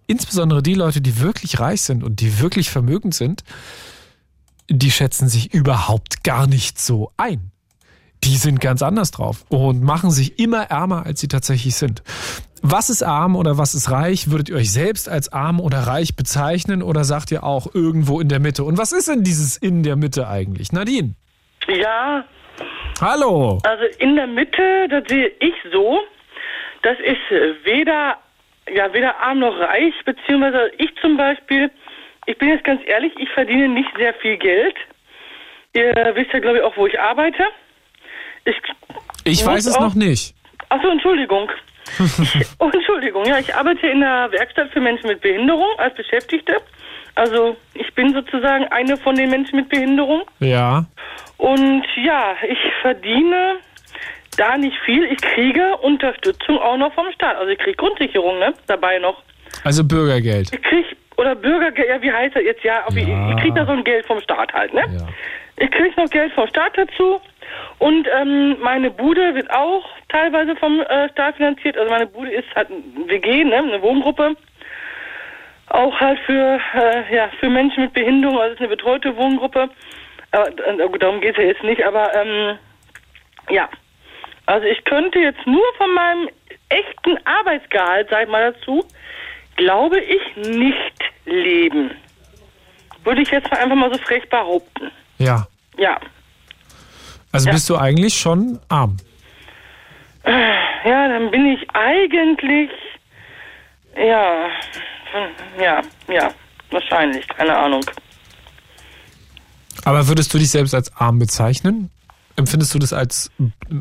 insbesondere 0.07 0.61
die 0.61 0.73
Leute, 0.73 1.01
die 1.01 1.19
wirklich 1.19 1.59
reich 1.59 1.81
sind 1.81 2.03
und 2.03 2.19
die 2.19 2.39
wirklich 2.39 2.69
vermögend 2.69 3.15
sind, 3.15 3.43
die 4.69 4.91
schätzen 4.91 5.29
sich 5.29 5.53
überhaupt 5.53 6.23
gar 6.23 6.47
nicht 6.47 6.79
so 6.79 7.11
ein. 7.17 7.51
Die 8.23 8.37
sind 8.37 8.61
ganz 8.61 8.83
anders 8.83 9.11
drauf 9.11 9.45
und 9.49 9.81
machen 9.81 10.11
sich 10.11 10.37
immer 10.37 10.63
ärmer, 10.69 11.05
als 11.05 11.21
sie 11.21 11.27
tatsächlich 11.27 11.75
sind. 11.75 12.03
Was 12.61 12.91
ist 12.91 13.01
arm 13.01 13.35
oder 13.35 13.57
was 13.57 13.73
ist 13.73 13.89
reich? 13.89 14.29
Würdet 14.29 14.49
ihr 14.49 14.55
euch 14.55 14.71
selbst 14.71 15.09
als 15.09 15.33
arm 15.33 15.59
oder 15.59 15.79
reich 15.79 16.15
bezeichnen 16.15 16.83
oder 16.83 17.03
sagt 17.03 17.31
ihr 17.31 17.43
auch 17.43 17.73
irgendwo 17.73 18.19
in 18.19 18.29
der 18.29 18.39
Mitte? 18.39 18.63
Und 18.63 18.77
was 18.77 18.91
ist 18.91 19.07
denn 19.07 19.23
dieses 19.23 19.57
in 19.57 19.81
der 19.81 19.95
Mitte 19.95 20.27
eigentlich? 20.27 20.71
Nadine? 20.71 21.15
Ja, 21.67 22.23
Hallo. 23.01 23.57
also 23.63 23.83
in 23.99 24.15
der 24.15 24.27
Mitte, 24.27 24.87
das 24.89 25.03
sehe 25.07 25.31
ich 25.39 25.53
so, 25.71 26.01
das 26.83 26.97
ist 26.99 27.31
äh, 27.31 27.53
weder, 27.65 28.17
ja, 28.71 28.93
weder 28.93 29.19
arm 29.19 29.39
noch 29.39 29.57
reich, 29.59 29.93
beziehungsweise 30.05 30.71
ich 30.77 30.89
zum 31.01 31.17
Beispiel, 31.17 31.71
ich 32.27 32.37
bin 32.37 32.49
jetzt 32.49 32.63
ganz 32.63 32.81
ehrlich, 32.85 33.11
ich 33.17 33.29
verdiene 33.29 33.67
nicht 33.69 33.89
sehr 33.97 34.13
viel 34.15 34.37
Geld. 34.37 34.75
Ihr 35.73 35.93
wisst 36.15 36.31
ja, 36.33 36.39
glaube 36.39 36.57
ich, 36.57 36.63
auch, 36.63 36.75
wo 36.77 36.85
ich 36.85 36.99
arbeite. 36.99 37.43
Ich, 38.45 38.55
Ich 39.23 39.45
weiß 39.45 39.65
es 39.65 39.75
auch- 39.77 39.81
noch 39.81 39.95
nicht. 39.95 40.35
Achso, 40.69 40.87
Entschuldigung. 40.89 41.49
Ich, 41.99 42.47
oh, 42.59 42.69
Entschuldigung, 42.71 43.25
ja, 43.25 43.39
ich 43.39 43.53
arbeite 43.53 43.87
in 43.87 43.99
der 44.01 44.31
Werkstatt 44.31 44.69
für 44.71 44.79
Menschen 44.79 45.07
mit 45.07 45.19
Behinderung 45.21 45.67
als 45.77 45.93
Beschäftigte. 45.95 46.57
Also 47.15 47.55
ich 47.73 47.93
bin 47.93 48.13
sozusagen 48.13 48.65
eine 48.65 48.97
von 48.97 49.15
den 49.15 49.29
Menschen 49.29 49.57
mit 49.57 49.69
Behinderung. 49.69 50.23
Ja. 50.39 50.85
Und 51.37 51.83
ja, 52.03 52.35
ich 52.47 52.57
verdiene 52.81 53.55
da 54.37 54.57
nicht 54.57 54.77
viel. 54.85 55.03
Ich 55.11 55.19
kriege 55.21 55.77
Unterstützung 55.77 56.57
auch 56.59 56.77
noch 56.77 56.93
vom 56.93 57.11
Staat. 57.13 57.35
Also 57.37 57.51
ich 57.51 57.59
kriege 57.59 57.75
Grundsicherung, 57.75 58.39
ne? 58.39 58.53
Dabei 58.67 58.99
noch. 58.99 59.21
Also 59.63 59.83
Bürgergeld. 59.83 60.49
Ich 60.53 60.61
kriege, 60.61 60.87
oder 61.17 61.35
Bürgergeld, 61.35 61.89
ja, 61.89 62.01
wie 62.01 62.11
heißt 62.11 62.35
das 62.35 62.43
jetzt? 62.43 62.63
Ja, 62.63 62.85
Ja. 62.89 63.31
ich 63.35 63.41
kriege 63.41 63.53
da 63.55 63.65
so 63.65 63.71
ein 63.73 63.83
Geld 63.83 64.05
vom 64.05 64.21
Staat 64.21 64.53
halt, 64.53 64.73
ne? 64.73 64.81
Ja. 64.81 65.07
Ich 65.57 65.69
kriege 65.71 65.93
noch 66.01 66.09
Geld 66.09 66.31
vom 66.33 66.47
Staat 66.47 66.77
dazu. 66.77 67.19
Und 67.79 68.07
ähm, 68.19 68.57
meine 68.61 68.89
Bude 68.89 69.35
wird 69.35 69.51
auch 69.51 69.83
teilweise 70.09 70.55
vom 70.55 70.79
äh, 70.79 71.09
Staat 71.09 71.35
finanziert. 71.35 71.77
Also 71.77 71.91
meine 71.91 72.07
Bude 72.07 72.31
ist 72.31 72.47
halt 72.55 72.69
ein 72.69 73.03
WG, 73.07 73.43
ne? 73.43 73.57
eine 73.57 73.81
Wohngruppe. 73.81 74.35
Auch 75.71 75.97
halt 76.01 76.19
für, 76.25 76.59
äh, 76.75 77.15
ja, 77.15 77.29
für 77.39 77.49
Menschen 77.49 77.83
mit 77.83 77.93
Behinderung, 77.93 78.37
also 78.39 78.49
es 78.49 78.53
ist 78.55 78.59
eine 78.59 78.75
betreute 78.75 79.15
Wohngruppe. 79.15 79.69
Aber, 80.31 80.47
äh, 80.49 80.87
gut, 80.87 81.01
darum 81.01 81.21
geht 81.21 81.37
es 81.37 81.41
ja 81.41 81.47
jetzt 81.49 81.63
nicht, 81.63 81.83
aber 81.85 82.13
ähm, 82.13 82.57
ja. 83.49 83.69
Also 84.47 84.67
ich 84.67 84.83
könnte 84.83 85.19
jetzt 85.19 85.45
nur 85.47 85.63
von 85.77 85.93
meinem 85.93 86.29
echten 86.67 87.17
Arbeitsgehalt, 87.25 88.09
sag 88.09 88.23
ich 88.23 88.29
mal 88.29 88.51
dazu, 88.51 88.83
glaube 89.55 89.99
ich, 89.99 90.35
nicht 90.35 90.93
leben. 91.25 91.91
Würde 93.05 93.21
ich 93.21 93.31
jetzt 93.31 93.49
mal 93.49 93.59
einfach 93.61 93.75
mal 93.75 93.93
so 93.93 93.99
frech 93.99 94.27
behaupten. 94.29 94.91
Ja. 95.19 95.47
Ja. 95.77 95.99
Also 97.31 97.47
Ja. 97.47 97.53
bist 97.53 97.69
du 97.69 97.77
eigentlich 97.77 98.13
schon 98.15 98.59
arm. 98.67 98.97
Ja, 100.25 101.07
dann 101.07 101.31
bin 101.31 101.45
ich 101.45 101.65
eigentlich, 101.73 102.69
ja, 103.95 104.49
ja, 105.59 105.81
ja, 106.07 106.31
wahrscheinlich, 106.69 107.27
keine 107.27 107.57
Ahnung. 107.57 107.83
Aber 109.83 110.07
würdest 110.07 110.33
du 110.33 110.37
dich 110.37 110.51
selbst 110.51 110.75
als 110.75 110.95
arm 110.95 111.19
bezeichnen? 111.19 111.89
Empfindest 112.35 112.73
du 112.73 112.79
das 112.79 112.93
als 112.93 113.31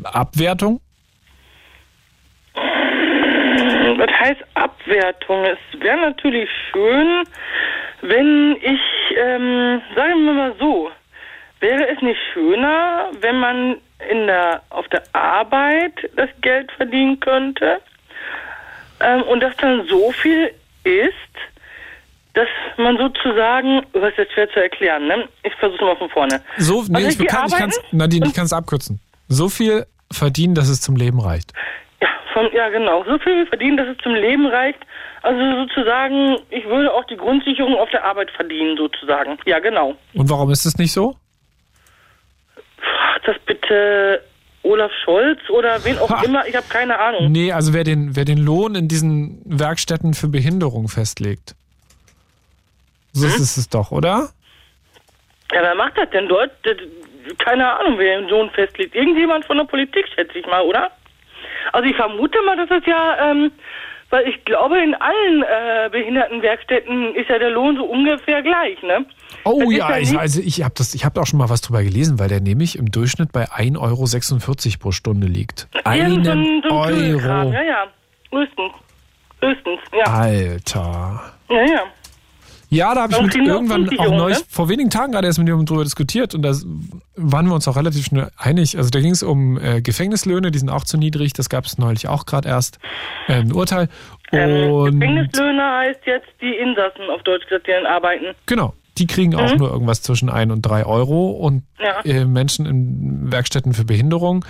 Abwertung? 0.03 0.81
Das 2.53 4.09
heißt 4.19 4.41
Abwertung. 4.55 5.45
Es 5.45 5.79
wäre 5.79 5.97
natürlich 5.97 6.49
schön, 6.71 7.23
wenn 8.01 8.57
ich, 8.61 8.79
ähm, 9.17 9.81
sagen 9.95 10.25
wir 10.25 10.33
mal 10.33 10.55
so, 10.59 10.91
wäre 11.59 11.87
es 11.89 12.01
nicht 12.01 12.19
schöner, 12.33 13.09
wenn 13.21 13.39
man 13.39 13.77
in 14.09 14.27
der, 14.27 14.63
auf 14.69 14.87
der 14.89 15.03
Arbeit 15.13 15.93
das 16.15 16.29
Geld 16.41 16.71
verdienen 16.71 17.19
könnte 17.19 17.79
ähm, 18.99 19.21
und 19.23 19.41
das 19.41 19.55
dann 19.57 19.85
so 19.87 20.11
viel 20.11 20.51
ist, 20.83 21.13
dass 22.33 22.47
man 22.77 22.97
sozusagen, 22.97 23.85
was 23.93 24.13
jetzt 24.17 24.33
schwer 24.33 24.49
zu 24.51 24.61
erklären, 24.61 25.07
ne? 25.07 25.27
Ich 25.43 25.53
versuche 25.55 25.83
mal 25.83 25.97
von 25.97 26.09
vorne. 26.09 26.41
So, 26.57 26.83
nee, 26.87 27.05
Also 27.05 27.21
ich 27.21 27.27
kann 27.27 27.47
ich 27.47 27.55
kann's, 27.55 27.79
Nadine, 27.91 28.27
ich 28.27 28.33
kann 28.33 28.45
es 28.45 28.53
abkürzen. 28.53 28.99
So 29.27 29.49
viel 29.49 29.85
verdienen, 30.11 30.55
dass 30.55 30.69
es 30.69 30.81
zum 30.81 30.95
Leben 30.95 31.19
reicht. 31.19 31.51
Ja, 32.01 32.07
von, 32.33 32.49
ja, 32.53 32.69
genau. 32.69 33.03
So 33.03 33.19
viel 33.19 33.45
verdienen, 33.47 33.77
dass 33.77 33.87
es 33.87 33.97
zum 33.97 34.15
Leben 34.15 34.47
reicht. 34.47 34.79
Also 35.23 35.39
sozusagen, 35.67 36.37
ich 36.49 36.65
würde 36.65 36.91
auch 36.93 37.05
die 37.05 37.17
Grundsicherung 37.17 37.75
auf 37.75 37.89
der 37.89 38.03
Arbeit 38.03 38.31
verdienen, 38.31 38.77
sozusagen. 38.77 39.37
Ja, 39.45 39.59
genau. 39.59 39.95
Und 40.13 40.29
warum 40.29 40.49
ist 40.51 40.65
es 40.65 40.77
nicht 40.77 40.93
so? 40.93 41.15
Das 43.25 43.35
bitte 43.45 44.23
Olaf 44.63 44.91
Scholz 45.03 45.39
oder 45.49 45.83
wen 45.83 45.97
auch 45.97 46.09
Ha. 46.09 46.23
immer? 46.23 46.45
Ich 46.47 46.55
habe 46.55 46.67
keine 46.67 46.99
Ahnung. 46.99 47.31
Nee, 47.31 47.51
also 47.51 47.73
wer 47.73 47.83
den, 47.83 48.15
wer 48.15 48.25
den 48.25 48.37
Lohn 48.37 48.75
in 48.75 48.87
diesen 48.87 49.41
Werkstätten 49.45 50.13
für 50.13 50.27
Behinderung 50.27 50.87
festlegt. 50.87 51.55
So 53.13 53.25
Hm? 53.27 53.33
ist 53.35 53.57
es 53.57 53.69
doch, 53.69 53.91
oder? 53.91 54.29
Ja, 55.53 55.61
wer 55.63 55.75
macht 55.75 55.97
das 55.97 56.09
denn 56.11 56.27
dort? 56.27 56.51
Keine 57.39 57.67
Ahnung, 57.79 57.97
wer 57.97 58.19
den 58.19 58.29
Lohn 58.29 58.49
festlegt. 58.51 58.95
Irgendjemand 58.95 59.45
von 59.45 59.57
der 59.57 59.65
Politik, 59.65 60.05
schätze 60.15 60.37
ich 60.37 60.45
mal, 60.45 60.61
oder? 60.61 60.91
Also 61.73 61.89
ich 61.89 61.95
vermute 61.95 62.41
mal, 62.43 62.55
dass 62.57 62.69
es 62.71 62.85
ja 62.85 63.31
ähm, 63.31 63.51
Weil 64.09 64.27
ich 64.27 64.43
glaube, 64.45 64.77
in 64.81 64.93
allen 64.95 65.43
äh, 65.43 65.89
Behindertenwerkstätten 65.89 67.15
ist 67.15 67.29
ja 67.29 67.39
der 67.39 67.49
Lohn 67.51 67.77
so 67.77 67.83
ungefähr 67.85 68.41
gleich, 68.41 68.81
ne? 68.83 69.05
Oh 69.43 69.61
Das 69.61 69.73
ja, 69.73 69.97
ich, 69.97 70.17
also 70.17 70.41
ich 70.41 70.63
habe 70.63 70.73
das, 70.77 70.93
ich 70.93 71.05
habe 71.05 71.19
auch 71.21 71.25
schon 71.25 71.39
mal 71.39 71.49
was 71.49 71.61
drüber 71.61 71.83
gelesen, 71.83 72.19
weil 72.19 72.29
der 72.29 72.41
nämlich 72.41 72.77
im 72.77 72.91
Durchschnitt 72.91 73.31
bei 73.31 73.49
1,46 73.49 73.77
Euro 73.79 74.79
pro 74.79 74.91
Stunde 74.91 75.27
liegt. 75.27 75.67
Einen 75.83 76.23
so 76.23 76.31
ein, 76.31 76.63
so 76.67 76.81
ein 76.81 76.93
Euro. 76.93 77.51
Ja, 77.51 77.63
ja. 77.63 77.83
Höchstens. 78.31 78.73
Höchstens, 79.41 79.79
ja. 79.97 80.05
Alter. 80.05 81.21
Ja, 81.49 81.61
ja. 81.65 81.83
Ja, 82.73 82.95
da 82.95 83.01
habe 83.01 83.13
ich 83.13 83.21
mit 83.21 83.35
irgendwann 83.35 83.89
auch 83.99 84.11
neulich, 84.11 84.37
ne? 84.37 84.45
vor 84.47 84.69
wenigen 84.69 84.89
Tagen 84.89 85.11
gerade 85.11 85.27
erst 85.27 85.39
mit 85.39 85.47
jemandem 85.49 85.65
drüber 85.65 85.83
diskutiert 85.83 86.33
und 86.33 86.41
da 86.41 86.53
waren 87.17 87.45
wir 87.47 87.53
uns 87.53 87.67
auch 87.67 87.75
relativ 87.75 88.05
schnell 88.05 88.29
einig. 88.37 88.77
Also 88.77 88.89
da 88.89 89.01
ging 89.01 89.11
es 89.11 89.23
um 89.23 89.59
äh, 89.59 89.81
Gefängnislöhne, 89.81 90.51
die 90.51 90.59
sind 90.59 90.69
auch 90.69 90.85
zu 90.85 90.97
niedrig, 90.97 91.33
das 91.33 91.49
gab 91.49 91.65
es 91.65 91.77
neulich 91.77 92.07
auch 92.07 92.25
gerade 92.25 92.47
erst, 92.47 92.79
äh, 93.27 93.33
ein 93.41 93.51
Urteil. 93.51 93.89
Ähm, 94.31 94.71
Und 94.71 94.99
Gefängnislöhne 95.01 95.61
heißt 95.61 95.99
jetzt 96.05 96.29
die 96.39 96.55
Insassen 96.55 97.09
auf 97.13 97.21
Deutsch 97.23 97.45
gesagt, 97.49 97.67
die 97.67 97.71
dann 97.71 97.85
arbeiten. 97.85 98.27
genau, 98.45 98.73
die 99.01 99.07
kriegen 99.07 99.35
auch 99.35 99.51
Mhm. 99.51 99.57
nur 99.57 99.71
irgendwas 99.71 100.01
zwischen 100.01 100.29
ein 100.29 100.51
und 100.51 100.61
drei 100.61 100.85
Euro 100.85 101.31
und 101.31 101.63
Ja. 101.79 102.01
äh, 102.05 102.25
Menschen 102.25 102.65
in 102.65 103.31
Werkstätten 103.31 103.73
für 103.73 103.83
Behinderung 103.85 104.45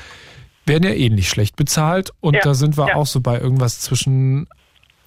werden 0.65 0.83
ja 0.83 0.93
ähnlich 0.93 1.29
schlecht 1.29 1.55
bezahlt 1.55 2.11
und 2.19 2.35
Ja, 2.35 2.41
da 2.43 2.53
sind 2.53 2.77
wir 2.77 2.89
ja. 2.89 2.95
auch 2.95 3.07
so 3.07 3.21
bei 3.21 3.39
irgendwas 3.39 3.79
zwischen 3.79 4.47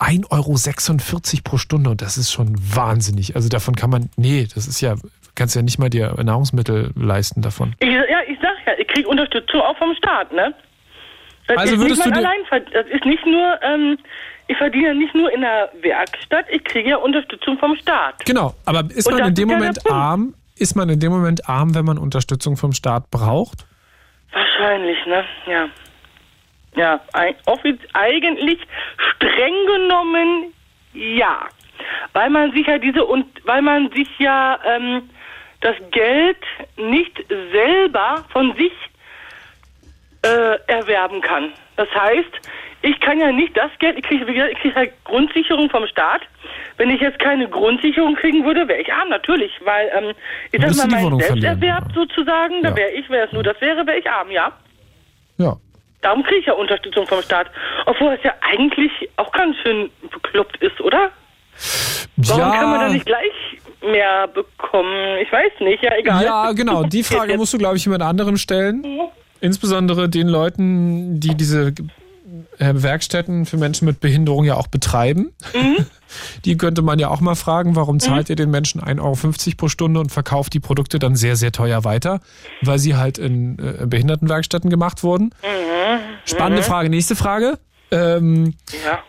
1,46 0.01 1.35
Euro 1.37 1.43
pro 1.45 1.57
Stunde 1.59 1.91
und 1.91 2.03
das 2.03 2.19
ist 2.19 2.33
schon 2.33 2.57
wahnsinnig. 2.59 3.37
Also 3.37 3.49
davon 3.49 3.75
kann 3.77 3.91
man, 3.91 4.11
nee, 4.17 4.47
das 4.53 4.67
ist 4.67 4.81
ja, 4.81 4.97
kannst 5.35 5.55
ja 5.55 5.63
nicht 5.63 5.79
mal 5.79 5.91
dir 5.91 6.15
Nahrungsmittel 6.23 6.91
leisten 6.97 7.43
davon. 7.43 7.75
Ich, 7.79 7.89
ja, 7.89 8.01
ich 8.29 8.39
sag 8.41 8.55
ja, 8.67 8.73
ich 8.79 8.89
kriege 8.89 9.09
Unterstützung 9.09 9.61
auch 9.61 9.77
vom 9.79 9.95
Staat, 9.97 10.33
ne? 10.33 10.53
Das 11.47 11.59
Also 11.59 11.75
ist 11.75 11.81
würdest 11.81 12.07
nicht 12.07 12.17
du 12.17 12.21
mein 12.23 12.27
Alleinverd- 12.27 12.75
Das 12.75 12.87
ist 12.87 13.05
nicht 13.05 13.27
nur, 13.27 13.63
ähm, 13.63 13.99
ich 14.49 14.57
verdiene 14.57 14.89
ja 14.89 14.95
nicht 14.95 15.15
nur 15.15 15.31
in 15.33 15.41
der 15.43 15.71
Werkstatt, 15.81 16.47
ich 16.51 16.65
kriege 16.65 16.91
ja 16.91 16.97
Unterstützung 16.97 17.59
vom 17.59 17.77
Staat. 17.77 18.25
Genau, 18.25 18.55
aber 18.65 18.81
ist 18.91 19.07
Und 19.07 19.19
man 19.19 19.29
in 19.29 19.35
dem 19.35 19.49
Moment 19.49 19.91
arm? 19.91 20.35
Ist 20.57 20.77
man 20.77 20.89
in 20.89 21.01
dem 21.01 21.13
Moment 21.13 21.49
arm, 21.49 21.75
wenn 21.75 21.85
man 21.85 21.99
Unterstützung 21.99 22.57
vom 22.57 22.73
Staat 22.73 23.11
braucht? 23.11 23.67
Wahrscheinlich, 24.33 24.99
ne? 25.07 25.25
Ja. 25.47 25.69
Ja, 26.77 27.01
eigentlich 27.93 28.59
streng 29.17 29.55
genommen 29.67 30.53
ja. 30.93 31.49
Weil 32.13 32.31
man 32.31 32.53
sich 32.53 32.67
ja 32.67 32.79
diese 32.79 33.05
und 33.05 33.27
weil 33.45 33.63
man 33.63 33.91
sich 33.93 34.09
ja 34.19 34.59
ähm, 34.65 35.09
das 35.61 35.77
Geld 35.91 36.39
nicht 36.77 37.17
selber 37.53 38.25
von 38.33 38.55
sich 38.57 38.73
äh, 40.25 40.59
erwerben 40.67 41.21
kann. 41.21 41.53
Das 41.77 41.89
heißt, 41.95 42.51
ich 42.83 43.01
kann 43.01 43.19
ja 43.19 43.33
nicht 43.33 43.57
das 43.57 43.71
Geld, 43.79 43.97
ich 43.99 44.05
kriege, 44.05 44.25
ich 44.51 44.59
kriege 44.59 44.75
halt 44.75 44.93
Grundsicherung 45.05 45.71
vom 45.71 45.87
Staat. 45.87 46.23
Wenn 46.77 46.91
ich 46.91 47.01
jetzt 47.01 47.19
keine 47.19 47.49
Grundsicherung 47.49 48.15
kriegen 48.17 48.45
würde, 48.45 48.67
wäre 48.69 48.81
ich 48.81 48.93
arm, 48.93 49.09
natürlich, 49.09 49.53
weil 49.65 49.91
ähm, 49.97 50.13
ich 50.53 50.61
sag 50.61 50.77
mal, 50.77 50.87
mein 50.89 51.21
verlieren, 51.21 51.21
Selbsterwerb 51.21 51.85
ja. 51.89 51.95
sozusagen, 51.95 52.63
da 52.63 52.71
Ja. 52.71 52.77
wäre 52.77 52.91
ich, 52.91 53.09
wäre 53.09 53.27
es 53.27 53.33
nur 53.33 53.43
das 53.43 53.61
wäre, 53.61 53.87
wäre 53.87 53.99
ich 53.99 54.11
arm, 54.11 54.31
ja. 54.31 54.53
Ja. 55.39 55.57
Darum 56.03 56.23
kriege 56.23 56.41
ich 56.41 56.47
ja 56.47 56.53
Unterstützung 56.53 57.07
vom 57.07 57.23
Staat. 57.23 57.47
Obwohl 57.87 58.13
es 58.13 58.23
ja 58.23 58.35
eigentlich 58.43 58.93
auch 59.17 59.33
ganz 59.33 59.57
schön 59.63 59.91
bekloppt 60.11 60.59
ist, 60.59 60.79
oder? 60.81 61.11
Warum 62.17 62.41
ja, 62.43 62.51
kann 62.51 62.71
man 62.71 62.81
da 62.81 62.89
nicht 62.91 63.07
gleich 63.07 63.33
mehr 63.81 64.29
bekommen? 64.29 65.19
Ich 65.23 65.33
weiß 65.33 65.53
nicht, 65.61 65.83
ja, 65.83 65.97
egal. 65.97 66.23
ja, 66.25 66.53
genau. 66.53 66.83
Die 66.85 67.03
Frage 67.03 67.37
musst 67.39 67.55
du, 67.55 67.59
glaube 67.59 67.77
ich, 67.77 67.85
jemand 67.85 68.03
anderem 68.03 68.37
stellen. 68.37 68.85
Insbesondere 69.45 70.09
den 70.09 70.27
Leuten, 70.27 71.21
die 71.21 71.35
diese 71.35 71.75
äh, 72.59 72.73
Werkstätten 72.73 73.45
für 73.45 73.59
Menschen 73.59 73.85
mit 73.85 74.01
Behinderung 74.01 74.45
ja 74.47 74.55
auch 74.55 74.69
betreiben. 74.69 75.35
Mhm. 75.55 75.85
Die 76.47 76.57
könnte 76.57 76.81
man 76.81 76.99
ja 76.99 77.09
auch 77.09 77.21
mal 77.21 77.35
fragen, 77.35 77.77
warum 77.77 77.99
zahlt 78.01 78.31
ihr 78.31 78.37
den 78.37 78.51
Menschen 78.51 78.81
1,50 78.81 79.01
Euro 79.03 79.57
pro 79.57 79.69
Stunde 79.69 80.01
und 80.01 80.13
verkauft 80.13 80.55
die 80.55 80.61
Produkte 80.61 80.99
dann 80.99 81.15
sehr, 81.17 81.35
sehr 81.37 81.51
teuer 81.53 81.85
weiter, 81.85 82.21
weil 82.63 82.79
sie 82.79 82.95
halt 82.97 83.19
in 83.19 83.59
äh, 83.59 83.85
Behindertenwerkstätten 83.87 84.71
gemacht 84.71 85.03
wurden. 85.03 85.35
Mhm. 85.43 85.99
Spannende 86.25 86.63
Frage. 86.63 86.89
Nächste 86.89 87.17
Frage, 87.17 87.59
ähm, 87.91 88.55
Ja. 88.85 89.03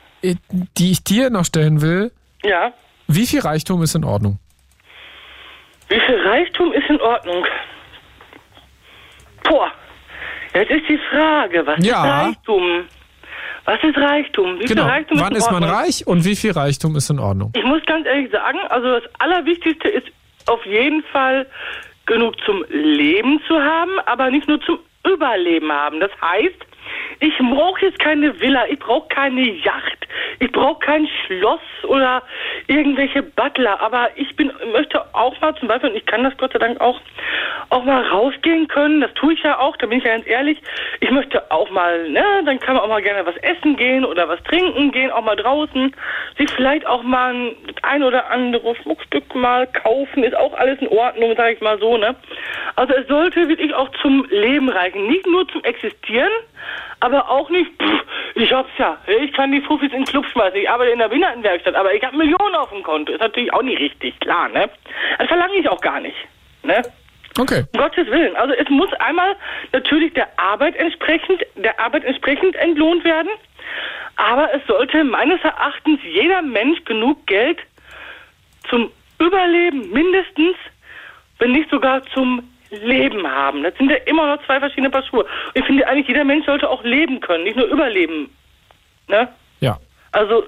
die 0.77 0.91
ich 0.91 1.03
dir 1.03 1.29
noch 1.29 1.45
stellen 1.45 1.79
will. 1.81 2.11
Ja. 2.43 2.73
Wie 3.07 3.25
viel 3.25 3.39
Reichtum 3.39 3.83
ist 3.83 3.95
in 3.95 4.03
Ordnung? 4.03 4.39
Wie 5.87 5.99
viel 6.01 6.27
Reichtum 6.27 6.73
ist 6.73 6.89
in 6.89 6.99
Ordnung? 6.99 7.45
Boah, 9.43 9.71
jetzt 10.55 10.71
ist 10.71 10.89
die 10.89 10.99
Frage, 11.09 11.65
was 11.65 11.85
Ja. 11.85 12.03
ist 12.03 12.27
Reichtum? 12.27 12.83
Was 13.65 13.83
ist 13.83 13.97
Reichtum? 13.97 14.59
Wie 14.59 14.65
Genau. 14.65 14.83
viel 14.83 14.91
Reichtum 14.91 15.19
Wann 15.19 15.31
ist 15.33 15.37
ist 15.39 15.51
man 15.51 15.63
reich 15.63 16.05
und 16.07 16.23
wie 16.23 16.35
viel 16.35 16.51
Reichtum 16.51 16.95
ist 16.95 17.09
in 17.09 17.19
Ordnung? 17.19 17.51
Ich 17.55 17.63
muss 17.63 17.83
ganz 17.85 18.05
ehrlich 18.05 18.31
sagen, 18.31 18.59
also 18.69 18.99
das 18.99 19.03
Allerwichtigste 19.19 19.89
ist 19.89 20.07
auf 20.47 20.63
jeden 20.65 21.01
Fall 21.11 21.47
genug 22.05 22.35
zum 22.45 22.63
Leben 22.69 23.41
zu 23.47 23.55
haben, 23.59 23.99
aber 24.05 24.29
nicht 24.29 24.47
nur 24.47 24.61
zum 24.61 24.77
Überleben 25.11 25.71
haben. 25.71 25.99
Das 25.99 26.11
heißt, 26.21 26.55
ich 27.19 27.37
brauche 27.37 27.85
jetzt 27.85 27.99
keine 27.99 28.39
Villa, 28.39 28.65
ich 28.69 28.79
brauche 28.79 29.07
keine 29.09 29.41
Yacht, 29.41 30.07
ich 30.39 30.51
brauche 30.51 30.79
kein 30.79 31.07
Schloss 31.25 31.61
oder 31.83 32.23
irgendwelche 32.67 33.23
Butler, 33.23 33.79
aber 33.81 34.09
ich 34.15 34.35
bin 34.35 34.51
möchte 34.71 35.03
auch 35.13 35.39
mal 35.41 35.55
zum 35.55 35.67
Beispiel, 35.67 35.91
und 35.91 35.95
ich 35.95 36.05
kann 36.05 36.23
das 36.23 36.35
Gott 36.37 36.53
sei 36.53 36.59
Dank 36.59 36.79
auch, 36.81 36.99
auch 37.69 37.83
mal 37.83 38.05
rausgehen 38.07 38.67
können, 38.67 39.01
das 39.01 39.13
tue 39.13 39.33
ich 39.33 39.43
ja 39.43 39.59
auch, 39.59 39.77
da 39.77 39.85
bin 39.87 39.99
ich 39.99 40.03
ja 40.03 40.15
ganz 40.15 40.27
ehrlich, 40.27 40.61
ich 40.99 41.11
möchte 41.11 41.51
auch 41.51 41.69
mal, 41.69 42.09
ne, 42.09 42.23
dann 42.45 42.59
kann 42.59 42.75
man 42.75 42.83
auch 42.83 42.89
mal 42.89 43.01
gerne 43.01 43.25
was 43.25 43.37
essen 43.37 43.77
gehen 43.77 44.05
oder 44.05 44.27
was 44.27 44.41
trinken 44.43 44.91
gehen, 44.91 45.11
auch 45.11 45.23
mal 45.23 45.35
draußen, 45.35 45.95
sich 46.37 46.49
vielleicht 46.51 46.85
auch 46.85 47.03
mal 47.03 47.33
ein, 47.33 47.55
das 47.67 47.83
ein 47.83 48.03
oder 48.03 48.29
andere 48.29 48.75
Schmuckstück 48.75 49.33
mal 49.35 49.67
kaufen, 49.67 50.23
ist 50.23 50.35
auch 50.35 50.53
alles 50.53 50.79
in 50.79 50.87
Ordnung, 50.87 51.35
sage 51.35 51.53
ich 51.53 51.61
mal 51.61 51.79
so, 51.79 51.97
ne. 51.97 52.15
Also 52.75 52.93
es 52.93 53.07
sollte 53.07 53.47
wirklich 53.47 53.73
auch 53.73 53.89
zum 54.01 54.25
Leben 54.29 54.69
reichen, 54.69 55.07
nicht 55.07 55.25
nur 55.27 55.47
zum 55.47 55.63
Existieren, 55.63 56.31
aber 56.99 57.29
auch 57.29 57.49
nicht, 57.49 57.71
pff, 57.81 58.03
ich 58.35 58.51
hab's 58.51 58.71
ja, 58.77 58.97
ich 59.21 59.33
kann 59.33 59.51
die 59.51 59.61
Fuffis 59.61 59.91
in 59.91 59.99
den 59.99 60.05
Club 60.05 60.25
schmeißen, 60.27 60.59
ich 60.59 60.69
arbeite 60.69 60.91
in 60.91 60.99
der 60.99 61.07
Behindertenwerkstatt, 61.07 61.75
aber 61.75 61.93
ich 61.93 62.03
habe 62.03 62.17
Millionen 62.17 62.55
auf 62.55 62.69
dem 62.69 62.83
Konto, 62.83 63.13
ist 63.13 63.21
natürlich 63.21 63.53
auch 63.53 63.61
nicht 63.61 63.79
richtig, 63.79 64.19
klar, 64.19 64.49
ne. 64.49 64.69
Das 65.17 65.27
verlange 65.27 65.55
ich 65.55 65.69
auch 65.69 65.81
gar 65.81 65.99
nicht, 65.99 66.17
ne. 66.63 66.81
Okay. 67.37 67.63
Um 67.73 67.79
Gottes 67.79 68.07
Willen. 68.07 68.35
Also 68.35 68.53
es 68.53 68.69
muss 68.69 68.91
einmal 68.93 69.35
natürlich 69.73 70.13
der 70.13 70.27
Arbeit 70.39 70.75
entsprechend, 70.77 71.45
der 71.55 71.79
Arbeit 71.79 72.05
entsprechend 72.05 72.55
entlohnt 72.55 73.03
werden. 73.03 73.29
Aber 74.15 74.53
es 74.53 74.65
sollte 74.67 75.03
meines 75.03 75.43
Erachtens 75.43 75.99
jeder 76.03 76.41
Mensch 76.41 76.83
genug 76.85 77.27
Geld 77.27 77.59
zum 78.69 78.89
Überleben 79.19 79.91
mindestens, 79.91 80.55
wenn 81.39 81.51
nicht 81.51 81.69
sogar 81.69 82.01
zum 82.13 82.49
Leben 82.83 83.27
haben. 83.27 83.63
Das 83.63 83.73
sind 83.77 83.89
ja 83.89 83.97
immer 84.05 84.35
noch 84.35 84.45
zwei 84.45 84.59
verschiedene 84.59 84.89
Paar 84.89 85.03
Schuhe. 85.03 85.23
Und 85.23 85.29
ich 85.55 85.65
finde 85.65 85.87
eigentlich, 85.87 86.07
jeder 86.07 86.23
Mensch 86.23 86.45
sollte 86.45 86.69
auch 86.69 86.83
leben 86.83 87.19
können, 87.19 87.43
nicht 87.43 87.57
nur 87.57 87.67
überleben. 87.67 88.29
Ne? 89.07 89.27
Ja. 89.59 89.77
Also, 90.11 90.43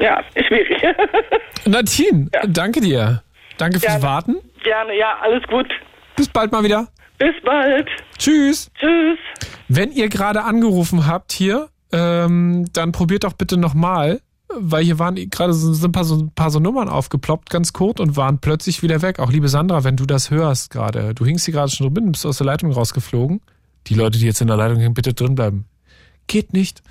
ja, 0.00 0.22
ist 0.34 0.46
schwierig. 0.46 0.82
Nadine, 1.66 2.28
danke 2.46 2.80
dir. 2.80 3.22
Danke 3.56 3.78
fürs 3.78 3.92
Gerne. 3.92 4.02
Warten. 4.02 4.36
Gerne, 4.62 4.96
ja, 4.96 5.18
alles 5.20 5.42
gut. 5.44 5.68
Bis 6.16 6.28
bald 6.28 6.52
mal 6.52 6.64
wieder. 6.64 6.88
Bis 7.18 7.34
bald. 7.44 7.88
Tschüss. 8.18 8.70
Tschüss. 8.78 9.18
Wenn 9.68 9.92
ihr 9.92 10.08
gerade 10.08 10.42
angerufen 10.42 11.06
habt 11.06 11.32
hier, 11.32 11.68
ähm, 11.92 12.66
dann 12.72 12.92
probiert 12.92 13.24
doch 13.24 13.34
bitte 13.34 13.56
nochmal, 13.56 14.20
weil 14.58 14.84
hier 14.84 14.98
waren 14.98 15.14
gerade 15.30 15.52
so, 15.52 15.72
sind 15.72 15.90
ein 15.90 15.92
paar, 15.92 16.04
so, 16.04 16.16
ein 16.16 16.30
paar 16.30 16.50
so 16.50 16.60
Nummern 16.60 16.88
aufgeploppt, 16.88 17.50
ganz 17.50 17.72
kurz 17.72 18.00
und 18.00 18.16
waren 18.16 18.38
plötzlich 18.38 18.82
wieder 18.82 19.02
weg. 19.02 19.18
Auch 19.18 19.30
liebe 19.30 19.48
Sandra, 19.48 19.84
wenn 19.84 19.96
du 19.96 20.06
das 20.06 20.30
hörst 20.30 20.70
gerade, 20.70 21.14
du 21.14 21.24
hingst 21.24 21.44
hier 21.44 21.54
gerade 21.54 21.70
schon 21.70 21.92
drin, 21.92 22.12
bist 22.12 22.26
aus 22.26 22.38
der 22.38 22.46
Leitung 22.46 22.72
rausgeflogen. 22.72 23.40
Die 23.86 23.94
Leute, 23.94 24.18
die 24.18 24.26
jetzt 24.26 24.40
in 24.40 24.46
der 24.46 24.56
Leitung 24.56 24.78
hängen, 24.78 24.94
bitte 24.94 25.14
drin 25.14 25.34
bleiben. 25.34 25.66
Geht 26.26 26.52
nicht. 26.52 26.82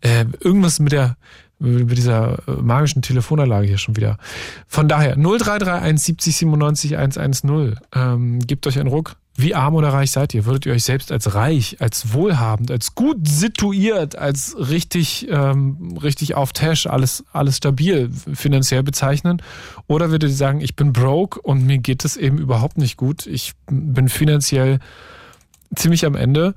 Äh, 0.00 0.26
irgendwas 0.40 0.80
mit 0.80 0.92
der 0.92 1.16
mit 1.62 1.96
dieser 1.96 2.38
äh, 2.48 2.60
magischen 2.60 3.02
Telefonanlage 3.02 3.68
hier 3.68 3.78
schon 3.78 3.96
wieder. 3.96 4.18
Von 4.66 4.88
daher 4.88 5.16
0331 5.16 6.04
70 6.04 6.36
97 6.36 6.96
110. 6.96 7.76
Ähm, 7.94 8.40
gebt 8.40 8.66
euch 8.66 8.78
einen 8.78 8.88
Ruck. 8.88 9.16
Wie 9.34 9.54
arm 9.54 9.74
oder 9.74 9.88
reich 9.88 10.10
seid 10.10 10.34
ihr? 10.34 10.44
Würdet 10.44 10.66
ihr 10.66 10.74
euch 10.74 10.84
selbst 10.84 11.10
als 11.10 11.34
reich, 11.34 11.78
als 11.80 12.12
wohlhabend, 12.12 12.70
als 12.70 12.94
gut 12.94 13.26
situiert, 13.26 14.16
als 14.16 14.54
richtig, 14.58 15.26
ähm, 15.30 15.96
richtig 16.02 16.34
auf 16.34 16.52
Tash, 16.52 16.86
alles, 16.86 17.24
alles 17.32 17.56
stabil 17.56 18.10
finanziell 18.34 18.82
bezeichnen? 18.82 19.40
Oder 19.86 20.10
würdet 20.10 20.30
ihr 20.30 20.36
sagen, 20.36 20.60
ich 20.60 20.76
bin 20.76 20.92
broke 20.92 21.40
und 21.40 21.64
mir 21.64 21.78
geht 21.78 22.04
es 22.04 22.18
eben 22.18 22.36
überhaupt 22.36 22.76
nicht 22.76 22.98
gut. 22.98 23.26
Ich 23.26 23.52
bin 23.70 24.10
finanziell 24.10 24.80
ziemlich 25.74 26.04
am 26.04 26.14
Ende 26.14 26.54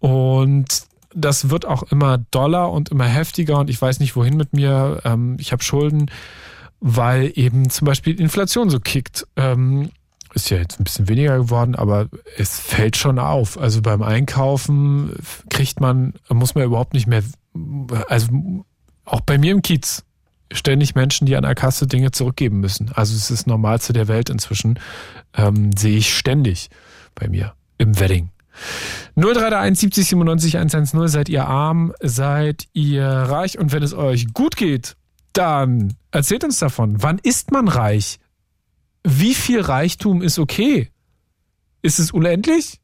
und 0.00 0.66
das 1.14 1.48
wird 1.48 1.64
auch 1.64 1.84
immer 1.84 2.18
doller 2.18 2.72
und 2.72 2.90
immer 2.90 3.06
heftiger 3.06 3.58
und 3.58 3.70
ich 3.70 3.80
weiß 3.80 4.00
nicht 4.00 4.16
wohin 4.16 4.36
mit 4.36 4.52
mir. 4.52 5.00
Ähm, 5.04 5.36
ich 5.38 5.52
habe 5.52 5.62
Schulden, 5.62 6.10
weil 6.80 7.30
eben 7.34 7.70
zum 7.70 7.86
Beispiel 7.86 8.20
Inflation 8.20 8.68
so 8.68 8.80
kickt. 8.80 9.26
Ähm, 9.36 9.90
ist 10.36 10.50
ja 10.50 10.58
jetzt 10.58 10.78
ein 10.78 10.84
bisschen 10.84 11.08
weniger 11.08 11.38
geworden, 11.38 11.74
aber 11.74 12.08
es 12.36 12.60
fällt 12.60 12.96
schon 12.96 13.18
auf. 13.18 13.58
Also 13.58 13.82
beim 13.82 14.02
Einkaufen 14.02 15.12
kriegt 15.50 15.80
man, 15.80 16.14
muss 16.28 16.54
man 16.54 16.64
überhaupt 16.64 16.94
nicht 16.94 17.08
mehr 17.08 17.22
also 18.08 18.28
auch 19.04 19.20
bei 19.20 19.38
mir 19.38 19.52
im 19.52 19.62
Kiez, 19.62 20.04
ständig 20.52 20.94
Menschen, 20.94 21.26
die 21.26 21.36
an 21.36 21.42
der 21.42 21.54
Kasse 21.54 21.86
Dinge 21.86 22.10
zurückgeben 22.10 22.60
müssen. 22.60 22.90
Also 22.94 23.14
es 23.14 23.22
ist 23.22 23.30
das 23.30 23.46
Normalste 23.46 23.92
der 23.92 24.08
Welt 24.08 24.30
inzwischen. 24.30 24.78
Ähm, 25.34 25.70
sehe 25.76 25.98
ich 25.98 26.14
ständig 26.14 26.70
bei 27.14 27.28
mir 27.28 27.54
im 27.78 27.98
Wedding. 27.98 28.30
0331 29.16 29.80
70 29.80 30.08
97 30.08 30.56
110. 30.56 31.08
Seid 31.08 31.28
ihr 31.28 31.46
arm? 31.46 31.92
Seid 32.00 32.68
ihr 32.72 33.06
reich? 33.06 33.58
Und 33.58 33.72
wenn 33.72 33.82
es 33.82 33.94
euch 33.94 34.32
gut 34.34 34.56
geht, 34.56 34.96
dann 35.32 35.94
erzählt 36.10 36.44
uns 36.44 36.58
davon. 36.58 37.02
Wann 37.02 37.18
ist 37.18 37.50
man 37.50 37.68
reich? 37.68 38.18
Wie 39.08 39.34
viel 39.34 39.60
Reichtum 39.60 40.20
ist 40.20 40.36
okay? 40.40 40.90
Ist 41.80 42.00
es 42.00 42.10
unendlich? 42.10 42.80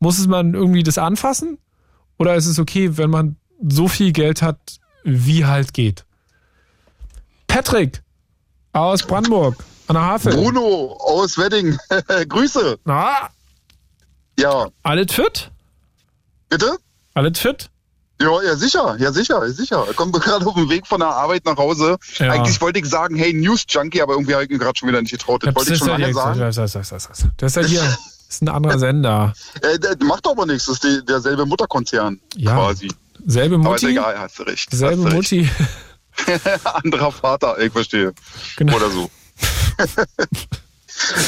Muss 0.00 0.18
es 0.18 0.26
man 0.26 0.54
irgendwie 0.54 0.82
das 0.82 0.98
anfassen? 0.98 1.58
Oder 2.18 2.34
ist 2.34 2.46
es 2.46 2.58
okay, 2.58 2.96
wenn 2.96 3.08
man 3.08 3.36
so 3.68 3.86
viel 3.86 4.10
Geld 4.12 4.42
hat, 4.42 4.58
wie 5.04 5.44
halt 5.46 5.72
geht? 5.72 6.04
Patrick 7.46 8.02
aus 8.72 9.04
Brandenburg 9.06 9.64
an 9.86 9.94
der 9.94 10.02
Havel. 10.02 10.34
Bruno 10.34 10.96
aus 11.00 11.38
Wedding. 11.38 11.78
Grüße. 12.28 12.80
Na, 12.84 13.28
Ja, 14.36 14.68
alles 14.82 15.12
fit? 15.12 15.50
bitte? 16.48 16.76
Alles 17.14 17.38
fit? 17.38 17.70
Ja, 18.20 18.42
ja, 18.42 18.56
sicher, 18.56 18.96
ja, 18.98 19.12
sicher, 19.12 19.48
sicher. 19.52 19.86
Ich 19.90 19.96
komme 19.96 20.12
gerade 20.18 20.44
auf 20.46 20.54
dem 20.54 20.68
Weg 20.68 20.86
von 20.86 21.00
der 21.00 21.08
Arbeit 21.10 21.44
nach 21.44 21.56
Hause. 21.56 21.96
Ja. 22.18 22.32
Eigentlich 22.32 22.60
wollte 22.60 22.80
ich 22.80 22.86
sagen, 22.86 23.16
hey, 23.16 23.32
News 23.32 23.64
Junkie, 23.68 24.02
aber 24.02 24.14
irgendwie 24.14 24.34
habe 24.34 24.44
ich 24.44 24.50
mir 24.50 24.58
gerade 24.58 24.76
schon 24.78 24.88
wieder 24.88 25.00
nicht 25.00 25.12
getraut. 25.12 25.46
Das 25.46 25.54
wollte 25.54 25.72
ich 25.72 25.78
schon 25.78 25.88
lange 25.88 26.12
sagen. 26.12 26.40
Das, 26.40 26.56
das, 26.56 26.72
das, 26.72 26.88
das, 26.88 27.08
das. 27.36 27.56
ist 27.56 27.56
ja 27.56 27.62
hier 27.62 27.80
das 28.28 28.34
ist 28.36 28.42
ein 28.42 28.48
anderer 28.48 28.78
Sender. 28.78 29.32
Äh, 29.62 30.04
macht 30.04 30.26
aber 30.26 30.46
nichts, 30.46 30.66
das 30.66 30.74
ist 30.76 30.84
die, 30.84 31.04
derselbe 31.06 31.46
Mutterkonzern 31.46 32.20
Ja. 32.36 32.54
quasi. 32.54 32.90
Selbe 33.26 33.56
Aber 33.56 33.70
Mutti, 33.70 33.86
egal, 33.88 34.18
hast 34.18 34.38
du 34.38 34.42
recht. 34.44 34.68
selbe 34.70 35.04
hast 35.04 35.12
Mutti. 35.14 35.48
Recht. 36.26 36.50
Anderer 36.64 37.12
Vater, 37.12 37.58
ich 37.60 37.72
verstehe. 37.72 38.12
Genau. 38.56 38.76
Oder 38.76 38.90
so. 38.90 39.10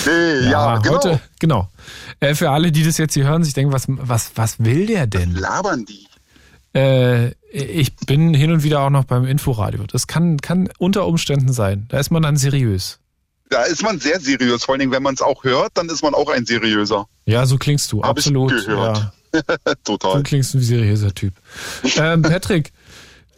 nee, 0.07 0.51
ja, 0.51 0.79
genau. 0.79 0.95
heute, 0.97 1.21
genau. 1.39 1.69
Äh, 2.21 2.35
für 2.35 2.51
alle, 2.51 2.73
die 2.73 2.85
das 2.85 2.99
jetzt 2.99 3.15
hier 3.15 3.25
hören, 3.25 3.45
sich 3.45 3.55
denken, 3.55 3.73
was, 3.73 3.85
was, 3.89 4.33
was 4.35 4.59
will 4.59 4.87
der 4.87 5.07
denn? 5.07 5.35
Labern 5.35 5.85
die. 5.85 6.07
Äh, 6.75 7.33
ich 7.53 7.97
bin 7.97 8.33
hin 8.33 8.53
und 8.53 8.63
wieder 8.63 8.81
auch 8.81 8.91
noch 8.91 9.05
beim 9.05 9.27
Inforadio. 9.27 9.85
Das 9.87 10.07
kann, 10.07 10.39
kann 10.39 10.69
unter 10.79 11.07
Umständen 11.07 11.53
sein. 11.53 11.87
Da 11.89 11.99
ist 11.99 12.11
man 12.11 12.23
dann 12.23 12.37
seriös. 12.37 13.01
Da 13.49 13.65
ist 13.65 13.83
man 13.83 13.99
sehr 13.99 14.21
seriös. 14.21 14.65
Vor 14.65 14.75
allen 14.75 14.81
Dingen, 14.81 14.93
wenn 14.93 15.03
man 15.03 15.15
es 15.15 15.23
auch 15.23 15.43
hört, 15.43 15.73
dann 15.75 15.89
ist 15.89 16.03
man 16.03 16.15
auch 16.15 16.31
ein 16.31 16.47
seriöser. 16.47 17.07
Ja, 17.25 17.47
so 17.47 17.57
klingst 17.59 17.91
du, 17.91 18.03
Hab 18.03 18.19
ich 18.19 18.27
absolut. 18.27 18.51
gehört. 18.51 19.13
Ja, 19.35 19.41
du 19.85 19.97
Total. 19.97 20.23
klingst 20.23 20.55
wie 20.55 20.59
ein 20.59 20.63
seriöser 20.63 21.13
Typ. 21.13 21.35
Ähm, 21.97 22.23
Patrick, 22.23 22.73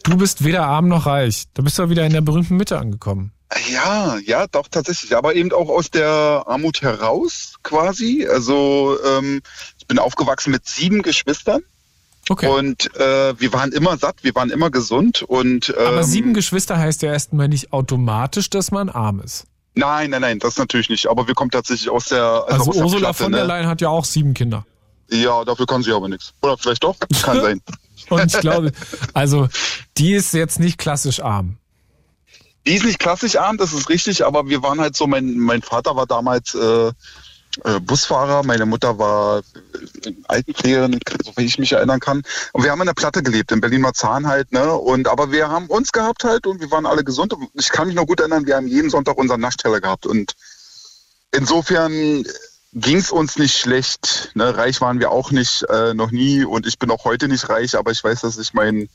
du 0.03 0.15
bist 0.17 0.43
weder 0.43 0.67
arm 0.67 0.87
noch 0.87 1.07
reich. 1.07 1.45
Da 1.55 1.63
bist 1.63 1.79
du 1.79 1.89
wieder 1.89 2.05
in 2.05 2.13
der 2.13 2.21
berühmten 2.21 2.57
Mitte 2.57 2.77
angekommen. 2.77 3.31
Ja, 3.71 4.17
ja, 4.25 4.45
doch, 4.47 4.67
tatsächlich. 4.67 5.15
Aber 5.15 5.33
eben 5.35 5.51
auch 5.51 5.69
aus 5.69 5.89
der 5.89 6.43
Armut 6.45 6.81
heraus 6.83 7.55
quasi. 7.63 8.27
Also 8.27 8.97
ähm, 9.05 9.41
ich 9.79 9.87
bin 9.87 9.97
aufgewachsen 9.97 10.51
mit 10.51 10.67
sieben 10.67 11.01
Geschwistern 11.01 11.61
Okay. 12.29 12.47
und 12.47 12.95
äh, 12.95 13.37
wir 13.37 13.51
waren 13.51 13.73
immer 13.73 13.97
satt, 13.97 14.23
wir 14.23 14.33
waren 14.33 14.49
immer 14.49 14.71
gesund 14.71 15.23
und 15.23 15.73
ähm, 15.77 15.87
Aber 15.87 16.03
sieben 16.03 16.33
Geschwister 16.33 16.77
heißt 16.77 17.01
ja 17.01 17.11
erstmal 17.11 17.49
nicht 17.49 17.73
automatisch, 17.73 18.49
dass 18.49 18.71
man 18.71 18.89
arm 18.89 19.19
ist. 19.19 19.45
Nein, 19.75 20.11
nein, 20.11 20.21
nein, 20.21 20.39
das 20.39 20.57
natürlich 20.57 20.89
nicht. 20.89 21.07
Aber 21.07 21.27
wir 21.27 21.33
kommen 21.33 21.51
tatsächlich 21.51 21.89
aus 21.89 22.05
der 22.05 22.23
also, 22.23 22.45
Also 22.47 22.69
aus 22.69 22.75
der 22.75 22.83
Ursula 22.85 22.99
Platte, 22.99 23.23
von 23.23 23.31
der 23.31 23.41
ne? 23.41 23.47
Leyen 23.47 23.67
hat 23.67 23.81
ja 23.81 23.89
auch 23.89 24.05
sieben 24.05 24.33
Kinder. 24.33 24.65
Ja, 25.09 25.43
dafür 25.43 25.65
kann 25.65 25.83
sie 25.83 25.91
aber 25.91 26.07
nichts. 26.07 26.33
Oder 26.41 26.57
vielleicht 26.57 26.83
doch? 26.83 26.95
Kann 27.23 27.41
sein. 27.41 27.61
Und 28.09 28.33
ich 28.33 28.39
glaube, 28.39 28.71
also 29.13 29.47
die 29.97 30.13
ist 30.13 30.33
jetzt 30.33 30.59
nicht 30.59 30.77
klassisch 30.77 31.19
arm. 31.19 31.57
Die 32.65 32.73
ist 32.73 32.85
nicht 32.85 32.99
klassisch 32.99 33.35
arm, 33.35 33.57
das 33.57 33.73
ist 33.73 33.89
richtig, 33.89 34.25
aber 34.25 34.47
wir 34.47 34.63
waren 34.63 34.79
halt 34.79 34.95
so, 34.95 35.05
mein, 35.07 35.37
mein 35.37 35.61
Vater 35.61 35.95
war 35.95 36.07
damals 36.07 36.55
äh, 36.55 36.91
Busfahrer, 37.81 38.43
meine 38.43 38.65
Mutter 38.65 38.97
war 38.97 39.39
äh, 39.39 40.13
Altenpflegerin, 40.27 40.99
soweit 41.23 41.45
ich 41.45 41.59
mich 41.59 41.71
erinnern 41.71 41.99
kann. 41.99 42.23
Und 42.51 42.63
wir 42.63 42.71
haben 42.71 42.81
in 42.81 42.87
der 42.87 42.93
Platte 42.93 43.21
gelebt, 43.21 43.51
in 43.51 43.61
Berlin-Marzahn 43.61 44.27
halt, 44.27 44.51
ne? 44.51 44.73
Und 44.73 45.07
aber 45.07 45.31
wir 45.31 45.49
haben 45.49 45.67
uns 45.67 45.91
gehabt 45.91 46.23
halt 46.23 46.47
und 46.47 46.61
wir 46.61 46.71
waren 46.71 46.85
alle 46.85 47.03
gesund. 47.03 47.33
Ich 47.53 47.69
kann 47.69 47.87
mich 47.87 47.95
noch 47.95 48.07
gut 48.07 48.19
erinnern, 48.19 48.47
wir 48.47 48.55
haben 48.55 48.67
jeden 48.67 48.89
Sonntag 48.89 49.17
unseren 49.17 49.41
Naschteller 49.41 49.81
gehabt. 49.81 50.05
Und 50.07 50.33
insofern 51.31 52.25
ging 52.73 52.97
es 52.97 53.11
uns 53.11 53.37
nicht 53.37 53.55
schlecht. 53.55 54.31
Ne? 54.33 54.57
Reich 54.57 54.81
waren 54.81 54.99
wir 54.99 55.11
auch 55.11 55.29
nicht, 55.31 55.63
äh, 55.69 55.93
noch 55.93 56.11
nie. 56.11 56.43
Und 56.43 56.65
ich 56.65 56.79
bin 56.79 56.89
auch 56.89 57.05
heute 57.05 57.27
nicht 57.27 57.49
reich, 57.49 57.77
aber 57.77 57.91
ich 57.91 58.03
weiß, 58.03 58.21
dass 58.21 58.37
ich 58.39 58.53
mein 58.53 58.89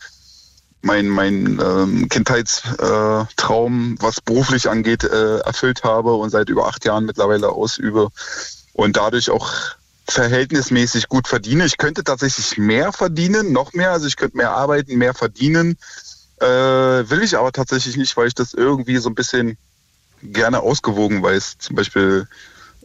mein, 0.82 1.08
mein 1.08 1.60
ähm, 1.60 2.08
Kindheitstraum, 2.08 3.94
äh, 3.94 4.02
was 4.02 4.20
beruflich 4.20 4.68
angeht, 4.68 5.04
äh, 5.04 5.38
erfüllt 5.38 5.84
habe 5.84 6.14
und 6.14 6.30
seit 6.30 6.48
über 6.48 6.66
acht 6.66 6.84
Jahren 6.84 7.04
mittlerweile 7.04 7.50
ausübe 7.50 8.08
und 8.72 8.96
dadurch 8.96 9.30
auch 9.30 9.52
verhältnismäßig 10.08 11.08
gut 11.08 11.28
verdiene. 11.28 11.66
Ich 11.66 11.76
könnte 11.76 12.04
tatsächlich 12.04 12.56
mehr 12.56 12.92
verdienen, 12.92 13.52
noch 13.52 13.72
mehr. 13.74 13.92
Also 13.92 14.06
ich 14.06 14.16
könnte 14.16 14.36
mehr 14.36 14.52
arbeiten, 14.52 14.96
mehr 14.96 15.14
verdienen. 15.14 15.76
Äh, 16.40 16.46
will 16.46 17.22
ich 17.22 17.36
aber 17.36 17.52
tatsächlich 17.52 17.96
nicht, 17.96 18.16
weil 18.16 18.28
ich 18.28 18.34
das 18.34 18.54
irgendwie 18.54 18.96
so 18.98 19.10
ein 19.10 19.14
bisschen 19.14 19.58
gerne 20.22 20.60
ausgewogen 20.60 21.22
weiß. 21.22 21.56
Zum 21.58 21.76
Beispiel. 21.76 22.26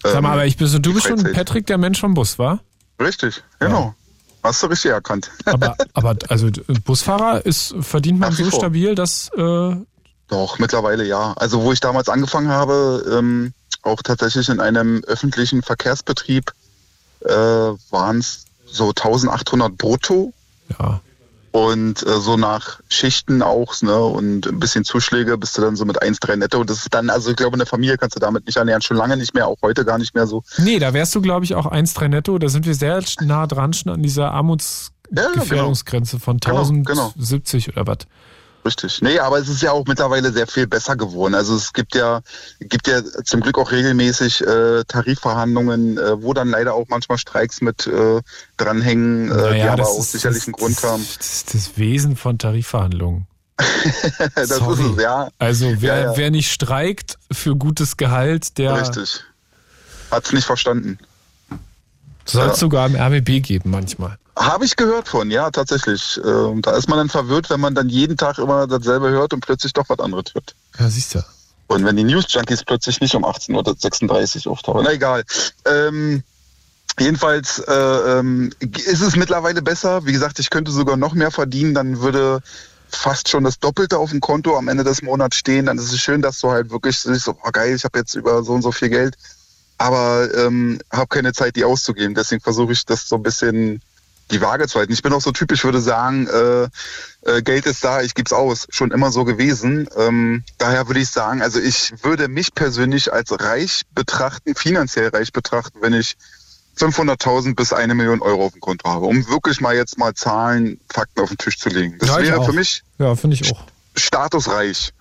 Sag 0.02 0.14
mal, 0.14 0.20
ähm, 0.20 0.26
aber 0.26 0.46
ich 0.46 0.58
bin 0.58 0.68
so, 0.68 0.80
du 0.80 0.94
bist 0.94 1.08
schon. 1.08 1.24
Patrick, 1.32 1.68
der 1.68 1.78
Mensch 1.78 2.00
vom 2.00 2.14
Bus, 2.14 2.38
war? 2.40 2.60
Richtig, 3.00 3.44
genau. 3.60 3.96
Hast 4.44 4.62
du 4.62 4.68
richtig 4.68 4.92
erkannt. 4.92 5.32
Aber, 5.46 5.76
aber 5.94 6.16
also 6.28 6.50
Busfahrer 6.84 7.46
ist, 7.46 7.74
verdient 7.80 8.20
man 8.20 8.30
Nach 8.30 8.38
so 8.38 8.52
stabil, 8.52 8.94
dass 8.94 9.30
äh, 9.38 9.76
Doch, 10.28 10.60
mittlerweile 10.60 11.06
ja. 11.06 11.34
Also 11.38 11.62
wo 11.62 11.72
ich 11.72 11.80
damals 11.80 12.10
angefangen 12.10 12.50
habe, 12.50 13.06
ähm, 13.10 13.54
auch 13.84 14.02
tatsächlich 14.02 14.50
in 14.50 14.60
einem 14.60 15.04
öffentlichen 15.08 15.62
Verkehrsbetrieb, 15.62 16.52
äh, 17.22 17.30
waren 17.32 18.20
es 18.20 18.46
so 18.66 18.90
1800 18.90 19.78
brutto 19.78 20.34
ja. 20.80 21.02
Und 21.54 22.02
äh, 22.06 22.20
so 22.20 22.36
nach 22.36 22.80
Schichten 22.90 23.44
auch 23.44 23.80
ne, 23.84 23.96
und 23.96 24.48
ein 24.48 24.60
bisschen 24.60 24.84
Zuschläge 24.84 25.38
bist 25.38 25.56
du 25.56 25.62
dann 25.62 25.76
so 25.76 25.86
mit 25.86 26.02
1,3 26.02 26.36
netto. 26.38 26.60
Und 26.60 26.68
das 26.68 26.80
ist 26.80 26.94
dann, 26.94 27.12
also 27.12 27.30
ich 27.30 27.36
glaube, 27.36 27.54
eine 27.54 27.68
Familie 27.68 27.96
kannst 27.96 28.16
du 28.16 28.20
damit 28.20 28.48
nicht 28.48 28.58
ernähren, 28.58 28.82
schon 28.82 28.98
lange 28.98 29.18
nicht 29.18 29.36
mehr, 29.36 29.48
auch 29.48 29.58
heute 29.62 29.86
gar 29.86 30.00
nicht 30.00 30.16
mehr 30.16 30.26
so. 30.26 30.42
Nee, 30.58 30.80
da 30.80 30.94
wärst 30.94 31.14
du, 31.14 31.22
glaube 31.22 31.46
ich, 31.46 31.54
auch 31.54 31.72
1,3 31.72 32.08
netto. 32.08 32.40
Da 32.40 32.50
sind 32.50 32.66
wir 32.66 32.74
sehr 32.74 33.04
nah 33.22 33.46
dran 33.46 33.72
schon 33.74 33.92
an 33.92 34.02
dieser 34.02 34.32
Armutsgefährdungsgrenze 34.32 36.20
von 36.20 36.40
Genau, 36.40 37.10
1070 37.10 37.70
oder 37.70 37.86
was. 37.86 38.00
Richtig. 38.66 39.02
Nee, 39.02 39.20
aber 39.20 39.40
es 39.40 39.50
ist 39.50 39.62
ja 39.62 39.72
auch 39.74 39.86
mittlerweile 39.88 40.32
sehr 40.32 40.48
viel 40.48 40.68
besser 40.68 40.96
geworden. 40.96 41.36
Also 41.36 41.56
es 41.56 41.74
gibt 41.74 41.96
ja, 41.96 42.22
gibt 42.62 42.88
ja 42.88 43.02
zum 43.26 43.42
Glück 43.42 43.58
auch 43.58 43.72
regelmäßig 43.72 44.42
äh, 44.42 44.84
Tarifverhandlungen, 44.88 45.98
äh, 45.98 46.22
wo 46.22 46.34
dann 46.34 46.50
leider 46.50 46.74
auch 46.74 46.86
manchmal 46.88 47.18
Streiks 47.18 47.60
mit 47.60 47.88
äh, 47.88 48.22
dranhängen, 48.56 49.30
äh, 49.32 49.56
die 49.56 49.62
aber 49.64 49.88
auch 49.88 50.02
sicherlich 50.04 50.46
einen 50.46 50.54
Grund 50.54 50.78
das, 50.78 50.84
haben. 50.90 51.06
Das 51.18 51.34
ist 51.34 51.54
das 51.54 51.78
Wesen 51.78 52.16
von 52.16 52.38
Tarifverhandlungen. 52.40 53.28
das 54.36 54.50
Sorry. 54.50 54.82
ist 54.82 54.92
es, 54.98 55.04
ja. 55.04 55.28
Also 55.40 55.74
wer, 55.82 55.96
Ja, 55.98 56.04
ja. 56.12 56.18
wer 56.18 56.32
nicht 56.32 56.52
streikt 56.52 57.18
für 57.32 57.56
gutes 57.58 57.98
Gehalt, 57.98 58.58
der 58.58 58.80
Richtig. 58.80 59.24
Hat's 60.10 60.32
nicht 60.32 60.46
verstanden. 60.46 61.00
soll 62.26 62.44
es 62.48 62.54
Ja. 62.54 62.56
sogar 62.56 62.88
im 62.88 62.96
RBB 62.96 63.42
geben 63.46 63.72
manchmal. 63.72 64.18
Habe 64.36 64.66
ich 64.66 64.76
gehört 64.76 65.08
von, 65.08 65.30
ja, 65.30 65.52
tatsächlich. 65.52 66.20
Ähm, 66.24 66.62
da 66.62 66.76
ist 66.76 66.90
man 66.90 66.98
dann 66.98 67.10
verwirrt, 67.10 67.50
wenn 67.50 67.60
man 67.60 67.76
dann 67.76 67.90
jeden 67.90 68.18
Tag 68.18 68.40
immer 68.40 68.66
dasselbe 68.66 69.10
hört 69.10 69.34
und 69.34 69.42
plötzlich 69.42 69.74
doch 69.74 69.88
was 69.90 70.00
anderes 70.00 70.34
hört. 70.34 70.56
Ja, 70.80 70.90
siehst 70.90 71.14
du. 71.14 71.24
Und 71.68 71.86
wenn 71.86 71.96
die 71.96 72.04
News-Junkies 72.04 72.64
plötzlich 72.64 73.00
nicht 73.00 73.16
um 73.16 73.26
18.36 73.26 74.46
Uhr 74.46 74.54
auftauchen. 74.54 74.82
Na 74.84 74.92
egal. 74.92 75.24
Ähm, 75.66 76.24
jedenfalls 77.00 77.60
äh, 77.60 77.74
ähm, 78.20 78.52
ist 78.60 79.02
es 79.02 79.16
mittlerweile 79.16 79.62
besser. 79.62 80.06
Wie 80.06 80.12
gesagt, 80.12 80.40
ich 80.40 80.50
könnte 80.50 80.72
sogar 80.72 80.98
noch 80.98 81.14
mehr 81.14 81.32
verdienen. 81.32 81.74
Dann 81.74 82.02
würde 82.02 82.42
fast 82.90 83.30
schon 83.30 83.44
das 83.44 83.60
Doppelte 83.60 83.98
auf 83.98 84.12
dem 84.12 84.20
Konto 84.20 84.58
am 84.58 84.68
Ende 84.68 84.84
des 84.84 85.02
Monats 85.02 85.38
stehen. 85.38 85.68
Dann 85.68 85.78
ist 85.78 85.92
es 85.92 86.00
schön, 86.00 86.22
dass 86.22 86.40
du 86.40 86.52
halt 86.52 86.70
wirklich 86.70 87.00
so, 87.00 87.36
oh 87.44 87.52
geil, 87.52 87.76
ich 87.76 87.84
habe 87.84 88.00
jetzt 88.00 88.16
über 88.16 88.44
so 88.44 88.54
und 88.54 88.62
so 88.62 88.72
viel 88.72 88.90
Geld. 88.90 89.16
Aber 89.78 90.30
ähm, 90.36 90.80
habe 90.92 91.08
keine 91.08 91.34
Zeit, 91.34 91.56
die 91.56 91.64
auszugeben. 91.64 92.14
Deswegen 92.14 92.42
versuche 92.42 92.74
ich 92.74 92.86
das 92.86 93.08
so 93.08 93.16
ein 93.16 93.24
bisschen 93.24 93.82
die 94.32 94.42
Waage 94.42 94.68
zu 94.68 94.80
halten. 94.80 94.94
Ich 94.94 95.02
bin 95.02 95.14
auch 95.14 95.22
so 95.22 95.32
typisch, 95.32 95.64
würde 95.64 95.82
sagen, 95.82 96.28
äh, 96.28 96.64
äh, 97.30 97.42
Geld 97.42 97.66
ist 97.66 97.84
da, 97.84 98.02
ich 98.02 98.14
geb's 98.16 98.34
aus. 98.34 98.68
Schon 98.70 98.92
immer 98.92 99.12
so 99.12 99.26
gewesen. 99.26 99.88
Ähm, 99.98 100.44
daher 100.58 100.88
würde 100.88 101.00
ich 101.02 101.10
sagen, 101.10 101.42
also 101.42 101.60
ich 101.60 101.94
würde 102.04 102.28
mich 102.28 102.54
persönlich 102.56 103.12
als 103.14 103.32
reich 103.40 103.84
betrachten, 103.94 104.56
finanziell 104.56 105.10
reich 105.10 105.32
betrachten, 105.34 105.80
wenn 105.82 105.94
ich 105.94 106.16
500.000 106.78 107.56
bis 107.56 107.72
eine 107.72 107.94
Million 107.94 108.22
Euro 108.22 108.46
auf 108.48 108.54
dem 108.54 108.62
Konto 108.62 108.90
habe, 108.90 109.06
um 109.06 109.28
wirklich 109.30 109.62
mal 109.62 109.76
jetzt 109.76 109.98
mal 109.98 110.14
Zahlen, 110.16 110.80
Fakten 110.92 111.22
auf 111.22 111.30
den 111.30 111.38
Tisch 111.38 111.60
zu 111.60 111.70
legen. 111.70 111.98
Das 112.00 112.10
Ja, 112.10 112.20
wäre 112.20 112.40
auch. 112.40 112.46
für 112.46 112.54
mich 112.54 112.82
Ja, 112.98 113.16
finde 113.16 113.36
ich 113.36 113.52
auch. 113.52 113.64
statusreich. 113.96 114.92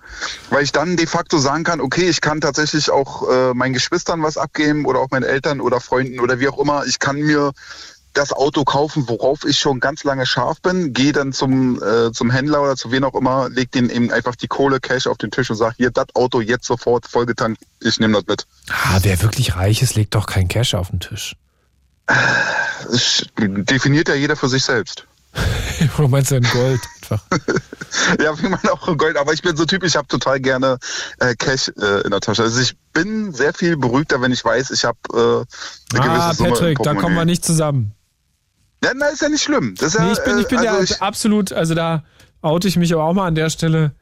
Weil 0.51 0.63
ich 0.63 0.71
dann 0.71 0.95
de 0.97 1.07
facto 1.07 1.39
sagen 1.39 1.63
kann, 1.63 1.81
okay, 1.81 2.07
ich 2.07 2.21
kann 2.21 2.39
tatsächlich 2.41 2.91
auch 2.91 3.27
äh, 3.27 3.53
meinen 3.55 3.73
Geschwistern 3.73 4.21
was 4.21 4.37
abgeben 4.37 4.85
oder 4.85 4.99
auch 4.99 5.09
meinen 5.09 5.23
Eltern 5.23 5.59
oder 5.59 5.79
Freunden 5.79 6.19
oder 6.19 6.39
wie 6.39 6.47
auch 6.47 6.59
immer. 6.59 6.85
Ich 6.85 6.99
kann 6.99 7.17
mir 7.17 7.51
das 8.13 8.31
Auto 8.31 8.63
kaufen, 8.63 9.07
worauf 9.07 9.45
ich 9.45 9.59
schon 9.59 9.79
ganz 9.79 10.03
lange 10.03 10.25
scharf 10.25 10.61
bin, 10.61 10.93
gehe 10.93 11.11
dann 11.11 11.33
zum, 11.33 11.81
äh, 11.81 12.11
zum 12.11 12.29
Händler 12.31 12.61
oder 12.61 12.75
zu 12.75 12.91
wen 12.91 13.03
auch 13.03 13.15
immer, 13.15 13.49
leg 13.49 13.71
den 13.71 13.89
eben 13.89 14.11
einfach 14.11 14.35
die 14.35 14.47
Kohle 14.47 14.79
Cash 14.79 15.07
auf 15.07 15.17
den 15.17 15.31
Tisch 15.31 15.49
und 15.49 15.57
sag 15.57 15.75
hier, 15.77 15.91
das 15.91 16.07
Auto 16.13 16.41
jetzt 16.41 16.65
sofort 16.65 17.07
vollgetankt, 17.07 17.61
ich 17.81 17.99
nehme 17.99 18.13
das 18.13 18.25
mit. 18.27 18.47
Ah, 18.69 18.99
wer 19.01 19.21
wirklich 19.21 19.55
reich 19.55 19.81
ist, 19.81 19.95
legt 19.95 20.15
doch 20.15 20.25
kein 20.25 20.47
Cash 20.47 20.75
auf 20.75 20.89
den 20.89 20.99
Tisch. 20.99 21.35
Das 22.05 23.25
definiert 23.37 24.09
ja 24.09 24.15
jeder 24.15 24.35
für 24.35 24.49
sich 24.49 24.63
selbst. 24.63 25.07
Oder 25.97 26.07
meinst 26.07 26.31
du 26.31 26.35
in 26.35 26.43
Gold 26.43 26.81
einfach? 27.01 27.23
ja, 28.23 28.39
wie 28.39 28.49
man 28.49 28.59
auch 28.69 28.87
in 28.87 28.97
Gold, 28.97 29.17
aber 29.17 29.33
ich 29.33 29.41
bin 29.41 29.55
so 29.55 29.65
Typ, 29.65 29.83
ich 29.83 29.95
habe 29.95 30.07
total 30.07 30.39
gerne 30.39 30.77
äh, 31.19 31.35
Cash 31.35 31.69
äh, 31.69 32.01
in 32.03 32.11
der 32.11 32.19
Tasche. 32.19 32.43
Also 32.43 32.59
ich 32.59 32.75
bin 32.93 33.33
sehr 33.33 33.53
viel 33.53 33.77
beruhigter, 33.77 34.21
wenn 34.21 34.31
ich 34.31 34.43
weiß, 34.43 34.71
ich 34.71 34.85
habe 34.85 34.97
äh, 35.13 35.97
eine 35.97 36.03
ah, 36.03 36.07
gewisse 36.07 36.37
Summe 36.37 36.49
im 36.49 36.53
Patrick, 36.53 36.79
da 36.83 36.93
kommen 36.93 37.15
wir 37.15 37.25
nicht 37.25 37.43
zusammen. 37.43 37.95
Ja, 38.83 38.91
na, 38.95 39.07
ist 39.07 39.21
ja 39.21 39.29
nicht 39.29 39.43
schlimm. 39.43 39.75
Das 39.77 39.89
ist 39.89 39.99
ja, 39.99 40.05
Nee, 40.05 40.11
ich 40.13 40.23
bin, 40.23 40.37
ich 40.39 40.47
bin 40.47 40.59
äh, 40.59 40.65
ja 40.65 40.71
also 40.73 40.93
ich, 40.93 41.01
absolut, 41.01 41.53
also 41.53 41.73
da 41.73 42.03
oute 42.41 42.67
ich 42.67 42.75
mich 42.75 42.93
aber 42.93 43.03
auch 43.05 43.13
mal 43.13 43.27
an 43.27 43.35
der 43.35 43.49
Stelle. 43.49 43.93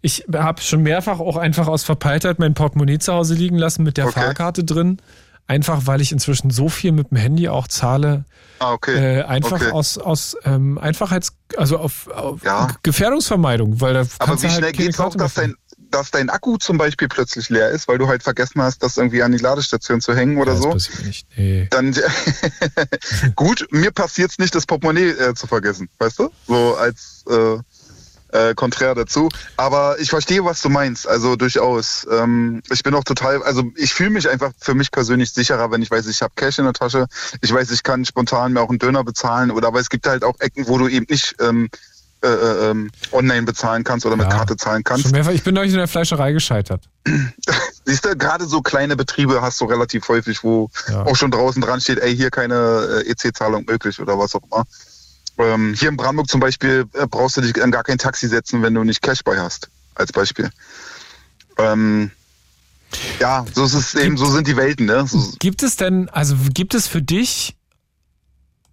Ich 0.00 0.24
habe 0.34 0.60
schon 0.60 0.82
mehrfach 0.82 1.20
auch 1.20 1.36
einfach 1.36 1.68
aus 1.68 1.84
Verpeiltheit 1.84 2.38
mein 2.38 2.54
Portemonnaie 2.54 2.98
zu 2.98 3.12
Hause 3.12 3.34
liegen 3.34 3.56
lassen 3.56 3.82
mit 3.84 3.96
der 3.96 4.06
Okay. 4.06 4.20
Fahrkarte 4.20 4.64
drin. 4.64 4.98
Einfach 5.46 5.86
weil 5.86 6.00
ich 6.00 6.12
inzwischen 6.12 6.50
so 6.50 6.68
viel 6.68 6.92
mit 6.92 7.10
dem 7.10 7.18
Handy 7.18 7.48
auch 7.48 7.66
zahle. 7.68 8.24
ah, 8.60 8.72
okay. 8.72 9.18
Äh, 9.18 9.22
einfach 9.24 9.60
okay. 9.60 9.70
aus, 9.70 9.98
aus 9.98 10.36
ähm, 10.44 10.78
Einfachheits-, 10.78 11.32
also 11.56 11.78
auf, 11.78 12.08
auf 12.08 12.42
Ja. 12.44 12.68
Gefährdungsvermeidung, 12.82 13.80
weil 13.80 13.92
da 13.94 14.04
Aber 14.18 14.40
wie 14.40 14.46
halt 14.46 14.56
schnell 14.58 14.72
geht's 14.72 15.00
auch, 15.00 15.14
dass 15.14 15.34
dein, 15.34 15.54
dass 15.92 16.10
dein 16.10 16.30
Akku 16.30 16.56
zum 16.58 16.78
Beispiel 16.78 17.08
plötzlich 17.08 17.48
leer 17.48 17.70
ist, 17.70 17.86
weil 17.88 17.98
du 17.98 18.08
halt 18.08 18.22
vergessen 18.22 18.60
hast, 18.62 18.82
das 18.82 18.96
irgendwie 18.96 19.22
an 19.22 19.32
die 19.32 19.38
Ladestation 19.38 20.00
zu 20.00 20.14
hängen 20.14 20.38
oder 20.38 20.52
Ja, 20.54 20.58
das 20.58 20.62
so? 20.64 20.70
passiert 20.70 20.98
mir 21.00 21.06
nicht. 21.06 21.26
Nee. 21.36 21.66
Dann 21.70 21.94
gut, 23.36 23.66
mir 23.70 23.90
passiert's 23.90 24.38
nicht, 24.38 24.54
das 24.54 24.66
Portemonnaie 24.66 25.10
äh, 25.10 25.34
zu 25.34 25.46
vergessen, 25.46 25.88
weißt 25.98 26.18
du? 26.18 26.30
So 26.46 26.76
als 26.76 27.24
äh, 27.30 27.58
äh, 28.32 28.54
konträr 28.54 28.94
dazu. 28.94 29.28
Aber 29.56 29.96
ich 30.00 30.10
verstehe, 30.10 30.44
was 30.44 30.62
du 30.62 30.70
meinst. 30.70 31.06
Also 31.06 31.36
durchaus. 31.36 32.06
Ähm, 32.10 32.62
ich 32.72 32.82
bin 32.82 32.94
auch 32.94 33.04
total, 33.04 33.42
also 33.42 33.64
ich 33.76 33.92
fühle 33.92 34.10
mich 34.10 34.28
einfach 34.28 34.52
für 34.58 34.74
mich 34.74 34.90
persönlich 34.90 35.32
sicherer, 35.32 35.70
wenn 35.70 35.82
ich 35.82 35.90
weiß, 35.90 36.06
ich 36.06 36.22
habe 36.22 36.32
Cash 36.34 36.58
in 36.58 36.64
der 36.64 36.72
Tasche. 36.72 37.06
Ich 37.42 37.52
weiß, 37.52 37.70
ich 37.70 37.82
kann 37.82 38.04
spontan 38.04 38.54
mir 38.54 38.60
auch 38.62 38.70
einen 38.70 38.78
Döner 38.78 39.04
bezahlen. 39.04 39.50
Oder 39.50 39.68
aber 39.68 39.80
es 39.80 39.90
gibt 39.90 40.06
halt 40.06 40.24
auch 40.24 40.40
Ecken, 40.40 40.66
wo 40.66 40.78
du 40.78 40.88
eben 40.88 41.06
nicht 41.08 41.36
ähm, 41.40 41.68
äh, 42.22 42.28
äh, 42.28 42.70
ähm, 42.70 42.90
online 43.10 43.42
bezahlen 43.42 43.84
kannst 43.84 44.06
oder 44.06 44.16
mit 44.16 44.26
Ja. 44.30 44.36
Karte 44.36 44.56
zahlen 44.56 44.84
kannst. 44.84 45.02
Schon 45.02 45.12
mehrfach, 45.12 45.32
ich 45.32 45.42
bin 45.42 45.54
neulich 45.54 45.72
in 45.72 45.78
der 45.78 45.88
Fleischerei 45.88 46.32
gescheitert. 46.32 46.82
Siehst 47.84 48.04
du, 48.04 48.16
gerade 48.16 48.46
so 48.46 48.62
kleine 48.62 48.94
Betriebe 48.96 49.42
hast 49.42 49.60
du 49.60 49.64
relativ 49.64 50.06
häufig, 50.08 50.42
wo 50.44 50.70
Ja. 50.88 51.02
auch 51.04 51.16
schon 51.16 51.30
draußen 51.30 51.60
dran 51.60 51.80
steht, 51.80 51.98
ey, 51.98 52.14
hier 52.16 52.30
keine 52.30 53.02
äh, 53.04 53.10
EC-Zahlung 53.10 53.64
möglich 53.66 53.98
oder 54.00 54.18
was 54.18 54.34
auch 54.34 54.42
immer. 54.50 54.64
Ähm, 55.38 55.74
hier 55.76 55.88
in 55.88 55.96
Brandenburg 55.96 56.28
zum 56.28 56.40
Beispiel 56.40 56.84
äh, 56.92 57.06
brauchst 57.06 57.36
du 57.36 57.40
dich 57.40 57.60
an 57.62 57.70
gar 57.72 57.82
kein 57.82 57.98
Taxi 57.98 58.28
setzen, 58.28 58.62
wenn 58.62 58.74
du 58.74 58.84
nicht 58.84 59.02
Cash 59.02 59.24
bei 59.24 59.38
hast, 59.38 59.68
als 59.94 60.12
Beispiel. 60.12 60.50
Ähm, 61.58 62.10
ja, 63.18 63.44
so 63.54 63.64
ist 63.64 63.74
es 63.74 63.94
eben, 63.94 64.16
so 64.16 64.26
sind 64.26 64.46
die 64.46 64.56
Welten, 64.56 64.86
ne? 64.86 65.06
So, 65.06 65.32
Gibt 65.38 65.62
es 65.62 65.76
denn, 65.76 66.08
also 66.10 66.36
gibt 66.52 66.74
es 66.74 66.86
für 66.86 67.00
dich 67.02 67.56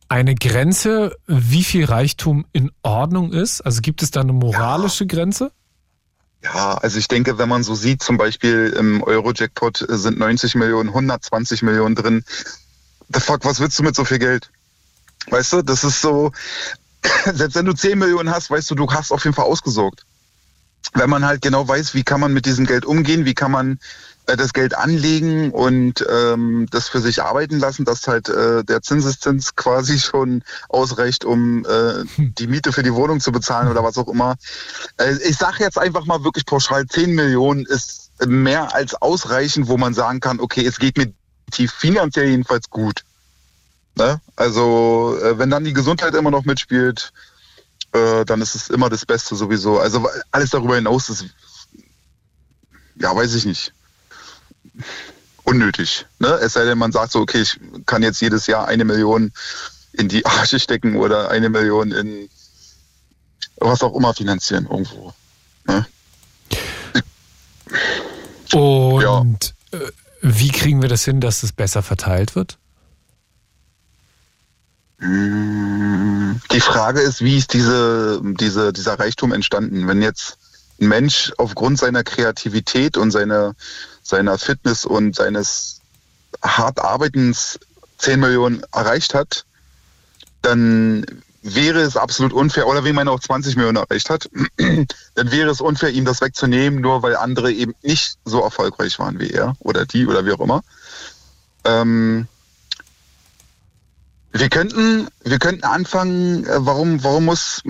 eine 0.10 0.36
Grenze, 0.36 1.16
wie 1.28 1.64
viel 1.64 1.86
Reichtum 1.86 2.46
in 2.52 2.72
Ordnung 2.82 3.32
ist? 3.32 3.62
Also 3.62 3.82
gibt 3.82 4.04
es 4.04 4.12
da 4.12 4.22
eine 4.22 4.34
moralische 4.34 5.08
Grenze? 5.08 5.52
ja, 6.44 6.76
also 6.76 6.98
ich 6.98 7.08
denke, 7.08 7.38
wenn 7.38 7.50
man 7.50 7.64
so 7.64 7.76
sieht, 7.76 8.02
zum 8.02 8.18
Beispiel 8.18 8.74
im 8.78 9.04
Euro-Jackpot 9.04 9.90
äh, 9.90 9.98
sind 9.98 10.18
90 10.18 10.56
Millionen, 10.56 10.90
120 10.90 11.64
Millionen 11.64 11.96
drin. 11.96 12.24
The 13.14 13.20
fuck, 13.20 13.44
was 13.44 13.60
willst 13.60 13.78
du 13.80 13.84
mit 13.84 13.96
so 13.96 14.06
viel 14.06 14.20
Geld? 14.20 14.50
Weißt 15.30 15.54
du, 15.54 15.62
das 15.62 15.84
ist 15.84 16.02
so, 16.02 16.32
selbst 17.34 17.56
wenn 17.56 17.66
du 17.66 17.74
10 17.74 18.00
Millionen 18.00 18.30
hast, 18.30 18.50
weißt 18.50 18.72
du, 18.72 18.76
du 18.76 18.90
hast 18.92 19.12
auf 19.12 19.24
jeden 19.26 19.36
Fall 19.36 19.46
ausgesorgt. 19.46 20.06
Wenn 20.94 21.10
man 21.10 21.26
halt 21.26 21.42
genau 21.42 21.68
weiß, 21.68 21.94
wie 21.94 22.04
kann 22.04 22.22
man 22.22 22.34
mit 22.34 22.46
diesem 22.46 22.66
Geld 22.66 22.86
umgehen, 22.86 23.26
wie 23.26 23.34
kann 23.34 23.52
man 23.52 23.80
das 24.36 24.54
Geld 24.54 24.76
anlegen 24.76 25.52
und 25.52 26.06
ähm, 26.10 26.68
das 26.72 26.90
für 26.90 27.00
sich 27.00 27.24
arbeiten 27.24 27.60
lassen, 27.60 27.86
dass 27.86 28.08
halt 28.08 28.30
äh, 28.30 28.64
der 28.64 28.82
Zinseszins 28.82 29.56
quasi 29.56 30.00
schon 30.00 30.44
ausreicht, 30.68 31.26
um 31.26 31.66
äh, 31.66 32.04
die 32.18 32.48
Miete 32.48 32.72
für 32.72 32.84
die 32.84 32.94
Wohnung 32.94 33.20
zu 33.20 33.32
bezahlen 33.32 33.68
oder 33.68 33.84
was 33.84 33.98
auch 33.98 34.08
immer. 34.08 34.36
Äh, 34.98 35.16
ich 35.28 35.38
sage 35.38 35.64
jetzt 35.64 35.78
einfach 35.78 36.06
mal 36.06 36.24
wirklich 36.24 36.46
pauschal, 36.46 36.86
10 36.86 37.16
Millionen 37.16 37.66
ist 37.66 38.12
mehr 38.26 38.74
als 38.76 38.96
ausreichend, 38.96 39.68
wo 39.68 39.78
man 39.78 39.94
sagen 39.94 40.20
kann, 40.20 40.40
okay, 40.40 40.66
es 40.66 40.80
geht 40.80 40.98
mir 40.98 41.14
tief 41.52 41.72
finanziell 41.72 42.28
jedenfalls 42.28 42.70
gut. 42.70 43.04
Ne? 43.96 44.22
Also 44.36 45.18
äh, 45.22 45.38
wenn 45.38 45.50
dann 45.50 45.64
die 45.64 45.74
Gesundheit 45.74 46.16
immer 46.16 46.32
noch 46.32 46.46
mitspielt, 46.46 47.12
äh, 47.92 48.26
dann 48.26 48.42
ist 48.42 48.56
es 48.56 48.70
immer 48.70 48.90
das 48.90 49.06
Beste 49.06 49.36
sowieso. 49.36 49.80
Also 49.80 50.08
alles 50.32 50.52
darüber 50.52 50.76
hinaus 50.76 51.10
ist, 51.10 51.26
ja, 52.96 53.16
weiß 53.16 53.34
ich 53.36 53.46
nicht, 53.46 53.74
unnötig. 55.44 56.06
Ne? 56.20 56.28
Es 56.42 56.54
sei 56.54 56.66
denn, 56.66 56.78
man 56.78 56.92
sagt 56.92 57.12
so, 57.12 57.20
okay, 57.20 57.42
ich 57.42 57.60
kann 57.86 58.04
jetzt 58.04 58.22
jedes 58.22 58.48
Jahr 58.48 58.68
eine 58.68 58.86
Million 58.86 59.32
in 59.94 60.08
die 60.08 60.26
Arche 60.26 60.60
stecken 60.60 60.96
oder 60.96 61.30
eine 61.30 61.50
Million 61.50 61.92
in 61.92 62.30
was 63.58 63.84
auch 63.84 63.96
immer 63.96 64.14
finanzieren 64.14 64.68
irgendwo. 64.70 65.14
Ne? 65.68 65.86
Und 68.54 69.54
äh, 69.72 69.80
wie 70.22 70.50
kriegen 70.50 70.82
wir 70.82 70.90
das 70.90 71.04
hin, 71.04 71.22
dass 71.22 71.44
es 71.44 71.52
besser 71.52 71.84
verteilt 71.84 72.36
wird? 72.36 72.58
Mm, 75.00 76.34
Die 76.52 76.60
Frage 76.60 77.02
ist, 77.02 77.22
wie 77.22 77.38
ist 77.38 77.54
diese, 77.54 78.22
diese, 78.24 78.74
dieser 78.74 79.00
Reichtum 79.00 79.32
entstanden? 79.32 79.88
Wenn 79.88 80.02
jetzt 80.02 80.38
ein 80.82 80.88
Mensch 80.88 81.32
aufgrund 81.38 81.78
seiner 81.78 82.04
Kreativität 82.04 82.98
und 82.98 83.12
seiner, 83.12 83.54
seiner 84.10 84.38
Fitness 84.38 84.86
und 84.86 85.16
seines 85.16 85.82
hart 86.42 86.80
Arbeitens 86.80 87.60
10 88.00 88.20
Millionen 88.20 88.64
erreicht 88.74 89.14
hat, 89.14 89.46
dann 90.42 91.06
wäre 91.42 91.80
es 91.82 91.96
absolut 91.96 92.34
unfair, 92.34 92.68
oder 92.68 92.84
wenn 92.84 92.96
man 92.96 93.08
auch 93.08 93.20
20 93.20 93.56
Millionen 93.56 93.78
erreicht 93.78 94.10
hat, 94.10 94.30
dann 94.58 95.32
wäre 95.32 95.50
es 95.50 95.62
unfair, 95.62 95.92
ihm 95.92 96.06
das 96.06 96.22
wegzunehmen, 96.22 96.82
nur 96.82 97.02
weil 97.02 97.16
andere 97.16 97.52
eben 97.52 97.74
nicht 97.82 98.18
so 98.26 98.42
erfolgreich 98.42 99.00
waren 99.00 99.20
wie 99.20 99.30
er 99.30 99.56
oder 99.60 99.86
die 99.86 100.06
oder 100.06 100.26
wie 100.26 100.32
auch 100.32 100.42
immer. 100.42 100.64
Ähm, 101.64 102.28
wir 104.32 104.50
könnten, 104.50 105.08
wir 105.24 105.40
könnten 105.40 105.64
anfangen, 105.64 106.46
äh, 106.46 106.66
warum, 106.66 107.04
warum 107.04 107.26
muss 107.26 107.62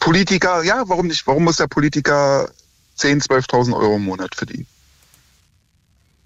Politiker, 0.00 0.62
ja, 0.62 0.84
warum 0.86 1.06
nicht, 1.06 1.26
warum 1.26 1.44
muss 1.44 1.56
der 1.56 1.68
Politiker 1.68 2.50
10.000, 2.98 3.28
12.000 3.28 3.76
Euro 3.76 3.96
im 3.96 4.04
Monat 4.04 4.34
verdienen? 4.34 4.66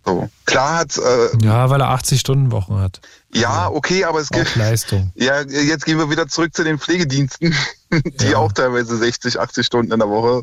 So. 0.09 0.28
Klar 0.47 0.76
hat, 0.78 0.97
äh, 0.97 1.28
Ja, 1.44 1.68
weil 1.68 1.80
er 1.82 1.90
80 1.90 2.18
Stunden 2.20 2.51
Wochen 2.51 2.78
hat. 2.80 3.01
ja, 3.35 3.68
okay, 3.68 4.05
aber 4.05 4.20
es 4.20 4.30
gibt, 4.30 4.56
Leistung. 4.56 5.12
ja, 5.16 5.43
jetzt 5.43 5.85
gehen 5.85 5.98
wir 5.98 6.09
wieder 6.10 6.28
zurück 6.28 6.55
zu 6.55 6.64
den 6.64 6.78
Pflegediensten, 6.78 7.55
die 7.93 8.28
Ja. 8.30 8.39
auch 8.39 8.52
teilweise 8.52 8.97
60, 8.97 9.39
80 9.39 9.66
Stunden 9.66 9.93
in 9.93 9.98
der 9.98 10.09
Woche 10.09 10.43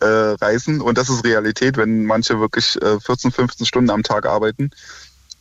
äh, 0.00 0.06
reisen. 0.42 0.80
Und 0.80 0.96
das 0.96 1.10
ist 1.10 1.24
Realität, 1.24 1.76
wenn 1.76 2.06
manche 2.06 2.40
wirklich 2.40 2.80
äh, 2.80 2.98
14, 3.00 3.32
15 3.32 3.66
Stunden 3.66 3.90
am 3.90 4.02
Tag 4.02 4.24
arbeiten. 4.26 4.70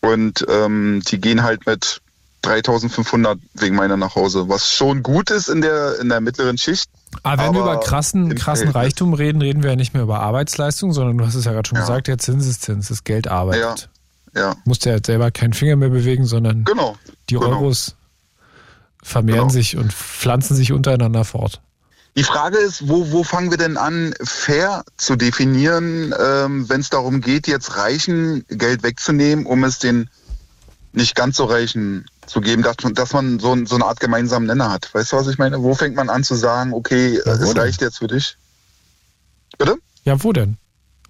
Und 0.02 0.46
ähm, 0.50 1.02
die 1.08 1.22
gehen 1.22 1.44
halt 1.44 1.66
mit 1.66 2.02
3500 2.42 3.40
wegen 3.54 3.76
meiner 3.76 3.98
nach 3.98 4.16
Hause, 4.16 4.50
was 4.50 4.70
schon 4.70 5.04
gut 5.04 5.30
ist 5.30 5.48
in 5.48 5.62
der, 5.62 6.00
in 6.00 6.10
der 6.10 6.22
mittleren 6.22 6.58
Schicht. 6.58 6.90
Aber 7.24 7.44
wenn 7.44 7.54
wir 7.54 7.62
Aber 7.62 7.74
über 7.74 7.80
krassen, 7.82 8.34
krassen. 8.36 8.70
Reichtum 8.70 9.14
reden, 9.14 9.42
reden 9.42 9.64
wir 9.64 9.72
ja 9.72 9.76
nicht 9.76 9.94
mehr 9.94 10.04
über 10.04 10.22
Arbeitsleistung, 10.22 10.94
sondern 10.94 11.18
du 11.18 11.26
hast 11.26 11.36
es 11.36 11.46
ja 11.46 11.52
gerade 11.52 11.68
schon 11.68 11.78
Ja. 11.78 11.82
gesagt, 11.82 12.08
der 12.08 12.18
Zinseszins, 12.18 12.88
das 12.88 13.04
Geld 13.04 13.28
arbeitet. 13.28 13.90
Ja, 14.36 14.56
Musst 14.64 14.86
ja 14.86 14.98
selber 15.06 15.30
keinen 15.30 15.54
Finger 15.54 15.76
mehr 15.76 15.90
bewegen, 15.90 16.26
sondern 16.26 16.64
genau. 16.64 16.96
die 17.30 17.36
genau. 17.36 17.48
Euros 17.48 17.96
vermehren 19.04 19.40
Genau. 19.42 19.50
sich 19.54 19.78
und 19.78 19.92
pflanzen 19.94 20.56
sich 20.56 20.72
untereinander 20.72 21.26
fort. 21.26 21.62
Die 22.16 22.24
Frage 22.24 22.58
ist, 22.58 22.88
wo, 22.90 23.12
wo 23.12 23.24
fangen 23.24 23.52
wir 23.52 23.58
denn 23.58 23.78
an, 23.78 24.14
fair 24.22 24.84
zu 24.98 25.16
definieren, 25.16 26.14
ähm, 26.20 26.70
wenn 26.70 26.82
es 26.82 26.90
darum 26.90 27.22
geht, 27.22 27.48
jetzt 27.48 27.78
Reichen 27.78 28.46
Geld 28.50 28.84
wegzunehmen, 28.84 29.46
um 29.46 29.64
es 29.64 29.80
den 29.80 30.10
nicht 30.94 31.16
ganz 31.16 31.38
so 31.38 31.46
Reichen 31.46 32.06
zu 32.28 32.42
geben, 32.42 32.64
dass 32.64 32.78
man, 32.84 32.94
dass 32.94 33.14
man 33.14 33.40
so, 33.40 33.56
so 33.66 33.76
eine 33.76 33.86
Art 33.86 34.00
gemeinsamen 34.00 34.48
Nenner 34.48 34.72
hat. 34.72 34.94
Weißt 34.94 35.12
du, 35.12 35.18
was 35.18 35.28
ich 35.28 35.38
meine? 35.38 35.62
Wo 35.62 35.76
fängt 35.76 35.96
man 35.96 36.10
an 36.10 36.24
zu 36.24 36.36
sagen, 36.36 36.74
okay, 36.74 37.20
Ja, 37.26 37.34
äh, 37.34 37.40
wo 37.40 37.44
es 37.44 37.50
denn? 37.54 37.58
reicht 37.60 37.82
jetzt 37.82 37.98
für 37.98 38.08
dich? 38.08 38.38
Bitte? 39.58 39.78
Ja, 40.04 40.22
wo 40.24 40.32
denn? 40.32 40.58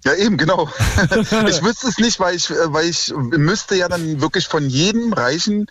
Ja, 0.04 0.14
eben, 0.14 0.36
genau. 0.36 0.68
ich 1.46 1.62
wüsste 1.62 1.88
es 1.88 1.98
nicht, 1.98 2.18
weil 2.18 2.34
ich, 2.34 2.50
weil 2.50 2.86
ich 2.88 3.12
müsste 3.16 3.76
ja 3.76 3.88
dann 3.88 4.20
wirklich 4.20 4.48
von 4.48 4.68
jedem 4.68 5.12
Reichen 5.12 5.66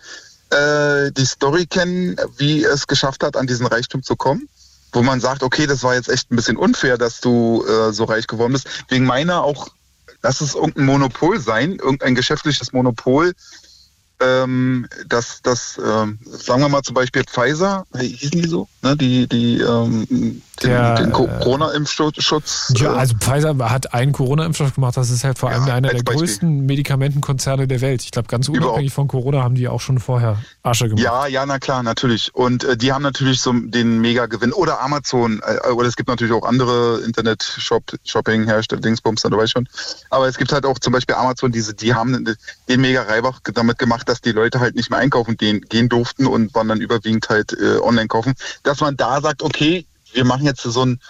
äh, 0.50 1.10
die 1.12 1.26
Story 1.26 1.66
kennen, 1.66 2.16
wie 2.36 2.64
es 2.64 2.86
geschafft 2.86 3.22
hat, 3.24 3.36
an 3.36 3.46
diesen 3.46 3.66
Reichtum 3.66 4.02
zu 4.02 4.16
kommen. 4.16 4.48
Wo 4.92 5.02
man 5.02 5.20
sagt, 5.20 5.42
okay, 5.42 5.66
das 5.66 5.82
war 5.82 5.94
jetzt 5.94 6.10
echt 6.10 6.30
ein 6.30 6.36
bisschen 6.36 6.58
unfair, 6.58 6.98
dass 6.98 7.20
du 7.20 7.64
äh, 7.66 7.92
so 7.92 8.04
reich 8.04 8.26
geworden 8.26 8.52
bist. 8.52 8.68
Wegen 8.88 9.06
meiner 9.06 9.42
auch, 9.42 9.68
lass 10.22 10.42
es 10.42 10.54
irgendein 10.54 10.84
Monopol 10.84 11.40
sein, 11.40 11.76
irgendein 11.76 12.14
geschäftliches 12.14 12.72
Monopol, 12.72 13.32
ähm, 14.22 14.86
dass, 15.06 15.42
dass 15.42 15.78
ähm, 15.78 16.18
sagen 16.24 16.60
wir 16.60 16.68
mal 16.68 16.82
zum 16.82 16.94
Beispiel 16.94 17.24
Pfizer, 17.24 17.86
hießen 17.98 18.40
die 18.40 18.48
so, 18.48 18.68
ne? 18.82 18.96
die, 18.96 19.26
die 19.26 19.58
ähm, 19.60 20.42
den, 20.62 20.70
Der, 20.70 20.94
den 20.96 21.08
äh, 21.08 21.12
Corona-Impfschutz. 21.12 22.72
Ja, 22.76 22.94
äh, 22.94 22.98
also 22.98 23.14
Pfizer 23.18 23.56
hat 23.70 23.94
einen 23.94 24.12
Corona-Impfstoff 24.12 24.74
gemacht. 24.74 24.96
Das 24.96 25.10
ist 25.10 25.24
halt 25.24 25.38
vor 25.38 25.50
allem 25.50 25.66
Ja, 25.66 25.74
einer 25.74 25.88
der 25.88 26.02
Beispiel. 26.02 26.16
größten 26.16 26.66
Medikamentenkonzerne 26.66 27.66
der 27.66 27.80
Welt. 27.80 28.02
Ich 28.02 28.10
glaube, 28.10 28.28
ganz 28.28 28.48
unabhängig 28.48 28.92
von 28.92 29.08
Corona 29.08 29.42
haben 29.42 29.54
die 29.54 29.68
auch 29.68 29.80
schon 29.80 29.98
vorher 29.98 30.38
Asche 30.62 30.88
gemacht. 30.88 31.02
Ja, 31.04 31.26
ja, 31.26 31.44
na 31.46 31.58
klar, 31.58 31.82
natürlich. 31.82 32.34
Und 32.34 32.64
äh, 32.64 32.76
die 32.76 32.92
haben 32.92 33.02
natürlich 33.02 33.40
so 33.40 33.52
den 33.52 34.00
Mega-Gewinn. 34.00 34.52
Oder 34.52 34.80
Amazon. 34.80 35.42
Äh, 35.44 35.70
oder 35.70 35.88
es 35.88 35.96
gibt 35.96 36.08
natürlich 36.08 36.32
auch 36.32 36.46
andere 36.46 37.00
Internet-Shopping-Hersteller, 37.04 38.80
Dingsbums, 38.80 39.22
du 39.22 39.36
weißt 39.36 39.52
schon. 39.52 39.68
Aber 40.10 40.28
es 40.28 40.38
gibt 40.38 40.52
halt 40.52 40.66
auch 40.66 40.78
zum 40.78 40.92
Beispiel 40.92 41.14
Amazon, 41.14 41.52
diese, 41.52 41.74
die 41.74 41.94
haben 41.94 42.24
den 42.68 42.80
Mega-Reibach 42.80 43.40
damit 43.52 43.78
gemacht, 43.78 44.08
dass 44.08 44.20
die 44.20 44.32
Leute 44.32 44.60
halt 44.60 44.76
nicht 44.76 44.90
mehr 44.90 44.98
einkaufen 44.98 45.36
gehen, 45.36 45.60
gehen 45.68 45.88
durften 45.88 46.26
und 46.26 46.54
waren 46.54 46.68
dann 46.68 46.80
überwiegend 46.80 47.28
halt 47.28 47.52
äh, 47.52 47.78
online 47.78 48.08
kaufen. 48.08 48.34
Dass 48.62 48.80
man 48.80 48.96
da 48.96 49.20
sagt, 49.20 49.42
okay, 49.42 49.86
wir 50.12 50.24
machen 50.24 50.44
jetzt 50.44 50.62
so, 50.62 50.84
ein, 50.84 51.00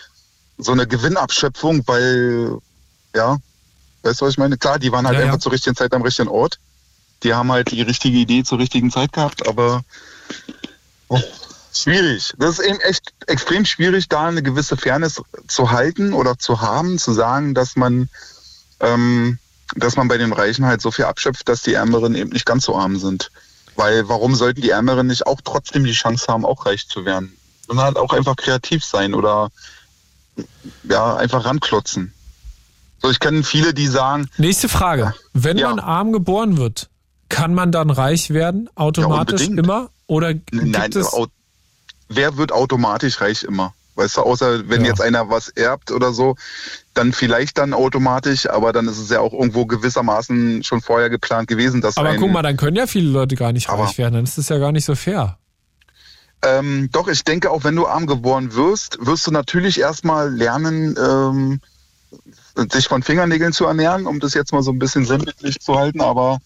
so 0.58 0.72
eine 0.72 0.86
Gewinnabschöpfung, 0.86 1.82
weil, 1.86 2.58
ja, 3.14 3.38
weißt 4.02 4.20
du, 4.20 4.26
was 4.26 4.32
ich 4.32 4.38
meine? 4.38 4.58
Klar, 4.58 4.78
die 4.78 4.92
waren 4.92 5.06
halt 5.06 5.14
Ja, 5.14 5.20
ja. 5.20 5.26
einfach 5.26 5.40
zur 5.40 5.52
richtigen 5.52 5.76
Zeit 5.76 5.92
am 5.94 6.02
richtigen 6.02 6.28
Ort. 6.28 6.58
Die 7.22 7.34
haben 7.34 7.52
halt 7.52 7.70
die 7.70 7.82
richtige 7.82 8.18
Idee 8.18 8.42
zur 8.42 8.58
richtigen 8.58 8.90
Zeit 8.90 9.12
gehabt, 9.12 9.46
aber 9.46 9.84
oh, 11.08 11.20
schwierig. 11.72 12.34
Das 12.38 12.58
ist 12.58 12.66
eben 12.66 12.80
echt 12.80 13.12
extrem 13.26 13.64
schwierig, 13.64 14.08
da 14.08 14.26
eine 14.26 14.42
gewisse 14.42 14.76
Fairness 14.76 15.22
zu 15.46 15.70
halten 15.70 16.12
oder 16.12 16.38
zu 16.38 16.60
haben, 16.60 16.98
zu 16.98 17.12
sagen, 17.12 17.54
dass 17.54 17.76
man, 17.76 18.08
ähm, 18.80 19.38
dass 19.76 19.96
man 19.96 20.08
bei 20.08 20.18
den 20.18 20.32
Reichen 20.32 20.66
halt 20.66 20.80
so 20.80 20.90
viel 20.90 21.04
abschöpft, 21.04 21.48
dass 21.48 21.62
die 21.62 21.74
Ärmeren 21.74 22.14
eben 22.16 22.30
nicht 22.30 22.46
ganz 22.46 22.64
so 22.64 22.76
arm 22.76 22.98
sind. 22.98 23.30
Weil 23.76 24.08
warum 24.08 24.34
sollten 24.34 24.60
die 24.60 24.70
Ärmeren 24.70 25.06
nicht 25.06 25.26
auch 25.26 25.40
trotzdem 25.42 25.84
die 25.84 25.92
Chance 25.92 26.26
haben, 26.28 26.44
auch 26.44 26.66
reich 26.66 26.88
zu 26.88 27.04
werden? 27.04 27.36
Sondern 27.73 27.86
halt 27.86 27.97
auch 27.97 28.12
einfach 28.12 28.36
kreativ 28.36 28.85
sein 28.85 29.15
oder 29.15 29.51
ja, 30.85 31.16
einfach 31.16 31.44
ranklotzen. 31.47 32.12
So, 33.01 33.11
ich 33.11 33.19
kenne 33.19 33.43
viele, 33.43 33.73
die 33.74 33.86
sagen, 33.86 34.28
Nächste 34.36 34.69
Frage. 34.69 35.15
Wenn 35.32 35.57
Ja. 35.59 35.70
man 35.70 35.81
arm 35.81 36.12
geboren 36.12 36.57
wird, 36.59 36.89
kann 37.28 37.55
man 37.55 37.73
dann 37.73 37.90
reich 37.90 38.31
werden? 38.31 38.69
Automatisch 38.74 39.49
unbedingt. 39.49 39.59
immer? 39.66 39.89
Oder 40.07 40.35
gibt 40.35 40.53
Nein, 40.53 40.93
es. 40.94 41.11
wer 42.09 42.36
wird 42.36 42.53
automatisch 42.53 43.20
reich 43.23 43.43
immer? 43.43 43.73
Weißt 43.94 44.16
du, 44.19 44.20
außer 44.23 44.69
wenn 44.69 44.82
Ja. 44.82 44.89
jetzt 44.89 45.01
einer 45.01 45.28
was 45.31 45.49
erbt 45.49 45.90
oder 45.90 46.12
so, 46.12 46.36
dann 46.94 47.12
vielleicht 47.12 47.57
dann 47.59 47.73
automatisch, 47.74 48.49
aber 48.49 48.73
dann 48.73 48.86
ist 48.86 48.99
es 48.99 49.09
ja 49.11 49.20
auch 49.20 49.32
irgendwo 49.32 49.65
gewissermaßen 49.66 50.62
schon 50.62 50.81
vorher 50.82 51.09
geplant 51.11 51.49
gewesen, 51.49 51.81
dass 51.81 51.97
Aber 51.97 52.16
guck 52.16 52.31
mal, 52.31 52.43
dann 52.43 52.57
können 52.57 52.77
ja 52.77 52.86
viele 52.86 53.11
Leute 53.11 53.35
gar 53.36 53.53
nicht 53.53 53.69
reich 53.70 53.97
werden. 53.99 54.15
Dann 54.15 54.24
ist 54.24 54.36
das 54.39 54.49
ja 54.49 54.59
gar 54.59 54.73
nicht 54.73 54.85
so 54.85 54.94
fair. 54.94 55.39
Ähm, 56.43 56.89
doch, 56.90 57.09
ich 57.09 57.24
denke, 57.24 57.51
auch 57.51 57.64
wenn 57.64 57.77
du 57.77 57.86
arm 57.86 58.06
geboren 58.06 58.55
wirst, 58.55 58.98
wirst 59.05 59.27
du 59.27 59.31
natürlich 59.31 59.78
erstmal 59.78 60.32
lernen, 60.35 60.97
ähm, 60.98 61.60
sich 62.70 62.89
von 62.89 63.02
Fingernägeln 63.02 63.52
zu 63.52 63.66
ernähren, 63.66 64.06
um 64.06 64.20
das 64.20 64.35
jetzt 64.35 64.52
mal 64.52 64.62
so 64.62 64.73
ein 64.73 64.78
bisschen 64.78 65.05
sinnbildlich 65.05 65.60
zu 65.60 65.78
halten. 65.78 66.01
Aber 66.01 66.39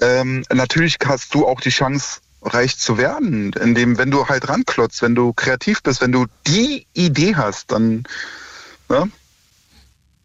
ähm, 0.00 0.44
natürlich 0.52 0.96
hast 1.04 1.32
du 1.34 1.46
auch 1.46 1.60
die 1.60 1.70
Chance, 1.70 2.20
reich 2.42 2.78
zu 2.78 2.98
werden, 2.98 3.52
indem, 3.54 3.98
wenn 3.98 4.10
du 4.10 4.26
halt 4.26 4.48
ranklotzt, 4.48 5.02
wenn 5.02 5.14
du 5.14 5.32
kreativ 5.32 5.82
bist, 5.82 6.00
wenn 6.00 6.12
du 6.12 6.26
die 6.46 6.86
Idee 6.92 7.34
hast, 7.34 7.72
dann 7.72 8.04
ne? 8.88 9.10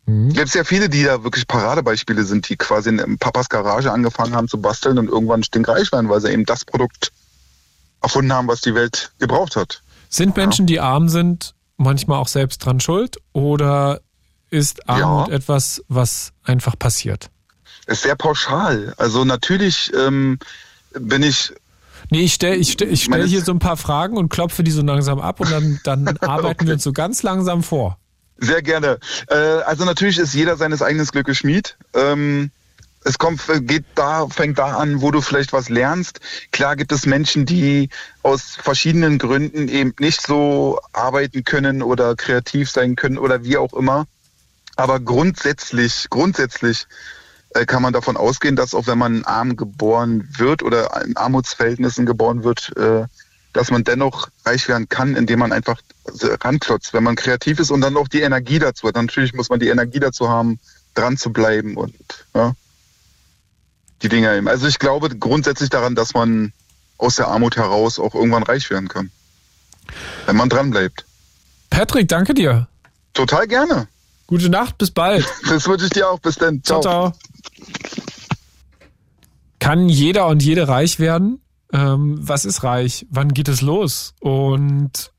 Mhm. 0.06 0.34
gibt 0.34 0.48
es 0.48 0.53
ja 0.53 0.64
viele, 0.64 0.89
die 0.89 1.03
da 1.03 1.23
wirklich 1.23 1.48
Paradebeispiele 1.48 2.23
sind, 2.23 2.48
die 2.49 2.57
quasi 2.57 2.89
in 2.89 3.18
Papas 3.18 3.49
Garage 3.49 3.91
angefangen 3.91 4.35
haben 4.35 4.48
zu 4.48 4.61
basteln 4.61 4.98
und 4.98 5.07
irgendwann 5.07 5.43
stinkreich 5.43 5.91
werden, 5.91 6.10
weil 6.10 6.22
sie 6.22 6.31
eben 6.31 6.45
das 6.45 6.65
Produkt 6.65 7.11
erfunden 8.02 8.34
haben, 8.34 8.48
was 8.48 8.61
die 8.61 8.73
Welt 8.76 9.11
gebraucht 9.19 9.56
hat. 9.56 9.82
Sind 10.10 10.36
Menschen, 10.36 10.65
die 10.68 10.80
arm 10.80 11.07
sind, 11.10 11.53
manchmal 11.78 12.18
auch 12.19 12.28
selbst 12.28 12.65
dran 12.65 12.80
schuld? 12.80 13.18
Oder 13.34 14.02
ist 14.49 14.90
Armut 14.90 15.30
Ja. 15.30 15.34
etwas, 15.36 15.82
was 15.88 16.34
einfach 16.44 16.78
passiert? 16.78 17.30
Ist 17.88 18.03
sehr 18.03 18.15
pauschal. 18.15 18.94
Also 18.98 19.23
natürlich 19.26 19.91
ähm, 19.95 20.38
bin 20.94 21.23
ich, 21.23 21.53
Nee, 22.10 22.22
ich 22.22 22.34
stelle 22.34 22.56
ich 22.56 22.72
stell, 22.73 22.91
ich 22.91 23.03
stell 23.06 23.26
hier 23.28 23.41
so 23.44 23.52
ein 23.53 23.60
paar 23.60 23.78
Fragen 23.78 24.18
und 24.18 24.30
klopfe 24.30 24.64
die 24.64 24.72
so 24.72 24.82
langsam 24.82 25.19
ab 25.19 25.40
und 25.40 25.49
dann, 25.52 25.80
dann 25.84 26.18
arbeiten 26.22 26.65
wir 26.68 26.73
uns 26.73 26.84
so 26.84 26.91
ganz 26.91 27.23
langsam 27.23 27.64
vor. 27.64 27.98
sehr 28.38 28.61
gerne. 28.61 28.99
Äh, 29.28 29.36
also 29.36 29.86
natürlich 29.86 30.18
ist 30.18 30.34
jeder 30.34 30.57
seines 30.57 30.82
eigenen 30.82 31.06
Glückes 31.07 31.38
Schmied. 31.38 31.78
Ähm, 31.94 32.52
es 33.03 33.18
kommt, 33.18 33.41
geht 33.61 33.86
da, 33.95 34.28
fängt 34.28 34.60
da 34.60 34.78
an, 34.78 35.02
wo 35.02 35.11
du 35.11 35.22
vielleicht 35.22 35.53
was 35.53 35.69
lernst. 35.69 36.19
Klar 36.52 36.76
gibt 36.76 36.91
es 36.91 37.06
Menschen, 37.06 37.45
die 37.45 37.90
aus 38.22 38.57
verschiedenen 38.61 39.18
Gründen 39.18 39.68
eben 39.68 39.94
nicht 39.99 40.22
so 40.22 40.80
arbeiten 40.94 41.44
können 41.44 41.82
oder 41.82 42.15
kreativ 42.15 42.69
sein 42.69 42.95
können 42.95 43.18
oder 43.18 43.44
wie 43.44 43.57
auch 43.57 43.73
immer. 43.73 44.06
Aber 44.76 44.99
grundsätzlich, 44.99 46.07
grundsätzlich 46.10 46.88
äh, 47.53 47.65
kann 47.65 47.82
man 47.82 47.94
davon 47.94 48.18
ausgehen, 48.18 48.56
dass 48.56 48.73
auch 48.73 48.88
wenn 48.88 48.98
man 48.98 49.23
arm 49.26 49.56
geboren 49.56 50.30
wird 50.38 50.64
oder 50.64 51.03
in 51.03 51.18
Armutsverhältnissen 51.18 52.06
geboren 52.06 52.44
wird, 52.44 52.72
äh, 52.78 53.06
dass 53.53 53.72
man 53.72 53.84
dennoch 53.84 54.30
reich 54.45 54.68
werden 54.69 54.88
kann, 54.88 55.15
indem 55.15 55.40
man 55.40 55.52
einfach 55.52 55.82
ranklotzt, 56.06 56.94
wenn 56.94 57.03
man 57.03 57.15
kreativ 57.15 57.60
ist 57.60 57.72
und 57.72 57.82
dann 57.82 57.98
auch 57.98 58.07
die 58.07 58.22
Energie 58.22 58.60
dazu 58.60 58.88
hat. 58.88 58.95
Natürlich 58.95 59.34
muss 59.34 59.49
man 59.49 59.60
die 59.60 59.68
Energie 59.68 59.99
dazu 59.99 60.30
haben, 60.30 60.60
dran 60.94 61.18
zu 61.18 61.34
bleiben 61.34 61.76
und 61.76 61.95
ja, 62.34 62.53
die 64.02 64.10
Dinge 64.10 64.36
eben. 64.36 64.48
Also 64.48 64.68
ich 64.68 64.80
glaube 64.80 65.10
grundsätzlich 65.10 65.69
daran, 65.69 65.95
dass 65.95 66.14
man 66.14 66.53
aus 66.98 67.15
der 67.15 67.28
Armut 67.28 67.56
heraus 67.56 67.99
auch 67.99 68.15
irgendwann 68.15 68.44
reich 68.44 68.69
werden 68.69 68.88
kann. 68.88 69.11
Wenn 70.26 70.36
man 70.36 70.49
dran 70.49 70.72
bleibt. 70.72 71.06
Patrick, 71.69 72.07
danke 72.07 72.34
dir. 72.34 72.68
Total 73.14 73.48
gerne. 73.48 73.88
Gute 74.28 74.49
Nacht, 74.49 74.78
bis 74.78 74.91
bald. 74.91 75.26
Das 75.49 75.68
wünsche 75.68 75.86
ich 75.86 75.91
dir 75.91 76.10
auch. 76.10 76.19
Bis 76.19 76.36
dann. 76.36 76.64
Ciao, 76.64 76.82
ciao. 76.82 77.14
Kann 79.60 79.90
jeder 79.90 80.28
und 80.28 80.41
jede 80.41 80.68
reich 80.68 80.99
werden? 80.99 81.41
Ähm, 81.73 82.18
was 82.22 82.45
ist 82.45 82.64
reich? 82.64 83.06
Wann 83.10 83.34
geht 83.34 83.48
es 83.48 83.61
los? 83.61 84.14
Und 84.19 85.11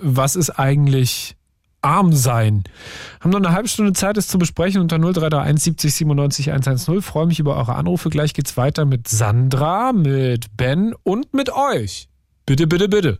was 0.00 0.36
ist 0.36 0.50
eigentlich 0.50 1.36
arm 1.82 2.12
sein? 2.12 2.64
Haben 3.20 3.30
noch 3.30 3.38
eine 3.38 3.52
halbe 3.52 3.68
Stunde 3.68 3.92
Zeit, 3.92 4.16
es 4.16 4.28
zu 4.28 4.38
besprechen 4.38 4.80
unter 4.80 4.98
0331 4.98 5.62
70 5.62 5.94
97 5.94 6.50
110. 6.50 7.02
Freue 7.02 7.26
mich 7.26 7.38
über 7.40 7.56
eure 7.56 7.74
Anrufe. 7.74 8.10
Gleich 8.10 8.34
geht's 8.34 8.56
weiter 8.56 8.84
mit 8.84 9.08
Sandra, 9.08 9.92
mit 9.92 10.56
Ben 10.56 10.94
und 11.02 11.34
mit 11.34 11.50
euch. 11.50 12.08
Bitte, 12.46 12.66
bitte, 12.66 12.88
bitte. 12.88 13.18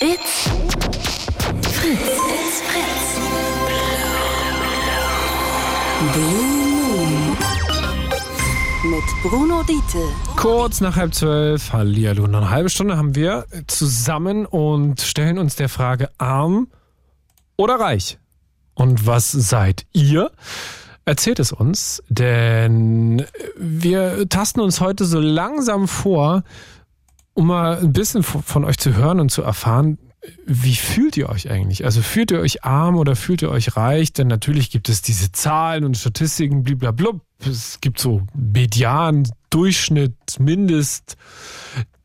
It's 0.00 0.50
Fritz. 1.62 1.98
It's 1.98 2.62
Fritz. 2.62 3.02
Blue 6.12 6.62
Moon. 6.96 7.36
Mit 8.84 9.22
Bruno 9.22 9.62
Diete. 9.62 10.08
Kurz 10.36 10.80
nach 10.80 10.96
halb 10.96 11.14
zwölf, 11.14 11.72
hallihallo. 11.72 12.26
Noch 12.26 12.40
eine 12.40 12.50
halbe 12.50 12.68
Stunde 12.68 12.96
haben 12.96 13.14
wir 13.14 13.46
zusammen 13.68 14.44
und 14.44 15.00
stellen 15.00 15.38
uns 15.38 15.54
der 15.54 15.68
Frage 15.68 16.10
arm 16.18 16.66
oder 17.56 17.74
reich? 17.74 18.18
Und 18.74 19.06
was 19.06 19.30
seid 19.30 19.86
ihr? 19.92 20.30
Erzählt 21.04 21.40
es 21.40 21.52
uns, 21.52 22.02
denn 22.08 23.26
wir 23.56 24.28
tasten 24.28 24.60
uns 24.60 24.80
heute 24.80 25.04
so 25.04 25.18
langsam 25.18 25.88
vor, 25.88 26.44
um 27.34 27.48
mal 27.48 27.78
ein 27.78 27.92
bisschen 27.92 28.22
von 28.22 28.64
euch 28.64 28.78
zu 28.78 28.94
hören 28.94 29.18
und 29.18 29.30
zu 29.30 29.42
erfahren, 29.42 29.98
wie 30.46 30.76
fühlt 30.76 31.16
ihr 31.16 31.28
euch 31.28 31.50
eigentlich? 31.50 31.84
Also 31.84 32.00
fühlt 32.00 32.30
ihr 32.30 32.38
euch 32.38 32.64
arm 32.64 32.96
oder 32.96 33.16
fühlt 33.16 33.42
ihr 33.42 33.50
euch 33.50 33.76
reich? 33.76 34.12
Denn 34.12 34.28
natürlich 34.28 34.70
gibt 34.70 34.88
es 34.88 35.02
diese 35.02 35.32
Zahlen 35.32 35.84
und 35.84 35.96
Statistiken, 35.96 36.62
bliblablub. 36.62 37.20
Es 37.44 37.80
gibt 37.80 37.98
so 37.98 38.22
Median, 38.34 39.28
Durchschnitt, 39.50 40.14
Mindest, 40.38 41.16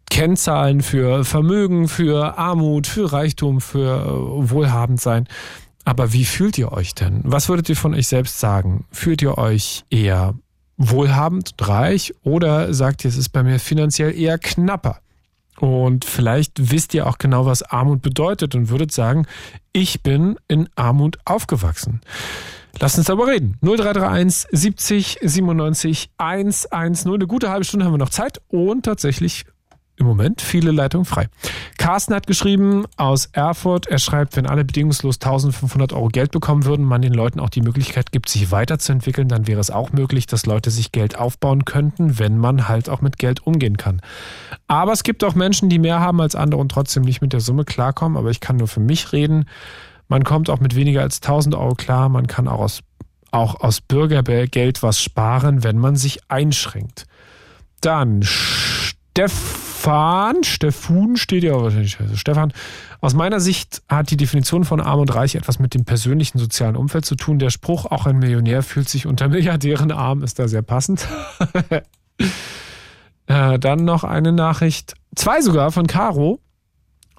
Kennzahlen 0.09 0.81
für 0.81 1.23
Vermögen, 1.23 1.87
für 1.87 2.37
Armut, 2.37 2.87
für 2.87 3.11
Reichtum, 3.11 3.61
für 3.61 4.05
äh, 4.05 4.49
Wohlhabendsein. 4.49 5.27
Aber 5.85 6.11
wie 6.13 6.25
fühlt 6.25 6.57
ihr 6.57 6.71
euch 6.71 6.95
denn? 6.95 7.21
Was 7.23 7.49
würdet 7.49 7.69
ihr 7.69 7.75
von 7.75 7.93
euch 7.93 8.07
selbst 8.07 8.39
sagen? 8.39 8.85
Fühlt 8.91 9.21
ihr 9.21 9.37
euch 9.37 9.85
eher 9.89 10.35
wohlhabend 10.77 11.53
und 11.57 11.67
reich 11.67 12.13
oder 12.23 12.73
sagt 12.73 13.03
ihr, 13.03 13.09
es 13.09 13.17
ist 13.17 13.29
bei 13.29 13.43
mir 13.43 13.59
finanziell 13.59 14.17
eher 14.17 14.37
knapper? 14.37 14.99
Und 15.59 16.05
vielleicht 16.05 16.71
wisst 16.71 16.93
ihr 16.93 17.07
auch 17.07 17.17
genau, 17.17 17.45
was 17.45 17.63
Armut 17.63 18.01
bedeutet 18.01 18.53
und 18.53 18.69
würdet 18.69 18.91
sagen, 18.91 19.25
ich 19.73 20.03
bin 20.03 20.37
in 20.47 20.69
Armut 20.75 21.17
aufgewachsen. 21.25 22.01
Lasst 22.79 22.97
uns 22.97 23.07
darüber 23.07 23.27
reden. 23.27 23.57
0331 23.61 24.49
70 24.51 25.19
97 25.23 26.09
110. 26.17 27.11
Eine 27.11 27.27
gute 27.27 27.49
halbe 27.49 27.65
Stunde 27.65 27.85
haben 27.85 27.93
wir 27.93 27.97
noch 27.97 28.09
Zeit 28.09 28.39
und 28.49 28.85
tatsächlich 28.85 29.45
im 29.97 30.05
Moment 30.05 30.41
viele 30.41 30.71
Leitungen 30.71 31.05
frei. 31.05 31.27
Carsten 31.77 32.13
hat 32.13 32.27
geschrieben 32.27 32.85
aus 32.95 33.29
Erfurt, 33.33 33.87
er 33.87 33.97
schreibt, 33.97 34.35
wenn 34.35 34.45
alle 34.45 34.63
bedingungslos 34.63 35.15
1500 35.15 35.93
Euro 35.93 36.07
Geld 36.07 36.31
bekommen 36.31 36.65
würden, 36.65 36.85
man 36.85 37.01
den 37.01 37.13
Leuten 37.13 37.39
auch 37.39 37.49
die 37.49 37.61
Möglichkeit 37.61 38.11
gibt, 38.11 38.29
sich 38.29 38.51
weiterzuentwickeln, 38.51 39.27
dann 39.27 39.47
wäre 39.47 39.59
es 39.59 39.71
auch 39.71 39.91
möglich, 39.91 40.27
dass 40.27 40.45
Leute 40.45 40.69
sich 40.71 40.91
Geld 40.91 41.17
aufbauen 41.17 41.65
könnten, 41.65 42.19
wenn 42.19 42.37
man 42.37 42.67
halt 42.67 42.89
auch 42.89 43.01
mit 43.01 43.17
Geld 43.17 43.45
umgehen 43.45 43.77
kann. 43.77 44.01
Aber 44.67 44.91
es 44.91 45.03
gibt 45.03 45.23
auch 45.23 45.35
Menschen, 45.35 45.69
die 45.69 45.79
mehr 45.79 45.99
haben 45.99 46.21
als 46.21 46.35
andere 46.35 46.61
und 46.61 46.71
trotzdem 46.71 47.03
nicht 47.03 47.21
mit 47.21 47.33
der 47.33 47.39
Summe 47.39 47.65
klarkommen. 47.65 48.17
Aber 48.17 48.29
ich 48.29 48.39
kann 48.39 48.57
nur 48.57 48.67
für 48.67 48.79
mich 48.79 49.13
reden. 49.13 49.45
Man 50.07 50.23
kommt 50.23 50.49
auch 50.49 50.59
mit 50.59 50.75
weniger 50.75 51.01
als 51.01 51.21
1000 51.21 51.55
Euro 51.55 51.75
klar. 51.75 52.09
Man 52.09 52.27
kann 52.27 52.47
auch 52.47 52.59
aus, 52.59 52.81
auch 53.31 53.59
aus 53.59 53.81
Bürgergeld 53.81 54.83
was 54.83 55.01
sparen, 55.01 55.63
wenn 55.63 55.77
man 55.77 55.95
sich 55.95 56.19
einschränkt. 56.29 57.07
Dann 57.81 58.23
Stefan, 59.17 60.43
Stefan 60.43 61.17
steht 61.17 61.43
ja 61.43 61.59
wahrscheinlich, 61.59 61.99
also 61.99 62.15
Stefan. 62.15 62.53
Aus 63.01 63.15
meiner 63.15 63.39
Sicht 63.39 63.81
hat 63.89 64.11
die 64.11 64.17
Definition 64.17 64.63
von 64.63 64.79
Arm 64.79 64.99
und 64.99 65.15
Reich 65.15 65.33
etwas 65.33 65.57
mit 65.57 65.73
dem 65.73 65.85
persönlichen 65.85 66.37
sozialen 66.37 66.75
Umfeld 66.75 67.03
zu 67.03 67.15
tun. 67.15 67.39
Der 67.39 67.49
Spruch, 67.49 67.87
auch 67.87 68.05
ein 68.05 68.19
Millionär 68.19 68.61
fühlt 68.61 68.87
sich 68.87 69.07
unter 69.07 69.27
Milliardären 69.27 69.91
arm, 69.91 70.21
ist 70.21 70.37
da 70.37 70.47
sehr 70.47 70.61
passend. 70.61 71.07
äh, 73.25 73.57
dann 73.57 73.85
noch 73.85 74.03
eine 74.03 74.33
Nachricht, 74.33 74.93
zwei 75.15 75.41
sogar 75.41 75.71
von 75.71 75.87
Caro 75.87 76.39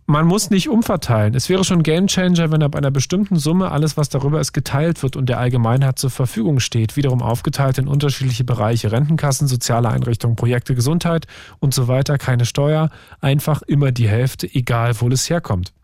man 0.09 0.27
muss 0.27 0.49
nicht 0.49 0.71
umverteilen. 0.71 1.35
Es 1.35 1.51
wäre 1.51 1.65
schon 1.65 1.83
Gamechanger, 1.83 2.51
wenn 2.51 2.63
ab 2.63 2.75
einer 2.75 2.91
bestimmten 2.91 3.37
Summe 3.37 3.71
alles, 3.71 3.99
was 3.99 4.09
darüber 4.09 4.41
ist, 4.41 4.55
geteilt 4.55 5.03
wird 5.03 5.17
und 5.17 5.29
der 5.29 5.39
Allgemeinheit 5.39 5.99
zur 5.99 6.09
Verfügung 6.09 6.61
steht. 6.61 6.97
Wiederum 6.97 7.21
aufgeteilt 7.21 7.77
in 7.77 7.87
unterschiedliche 7.87 8.43
Bereiche. 8.43 8.91
Rentenkassen, 8.91 9.47
soziale 9.49 9.91
Einrichtungen, 9.91 10.35
Projekte, 10.35 10.75
Gesundheit 10.75 11.27
und 11.61 11.75
so 11.75 11.89
weiter. 11.89 12.17
Keine 12.17 12.47
Steuer. 12.47 12.89
Einfach 13.21 13.61
immer 13.61 13.93
die 13.93 14.09
Hälfte, 14.09 14.49
egal 14.51 14.99
wo 14.99 15.09
es 15.09 15.29
herkommt. 15.29 15.75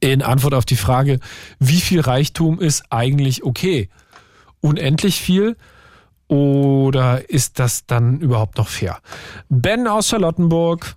In 0.00 0.20
Antwort 0.20 0.52
auf 0.52 0.66
die 0.66 0.76
Frage, 0.76 1.18
wie 1.58 1.80
viel 1.80 2.00
Reichtum 2.00 2.60
ist 2.60 2.84
eigentlich 2.90 3.42
okay? 3.42 3.88
Unendlich 4.60 5.18
viel? 5.18 5.56
Oder 6.28 7.30
ist 7.30 7.58
das 7.58 7.86
dann 7.86 8.20
überhaupt 8.20 8.58
noch 8.58 8.68
fair? 8.68 8.98
Ben 9.48 9.88
aus 9.88 10.08
Charlottenburg. 10.08 10.94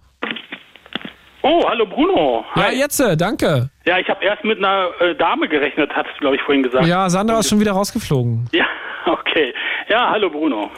Oh, 1.45 1.61
hallo 1.67 1.85
Bruno. 1.85 2.45
Ja, 2.55 2.71
jetzt, 2.71 2.99
äh, 3.01 3.17
danke. 3.17 3.69
Ja, 3.85 3.99
ich 3.99 4.07
habe 4.07 4.23
erst 4.23 4.43
mit 4.45 4.59
einer 4.59 4.87
äh, 5.01 5.13
Dame 5.15 5.47
gerechnet, 5.49 5.91
hattest 5.93 6.15
du, 6.15 6.21
glaube 6.21 6.37
ich, 6.37 6.41
vorhin 6.41 6.63
gesagt. 6.63 6.85
Ja, 6.87 7.09
Sandra 7.09 7.39
ist 7.39 7.49
schon 7.49 7.59
wieder 7.59 7.73
rausgeflogen. 7.73 8.49
Ja, 8.53 8.65
okay. 9.11 9.53
Ja, 9.89 10.09
hallo 10.11 10.29
Bruno. 10.29 10.71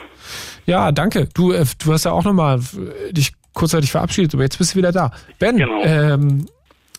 Ja, 0.66 0.90
danke. 0.90 1.28
Du, 1.34 1.52
äh, 1.52 1.64
du 1.84 1.92
hast 1.92 2.04
ja 2.04 2.10
auch 2.12 2.24
nochmal 2.24 2.58
dich 3.12 3.32
kurzzeitig 3.54 3.90
verabschiedet, 3.92 4.34
aber 4.34 4.42
jetzt 4.42 4.58
bist 4.58 4.74
du 4.74 4.78
wieder 4.78 4.90
da. 4.90 5.12
Ben, 5.38 5.56
Genau. 5.56 5.82
ähm, 5.84 6.46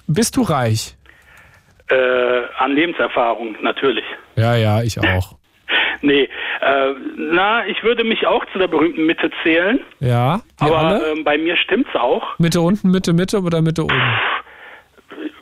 bist 0.07 0.37
du 0.37 0.43
reich? 0.43 0.95
Äh, 1.89 1.95
an 2.59 2.71
Lebenserfahrung, 2.73 3.57
natürlich. 3.61 4.05
Ja, 4.37 4.55
ja, 4.55 4.81
ich 4.81 4.97
auch. 4.99 5.36
Nee, 6.01 6.29
äh, 6.61 6.93
na, 7.17 7.65
ich 7.67 7.83
würde 7.83 8.03
mich 8.03 8.25
auch 8.27 8.45
zu 8.53 8.59
der 8.59 8.67
berühmten 8.67 9.05
Mitte 9.05 9.31
zählen, 9.43 9.79
Ja, 9.99 10.41
aber 10.59 11.01
ähm, 11.11 11.23
bei 11.23 11.37
mir 11.37 11.55
stimmt's 11.57 11.95
auch. 11.95 12.37
Mitte 12.39 12.61
unten, 12.61 12.91
Mitte, 12.91 13.13
Mitte 13.13 13.41
oder 13.41 13.61
Mitte 13.61 13.83
oben? 13.83 14.01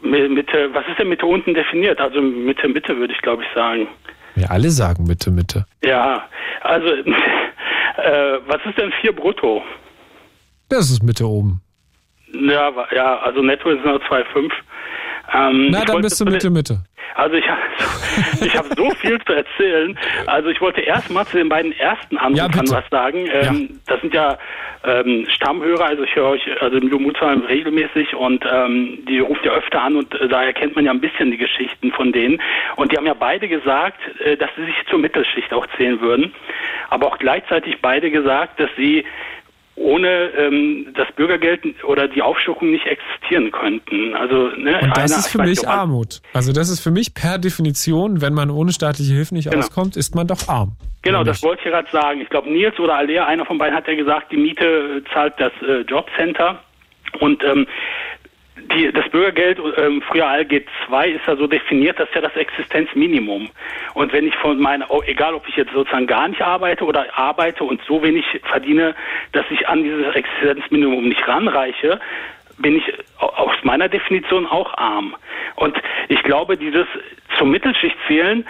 Mi- 0.01 0.29
Mitte, 0.29 0.69
was 0.73 0.85
ist 0.87 0.99
denn 0.99 1.09
Mitte 1.09 1.25
unten 1.25 1.53
definiert? 1.53 1.99
Also 1.99 2.21
Mitte, 2.21 2.67
Mitte 2.69 2.95
würde 2.97 3.13
ich 3.13 3.21
glaube 3.21 3.43
ich 3.43 3.49
sagen. 3.55 3.87
Wir 4.35 4.51
alle 4.51 4.69
sagen 4.69 5.05
Mitte, 5.05 5.31
Mitte. 5.31 5.65
Ja, 5.83 6.23
also 6.61 6.87
äh, 6.93 8.39
was 8.47 8.59
ist 8.65 8.77
denn 8.77 8.91
4 9.01 9.13
brutto? 9.15 9.63
Das 10.69 10.89
ist 10.91 11.03
Mitte 11.03 11.25
oben. 11.27 11.61
Ja, 12.33 12.71
ja, 12.93 13.17
also 13.19 13.41
netto 13.41 13.69
ist 13.69 13.85
nur 13.85 14.01
2,5. 14.01 14.51
Ähm, 15.33 15.67
Na, 15.71 15.83
dann 15.85 16.01
bist 16.01 16.19
du 16.19 16.25
Mitte, 16.25 16.49
Mitte. 16.49 16.79
Also 17.15 17.35
ich 17.35 17.47
habe 17.47 17.61
ich 18.45 18.57
hab 18.57 18.65
so 18.75 18.89
viel 18.91 19.19
zu 19.23 19.33
erzählen. 19.33 19.97
Also 20.25 20.49
ich 20.49 20.59
wollte 20.59 20.81
erst 20.81 21.09
mal 21.09 21.25
zu 21.25 21.37
den 21.37 21.49
beiden 21.49 21.71
ersten 21.73 22.17
Anrufern 22.17 22.51
bitte. 22.51 22.71
was 22.71 22.89
sagen. 22.89 23.27
Ähm, 23.31 23.79
Das 23.87 24.01
sind 24.01 24.13
ja 24.13 24.37
ähm, 24.83 25.25
Stammhörer, 25.29 25.85
also 25.85 26.03
ich 26.03 26.15
höre 26.15 26.29
euch, 26.29 26.61
also 26.61 26.77
im 26.77 26.89
Mutzheim 27.01 27.41
regelmäßig 27.41 28.15
und 28.15 28.45
ähm, 28.51 28.99
die 29.07 29.19
ruft 29.19 29.45
ja 29.45 29.53
öfter 29.53 29.81
an 29.81 29.95
und 29.95 30.13
äh, 30.13 30.27
daher 30.27 30.53
kennt 30.53 30.75
man 30.75 30.85
ja 30.85 30.91
ein 30.91 31.01
bisschen 31.01 31.31
die 31.31 31.37
Geschichten 31.37 31.91
von 31.91 32.11
denen. 32.11 32.41
Und 32.75 32.91
die 32.91 32.97
haben 32.97 33.07
ja 33.07 33.15
beide 33.15 33.47
gesagt, 33.47 33.99
äh, 34.19 34.37
dass 34.37 34.49
sie 34.55 34.65
sich 34.65 34.75
zur 34.89 34.99
Mittelschicht 34.99 35.53
auch 35.53 35.65
zählen 35.77 35.99
würden, 36.01 36.33
aber 36.89 37.07
auch 37.07 37.17
gleichzeitig 37.17 37.81
beide 37.81 38.11
gesagt, 38.11 38.59
dass 38.59 38.69
sie 38.77 39.05
ohne 39.75 40.07
ähm, 40.37 40.87
das 40.95 41.07
Bürgergeld 41.15 41.61
oder 41.83 42.07
die 42.07 42.21
Aufstockung 42.21 42.71
nicht 42.71 42.85
existieren 42.85 43.51
könnten. 43.51 44.15
Also 44.15 44.49
ne, 44.57 44.79
Und 44.81 44.95
das 44.97 45.17
ist 45.17 45.27
für 45.27 45.39
mich 45.41 45.67
Armut. 45.67 46.21
Also 46.33 46.53
das 46.53 46.69
ist 46.69 46.79
für 46.79 46.91
mich 46.91 47.13
per 47.13 47.37
Definition, 47.37 48.21
wenn 48.21 48.33
man 48.33 48.49
ohne 48.49 48.71
staatliche 48.71 49.13
Hilfe 49.13 49.33
nicht 49.33 49.49
Genau. 49.49 49.59
auskommt, 49.59 49.97
ist 49.97 50.15
man 50.15 50.27
doch 50.27 50.47
arm. 50.47 50.77
Genau, 51.01 51.23
das 51.23 51.43
wollte 51.43 51.61
ich 51.65 51.71
gerade 51.71 51.89
sagen. 51.91 52.21
Ich 52.21 52.29
glaube, 52.29 52.49
Nils 52.49 52.79
oder 52.79 52.95
Alea, 52.97 53.25
einer 53.25 53.45
von 53.45 53.57
beiden 53.57 53.75
hat 53.75 53.87
ja 53.87 53.95
gesagt, 53.95 54.31
die 54.31 54.37
Miete 54.37 55.03
zahlt 55.13 55.33
das 55.37 55.51
äh, 55.61 55.81
Jobcenter. 55.81 56.61
Und 57.19 57.43
ähm, 57.43 57.67
die, 58.73 58.91
das 58.91 59.07
Bürgergeld, 59.09 59.59
ähm, 59.77 60.01
früher 60.01 60.27
ALG 60.27 60.65
2, 60.87 61.09
ist 61.09 61.27
ja 61.27 61.35
so 61.35 61.47
definiert, 61.47 61.99
das 61.99 62.07
ist 62.09 62.15
ja 62.15 62.21
das 62.21 62.35
Existenzminimum. 62.35 63.49
Und 63.93 64.13
wenn 64.13 64.27
ich 64.27 64.35
von 64.35 64.59
meiner, 64.59 64.89
oh, 64.89 65.01
egal 65.05 65.33
ob 65.33 65.47
ich 65.47 65.55
jetzt 65.55 65.73
sozusagen 65.73 66.07
gar 66.07 66.27
nicht 66.27 66.41
arbeite 66.41 66.85
oder 66.85 67.05
arbeite 67.17 67.63
und 67.63 67.81
so 67.87 68.01
wenig 68.03 68.25
verdiene, 68.43 68.95
dass 69.31 69.45
ich 69.49 69.67
an 69.67 69.83
dieses 69.83 70.13
Existenzminimum 70.15 71.07
nicht 71.07 71.27
ranreiche, 71.27 71.99
bin 72.57 72.77
ich 72.77 72.83
au- 73.19 73.27
aus 73.27 73.55
meiner 73.63 73.89
Definition 73.89 74.45
auch 74.45 74.73
arm. 74.77 75.15
Und 75.55 75.75
ich 76.09 76.21
glaube, 76.23 76.57
dieses 76.57 76.85
zur 77.37 77.47
Mittelschicht 77.47 77.95
zählen, 78.07 78.45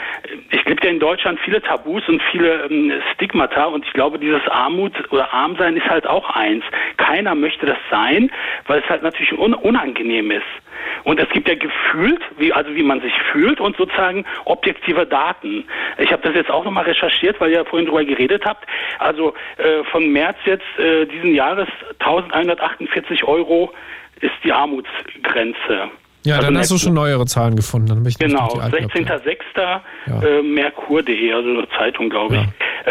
ich 0.51 0.63
gibt 0.65 0.83
ja 0.83 0.89
in 0.91 0.99
Deutschland 0.99 1.39
viele 1.39 1.61
Tabus 1.61 2.07
und 2.07 2.21
viele 2.31 2.65
ähm, 2.65 2.91
Stigmata 3.13 3.65
und 3.65 3.85
ich 3.85 3.93
glaube, 3.93 4.19
dieses 4.19 4.47
Armut 4.47 4.93
oder 5.11 5.31
Armsein 5.33 5.75
ist 5.77 5.87
halt 5.89 6.05
auch 6.07 6.29
eins. 6.31 6.63
Keiner 6.97 7.35
möchte 7.35 7.65
das 7.65 7.77
sein, 7.89 8.31
weil 8.67 8.79
es 8.81 8.89
halt 8.89 9.03
natürlich 9.03 9.33
un 9.37 9.53
unangenehm 9.53 10.31
ist. 10.31 10.43
Und 11.03 11.19
es 11.19 11.29
gibt 11.29 11.47
ja 11.47 11.55
gefühlt, 11.55 12.21
wie, 12.37 12.51
also 12.53 12.73
wie 12.75 12.83
man 12.83 13.01
sich 13.01 13.13
fühlt 13.31 13.59
und 13.59 13.77
sozusagen 13.77 14.25
objektive 14.45 15.05
Daten. 15.05 15.65
Ich 15.97 16.11
habe 16.11 16.21
das 16.23 16.35
jetzt 16.35 16.49
auch 16.49 16.63
nochmal 16.63 16.85
recherchiert, 16.85 17.39
weil 17.39 17.51
ihr 17.51 17.57
ja 17.57 17.65
vorhin 17.65 17.87
drüber 17.87 18.03
geredet 18.03 18.43
habt. 18.45 18.65
Also 18.99 19.33
äh, 19.57 19.83
von 19.91 20.11
März 20.11 20.37
jetzt 20.45 20.63
äh, 20.79 21.05
diesen 21.05 21.33
Jahres 21.35 21.67
1148 21.99 23.23
Euro 23.23 23.71
ist 24.21 24.33
die 24.43 24.51
Armutsgrenze. 24.53 25.89
Ja, 26.25 26.37
Also 26.37 26.47
dann 26.47 26.57
hast 26.57 26.71
du 26.71 26.77
schon 26.77 26.93
neuere 26.95 27.25
Zahlen 27.27 27.55
gefunden. 27.55 27.87
Dann 27.87 28.05
ich 28.05 28.17
Genau, 28.17 28.45
nicht 28.45 28.55
die 28.55 28.61
alten 28.61 28.85
abgeben. 28.85 29.07
16.06. 29.07 29.79
Ja. 30.07 30.27
Äh, 30.27 30.41
Merkur.de, 30.41 31.33
also 31.33 31.49
eine 31.49 31.67
Zeitung, 31.77 32.09
glaube 32.09 32.35
ich. 32.35 32.41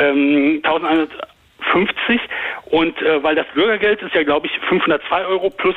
Ähm, 0.01 0.61
1150 0.63 2.21
und 2.67 3.01
äh, 3.03 3.23
weil 3.23 3.35
das 3.35 3.47
Bürgergeld 3.55 4.03
ist 4.03 4.15
ja, 4.15 4.23
glaube 4.23 4.47
ich, 4.47 4.53
502 4.69 5.27
Euro 5.27 5.51
plus 5.51 5.75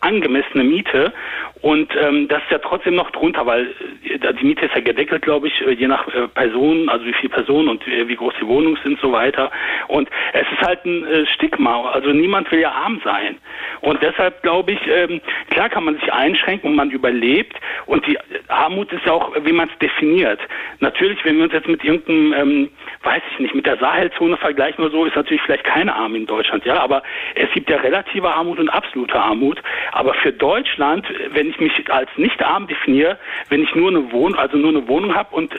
angemessene 0.00 0.64
Miete 0.64 1.12
und 1.60 1.90
ähm, 1.96 2.28
das 2.28 2.42
ist 2.44 2.50
ja 2.50 2.58
trotzdem 2.58 2.94
noch 2.94 3.10
drunter, 3.10 3.44
weil 3.44 3.74
äh, 4.04 4.34
die 4.34 4.46
Miete 4.46 4.66
ist 4.66 4.74
ja 4.74 4.80
gedeckelt, 4.80 5.22
glaube 5.22 5.48
ich, 5.48 5.60
äh, 5.66 5.72
je 5.72 5.88
nach 5.88 6.06
äh, 6.08 6.28
Person, 6.28 6.88
also 6.88 7.04
wie 7.04 7.12
viele 7.14 7.32
Personen 7.32 7.68
und 7.68 7.86
äh, 7.88 8.06
wie 8.06 8.14
groß 8.14 8.34
die 8.40 8.46
Wohnungen 8.46 8.78
sind 8.82 8.94
und 8.94 9.00
so 9.00 9.12
weiter. 9.12 9.50
Und 9.88 10.08
es 10.32 10.46
ist 10.52 10.66
halt 10.66 10.84
ein 10.84 11.04
äh, 11.06 11.26
Stigma, 11.26 11.90
also 11.90 12.10
niemand 12.10 12.50
will 12.52 12.60
ja 12.60 12.70
arm 12.70 13.00
sein. 13.04 13.38
Und 13.80 14.00
deshalb 14.02 14.42
glaube 14.42 14.72
ich, 14.72 14.80
ähm, 14.88 15.20
klar 15.50 15.68
kann 15.68 15.84
man 15.84 15.98
sich 15.98 16.12
einschränken 16.12 16.70
und 16.70 16.76
man 16.76 16.90
überlebt 16.90 17.56
und 17.86 18.06
die 18.06 18.18
Armut 18.48 18.92
ist 18.92 19.04
ja 19.04 19.12
auch, 19.12 19.32
wie 19.42 19.52
man 19.52 19.68
es 19.68 19.78
definiert. 19.78 20.40
Natürlich, 20.80 21.24
wenn 21.24 21.38
wir 21.38 21.44
uns 21.44 21.52
jetzt 21.52 21.68
mit 21.68 21.82
irgendeinem, 21.82 22.32
ähm, 22.34 22.68
weiß 23.02 23.22
ich 23.32 23.38
nicht, 23.40 23.54
mit 23.54 23.66
der 23.66 23.78
Sahelzone 23.78 24.36
vergleichen 24.36 24.84
oder 24.84 24.92
so, 24.92 25.04
ist 25.04 25.16
natürlich 25.16 25.42
vielleicht 25.42 25.64
keine 25.64 25.94
Arm 25.94 26.14
in 26.14 26.26
Deutschland, 26.26 26.64
ja, 26.64 26.80
aber 26.80 27.02
es 27.34 27.50
gibt 27.52 27.68
ja 27.68 27.78
relative 27.78 28.28
Armut 28.28 28.58
und 28.58 28.68
absolute 28.68 29.18
Armut. 29.18 29.60
Aber 29.92 30.14
für 30.14 30.32
Deutschland, 30.32 31.06
wenn 31.30 31.47
ich 31.48 31.58
mich 31.60 31.90
als 31.90 32.10
nicht 32.16 32.42
arm 32.42 32.66
definiere, 32.66 33.18
wenn 33.48 33.62
ich 33.62 33.74
nur 33.74 33.88
eine 33.88 34.12
Wohnung, 34.12 34.38
also 34.38 34.56
nur 34.56 34.70
eine 34.70 34.86
Wohnung 34.88 35.14
habe 35.14 35.34
und 35.34 35.52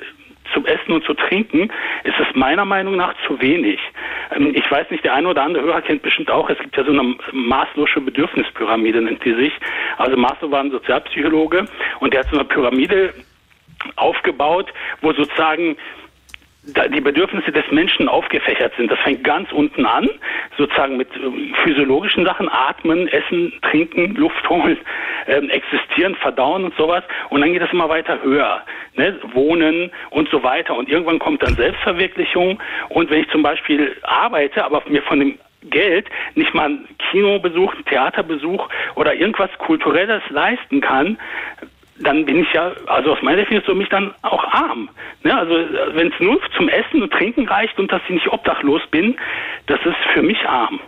zum 0.54 0.66
Essen 0.66 0.94
und 0.94 1.04
zu 1.06 1.14
trinken, 1.14 1.72
ist 2.04 2.20
es 2.20 2.36
meiner 2.36 2.66
Meinung 2.66 2.96
nach 2.96 3.14
zu 3.28 3.40
wenig. 3.40 3.80
Ähm, 4.36 4.54
Ich 4.56 4.70
weiß 4.70 4.90
nicht, 4.90 5.04
der 5.04 5.14
eine 5.14 5.28
oder 5.28 5.44
andere 5.44 5.64
Hörer 5.64 5.82
kennt 5.82 6.02
bestimmt 6.02 6.32
auch, 6.32 6.50
es 6.50 6.58
gibt 6.58 6.76
ja 6.76 6.84
so 6.84 6.92
eine 6.92 7.16
Maslow'sche 7.32 8.02
Bedürfnispyramide, 8.02 9.02
nennt 9.02 9.24
die 9.24 9.34
sich. 9.34 9.54
Also 9.98 10.18
Maslow 10.18 10.52
war 10.52 10.62
ein 10.62 10.72
Sozialpsychologe 10.72 11.66
und 12.00 12.14
der 12.14 12.22
hat 12.22 12.30
so 12.32 12.38
eine 12.38 12.46
Pyramide 12.46 13.14
aufgebaut, 13.96 14.74
wo 15.02 15.14
sozusagen 15.14 15.78
die 16.74 17.02
Bedürfnisse 17.02 17.52
des 17.52 17.70
Menschen 17.72 18.08
aufgefächert 18.08 18.74
sind. 18.78 18.92
Das 18.92 19.00
fängt 19.00 19.24
ganz 19.24 19.52
unten 19.52 19.86
an, 19.86 20.10
sozusagen 20.58 20.98
mit 20.98 21.10
äh, 21.16 21.54
physiologischen 21.64 22.26
Sachen, 22.26 22.50
atmen, 22.50 23.08
essen, 23.08 23.54
trinken, 23.62 24.16
Luft 24.16 24.50
holen, 24.50 24.78
ähm, 25.28 25.50
existieren, 25.50 26.16
verdauen 26.16 26.66
und 26.66 26.76
sowas. 26.76 27.04
Und 27.30 27.42
dann 27.42 27.54
geht 27.54 27.62
es 27.62 27.72
immer 27.72 27.90
weiter 27.90 28.22
höher. 28.22 28.62
Ne? 28.96 29.20
Wohnen 29.34 29.92
und 30.12 30.30
so 30.30 30.44
weiter. 30.44 30.76
Und 30.76 30.90
irgendwann 30.90 31.20
kommt 31.20 31.44
dann 31.44 31.56
Selbstverwirklichung. 31.56 32.60
Und 32.90 33.10
wenn 33.10 33.22
ich 33.22 33.30
zum 33.30 33.44
Beispiel 33.44 33.96
arbeite, 34.04 34.64
aber 34.66 34.84
mir 34.88 35.02
von 35.04 35.20
dem 35.20 35.38
Geld 35.64 36.08
nicht 36.36 36.54
mal 36.54 36.66
einen 36.66 36.88
Kinobesuch, 37.12 37.74
einen 37.74 37.86
Theaterbesuch 37.86 38.70
oder 38.96 39.14
irgendwas 39.14 39.50
Kulturelles 39.58 40.22
leisten 40.30 40.80
kann, 40.82 41.18
dann 42.00 42.26
bin 42.26 42.44
ich 42.44 42.54
ja, 42.54 42.72
also 42.88 43.14
aus 43.14 43.22
meiner 43.22 43.38
Definition, 43.38 43.78
mich 43.78 43.90
dann 43.90 44.14
auch 44.22 44.44
arm. 44.46 44.90
Ne? 45.24 45.38
Also 45.38 45.54
wenn 45.94 46.12
es 46.12 46.20
nur 46.20 46.40
zum 46.56 46.70
Essen 46.70 47.04
und 47.04 47.12
Trinken 47.12 47.48
reicht 47.48 47.78
und 47.80 47.92
dass 47.92 48.02
ich 48.06 48.12
nicht 48.12 48.28
obdachlos 48.28 48.82
bin, 48.92 49.16
das 49.68 49.80
ist 49.86 49.98
für 50.14 50.22
mich 50.22 50.44
arm. 50.48 50.80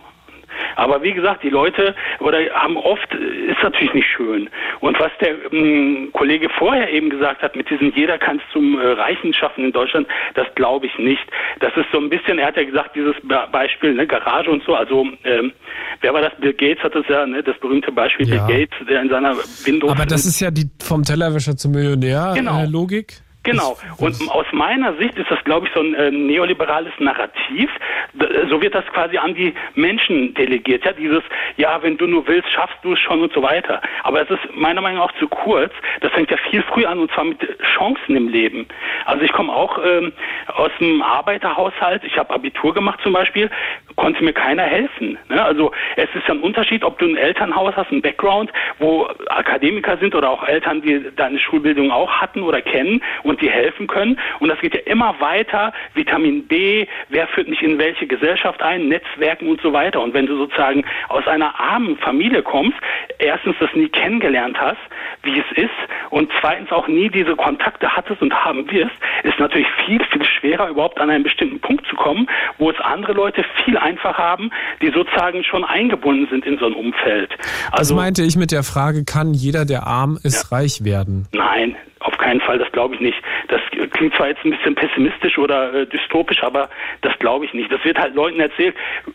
Aber 0.76 1.02
wie 1.02 1.12
gesagt, 1.12 1.42
die 1.42 1.50
Leute 1.50 1.94
oder 2.20 2.38
haben 2.54 2.76
oft, 2.76 3.12
ist 3.14 3.62
natürlich 3.62 3.94
nicht 3.94 4.08
schön. 4.16 4.48
Und 4.80 4.98
was 5.00 5.10
der 5.20 5.34
ähm, 5.52 6.10
Kollege 6.12 6.48
vorher 6.58 6.90
eben 6.90 7.10
gesagt 7.10 7.42
hat, 7.42 7.56
mit 7.56 7.68
diesem 7.70 7.92
jeder 7.94 8.18
kann 8.18 8.36
es 8.36 8.42
zum 8.52 8.78
äh, 8.78 8.84
Reichen 8.92 9.32
schaffen 9.34 9.64
in 9.64 9.72
Deutschland, 9.72 10.06
das 10.34 10.46
glaube 10.54 10.86
ich 10.86 10.98
nicht. 10.98 11.22
Das 11.60 11.72
ist 11.76 11.86
so 11.92 11.98
ein 11.98 12.08
bisschen, 12.10 12.38
er 12.38 12.46
hat 12.48 12.56
ja 12.56 12.64
gesagt, 12.64 12.94
dieses 12.96 13.14
Be 13.22 13.38
Beispiel, 13.50 13.94
ne, 13.94 14.06
Garage 14.06 14.50
und 14.50 14.62
so, 14.64 14.74
also 14.74 15.06
ähm, 15.24 15.52
wer 16.00 16.14
war 16.14 16.22
das? 16.22 16.32
Bill 16.40 16.52
Gates 16.54 16.82
hat 16.82 16.94
das 16.94 17.04
ja, 17.08 17.26
ne, 17.26 17.42
das 17.42 17.58
berühmte 17.58 17.92
Beispiel 17.92 18.28
Ja. 18.28 18.46
Bill 18.46 18.66
Gates, 18.66 18.86
der 18.88 19.02
in 19.02 19.08
seiner 19.08 19.36
Windows 19.64 19.90
Aber 19.90 20.06
das 20.06 20.24
ist 20.26 20.40
ja 20.40 20.50
die 20.50 20.70
vom 20.82 21.02
Tellerwäscher 21.02 21.56
zum 21.56 21.72
Millionär 21.72 22.32
Genau. 22.34 22.62
äh, 22.62 22.66
Logik. 22.66 23.14
Genau. 23.44 23.76
Und 23.98 24.14
aus 24.30 24.46
meiner 24.52 24.94
Sicht 24.94 25.18
ist 25.18 25.30
das, 25.30 25.42
glaube 25.44 25.66
ich, 25.66 25.72
so 25.74 25.80
ein 25.80 25.94
äh, 25.94 26.10
neoliberales 26.12 26.92
Narrativ. 26.98 27.70
D- 28.12 28.46
So 28.48 28.62
wird 28.62 28.74
das 28.74 28.84
quasi 28.92 29.18
an 29.18 29.34
die 29.34 29.52
Menschen 29.74 30.32
delegiert. 30.34 30.84
Ja, 30.84 30.92
dieses, 30.92 31.22
ja, 31.56 31.82
wenn 31.82 31.96
du 31.96 32.06
nur 32.06 32.26
willst, 32.28 32.50
schaffst 32.52 32.76
du 32.82 32.92
es 32.92 33.00
schon 33.00 33.20
und 33.20 33.32
so 33.32 33.42
weiter. 33.42 33.80
Aber 34.04 34.22
es 34.22 34.30
ist 34.30 34.40
meiner 34.54 34.80
Meinung 34.80 34.98
nach 35.00 35.08
auch 35.08 35.18
zu 35.18 35.26
kurz. 35.26 35.72
Das 36.02 36.12
fängt 36.12 36.30
ja 36.30 36.36
viel 36.50 36.62
früher 36.62 36.88
an 36.90 37.00
und 37.00 37.10
zwar 37.12 37.24
mit 37.24 37.38
Chancen 37.76 38.14
im 38.16 38.28
Leben. 38.28 38.66
Also 39.06 39.22
ich 39.24 39.32
komme 39.32 39.52
auch 39.52 39.76
ähm, 39.84 40.12
aus 40.54 40.70
dem 40.78 41.02
Arbeiterhaushalt. 41.02 42.04
Ich 42.04 42.16
habe 42.18 42.32
Abitur 42.32 42.72
gemacht 42.72 43.00
zum 43.02 43.12
Beispiel. 43.12 43.50
Konnte 43.96 44.22
mir 44.22 44.32
keiner 44.32 44.62
helfen. 44.62 45.18
Ne? 45.28 45.42
Also 45.44 45.72
es 45.96 46.08
ist 46.14 46.26
ja 46.28 46.34
ein 46.34 46.40
Unterschied, 46.40 46.84
ob 46.84 46.98
du 46.98 47.06
ein 47.06 47.16
Elternhaus 47.16 47.74
hast, 47.76 47.90
ein 47.90 48.02
Background, 48.02 48.52
wo 48.78 49.08
Akademiker 49.28 49.96
sind 49.98 50.14
oder 50.14 50.30
auch 50.30 50.44
Eltern, 50.46 50.80
die 50.80 51.10
deine 51.16 51.38
Schulbildung 51.40 51.90
auch 51.90 52.10
hatten 52.10 52.42
oder 52.42 52.62
kennen 52.62 53.02
und 53.24 53.31
die 53.40 53.50
helfen 53.50 53.86
können. 53.86 54.18
Und 54.40 54.48
das 54.48 54.60
geht 54.60 54.74
ja 54.74 54.80
immer 54.86 55.14
weiter. 55.20 55.72
Vitamin 55.94 56.46
B, 56.46 56.86
wer 57.08 57.26
führt 57.28 57.48
mich 57.48 57.62
in 57.62 57.78
welche 57.78 58.06
Gesellschaft 58.06 58.62
ein, 58.62 58.88
Netzwerken 58.88 59.48
und 59.48 59.60
so 59.60 59.72
weiter. 59.72 60.00
Und 60.00 60.14
wenn 60.14 60.26
du 60.26 60.36
sozusagen 60.36 60.84
aus 61.08 61.26
einer 61.26 61.58
armen 61.58 61.96
Familie 61.98 62.42
kommst, 62.42 62.78
erstens 63.18 63.56
das 63.60 63.70
nie 63.74 63.88
kennengelernt 63.88 64.58
hast, 64.60 64.80
wie 65.22 65.38
es 65.38 65.56
ist, 65.56 65.70
und 66.10 66.30
zweitens 66.40 66.70
auch 66.72 66.88
nie 66.88 67.08
diese 67.08 67.36
Kontakte 67.36 67.88
hattest 67.96 68.20
und 68.20 68.34
haben 68.34 68.70
wirst, 68.70 68.92
ist 69.22 69.38
natürlich 69.38 69.66
viel, 69.86 70.04
viel 70.04 70.24
schwerer, 70.24 70.68
überhaupt 70.68 71.00
an 71.00 71.10
einen 71.10 71.24
bestimmten 71.24 71.60
Punkt 71.60 71.86
zu 71.86 71.96
kommen, 71.96 72.28
wo 72.58 72.70
es 72.70 72.78
andere 72.80 73.12
Leute 73.12 73.44
viel 73.64 73.78
einfacher 73.78 74.18
haben, 74.18 74.50
die 74.82 74.90
sozusagen 74.90 75.42
schon 75.44 75.64
eingebunden 75.64 76.28
sind 76.30 76.44
in 76.44 76.58
so 76.58 76.66
ein 76.66 76.74
Umfeld. 76.74 77.30
Das 77.70 77.80
Also 77.80 77.94
meinte 77.94 78.22
ich 78.22 78.36
mit 78.36 78.52
der 78.52 78.62
Frage, 78.62 79.04
kann 79.04 79.32
jeder, 79.32 79.64
der 79.64 79.86
arm 79.86 80.18
ist, 80.22 80.52
reich 80.52 80.84
werden? 80.84 81.28
Nein, 81.32 81.76
auf 82.02 82.18
keinen 82.18 82.40
Fall, 82.40 82.58
das 82.58 82.70
glaube 82.72 82.94
ich 82.94 83.00
nicht. 83.00 83.18
Das 83.48 83.60
klingt 83.90 84.14
zwar 84.14 84.28
jetzt 84.28 84.44
ein 84.44 84.50
bisschen 84.50 84.74
pessimistisch 84.74 85.38
oder 85.38 85.72
äh, 85.72 85.86
dystopisch, 85.86 86.42
aber 86.42 86.68
das 87.02 87.16
glaube 87.18 87.44
ich 87.44 87.54
nicht. 87.54 87.70
Das 87.72 87.84
wird 87.84 87.98
halt 87.98 88.14
Leuten 88.14 88.40
erzählt, 88.40 88.74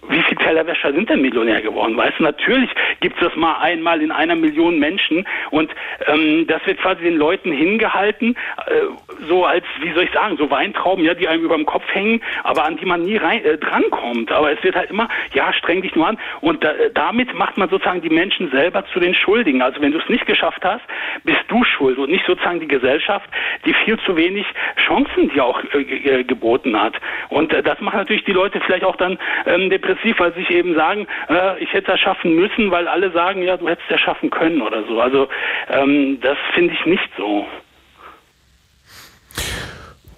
wie 0.09 0.21
viele 0.21 0.37
Tellerwäscher 0.37 0.93
sind 0.93 1.09
denn 1.09 1.21
Millionär 1.21 1.61
geworden? 1.61 1.97
Weißt 1.97 2.19
du, 2.19 2.23
natürlich 2.23 2.69
gibt 2.99 3.21
es 3.21 3.27
das 3.27 3.35
mal 3.35 3.57
einmal 3.59 4.01
in 4.01 4.11
einer 4.11 4.35
Million 4.35 4.79
Menschen 4.79 5.27
und 5.51 5.71
ähm, 6.07 6.45
das 6.47 6.65
wird 6.65 6.79
quasi 6.79 7.03
den 7.03 7.17
Leuten 7.17 7.51
hingehalten, 7.51 8.35
äh, 8.67 8.81
so 9.27 9.45
als, 9.45 9.65
wie 9.81 9.91
soll 9.93 10.03
ich 10.03 10.11
sagen, 10.11 10.37
so 10.37 10.49
Weintrauben, 10.49 11.03
ja, 11.03 11.13
die 11.13 11.27
einem 11.27 11.43
über 11.43 11.55
dem 11.55 11.65
Kopf 11.65 11.83
hängen, 11.93 12.21
aber 12.43 12.65
an 12.65 12.77
die 12.77 12.85
man 12.85 13.03
nie 13.03 13.17
rein, 13.17 13.43
äh, 13.43 13.57
drankommt. 13.57 14.31
Aber 14.31 14.51
es 14.51 14.63
wird 14.63 14.75
halt 14.75 14.89
immer, 14.89 15.09
ja, 15.33 15.51
streng 15.53 15.81
dich 15.81 15.95
nur 15.95 16.07
an 16.07 16.17
und 16.41 16.63
da, 16.63 16.73
damit 16.93 17.33
macht 17.33 17.57
man 17.57 17.69
sozusagen 17.69 18.01
die 18.01 18.09
Menschen 18.09 18.49
selber 18.51 18.85
zu 18.93 18.99
den 18.99 19.13
Schuldigen. 19.13 19.61
Also 19.61 19.81
wenn 19.81 19.91
du 19.91 19.99
es 19.99 20.09
nicht 20.09 20.25
geschafft 20.25 20.63
hast, 20.63 20.83
bist 21.23 21.41
du 21.47 21.63
schuld 21.63 21.97
und 21.97 22.09
nicht 22.09 22.25
sozusagen 22.25 22.59
die 22.59 22.67
Gesellschaft, 22.79 23.29
die 23.65 23.73
viel 23.85 23.97
zu 24.05 24.15
wenig 24.15 24.45
Chancen 24.87 25.29
dir 25.33 25.43
auch 25.45 25.61
äh, 25.73 25.81
äh, 25.81 26.23
geboten 26.23 26.79
hat. 26.79 26.93
Und 27.29 27.53
äh, 27.53 27.63
das 27.63 27.79
macht 27.81 27.95
natürlich 27.95 28.23
die 28.25 28.33
Leute 28.33 28.59
vielleicht 28.65 28.83
auch 28.83 28.95
dann 28.95 29.17
ähm, 29.45 29.69
depressiv, 29.69 30.19
weil 30.19 30.33
sie 30.33 30.41
sich 30.41 30.51
eben 30.51 30.75
sagen, 30.75 31.07
äh, 31.29 31.61
ich 31.63 31.71
hätte 31.73 31.91
das 31.91 31.99
schaffen 31.99 32.35
müssen, 32.35 32.71
weil 32.71 32.87
alle 32.87 33.11
sagen, 33.11 33.41
ja, 33.41 33.57
du 33.57 33.67
hättest 33.67 33.89
das 33.89 33.99
schaffen 33.99 34.29
können 34.29 34.61
oder 34.61 34.83
so. 34.87 34.99
Also 35.01 35.27
ähm, 35.69 36.19
das 36.21 36.37
finde 36.53 36.73
ich 36.73 36.85
nicht 36.85 37.09
so. 37.17 37.45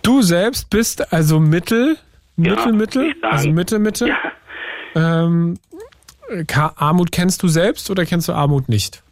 Du 0.01 0.21
selbst 0.21 0.69
bist 0.69 1.13
also 1.13 1.39
Mittel, 1.39 1.97
Ja, 2.37 2.51
Mittel, 2.51 2.73
Mittel, 2.73 3.05
ich 3.07 3.19
sagen. 3.19 3.33
also 3.33 3.49
Mitte, 3.51 3.79
Mitte. 3.79 4.07
Ja. 4.07 4.17
Ähm, 4.95 5.57
Armut 6.77 7.11
kennst 7.11 7.43
du 7.43 7.47
selbst 7.47 7.89
oder 7.89 8.05
kennst 8.05 8.27
du 8.27 8.33
Armut 8.33 8.69
nicht? 8.69 9.03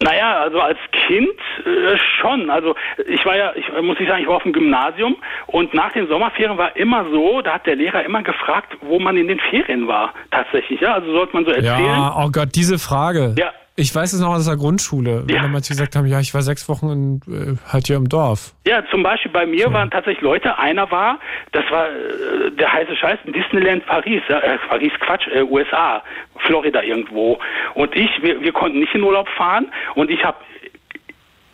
Naja, 0.00 0.38
also 0.40 0.60
als 0.60 0.78
Kind 1.06 1.28
äh, 1.66 1.96
schon. 2.20 2.50
Also 2.50 2.76
ich 3.08 3.24
war 3.26 3.36
ja, 3.36 3.52
ich 3.56 3.68
äh, 3.68 3.82
muss 3.82 3.98
ich 3.98 4.06
sagen, 4.06 4.22
ich 4.22 4.28
war 4.28 4.36
auf 4.36 4.44
dem 4.44 4.52
Gymnasium 4.52 5.16
und 5.46 5.74
nach 5.74 5.92
den 5.92 6.06
Sommerferien 6.06 6.56
war 6.56 6.76
immer 6.76 7.04
so, 7.10 7.42
da 7.42 7.54
hat 7.54 7.66
der 7.66 7.74
Lehrer 7.74 8.04
immer 8.04 8.22
gefragt, 8.22 8.76
wo 8.80 9.00
man 9.00 9.16
in 9.16 9.26
den 9.26 9.40
Ferien 9.40 9.88
war. 9.88 10.14
Tatsächlich, 10.30 10.80
ja. 10.80 10.94
Also 10.94 11.10
sollte 11.12 11.32
man 11.34 11.44
so 11.44 11.50
erzählen. 11.50 11.84
Ja, 11.84 12.14
oh 12.16 12.30
Gott, 12.30 12.50
diese 12.54 12.78
Frage. 12.78 13.34
Ja. 13.36 13.52
Ich 13.80 13.94
weiß 13.94 14.12
es 14.12 14.20
noch 14.20 14.34
aus 14.34 14.44
der 14.44 14.56
Grundschule, 14.56 15.22
wenn 15.26 15.36
Ja. 15.36 15.42
dann 15.42 15.52
manche 15.52 15.68
gesagt 15.72 15.94
haben, 15.94 16.04
ja, 16.06 16.18
ich 16.18 16.34
war 16.34 16.42
sechs 16.42 16.68
Wochen 16.68 16.88
in, 16.90 17.20
äh, 17.32 17.56
halt 17.72 17.86
hier 17.86 17.94
im 17.94 18.08
Dorf. 18.08 18.52
Ja, 18.66 18.82
zum 18.90 19.04
Beispiel 19.04 19.30
bei 19.30 19.46
mir 19.46 19.72
waren 19.72 19.88
tatsächlich 19.88 20.20
Leute, 20.20 20.58
einer 20.58 20.90
war, 20.90 21.20
das 21.52 21.62
war 21.70 21.86
äh, 21.86 22.50
der 22.50 22.72
heiße 22.72 22.96
Scheiß 22.96 23.20
in 23.24 23.32
Disneyland 23.34 23.86
Paris, 23.86 24.20
äh, 24.28 24.58
Paris 24.68 24.90
Quatsch, 24.98 25.28
äh, 25.28 25.42
USA, 25.42 26.02
Florida 26.38 26.82
irgendwo. 26.82 27.38
Und 27.74 27.94
ich, 27.94 28.10
wir, 28.20 28.40
wir 28.40 28.50
konnten 28.52 28.80
nicht 28.80 28.92
in 28.96 29.02
Urlaub 29.04 29.28
fahren 29.36 29.66
und 29.94 30.10
ich 30.10 30.24
habe 30.24 30.38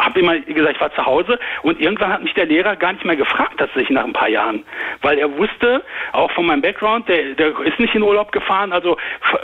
hab 0.05 0.17
immer 0.17 0.39
gesagt, 0.39 0.75
ich 0.75 0.81
war 0.81 0.95
zu 0.95 1.05
Hause 1.05 1.39
und 1.63 1.81
irgendwann 1.81 2.13
hat 2.13 2.23
mich 2.23 2.35
der 2.35 2.47
Lehrer 2.47 2.77
gar 2.77 2.93
nicht 2.93 3.05
mehr 3.05 3.17
gefragt, 3.17 3.55
tatsächlich 3.59 3.91
nach 3.91 4.05
ein 4.05 4.13
paar 4.13 4.29
Jahren. 4.29 4.65
Weil 5.03 5.19
er 5.19 5.37
wusste, 5.37 5.83
auch 6.13 6.31
von 6.33 6.47
meinem 6.47 6.63
Background, 6.63 7.09
der, 7.09 7.35
der 7.35 7.59
ist 7.61 7.79
nicht 7.79 7.95
in 7.95 8.03
Urlaub 8.03 8.33
gefahren, 8.33 8.73
also 8.73 8.97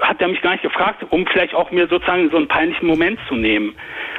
hat 0.03 0.21
er 0.21 0.29
mich 0.29 0.43
gar 0.43 0.53
nicht 0.53 0.63
gefragt, 0.63 1.05
um 1.11 1.27
vielleicht 1.27 1.55
auch 1.55 1.71
mir 1.71 1.87
sozusagen 1.87 2.31
so 2.31 2.37
einen 2.37 2.49
peinlichen 2.49 2.87
Moment 2.87 3.19
zu 3.29 3.35
nehmen. 3.35 3.75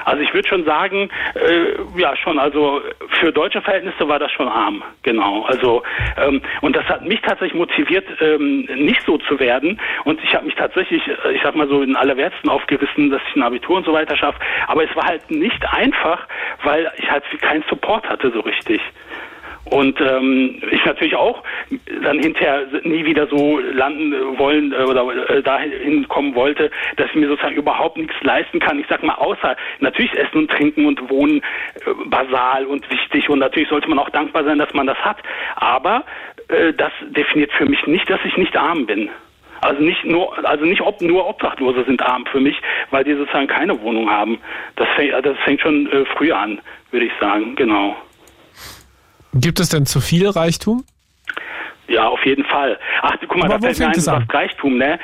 Also 0.05 0.21
ich 0.21 0.33
würde 0.33 0.47
schon 0.47 0.65
sagen, 0.65 1.09
äh, 1.35 1.99
ja 1.99 2.15
schon, 2.15 2.39
also 2.39 2.81
für 3.19 3.31
deutsche 3.31 3.61
Verhältnisse 3.61 4.07
war 4.07 4.19
das 4.19 4.31
schon 4.31 4.47
arm, 4.47 4.83
genau. 5.03 5.43
Also 5.43 5.83
ähm, 6.17 6.41
und 6.61 6.75
das 6.75 6.85
hat 6.85 7.05
mich 7.05 7.21
tatsächlich 7.21 7.53
motiviert, 7.53 8.05
ähm, 8.19 8.67
nicht 8.75 9.01
so 9.05 9.17
zu 9.17 9.39
werden. 9.39 9.79
Und 10.05 10.23
ich 10.23 10.33
habe 10.35 10.45
mich 10.45 10.55
tatsächlich, 10.55 11.01
äh, 11.07 11.33
ich 11.33 11.41
sag 11.43 11.55
mal 11.55 11.67
so 11.67 11.81
in 11.81 11.95
allerwertesten 11.95 12.49
aufgerissen, 12.49 13.09
dass 13.09 13.21
ich 13.29 13.35
ein 13.35 13.43
Abitur 13.43 13.77
und 13.77 13.85
so 13.85 13.93
weiter 13.93 14.15
schaffe. 14.15 14.39
Aber 14.67 14.83
es 14.83 14.95
war 14.95 15.05
halt 15.05 15.29
nicht 15.29 15.61
einfach, 15.73 16.27
weil 16.63 16.91
ich 16.97 17.09
halt 17.09 17.23
keinen 17.41 17.63
Support 17.69 18.07
hatte 18.09 18.31
so 18.31 18.41
richtig. 18.41 18.81
Und 19.71 20.01
ähm, 20.01 20.61
ich 20.69 20.83
natürlich 20.83 21.15
auch 21.15 21.41
dann 22.03 22.19
hinterher 22.19 22.67
nie 22.83 23.05
wieder 23.05 23.25
so 23.27 23.57
landen 23.57 24.13
wollen 24.37 24.73
äh, 24.73 24.83
oder 24.83 25.29
äh, 25.29 25.41
dahin 25.41 26.05
kommen 26.09 26.35
wollte, 26.35 26.69
dass 26.97 27.07
ich 27.11 27.15
mir 27.15 27.29
sozusagen 27.29 27.55
überhaupt 27.55 27.95
nichts 27.95 28.13
leisten 28.21 28.59
kann. 28.59 28.79
Ich 28.79 28.87
sag 28.89 29.01
mal, 29.01 29.15
außer 29.15 29.55
natürlich 29.79 30.13
Essen 30.13 30.39
und 30.39 30.51
Trinken 30.51 30.85
und 30.85 31.09
Wohnen 31.09 31.37
äh, 31.37 31.93
basal 32.07 32.65
und 32.65 32.89
wichtig 32.91 33.29
und 33.29 33.39
natürlich 33.39 33.69
sollte 33.69 33.89
man 33.89 33.99
auch 33.99 34.09
dankbar 34.09 34.43
sein, 34.43 34.59
dass 34.59 34.73
man 34.73 34.87
das 34.87 34.97
hat. 34.97 35.19
Aber 35.55 36.03
äh, 36.49 36.73
das 36.73 36.91
definiert 37.03 37.53
für 37.53 37.65
mich 37.65 37.87
nicht, 37.87 38.09
dass 38.09 38.19
ich 38.25 38.35
nicht 38.35 38.57
arm 38.57 38.85
bin. 38.85 39.09
Also 39.61 39.81
nicht 39.81 40.03
nur, 40.03 40.37
also 40.45 40.65
nicht 40.65 40.81
ob, 40.81 40.99
nur 41.01 41.29
Obdachlose 41.29 41.85
sind 41.85 42.01
arm 42.01 42.25
für 42.25 42.41
mich, 42.41 42.59
weil 42.89 43.05
die 43.05 43.13
sozusagen 43.13 43.47
keine 43.47 43.79
Wohnung 43.81 44.09
haben. 44.09 44.37
Das 44.75 44.89
fängt, 44.97 45.13
das 45.25 45.37
fängt 45.45 45.61
schon 45.61 45.89
äh, 45.93 46.03
früh 46.17 46.33
an, 46.33 46.59
würde 46.91 47.05
ich 47.05 47.13
sagen, 47.21 47.55
genau. 47.55 47.95
Gibt 49.33 49.59
es 49.59 49.69
denn 49.69 49.85
zu 49.85 50.01
viel 50.01 50.27
Reichtum? 50.27 50.83
Ja, 51.91 52.07
auf 52.07 52.25
jeden 52.25 52.45
Fall. 52.45 52.79
Ach, 53.01 53.15
guck 53.19 53.37
mal, 53.37 53.45
Aber 53.45 53.55
da 53.59 53.67
fällt 53.67 53.79
mir 53.79 53.87
ein, 53.87 53.93
du 53.93 53.99
sagst 53.99 54.33
Reichtum, 54.33 54.77
ne? 54.77 54.97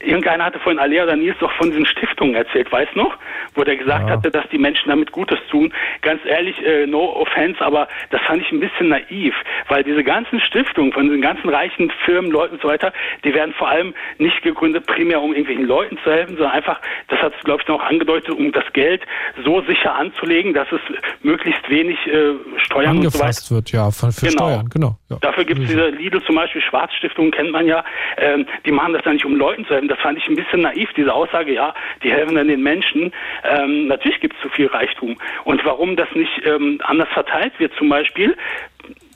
Irgendeiner 0.00 0.44
hatte 0.44 0.60
vorhin 0.60 0.78
Alea 0.78 1.02
oder 1.02 1.16
Nils 1.16 1.36
doch 1.40 1.50
von 1.52 1.70
diesen 1.70 1.84
Stiftungen 1.84 2.36
erzählt, 2.36 2.70
weißt 2.70 2.94
noch? 2.94 3.16
Wo 3.56 3.64
der 3.64 3.76
gesagt 3.76 4.06
Ja. 4.08 4.14
hatte, 4.14 4.30
dass 4.30 4.48
die 4.50 4.58
Menschen 4.58 4.88
damit 4.90 5.10
Gutes 5.10 5.38
tun. 5.50 5.72
Ganz 6.02 6.20
ehrlich, 6.24 6.64
äh, 6.64 6.86
no 6.86 7.16
offense, 7.16 7.60
aber 7.64 7.88
das 8.10 8.20
fand 8.22 8.42
ich 8.42 8.52
ein 8.52 8.60
bisschen 8.60 8.88
naiv, 8.90 9.34
weil 9.68 9.82
diese 9.82 10.04
ganzen 10.04 10.40
Stiftungen 10.40 10.92
von 10.92 11.04
diesen 11.06 11.20
ganzen 11.20 11.48
reichen 11.48 11.90
Firmen, 12.04 12.30
Leuten 12.30 12.54
und 12.54 12.62
so 12.62 12.68
weiter, 12.68 12.92
die 13.24 13.34
werden 13.34 13.52
vor 13.54 13.68
allem 13.68 13.92
nicht 14.18 14.40
gegründet 14.42 14.86
primär, 14.86 15.20
um 15.20 15.30
irgendwelchen 15.32 15.66
Leuten 15.66 15.98
zu 16.04 16.12
helfen, 16.12 16.36
sondern 16.36 16.52
einfach, 16.52 16.80
das 17.08 17.20
hat 17.20 17.32
es, 17.36 17.42
glaube 17.44 17.62
ich, 17.62 17.68
noch 17.68 17.82
angedeutet, 17.82 18.30
um 18.30 18.52
das 18.52 18.72
Geld 18.72 19.02
so 19.44 19.62
sicher 19.62 19.96
anzulegen, 19.96 20.54
dass 20.54 20.70
es 20.70 20.80
möglichst 21.22 21.68
wenig 21.68 21.98
äh, 22.06 22.34
Steuern 22.58 22.98
und 22.98 23.10
so 23.10 23.18
weiter 23.18 23.24
Angefasst 23.24 23.50
wird, 23.50 23.72
ja, 23.72 23.90
von, 23.90 24.12
für 24.12 24.26
Genau. 24.26 24.48
Steuern, 24.50 24.68
genau. 24.68 24.96
Ja. 25.10 25.16
Dafür 25.20 25.44
gibt 25.44 25.62
es 25.62 25.68
diese 25.68 25.88
Lidl 25.88 26.22
zum 26.24 26.34
Beispiel, 26.36 26.60
Schwarzstiftungen 26.60 27.30
kennt 27.30 27.50
man 27.50 27.66
ja, 27.66 27.82
ähm, 28.18 28.46
die 28.66 28.72
machen 28.72 28.92
das 28.92 29.04
ja 29.06 29.12
nicht, 29.12 29.24
um 29.24 29.36
Leuten 29.36 29.64
zu 29.64 29.72
helfen. 29.74 29.88
Das 29.88 29.98
fand 30.00 30.18
ich 30.18 30.28
ein 30.28 30.36
bisschen 30.36 30.60
naiv, 30.60 30.90
diese 30.96 31.14
Aussage, 31.14 31.54
ja, 31.54 31.74
die 32.02 32.10
helfen 32.12 32.34
dann 32.34 32.48
den 32.48 32.62
Menschen. 32.62 33.10
Ähm, 33.44 33.86
natürlich 33.86 34.20
gibt 34.20 34.36
es 34.36 34.42
zu 34.42 34.50
viel 34.50 34.66
Reichtum. 34.66 35.16
Und 35.44 35.64
warum 35.64 35.96
das 35.96 36.08
nicht 36.14 36.30
ähm, 36.44 36.78
anders 36.84 37.08
verteilt 37.14 37.52
wird 37.58 37.72
zum 37.78 37.88
Beispiel, 37.88 38.36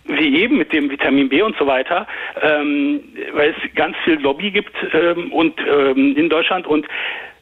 wie 0.07 0.41
eben 0.41 0.57
mit 0.57 0.73
dem 0.73 0.91
Vitamin 0.91 1.29
B 1.29 1.43
und 1.43 1.57
so 1.59 1.67
weiter, 1.67 2.07
ähm, 2.41 3.01
weil 3.35 3.51
es 3.51 3.75
ganz 3.75 3.95
viel 4.05 4.19
Lobby 4.19 4.51
gibt 4.51 4.75
ähm, 4.95 5.31
und 5.31 5.55
ähm, 5.61 6.17
in 6.17 6.29
Deutschland 6.31 6.67
und 6.67 6.87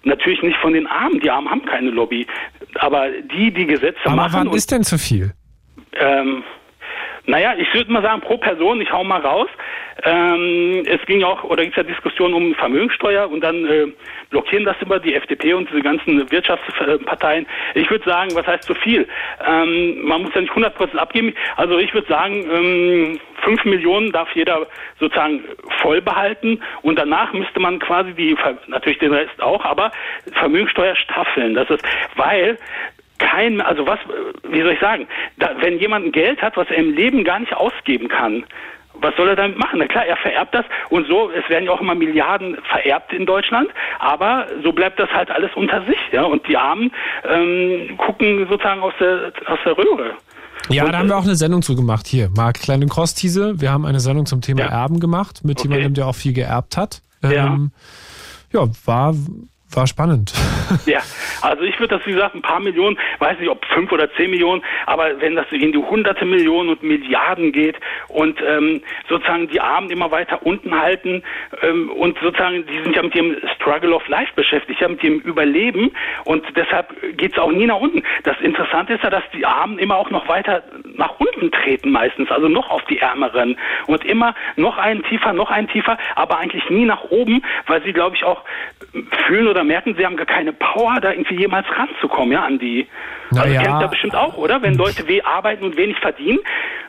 natürlich 0.03 0.43
nicht 0.43 0.57
von 0.59 0.73
den 0.73 0.87
Armen. 0.89 1.21
Die 1.21 1.31
Armen 1.31 1.49
haben 1.49 1.65
keine 1.65 1.91
Lobby, 1.91 2.27
aber 2.75 3.11
die, 3.11 3.53
die 3.53 3.67
Gesetze 3.67 4.01
Aber 4.05 4.17
machen. 4.17 4.33
wann 4.35 4.49
und- 4.49 4.57
ist 4.57 4.71
denn 4.73 4.83
zu 4.83 4.99
viel? 4.99 5.33
ähm, 5.93 6.43
naja, 7.31 7.55
ich 7.57 7.73
würde 7.73 7.93
mal 7.93 8.02
sagen, 8.02 8.20
pro 8.20 8.36
Person, 8.39 8.81
ich 8.81 8.93
hau 8.93 9.05
mal 9.05 9.20
raus. 9.20 9.48
Ähm, 10.02 10.82
es 10.86 11.01
ging 11.07 11.23
auch, 11.23 11.44
oder 11.44 11.62
gibt 11.62 11.77
es 11.77 11.85
ja 11.85 11.89
Diskussionen 11.89 12.35
um 12.35 12.55
Vermögensteuer 12.55 13.31
und 13.31 13.40
dann 13.43 13.66
äh, 13.66 13.86
blockieren 14.31 14.65
das 14.65 14.77
immer 14.81 14.98
die 14.98 15.15
FDP 15.15 15.55
und 15.55 15.69
diese 15.70 15.82
ganzen 15.82 16.31
Wirtschaftsparteien. 16.31 17.47
Ich 17.74 17.89
würde 17.90 18.05
sagen, 18.05 18.31
was 18.35 18.47
heißt 18.47 18.65
zu 18.65 18.74
viel? 18.74 19.07
Ähm, 19.47 20.02
man 20.02 20.23
muss 20.23 20.35
ja 20.35 20.40
nicht 20.40 20.52
100% 20.52 20.97
abgeben. 20.97 21.35
Also 21.57 21.78
ich 21.78 21.94
würde 21.94 22.09
sagen, 22.09 22.44
ähm, 22.51 23.20
5 23.44 23.65
Millionen 23.65 24.11
darf 24.11 24.28
jeder 24.35 24.66
sozusagen 24.98 25.44
voll 25.81 26.01
behalten 26.01 26.61
und 26.82 26.98
danach 26.98 27.32
müsste 27.32 27.61
man 27.61 27.78
quasi 27.78 28.12
die, 28.12 28.36
natürlich 28.66 28.98
den 28.98 29.12
Rest 29.12 29.40
auch, 29.40 29.65
aber 29.65 29.93
Vermögensteuer 30.32 30.97
staffeln. 30.97 31.55
Das 31.55 31.70
ist, 31.70 31.85
weil 32.16 32.59
kein, 33.21 33.61
also 33.61 33.87
was, 33.87 33.99
wie 34.49 34.61
soll 34.61 34.73
ich 34.73 34.81
sagen, 34.81 35.07
da, 35.39 35.51
wenn 35.61 35.79
jemand 35.79 36.07
ein 36.07 36.13
Geld 36.13 36.43
hat, 36.43 36.57
was 36.57 36.69
er 36.69 36.79
im 36.79 36.93
Leben 36.95 37.23
gar 37.23 37.39
nicht 37.39 37.55
ausgeben 37.55 38.09
kann, 38.09 38.45
was 38.95 39.15
soll 39.17 39.29
er 39.29 39.37
damit 39.37 39.59
machen? 39.59 39.79
Na 39.79 39.87
klar, 39.87 40.05
er 40.05 40.17
vererbt 40.17 40.55
das 40.55 40.65
und 40.89 41.07
so, 41.07 41.31
es 41.31 41.49
werden 41.49 41.65
ja 41.67 41.71
auch 41.71 41.81
immer 41.81 41.95
Milliarden 41.95 42.59
vererbt 42.69 43.13
in 43.13 43.25
Deutschland, 43.25 43.71
aber 43.99 44.47
so 44.65 44.73
bleibt 44.73 44.99
das 44.99 45.09
halt 45.11 45.31
alles 45.31 45.51
unter 45.55 45.85
sich, 45.87 45.99
ja, 46.13 46.25
und 46.25 46.47
die 46.49 46.57
Armen 46.57 46.91
ähm, 47.25 47.97
gucken 47.97 48.47
sozusagen 48.49 48.83
aus 48.83 48.95
der, 48.99 49.33
aus 49.47 49.59
der 49.65 49.79
Röhre. 49.79 50.17
Ja, 50.69 50.85
Und, 50.85 50.93
da 50.93 50.99
haben 50.99 51.09
wir 51.09 51.17
auch 51.17 51.25
eine 51.25 51.37
Sendung 51.37 51.63
zu 51.63 51.75
gemacht. 51.75 52.07
Hier, 52.07 52.29
Marc 52.37 52.61
Kleine 52.61 52.87
Krosstiese. 52.87 53.61
Wir 53.61 53.73
haben 53.73 53.87
eine 53.87 53.99
Sendung 53.99 54.27
zum 54.27 54.41
Thema 54.43 54.63
Erben 54.63 55.01
gemacht 55.01 55.41
mit 55.43 55.59
Okay. 55.59 55.69
jemandem, 55.69 55.95
der 55.95 56.07
auch 56.07 56.15
viel 56.15 56.35
geerbt 56.35 56.77
hat. 56.77 57.01
Ja. 57.23 57.47
Ähm, 57.47 57.73
ja, 58.53 58.67
war, 58.85 59.15
war 59.77 59.87
spannend. 59.87 60.33
Ja, 60.87 61.01
also 61.43 61.65
ich 61.65 61.79
würde 61.81 61.99
das, 61.99 62.07
wie 62.07 62.13
gesagt, 62.13 62.35
ein 62.35 62.43
paar 62.43 62.61
Millionen, 62.61 62.97
weiß 63.19 63.39
nicht, 63.41 63.49
ob 63.49 63.65
fünf 63.67 63.91
oder 63.91 64.13
zehn 64.15 64.31
Millionen, 64.31 64.63
aber 64.87 65.21
wenn 65.21 65.35
das 65.35 65.47
in 65.51 65.73
die 65.73 65.79
hunderte 65.79 66.25
Millionen 66.25 66.71
und 66.71 66.83
Milliarden 66.83 67.51
geht 67.53 67.77
und 68.09 68.41
ähm, 68.47 68.81
sozusagen 69.09 69.49
die 69.49 69.61
Armen 69.61 69.91
immer 69.91 70.11
weiter 70.11 70.45
unten 70.47 70.79
halten 70.79 71.23
ähm, 71.63 71.91
und 71.91 72.19
sozusagen, 72.21 72.65
die 72.67 72.83
sind 72.83 72.95
ja 72.95 73.03
mit 73.03 73.15
ihrem 73.15 73.37
Struggle 73.57 73.95
of 73.95 74.07
Life 74.09 74.33
beschäftigt, 74.37 74.81
ja 74.81 74.89
mit 74.89 75.03
ihrem 75.03 75.19
Überleben 75.21 75.91
und 76.25 76.45
deshalb 76.55 76.95
geht's 77.17 77.39
auch 77.39 77.51
nie 77.51 77.67
nach 77.67 77.81
unten. 77.81 78.03
Das 78.23 78.41
Interessante 78.41 78.95
ist 78.95 79.03
ja, 79.03 79.11
dass 79.11 79.25
die 79.35 79.45
Armen 79.45 79.79
immer 79.79 79.97
auch 79.97 80.11
noch 80.11 80.29
weiter 80.29 80.63
nach 80.95 81.19
unten 81.19 81.51
treten 81.51 81.91
meistens, 81.91 82.31
also 82.31 82.49
noch 82.49 82.71
auf 82.71 82.85
die 82.85 82.99
Ärmeren 82.99 83.57
und 83.87 84.05
immer 84.05 84.35
noch 84.57 84.79
einen 84.79 85.03
tiefer, 85.05 85.33
noch 85.33 85.51
einen 85.51 85.69
tiefer, 85.69 85.99
aber 86.15 86.39
eigentlich 86.39 86.69
nie 86.71 86.85
nach 86.85 87.05
oben, 87.11 87.43
weil 87.67 87.83
sie, 87.83 87.93
glaube 87.93 88.17
ich, 88.17 88.25
auch 88.25 88.45
fühlen 89.27 89.49
oder 89.49 89.60
merken, 89.65 89.95
sie 89.97 90.05
haben 90.05 90.16
gar 90.16 90.27
keine 90.27 90.53
Power, 90.53 91.01
da 91.01 91.12
irgendwie 91.12 91.37
jemals 91.37 91.66
ranzukommen, 91.77 92.32
ja, 92.32 92.45
an 92.45 92.59
die. 92.59 92.87
Also 93.31 93.45
Naja. 93.47 93.62
kennt 93.62 93.82
ihr 93.82 93.89
bestimmt 93.89 94.15
auch, 94.16 94.37
oder? 94.37 94.62
Wenn 94.62 94.74
Leute 94.74 95.07
weh 95.09 95.23
arbeiten 95.23 95.65
und 95.65 95.77
wenig 95.77 95.99
verdienen, 96.01 96.39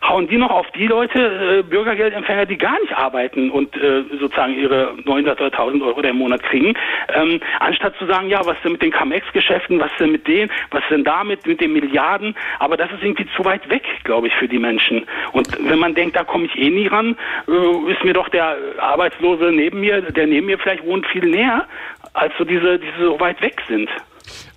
hauen 0.03 0.27
die 0.27 0.37
noch 0.37 0.49
auf 0.49 0.69
die 0.71 0.87
Leute, 0.87 1.59
äh, 1.59 1.63
Bürgergeldempfänger, 1.63 2.45
die 2.45 2.57
gar 2.57 2.79
nicht 2.81 2.95
arbeiten 2.97 3.51
und 3.51 3.75
äh, 3.75 4.03
sozusagen 4.19 4.55
ihre 4.55 4.95
900 5.05 5.39
oder 5.39 5.51
1000 5.51 5.83
Euro 5.83 6.01
im 6.01 6.17
Monat 6.17 6.41
kriegen, 6.43 6.73
ähm, 7.13 7.39
anstatt 7.59 7.95
zu 7.97 8.05
sagen, 8.05 8.27
ja, 8.27 8.43
was 8.45 8.57
denn 8.63 8.73
mit 8.73 8.81
den 8.81 8.91
Camex-Geschäften, 8.91 9.79
was 9.79 9.91
denn 9.99 10.11
mit 10.11 10.27
denen, 10.27 10.51
was 10.71 10.83
denn 10.89 11.03
damit, 11.03 11.45
mit 11.45 11.61
den 11.61 11.73
Milliarden, 11.73 12.35
aber 12.59 12.77
das 12.77 12.91
ist 12.91 13.03
irgendwie 13.03 13.27
zu 13.35 13.45
weit 13.45 13.69
weg, 13.69 13.83
glaube 14.03 14.27
ich, 14.27 14.33
für 14.35 14.47
die 14.47 14.59
Menschen. 14.59 15.05
Und 15.33 15.47
wenn 15.69 15.79
man 15.79 15.93
denkt, 15.93 16.15
da 16.15 16.23
komme 16.23 16.45
ich 16.45 16.57
eh 16.57 16.69
nie 16.69 16.87
ran, 16.87 17.15
äh, 17.47 17.91
ist 17.91 18.03
mir 18.03 18.13
doch 18.13 18.29
der 18.29 18.57
Arbeitslose 18.79 19.51
neben 19.51 19.81
mir, 19.81 20.01
der 20.01 20.27
neben 20.27 20.47
mir 20.47 20.57
vielleicht 20.57 20.85
wohnt, 20.85 21.05
viel 21.07 21.25
näher, 21.25 21.67
als 22.13 22.33
so 22.37 22.43
diese, 22.43 22.79
diese 22.79 23.05
so 23.05 23.19
weit 23.19 23.41
weg 23.41 23.61
sind. 23.67 23.89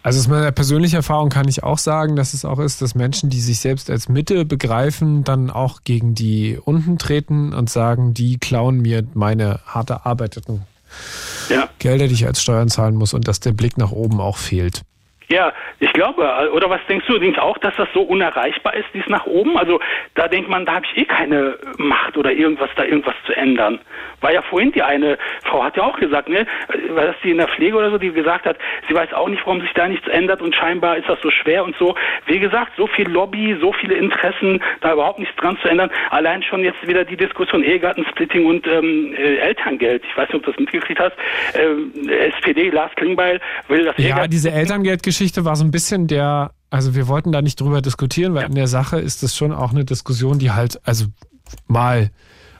Also 0.02 0.20
aus 0.20 0.28
meiner 0.28 0.52
persönlichen 0.52 0.96
Erfahrung 0.96 1.30
kann 1.30 1.48
ich 1.48 1.62
auch 1.62 1.78
sagen, 1.78 2.16
dass 2.16 2.34
es 2.34 2.44
auch 2.44 2.58
ist, 2.58 2.82
dass 2.82 2.94
Menschen, 2.94 3.30
die 3.30 3.40
sich 3.40 3.60
selbst 3.60 3.90
als 3.90 4.08
Mitte 4.08 4.44
begreifen, 4.44 5.24
dann 5.24 5.50
auch 5.50 5.82
gegen 5.84 6.14
die 6.14 6.58
unten 6.62 6.98
treten 6.98 7.52
und 7.52 7.70
sagen, 7.70 8.14
die 8.14 8.38
klauen 8.38 8.80
mir 8.80 9.04
meine 9.14 9.60
hart 9.66 9.90
erarbeiteten 9.90 10.62
Ja. 11.48 11.68
Gelder, 11.78 12.08
die 12.08 12.14
ich 12.14 12.26
als 12.26 12.42
Steuern 12.42 12.68
zahlen 12.68 12.94
muss 12.94 13.14
und 13.14 13.28
dass 13.28 13.40
der 13.40 13.52
Blick 13.52 13.78
nach 13.78 13.90
oben 13.92 14.20
auch 14.20 14.36
fehlt. 14.36 14.82
Ja, 15.28 15.52
ich 15.80 15.92
glaube, 15.92 16.50
oder 16.52 16.68
was 16.68 16.80
denkst 16.88 17.06
du? 17.06 17.18
Denkst 17.18 17.36
du 17.36 17.42
auch, 17.42 17.58
dass 17.58 17.74
das 17.76 17.88
so 17.94 18.02
unerreichbar 18.02 18.74
ist, 18.74 18.86
dies 18.92 19.06
nach 19.08 19.26
oben? 19.26 19.56
Also 19.56 19.80
da 20.14 20.28
denkt 20.28 20.50
man, 20.50 20.66
da 20.66 20.74
habe 20.74 20.86
ich 20.86 21.02
eh 21.02 21.04
keine 21.04 21.58
Macht 21.78 22.16
oder 22.16 22.32
irgendwas, 22.32 22.70
da 22.76 22.84
irgendwas 22.84 23.14
zu 23.26 23.32
ändern. 23.34 23.78
War 24.20 24.32
ja 24.32 24.42
vorhin 24.42 24.72
die 24.72 24.82
eine 24.82 25.18
Frau 25.44 25.64
hat 25.64 25.76
ja 25.76 25.84
auch 25.84 25.98
gesagt, 25.98 26.28
ne, 26.28 26.46
war 26.90 27.06
das 27.06 27.16
die 27.22 27.30
in 27.30 27.38
der 27.38 27.48
Pflege 27.48 27.76
oder 27.76 27.90
so, 27.90 27.98
die 27.98 28.12
gesagt 28.12 28.46
hat, 28.46 28.56
sie 28.88 28.94
weiß 28.94 29.12
auch 29.12 29.28
nicht, 29.28 29.42
warum 29.44 29.60
sich 29.60 29.72
da 29.74 29.88
nichts 29.88 30.06
ändert 30.08 30.42
und 30.42 30.54
scheinbar 30.54 30.96
ist 30.96 31.08
das 31.08 31.20
so 31.22 31.30
schwer 31.30 31.64
und 31.64 31.76
so. 31.76 31.94
Wie 32.26 32.38
gesagt, 32.38 32.72
so 32.76 32.86
viel 32.86 33.08
Lobby, 33.08 33.56
so 33.60 33.72
viele 33.72 33.94
Interessen, 33.94 34.62
da 34.80 34.92
überhaupt 34.92 35.18
nichts 35.18 35.34
dran 35.36 35.56
zu 35.62 35.68
ändern. 35.68 35.90
Allein 36.10 36.42
schon 36.42 36.62
jetzt 36.62 36.86
wieder 36.86 37.04
die 37.04 37.16
Diskussion 37.16 37.62
Ehegattensplitting 37.62 38.46
und 38.46 38.66
ähm, 38.66 39.14
äh, 39.14 39.36
Elterngeld. 39.36 40.02
Ich 40.08 40.16
weiß 40.16 40.28
nicht, 40.28 40.36
ob 40.36 40.44
du 40.44 40.50
das 40.50 40.60
mitgekriegt 40.60 41.00
hast. 41.00 41.16
Ähm, 41.54 41.92
SPD, 42.08 42.70
Lars 42.70 42.92
Klingbeil 42.96 43.40
will 43.68 43.84
das 43.84 43.94
Ja, 43.98 44.26
diese 44.26 44.50
Elterngeldgeschichte 45.14 45.44
war 45.44 45.56
so 45.56 45.64
ein 45.64 45.70
bisschen 45.70 46.06
der, 46.06 46.52
also 46.70 46.94
wir 46.94 47.08
wollten 47.08 47.32
da 47.32 47.42
nicht 47.42 47.60
drüber 47.60 47.82
diskutieren, 47.82 48.32
weil 48.34 48.46
in 48.46 48.54
der 48.54 48.66
Sache 48.66 48.98
ist 48.98 49.22
das 49.22 49.36
schon 49.36 49.52
auch 49.52 49.70
eine 49.70 49.84
Diskussion, 49.84 50.38
die 50.38 50.50
halt, 50.50 50.80
also 50.84 51.04
mal, 51.66 52.10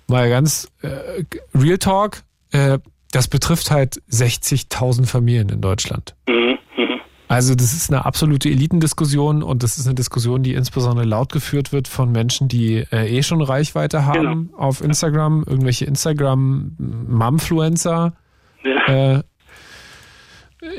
mal 0.06 0.28
ganz 0.28 0.70
äh, 0.82 1.24
Real 1.54 1.78
Talk, 1.78 2.18
äh, 2.52 2.78
das 3.10 3.28
betrifft 3.28 3.70
halt 3.70 4.02
60.000 4.10 5.06
Familien 5.06 5.48
in 5.48 5.60
Deutschland. 5.60 6.14
Mhm, 6.28 6.58
mhm. 6.76 7.00
Also 7.28 7.54
das 7.56 7.72
ist 7.72 7.90
eine 7.90 8.04
absolute 8.04 8.48
Elitendiskussion 8.48 9.42
und 9.42 9.64
das 9.64 9.78
ist 9.78 9.86
eine 9.86 9.96
Diskussion, 9.96 10.44
die 10.44 10.54
insbesondere 10.54 11.06
laut 11.06 11.32
geführt 11.32 11.72
wird 11.72 11.88
von 11.88 12.12
Menschen, 12.12 12.46
die 12.48 12.84
äh, 12.92 13.08
eh 13.08 13.22
schon 13.22 13.42
Reichweite 13.42 14.04
haben 14.04 14.50
auf 14.56 14.80
Instagram, 14.80 15.44
irgendwelche 15.46 15.86
Instagram-Mumfluencer, 15.86 18.12
äh, 18.86 19.22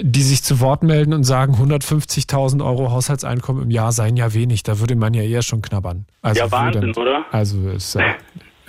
die 0.02 0.22
sich 0.22 0.44
zu 0.44 0.60
Wort 0.60 0.84
melden 0.84 1.14
und 1.14 1.24
sagen, 1.24 1.56
150.000 1.56 2.64
Euro 2.66 2.92
Haushaltseinkommen 2.92 3.64
im 3.64 3.72
Jahr 3.72 3.92
seien 3.92 4.18
ja 4.18 4.34
wenig. 4.34 4.64
Da 4.64 4.80
würde 4.80 4.96
man 4.96 5.14
ja 5.14 5.24
eher 5.24 5.42
schon 5.42 5.62
knabbern. 5.62 6.06
Also 6.22 6.42
Ja, 6.42 6.52
Wahnsinn, 6.52 6.82
würde- 6.96 7.00
oder? 7.00 7.26
Also 7.32 7.70
ist 7.70 7.96
ja, 7.96 8.16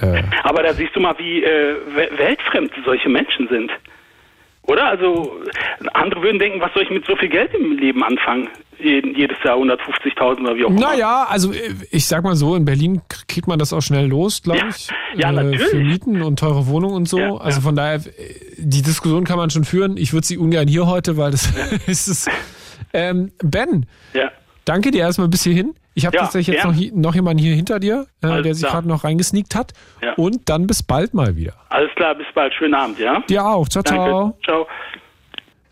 äh, 0.01 0.22
Aber 0.44 0.62
da 0.62 0.72
siehst 0.74 0.94
du 0.94 1.01
mal, 1.01 1.14
wie 1.18 1.43
äh, 1.43 1.76
we- 1.94 2.18
weltfremd 2.18 2.70
solche 2.84 3.09
Menschen 3.09 3.48
sind. 3.48 3.70
Oder? 4.66 4.86
Also 4.86 5.36
andere 5.93 6.22
würden 6.22 6.38
denken, 6.38 6.60
was 6.60 6.72
soll 6.74 6.82
ich 6.82 6.90
mit 6.90 7.06
so 7.06 7.16
viel 7.16 7.28
Geld 7.28 7.55
im 7.55 7.78
Leben 7.78 8.02
anfangen? 8.02 8.48
Jedes 8.78 9.38
Jahr 9.43 9.56
150.000 9.56 10.40
oder 10.40 10.55
wie 10.55 10.64
auch 10.64 10.68
immer. 10.68 10.80
Naja, 10.80 11.24
also 11.28 11.51
äh, 11.52 11.72
ich 11.90 12.06
sag 12.06 12.24
mal 12.24 12.36
so, 12.36 12.55
in 12.56 12.66
Berlin 12.66 13.01
kriegt 13.26 13.48
man 13.48 13.59
das 13.59 13.72
auch 13.72 13.80
schnell 13.80 14.06
los, 14.06 14.43
glaube 14.43 14.66
ich. 14.68 14.88
Ja, 15.14 15.30
äh, 15.30 15.32
natürlich. 15.32 15.62
Für 15.68 15.76
Mieten 15.78 16.20
und 16.20 16.38
teure 16.38 16.66
Wohnungen 16.66 16.94
und 16.94 17.09
so. 17.09 17.38
also 17.38 17.62
von 17.62 17.74
daher, 17.74 17.97
äh, 17.97 18.01
die 18.59 18.82
Diskussion 18.82 19.24
kann 19.24 19.38
man 19.38 19.48
schon 19.48 19.64
führen. 19.64 19.97
Ich 19.97 20.12
würde 20.12 20.26
sie 20.26 20.36
ungern 20.36 20.68
hier 20.68 20.86
heute, 20.86 21.16
weil 21.16 21.30
das 21.30 21.47
ist 21.86 22.09
es. 22.09 22.28
Ähm, 22.93 23.32
ben, 23.43 23.86
Ja. 24.12 24.30
Danke 24.66 24.90
dir 24.90 25.01
erstmal 25.01 25.28
bis 25.28 25.43
hierhin. 25.43 25.74
Ich 25.94 26.05
habe 26.05 26.14
Ja, 26.14 26.24
tatsächlich 26.24 26.56
jetzt 26.56 26.66
noch, 26.66 26.74
noch 26.93 27.14
jemanden 27.14 27.43
hier 27.43 27.55
hinter 27.55 27.80
dir, 27.80 28.06
äh, 28.20 28.43
der 28.43 28.55
sich 28.55 28.66
gerade 28.66 28.86
noch 28.86 29.05
reingesneakt 29.05 29.55
hat. 29.55 29.72
Ja. 30.02 30.12
Und 30.14 30.51
dann 30.51 30.66
bis 30.66 30.82
bald 30.82 31.14
mal 31.14 31.36
wieder. 31.36 31.55
Alles 31.70 31.90
klar, 31.97 32.14
bis 32.14 32.26
bald. 32.34 32.52
Schönen 32.52 32.74
Abend, 32.74 32.98
ja? 32.98 33.20
Dir 33.28 33.47
auch. 33.47 33.66
Ciao, 33.68 33.82
Danke. 33.82 34.05
ciao. 34.05 34.38
Ciao. 34.44 34.66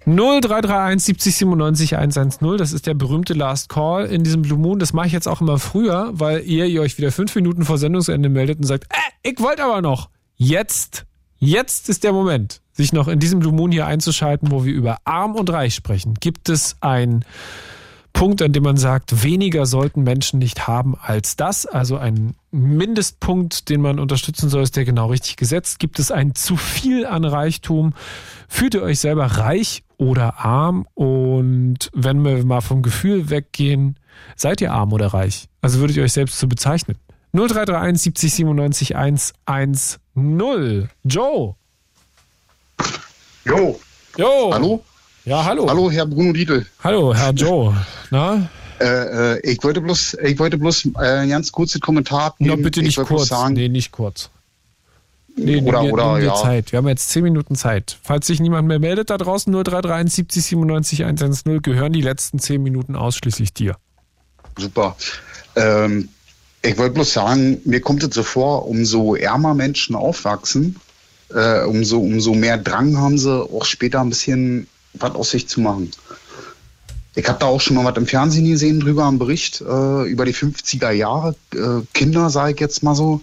0331 0.06 1.02
70 1.02 1.36
97 1.36 1.96
110, 1.96 2.58
das 2.58 2.72
ist 2.72 2.86
der 2.86 2.92
berühmte 2.94 3.32
Last 3.32 3.70
Call 3.70 4.04
in 4.06 4.22
diesem 4.22 4.42
Blue 4.42 4.58
Moon. 4.58 4.78
Das 4.78 4.92
mache 4.92 5.06
ich 5.06 5.12
jetzt 5.12 5.26
auch 5.26 5.40
immer 5.40 5.58
früher, 5.58 6.10
weil 6.12 6.40
ihr, 6.40 6.66
ihr 6.66 6.82
euch 6.82 6.98
wieder 6.98 7.10
fünf 7.10 7.34
Minuten 7.34 7.64
vor 7.64 7.78
Sendungsende 7.78 8.28
meldet 8.28 8.58
und 8.58 8.64
sagt, 8.64 8.84
äh, 8.90 9.30
ich 9.30 9.40
wollte 9.40 9.64
aber 9.64 9.80
noch. 9.80 10.10
Jetzt, 10.36 11.06
jetzt 11.38 11.88
ist 11.88 12.04
der 12.04 12.12
Moment, 12.12 12.60
sich 12.72 12.92
noch 12.92 13.08
in 13.08 13.18
diesem 13.18 13.40
Blue 13.40 13.52
Moon 13.52 13.72
hier 13.72 13.86
einzuschalten, 13.86 14.50
wo 14.50 14.64
wir 14.64 14.74
über 14.74 14.98
Arm 15.04 15.36
und 15.36 15.48
Reich 15.50 15.74
sprechen. 15.74 16.14
Gibt 16.20 16.48
es 16.50 16.76
ein 16.80 17.24
Punkt, 18.14 18.40
an 18.42 18.52
dem 18.52 18.62
man 18.62 18.76
sagt, 18.76 19.24
weniger 19.24 19.66
sollten 19.66 20.04
Menschen 20.04 20.38
nicht 20.38 20.68
haben 20.68 20.96
als 20.98 21.34
das. 21.34 21.66
Also 21.66 21.98
ein 21.98 22.36
Mindestpunkt, 22.52 23.68
den 23.68 23.80
man 23.82 23.98
unterstützen 23.98 24.48
soll, 24.48 24.62
ist 24.62 24.76
der 24.76 24.84
genau 24.84 25.08
richtig 25.08 25.36
gesetzt. 25.36 25.80
Gibt 25.80 25.98
es 25.98 26.12
ein 26.12 26.34
zu 26.34 26.56
viel 26.56 27.04
an 27.06 27.24
Reichtum? 27.24 27.92
Fühlt 28.48 28.74
ihr 28.74 28.82
euch 28.82 29.00
selber 29.00 29.26
reich 29.26 29.82
oder 29.98 30.38
arm? 30.38 30.86
Und 30.94 31.90
wenn 31.92 32.24
wir 32.24 32.44
mal 32.44 32.60
vom 32.60 32.82
Gefühl 32.82 33.30
weggehen, 33.30 33.98
seid 34.36 34.60
ihr 34.60 34.72
arm 34.72 34.92
oder 34.92 35.08
reich? 35.08 35.48
Also 35.60 35.80
würdet 35.80 35.96
ihr 35.96 36.04
euch 36.04 36.12
selbst 36.12 36.38
so 36.38 36.46
bezeichnen? 36.46 36.96
0331 37.32 38.00
70 38.00 38.34
97 38.34 38.96
110. 38.96 40.88
Joe. 41.02 41.56
Jo. 43.44 43.80
Jo. 44.16 44.50
Hallo? 44.54 44.84
Ja, 45.24 45.44
hallo. 45.44 45.68
Hallo, 45.68 45.90
Herr 45.90 46.06
Bruno 46.06 46.32
Dietl. 46.32 46.66
Hallo, 46.82 47.14
Herr 47.14 47.32
Joe. 47.32 47.74
Na? 48.10 48.48
Äh, 48.78 49.36
äh, 49.36 49.40
ich 49.52 49.62
wollte 49.62 49.80
bloß, 49.80 50.18
ich 50.22 50.38
wollte 50.38 50.58
bloß 50.58 50.90
äh, 51.00 51.26
ganz 51.28 51.50
kurzes 51.50 51.80
Kommentar. 51.80 52.34
Na, 52.38 52.56
bitte 52.56 52.80
Ich 52.80 52.86
nicht 52.98 53.08
kurz. 53.08 53.28
Sagen, 53.28 53.54
nee, 53.54 53.68
nicht 53.68 53.90
kurz. 53.92 54.28
Nee, 55.36 55.62
Oder- 55.62 55.82
nimm 55.82 55.92
oder, 55.92 56.14
nimm 56.18 56.26
ja. 56.26 56.34
Zeit. 56.34 56.72
Wir 56.72 56.76
haben 56.78 56.88
jetzt 56.88 57.08
10 57.10 57.22
Minuten 57.24 57.56
Zeit. 57.56 57.98
Falls 58.02 58.26
sich 58.26 58.38
niemand 58.38 58.68
mehr 58.68 58.78
meldet 58.78 59.10
da 59.10 59.16
draußen, 59.18 59.52
0331 59.52 60.14
70 60.14 60.44
97 60.44 61.04
110, 61.04 61.62
gehören 61.62 61.92
die 61.92 62.02
letzten 62.02 62.38
10 62.38 62.62
Minuten 62.62 62.94
ausschließlich 62.94 63.52
dir. 63.54 63.76
Super. 64.58 64.96
Ähm, 65.56 66.10
ich 66.62 66.76
wollte 66.78 66.94
bloß 66.94 67.12
sagen, 67.12 67.60
mir 67.64 67.80
kommt 67.80 68.02
es 68.04 68.14
so 68.14 68.22
vor, 68.22 68.68
umso 68.68 69.14
ärmer 69.16 69.54
Menschen 69.54 69.96
aufwachsen, 69.96 70.76
äh, 71.34 71.64
umso, 71.64 71.98
umso 71.98 72.34
mehr 72.34 72.58
Drang 72.58 72.96
haben 72.96 73.18
sie, 73.18 73.32
auch 73.42 73.64
später 73.64 74.00
ein 74.02 74.10
bisschen 74.10 74.68
was 74.94 75.14
aus 75.14 75.30
sich 75.30 75.48
zu 75.48 75.60
machen. 75.60 75.90
Ich 77.16 77.28
habe 77.28 77.38
da 77.38 77.46
auch 77.46 77.60
schon 77.60 77.76
mal 77.76 77.84
was 77.84 77.96
im 77.96 78.06
Fernsehen 78.06 78.46
gesehen 78.46 78.80
drüber, 78.80 79.06
einen 79.06 79.18
Bericht 79.18 79.60
äh, 79.60 80.02
über 80.04 80.24
die 80.24 80.34
50er 80.34 80.90
Jahre. 80.90 81.36
Äh, 81.54 81.82
Kinder, 81.92 82.28
sage 82.30 82.54
ich 82.54 82.60
jetzt 82.60 82.82
mal 82.82 82.94
so, 82.94 83.20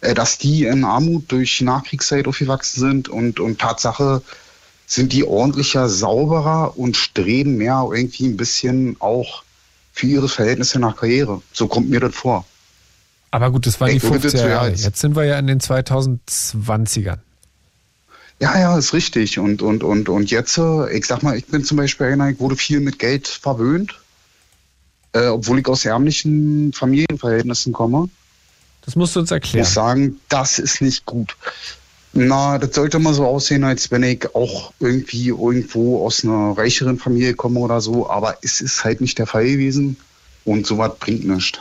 äh, 0.00 0.14
dass 0.14 0.38
die 0.38 0.64
in 0.64 0.84
Armut 0.84 1.32
durch 1.32 1.60
Nachkriegszeit 1.60 2.28
aufgewachsen 2.28 2.80
sind 2.80 3.08
und, 3.08 3.40
und 3.40 3.58
Tatsache 3.58 4.22
sind 4.86 5.12
die 5.12 5.24
ordentlicher, 5.24 5.88
sauberer 5.88 6.78
und 6.78 6.96
streben 6.96 7.56
mehr 7.56 7.88
irgendwie 7.92 8.26
ein 8.26 8.36
bisschen 8.36 8.96
auch 9.00 9.42
für 9.92 10.06
ihre 10.06 10.28
Verhältnisse 10.28 10.78
nach 10.78 10.96
Karriere. 10.96 11.42
So 11.52 11.66
kommt 11.66 11.88
mir 11.88 12.00
das 12.00 12.14
vor. 12.14 12.44
Aber 13.30 13.50
gut, 13.50 13.66
das 13.66 13.80
war 13.80 13.88
Ich 13.88 13.94
die 13.94 14.02
würde 14.02 14.20
dazu 14.20 14.36
50er 14.36 14.40
ja 14.40 14.48
Jahre. 14.48 14.70
Jetzt 14.72 15.00
sind 15.00 15.16
wir 15.16 15.24
ja 15.24 15.38
in 15.38 15.46
den 15.48 15.60
2020ern. 15.60 17.18
Ja, 18.40 18.58
ja, 18.58 18.76
ist 18.76 18.92
richtig. 18.92 19.38
Und, 19.38 19.62
und, 19.62 19.84
und, 19.84 20.08
und 20.08 20.30
jetzt, 20.30 20.58
äh, 20.58 20.96
ich 20.96 21.06
sag 21.06 21.22
mal, 21.22 21.36
ich 21.36 21.46
bin 21.46 21.64
zum 21.64 21.76
Beispiel 21.76 22.06
einer, 22.08 22.28
ich 22.30 22.40
wurde 22.40 22.56
viel 22.56 22.80
mit 22.80 22.98
Geld 22.98 23.26
verwöhnt, 23.28 23.94
äh, 25.12 25.26
obwohl 25.26 25.60
ich 25.60 25.66
aus 25.68 25.84
ärmlichen 25.84 26.72
Familienverhältnissen 26.72 27.72
komme. 27.72 28.08
Das 28.84 28.96
musst 28.96 29.16
du 29.16 29.20
uns 29.20 29.30
Ich 29.30 29.34
erklären. 29.34 29.64
muss 29.64 29.74
sagen, 29.74 30.20
das 30.28 30.58
ist 30.58 30.82
nicht 30.82 31.06
gut. 31.06 31.36
Na, 32.12 32.58
das 32.58 32.74
sollte 32.74 32.98
mal 32.98 33.14
so 33.14 33.26
aussehen, 33.26 33.64
als 33.64 33.90
wenn 33.90 34.02
ich 34.02 34.34
auch 34.34 34.72
irgendwie 34.78 35.28
irgendwo 35.28 36.04
aus 36.04 36.22
einer 36.22 36.56
reicheren 36.56 36.98
Familie 36.98 37.34
komme 37.34 37.58
oder 37.60 37.80
so, 37.80 38.08
aber 38.08 38.36
es 38.42 38.60
ist 38.60 38.84
halt 38.84 39.00
nicht 39.00 39.18
der 39.18 39.26
Fall 39.26 39.46
gewesen 39.46 39.96
und 40.44 40.66
sowas 40.66 40.92
bringt 41.00 41.26
nichts. 41.26 41.58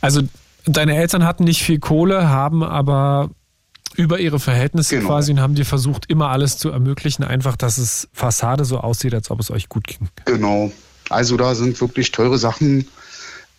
Also, 0.00 0.22
deine 0.66 0.96
Eltern 0.96 1.24
hatten 1.24 1.44
nicht 1.44 1.62
viel 1.62 1.80
Kohle, 1.80 2.28
haben 2.28 2.62
aber 2.62 3.30
über 3.96 4.18
ihre 4.18 4.38
Verhältnisse 4.40 4.96
Genau. 4.96 5.08
quasi 5.08 5.32
und 5.32 5.40
haben 5.40 5.54
dir 5.54 5.64
versucht, 5.66 6.06
immer 6.08 6.28
alles 6.30 6.58
zu 6.58 6.70
ermöglichen, 6.70 7.24
einfach, 7.24 7.56
dass 7.56 7.78
es 7.78 8.08
Fassade 8.12 8.64
so 8.64 8.78
aussieht, 8.78 9.14
als 9.14 9.30
ob 9.30 9.40
es 9.40 9.50
euch 9.50 9.68
gut 9.68 9.86
ging. 9.86 10.08
Genau. 10.24 10.70
Also 11.08 11.36
da 11.36 11.54
sind 11.54 11.80
wirklich 11.80 12.12
teure 12.12 12.36
Sachen 12.38 12.86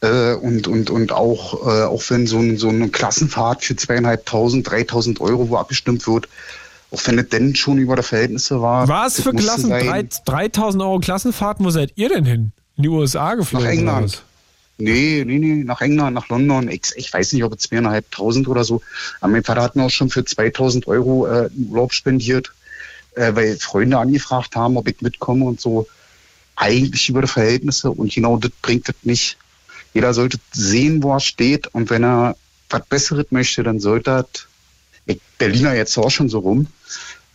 äh, 0.02 0.34
und, 0.34 0.68
und, 0.68 0.90
und 0.90 1.12
auch, 1.12 1.66
äh, 1.68 1.84
auch 1.84 2.04
wenn 2.10 2.28
so, 2.28 2.40
ein, 2.40 2.58
so 2.58 2.70
eine 2.70 2.90
Klassenfahrt 2.90 3.64
für 3.64 3.76
zweieinhalbtausend, 3.76 4.70
dreitausend 4.70 5.22
Euro 5.22 5.50
wo 5.50 5.58
abgestimmt 5.58 6.08
wird, 6.08 6.28
auch 6.92 7.00
wenn 7.06 7.18
es 7.20 7.30
denn 7.30 7.56
schon 7.56 7.78
über 7.80 7.96
die 7.96 8.04
Verhältnisse 8.04 8.62
war. 8.62 8.88
Was 8.88 9.22
für 9.22 9.32
Klassen? 9.34 9.70
sein. 9.70 9.86
Drei- 9.88 10.08
3000 10.26 10.84
Euro 10.84 11.00
Klassenfahrten? 11.00 11.66
Wo 11.66 11.70
seid 11.70 11.94
ihr 11.96 12.10
denn 12.10 12.26
hin? 12.26 12.52
In 12.76 12.84
die 12.84 12.90
USA 12.90 13.34
geflogen? 13.36 13.66
Nach 13.66 13.74
England. 13.74 14.24
Nee, 14.80 15.24
nee, 15.26 15.40
nee, 15.40 15.64
nach 15.64 15.82
England, 15.82 16.14
nach 16.14 16.30
London. 16.30 16.70
Ich, 16.70 16.94
ich 16.95 17.12
weiß 17.12 17.34
nicht, 17.34 17.44
ob 17.44 17.54
es 17.54 17.64
zweieinhalbtausend 17.64 18.48
oder 18.48 18.64
so. 18.64 18.82
Aber 19.22 19.32
mein 19.32 19.44
Vater 19.44 19.64
hat 19.64 19.76
mir 19.76 19.84
auch 19.84 19.90
schon 19.90 20.10
für 20.10 20.24
2000 20.24 20.88
Euro 20.88 21.26
äh, 21.28 21.49
Urlaub 21.70 21.94
spendiert, 21.94 22.54
äh, 23.16 23.34
weil 23.34 23.58
Freunde 23.58 23.98
angefragt 23.98 24.56
haben, 24.56 24.78
ob 24.78 24.88
ich 24.88 25.02
mitkomme 25.02 25.45
und 25.45 25.60
so. 25.60 25.88
Eigentlich 26.56 27.10
über 27.10 27.22
die 27.22 27.28
Verhältnisse 27.28 27.91
und 27.91 28.14
genau 28.14 28.38
das 28.38 28.52
bringt 28.62 28.88
das 28.88 28.95
nicht. 29.04 29.38
Jeder 29.94 30.14
sollte 30.14 30.38
sehen, 30.52 31.02
wo 31.02 31.14
er 31.14 31.20
steht 31.20 31.68
und 31.68 31.90
wenn 31.90 32.04
er 32.04 32.36
was 32.70 32.86
Besseres 32.88 33.28
möchte, 33.30 33.64
dann 33.64 33.80
sollte 33.80 34.12
er, 34.12 34.28
ich 35.06 35.20
Berliner 35.38 35.74
jetzt 35.74 35.98
auch 35.98 36.12
schon 36.12 36.30
so 36.30 36.40
rum, 36.40 36.68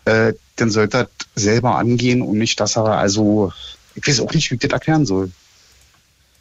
äh, 0.05 0.35
dann 0.57 0.71
sollte 0.71 0.99
er 0.99 1.09
selber 1.35 1.77
angehen 1.77 2.23
und 2.23 2.39
nicht, 2.39 2.61
dass 2.61 2.77
er 2.77 2.85
also, 2.85 3.53
ich 3.95 4.07
weiß 4.07 4.21
auch 4.21 4.33
nicht, 4.33 4.51
wie 4.51 4.57
ich 4.57 4.61
das 4.61 4.73
erklären 4.73 5.07
soll. 5.07 5.31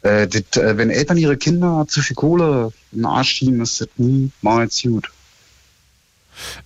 Äh, 0.02 0.26
das, 0.28 0.42
äh, 0.62 0.76
wenn 0.76 0.90
Eltern 0.90 1.16
ihre 1.16 1.36
Kinder 1.36 1.84
zu 1.88 2.02
viel 2.02 2.16
Kohle 2.16 2.72
in 2.92 2.98
den 2.98 3.06
Arsch 3.06 3.30
schieben, 3.30 3.60
ist 3.60 3.80
das 3.80 3.88
niemals 3.96 4.82
gut. 4.82 5.10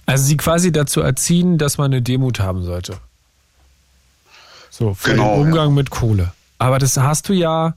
Also 0.06 0.24
sie 0.24 0.36
quasi 0.36 0.72
dazu 0.72 1.00
erziehen, 1.00 1.58
dass 1.58 1.76
man 1.76 1.86
eine 1.92 2.00
Demut 2.02 2.40
haben 2.40 2.62
sollte. 2.64 2.98
So, 4.70 4.94
für 4.94 5.10
Genau, 5.12 5.34
den 5.36 5.46
Umgang 5.46 5.68
ja. 5.70 5.74
mit 5.74 5.90
Kohle. 5.90 6.32
Aber 6.58 6.78
das 6.78 6.96
hast 6.96 7.28
du 7.28 7.32
ja, 7.32 7.74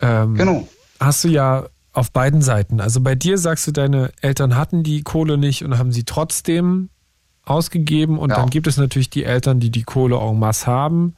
ähm, 0.00 0.34
Genau. 0.34 0.68
hast 1.00 1.24
du 1.24 1.28
ja 1.28 1.66
auf 1.92 2.10
beiden 2.12 2.42
Seiten. 2.42 2.80
Also 2.80 3.00
bei 3.00 3.14
dir 3.14 3.38
sagst 3.38 3.66
du, 3.66 3.72
deine 3.72 4.12
Eltern 4.20 4.56
hatten 4.56 4.82
die 4.82 5.02
Kohle 5.02 5.38
nicht 5.38 5.64
und 5.64 5.78
haben 5.78 5.92
sie 5.92 6.04
trotzdem 6.04 6.88
ausgegeben. 7.44 8.18
Und 8.18 8.30
Ja. 8.30 8.36
dann 8.36 8.50
gibt 8.50 8.66
es 8.66 8.76
natürlich 8.76 9.10
die 9.10 9.24
Eltern, 9.24 9.60
die 9.60 9.70
die 9.70 9.82
Kohle 9.84 10.16
en 10.18 10.38
masse 10.38 10.66
haben. 10.66 11.14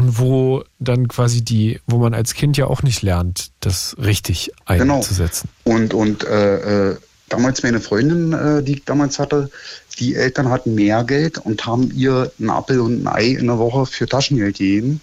Und 0.00 0.18
wo 0.18 0.64
dann 0.78 1.08
quasi 1.08 1.42
die, 1.44 1.78
wo 1.86 1.98
man 1.98 2.14
als 2.14 2.32
Kind 2.32 2.56
ja 2.56 2.66
auch 2.66 2.82
nicht 2.82 3.02
lernt, 3.02 3.50
das 3.60 3.94
richtig 4.02 4.50
Genau. 4.66 4.96
einzusetzen. 4.96 5.50
Und, 5.64 5.92
und 5.92 6.24
äh, 6.24 6.92
äh, 6.92 6.96
damals 7.28 7.62
meine 7.62 7.80
Freundin, 7.82 8.32
äh, 8.32 8.62
die 8.62 8.76
ich 8.76 8.84
damals 8.86 9.18
hatte, 9.18 9.50
die 9.98 10.14
Eltern 10.14 10.48
hatten 10.48 10.74
mehr 10.74 11.04
Geld 11.04 11.36
und 11.36 11.66
haben 11.66 11.90
ihr 11.94 12.32
einen 12.38 12.48
Apfel 12.48 12.80
und 12.80 13.04
ein 13.04 13.08
Ei 13.08 13.26
in 13.32 13.48
der 13.48 13.58
Woche 13.58 13.84
für 13.84 14.06
Taschengeld 14.06 14.56
gegeben. 14.56 15.02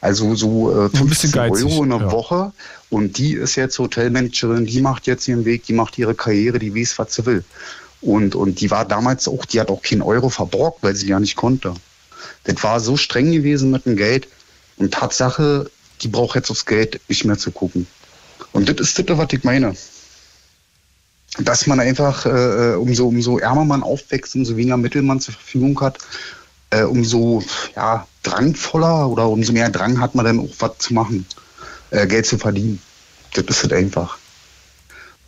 Also 0.00 0.36
so 0.36 0.70
äh, 0.70 0.84
Ein 0.84 0.90
bisschen 1.08 1.30
15 1.30 1.32
geizig, 1.32 1.64
Euro 1.64 1.82
in 1.82 1.90
der 1.90 1.98
ja. 1.98 2.12
Woche. 2.12 2.52
Und 2.90 3.18
die 3.18 3.32
ist 3.32 3.56
jetzt 3.56 3.76
Hotelmanagerin, 3.80 4.66
die 4.66 4.80
macht 4.80 5.08
jetzt 5.08 5.26
ihren 5.26 5.46
Weg, 5.46 5.64
die 5.64 5.72
macht 5.72 5.98
ihre 5.98 6.14
Karriere, 6.14 6.60
die 6.60 6.76
weiß, 6.76 6.96
was 7.00 7.12
sie 7.12 7.26
will. 7.26 7.42
Und, 8.00 8.36
und 8.36 8.60
die 8.60 8.70
war 8.70 8.84
damals 8.84 9.26
auch, 9.26 9.44
die 9.44 9.58
hat 9.58 9.68
auch 9.68 9.82
keinen 9.82 10.02
Euro 10.02 10.28
verborgt, 10.28 10.84
weil 10.84 10.94
sie 10.94 11.08
ja 11.08 11.18
nicht 11.18 11.34
konnte. 11.34 11.74
Das 12.44 12.62
war 12.62 12.80
so 12.80 12.96
streng 12.96 13.32
gewesen 13.32 13.70
mit 13.70 13.86
dem 13.86 13.96
Geld. 13.96 14.28
Und 14.76 14.94
Tatsache, 14.94 15.70
die 16.02 16.08
braucht 16.08 16.36
jetzt 16.36 16.50
aufs 16.50 16.66
Geld 16.66 17.00
nicht 17.08 17.24
mehr 17.24 17.38
zu 17.38 17.50
gucken. 17.50 17.86
Und 18.52 18.68
das 18.68 18.88
ist 18.88 18.98
das, 18.98 19.18
was 19.18 19.32
ich 19.32 19.44
meine. 19.44 19.74
Dass 21.38 21.66
man 21.66 21.80
einfach, 21.80 22.24
äh, 22.26 22.74
umso, 22.76 23.08
umso 23.08 23.38
ärmer 23.38 23.64
man 23.64 23.82
aufwächst, 23.82 24.34
umso 24.34 24.56
weniger 24.56 24.76
Mittel 24.76 25.02
man 25.02 25.20
zur 25.20 25.34
Verfügung 25.34 25.78
hat, 25.80 25.98
äh, 26.70 26.82
umso 26.82 27.42
ja, 27.76 28.06
drangvoller 28.22 29.08
oder 29.08 29.28
umso 29.28 29.52
mehr 29.52 29.70
Drang 29.70 30.00
hat 30.00 30.14
man 30.14 30.24
dann 30.24 30.40
auch 30.40 30.54
was 30.58 30.78
zu 30.78 30.94
machen, 30.94 31.26
äh, 31.90 32.06
Geld 32.06 32.26
zu 32.26 32.38
verdienen. 32.38 32.80
Das 33.34 33.44
ist 33.44 33.62
halt 33.62 33.72
einfach. 33.72 34.17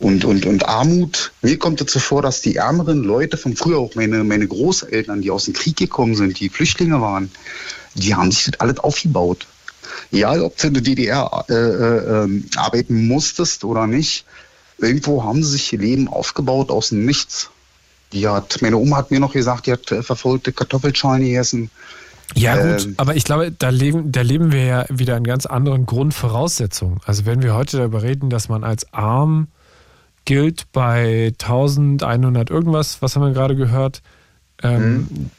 Und, 0.01 0.25
und, 0.25 0.47
und 0.47 0.67
Armut, 0.67 1.31
mir 1.43 1.59
kommt 1.59 1.79
es 1.79 1.93
so 1.93 1.99
vor, 1.99 2.23
dass 2.23 2.41
die 2.41 2.55
ärmeren 2.55 3.03
Leute 3.03 3.37
von 3.37 3.55
früher, 3.55 3.77
auch 3.77 3.93
meine, 3.93 4.23
meine 4.23 4.47
Großeltern, 4.47 5.21
die 5.21 5.29
aus 5.29 5.45
dem 5.45 5.53
Krieg 5.53 5.77
gekommen 5.77 6.15
sind, 6.15 6.39
die 6.39 6.49
Flüchtlinge 6.49 6.99
waren, 7.01 7.29
die 7.93 8.15
haben 8.15 8.31
sich 8.31 8.45
das 8.45 8.59
alles 8.59 8.79
aufgebaut. 8.79 9.45
Egal, 10.11 10.41
ob 10.41 10.57
du 10.57 10.67
in 10.67 10.73
der 10.73 10.81
DDR 10.81 11.45
äh, 11.49 11.53
äh, 11.53 12.23
ähm, 12.23 12.45
arbeiten 12.55 13.07
musstest 13.07 13.63
oder 13.63 13.85
nicht, 13.85 14.25
irgendwo 14.79 15.23
haben 15.23 15.43
sie 15.43 15.51
sich 15.51 15.71
ihr 15.71 15.79
Leben 15.79 16.07
aufgebaut 16.07 16.71
aus 16.71 16.89
dem 16.89 17.05
Nichts. 17.05 17.51
Die 18.11 18.27
hat, 18.27 18.59
meine 18.61 18.77
Oma 18.77 18.97
hat 18.97 19.11
mir 19.11 19.19
noch 19.19 19.33
gesagt, 19.33 19.67
die 19.67 19.73
hat 19.73 19.91
äh, 19.91 20.01
verfolgte 20.01 20.51
Kartoffelschalen 20.51 21.23
gegessen. 21.23 21.69
Ja, 22.33 22.55
gut, 22.55 22.85
Ähm, 22.85 22.95
aber 22.97 23.15
ich 23.15 23.23
glaube, 23.23 23.51
da 23.51 23.69
leben, 23.69 24.11
da 24.11 24.21
leben 24.21 24.51
wir 24.51 24.63
ja 24.63 24.85
wieder 24.89 25.15
in 25.15 25.25
ganz 25.25 25.45
anderen 25.45 25.85
Grundvoraussetzungen. 25.85 27.01
Also 27.05 27.27
wenn 27.27 27.43
wir 27.43 27.53
heute 27.53 27.77
darüber 27.77 28.01
reden, 28.01 28.31
dass 28.31 28.49
man 28.49 28.63
als 28.63 28.91
arm 28.93 29.47
gilt 30.25 30.71
bei 30.71 31.27
1100 31.39 32.49
irgendwas, 32.49 33.01
was 33.01 33.15
haben 33.15 33.23
wir 33.23 33.31
gerade 33.33 33.55
gehört, 33.55 34.01
ähm, 34.63 35.29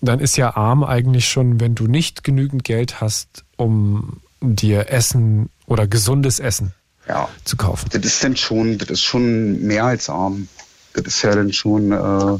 dann 0.00 0.20
ist 0.20 0.36
ja 0.36 0.56
arm 0.56 0.84
eigentlich 0.84 1.28
schon, 1.28 1.60
wenn 1.60 1.74
du 1.74 1.86
nicht 1.86 2.24
genügend 2.24 2.64
Geld 2.64 3.00
hast, 3.00 3.44
um 3.56 4.20
dir 4.40 4.90
Essen 4.90 5.48
oder 5.66 5.86
gesundes 5.86 6.38
Essen 6.40 6.74
Ja, 7.08 7.28
zu 7.44 7.56
kaufen. 7.56 7.88
das 7.92 8.04
ist 8.04 8.22
dann 8.22 8.36
schon, 8.36 8.76
das 8.78 8.90
ist 8.90 9.02
schon 9.02 9.62
mehr 9.62 9.84
als 9.84 10.10
arm. 10.10 10.48
Das 10.92 11.06
ist 11.06 11.22
ja 11.22 11.34
dann 11.34 11.52
schon, 11.52 11.92
äh, 11.92 12.38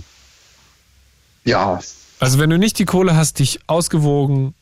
ja, 1.49 1.81
Also 2.21 2.39
wenn 2.39 2.51
du 2.51 2.59
nicht 2.59 2.79
die 2.79 2.85
Kohle 2.85 3.17
hast, 3.17 3.39
dich 3.39 3.61
ausgewogen 3.67 4.55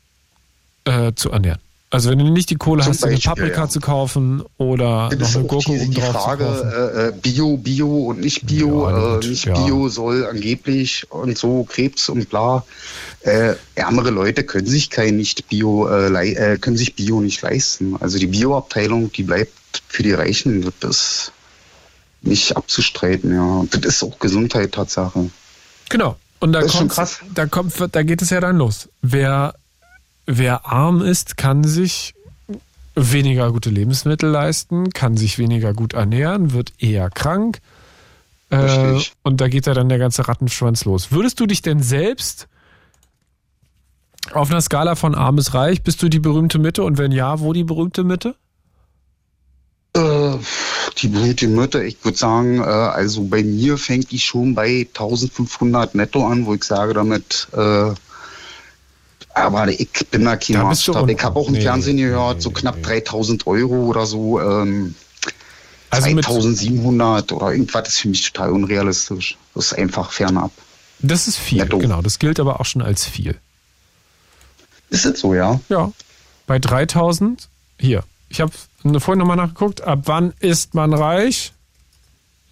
äh, 0.84 1.12
zu 1.14 1.30
ernähren. 1.30 1.60
Also 1.92 2.08
wenn 2.08 2.18
du 2.18 2.24
nicht 2.30 2.48
die 2.48 2.56
Kohle 2.56 2.82
Zum 2.82 2.90
hast, 2.90 3.02
dir 3.02 3.08
eine 3.08 3.16
Beispiel, 3.16 3.30
Paprika 3.34 3.60
ja. 3.60 3.68
zu 3.68 3.80
kaufen 3.80 4.42
oder 4.56 5.10
Das 5.10 5.18
noch 5.18 5.28
ist 5.28 5.36
eine 5.36 5.46
Gurke 5.46 5.78
die, 5.78 5.90
die 5.90 6.00
drauf 6.00 6.06
zu 6.06 6.12
kaufen. 6.12 6.46
Frage, 6.46 7.12
äh, 7.14 7.20
Bio, 7.20 7.56
Bio 7.58 8.06
und 8.06 8.20
nicht 8.20 8.46
Bio. 8.46 8.88
Ja, 8.88 9.18
äh, 9.18 9.28
nicht 9.28 9.44
ja. 9.44 9.52
Bio 9.52 9.88
soll 9.90 10.26
angeblich 10.26 11.04
und 11.10 11.36
so 11.36 11.64
Krebs 11.64 12.08
und 12.08 12.30
bla. 12.30 12.64
Äh, 13.20 13.56
ärmere 13.74 14.08
Leute 14.08 14.42
können 14.42 14.66
sich 14.66 14.88
kein 14.88 15.16
nicht 15.16 15.48
Bio, 15.48 15.86
äh, 15.86 16.32
äh, 16.32 16.56
können 16.56 16.78
sich 16.78 16.94
Bio 16.94 17.20
nicht 17.20 17.42
leisten. 17.42 17.96
Also 18.00 18.18
die 18.18 18.26
Bio-Abteilung, 18.26 19.12
die 19.12 19.24
bleibt 19.24 19.52
für 19.86 20.02
die 20.02 20.12
Reichen, 20.12 20.72
das 20.80 20.96
ist 20.96 21.32
nicht 22.22 22.56
abzustreiten, 22.56 23.34
ja. 23.34 23.64
Das 23.70 23.84
ist 23.84 24.02
auch 24.02 24.18
Gesundheit 24.18 24.72
Tatsache. 24.72 25.30
Genau. 25.90 26.16
Und 26.40 26.52
da 26.52 26.62
Das 26.62 26.72
kommt, 26.72 26.90
krass. 26.90 27.20
da 27.34 27.46
kommt, 27.46 27.74
da 27.92 28.02
geht 28.02 28.22
es 28.22 28.30
ja 28.30 28.40
dann 28.40 28.56
los. 28.56 28.88
Wer, 29.02 29.54
wer 30.26 30.66
arm 30.66 31.02
ist, 31.02 31.36
kann 31.36 31.64
sich 31.64 32.14
weniger 32.94 33.50
gute 33.52 33.70
Lebensmittel 33.70 34.30
leisten, 34.30 34.90
kann 34.90 35.16
sich 35.16 35.38
weniger 35.38 35.72
gut 35.72 35.94
ernähren, 35.94 36.52
wird 36.52 36.72
eher 36.78 37.10
krank. 37.10 37.60
Äh, 38.50 39.00
und 39.22 39.40
da 39.40 39.48
geht 39.48 39.66
ja 39.66 39.74
dann 39.74 39.88
der 39.88 39.98
ganze 39.98 40.28
Rattenschwanz 40.28 40.84
los. 40.84 41.10
Würdest 41.10 41.40
du 41.40 41.46
dich 41.46 41.62
denn 41.62 41.82
selbst 41.82 42.48
auf 44.32 44.50
einer 44.50 44.60
Skala 44.60 44.94
von 44.94 45.14
arm 45.14 45.36
bis 45.36 45.54
reich, 45.54 45.82
bist 45.82 46.02
du 46.02 46.08
die 46.08 46.20
berühmte 46.20 46.58
Mitte? 46.58 46.84
Und 46.84 46.98
wenn 46.98 47.12
ja, 47.12 47.40
wo 47.40 47.52
die 47.52 47.64
berühmte 47.64 48.04
Mitte? 48.04 48.36
Äh, 49.94 50.36
die 50.98 51.08
berühmte 51.08 51.48
Mitte, 51.48 51.82
ich 51.82 52.04
würde 52.04 52.16
sagen, 52.16 52.60
äh, 52.60 52.62
also 52.62 53.24
bei 53.24 53.42
mir 53.42 53.78
fängt 53.78 54.10
die 54.10 54.18
schon 54.18 54.54
bei 54.54 54.86
1500 54.94 55.94
netto 55.94 56.26
an, 56.26 56.46
wo 56.46 56.54
ich 56.54 56.64
sage 56.64 56.94
damit, 56.94 57.48
äh, 57.52 57.92
aber 59.34 59.68
ich 59.68 59.88
bin 60.10 60.24
da 60.24 60.36
kein 60.36 60.56
Da 60.56 60.64
Maßstab. 60.64 61.08
Ich 61.08 61.22
habe 61.22 61.38
auch 61.38 61.48
im 61.48 61.54
nee, 61.54 61.60
Fernsehen 61.60 61.96
gehört, 61.96 62.42
so 62.42 62.50
knapp 62.50 62.82
3000 62.82 63.46
Euro 63.46 63.86
oder 63.86 64.06
so, 64.06 64.40
ähm, 64.40 64.94
Also 65.90 66.10
mit- 66.10 66.24
2700 66.24 67.32
oder 67.32 67.52
irgendwas 67.52 67.88
ist 67.88 67.98
für 68.00 68.08
mich 68.08 68.30
total 68.32 68.50
unrealistisch. 68.52 69.36
Das 69.54 69.66
ist 69.66 69.72
einfach 69.78 70.12
fernab. 70.12 70.50
Das 71.00 71.26
ist 71.28 71.36
viel, 71.38 71.58
Netto. 71.62 71.78
genau. 71.78 72.00
Das 72.02 72.18
gilt 72.18 72.38
aber 72.40 72.60
auch 72.60 72.64
schon 72.66 72.82
als 72.82 73.04
viel. 73.04 73.36
Ist 74.90 75.04
das 75.04 75.18
so, 75.20 75.34
ja? 75.34 75.58
Ja. 75.68 75.90
Bei 76.46 76.58
3000, 76.58 77.48
hier. 77.78 78.04
Ich 78.28 78.40
habe 78.40 78.52
vorhin 79.00 79.18
nochmal 79.18 79.36
nachgeguckt, 79.36 79.80
ab 79.82 80.00
wann 80.04 80.32
ist 80.40 80.74
man 80.74 80.92
reich? 80.92 81.52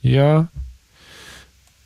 Ja. 0.03 0.49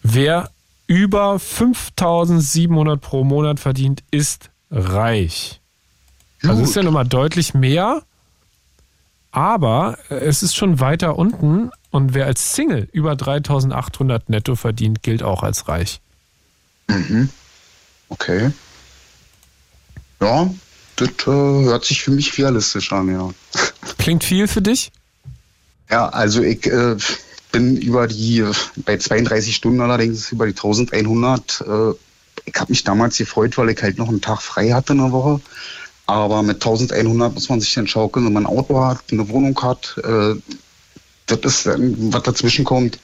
Wer 0.02 0.50
über 0.86 1.38
5700 1.38 3.00
pro 3.00 3.24
Monat 3.24 3.58
verdient, 3.60 4.02
ist 4.10 4.50
reich. 4.74 5.60
Also 6.42 6.56
Gut. 6.56 6.68
ist 6.68 6.76
ja 6.76 6.82
nochmal 6.82 7.06
deutlich 7.06 7.54
mehr, 7.54 8.02
aber 9.30 9.98
es 10.10 10.42
ist 10.42 10.54
schon 10.56 10.80
weiter 10.80 11.16
unten 11.16 11.70
und 11.90 12.12
wer 12.12 12.26
als 12.26 12.54
Single 12.54 12.88
über 12.92 13.16
3800 13.16 14.28
netto 14.28 14.56
verdient, 14.56 15.02
gilt 15.02 15.22
auch 15.22 15.42
als 15.42 15.68
reich. 15.68 16.00
Mhm. 16.88 17.30
Okay. 18.08 18.50
Ja, 20.20 20.50
das 20.96 21.08
äh, 21.08 21.30
hört 21.30 21.84
sich 21.84 22.02
für 22.02 22.10
mich 22.10 22.36
realistisch 22.36 22.92
an, 22.92 23.08
ja. 23.08 23.30
Klingt 23.98 24.24
viel 24.24 24.48
für 24.48 24.62
dich? 24.62 24.92
Ja, 25.90 26.08
also 26.08 26.42
ich 26.42 26.66
äh, 26.66 26.96
bin 27.52 27.76
über 27.76 28.06
die, 28.06 28.44
bei 28.84 28.96
32 28.96 29.54
Stunden 29.54 29.80
allerdings 29.80 30.32
über 30.32 30.46
die 30.46 30.52
1100. 30.52 31.60
Äh, 31.60 31.94
ich 32.44 32.54
habe 32.56 32.72
mich 32.72 32.84
damals 32.84 33.16
gefreut, 33.16 33.56
weil 33.56 33.70
ich 33.70 33.82
halt 33.82 33.98
noch 33.98 34.08
einen 34.08 34.20
Tag 34.20 34.42
frei 34.42 34.70
hatte 34.70 34.92
in 34.92 34.98
der 34.98 35.12
Woche. 35.12 35.40
Aber 36.06 36.42
mit 36.42 36.56
1100 36.56 37.32
muss 37.32 37.48
man 37.48 37.60
sich 37.60 37.72
dann 37.74 37.86
schaukeln, 37.86 38.26
wenn 38.26 38.32
man 38.34 38.44
ein 38.46 38.58
Auto 38.58 38.78
hat, 38.84 39.00
eine 39.10 39.28
Wohnung 39.28 39.58
hat. 39.62 39.98
Äh, 40.04 40.34
das 41.26 41.38
ist, 41.40 41.66
dann, 41.66 42.12
was 42.12 42.22
dazwischen 42.22 42.64
kommt. 42.64 42.98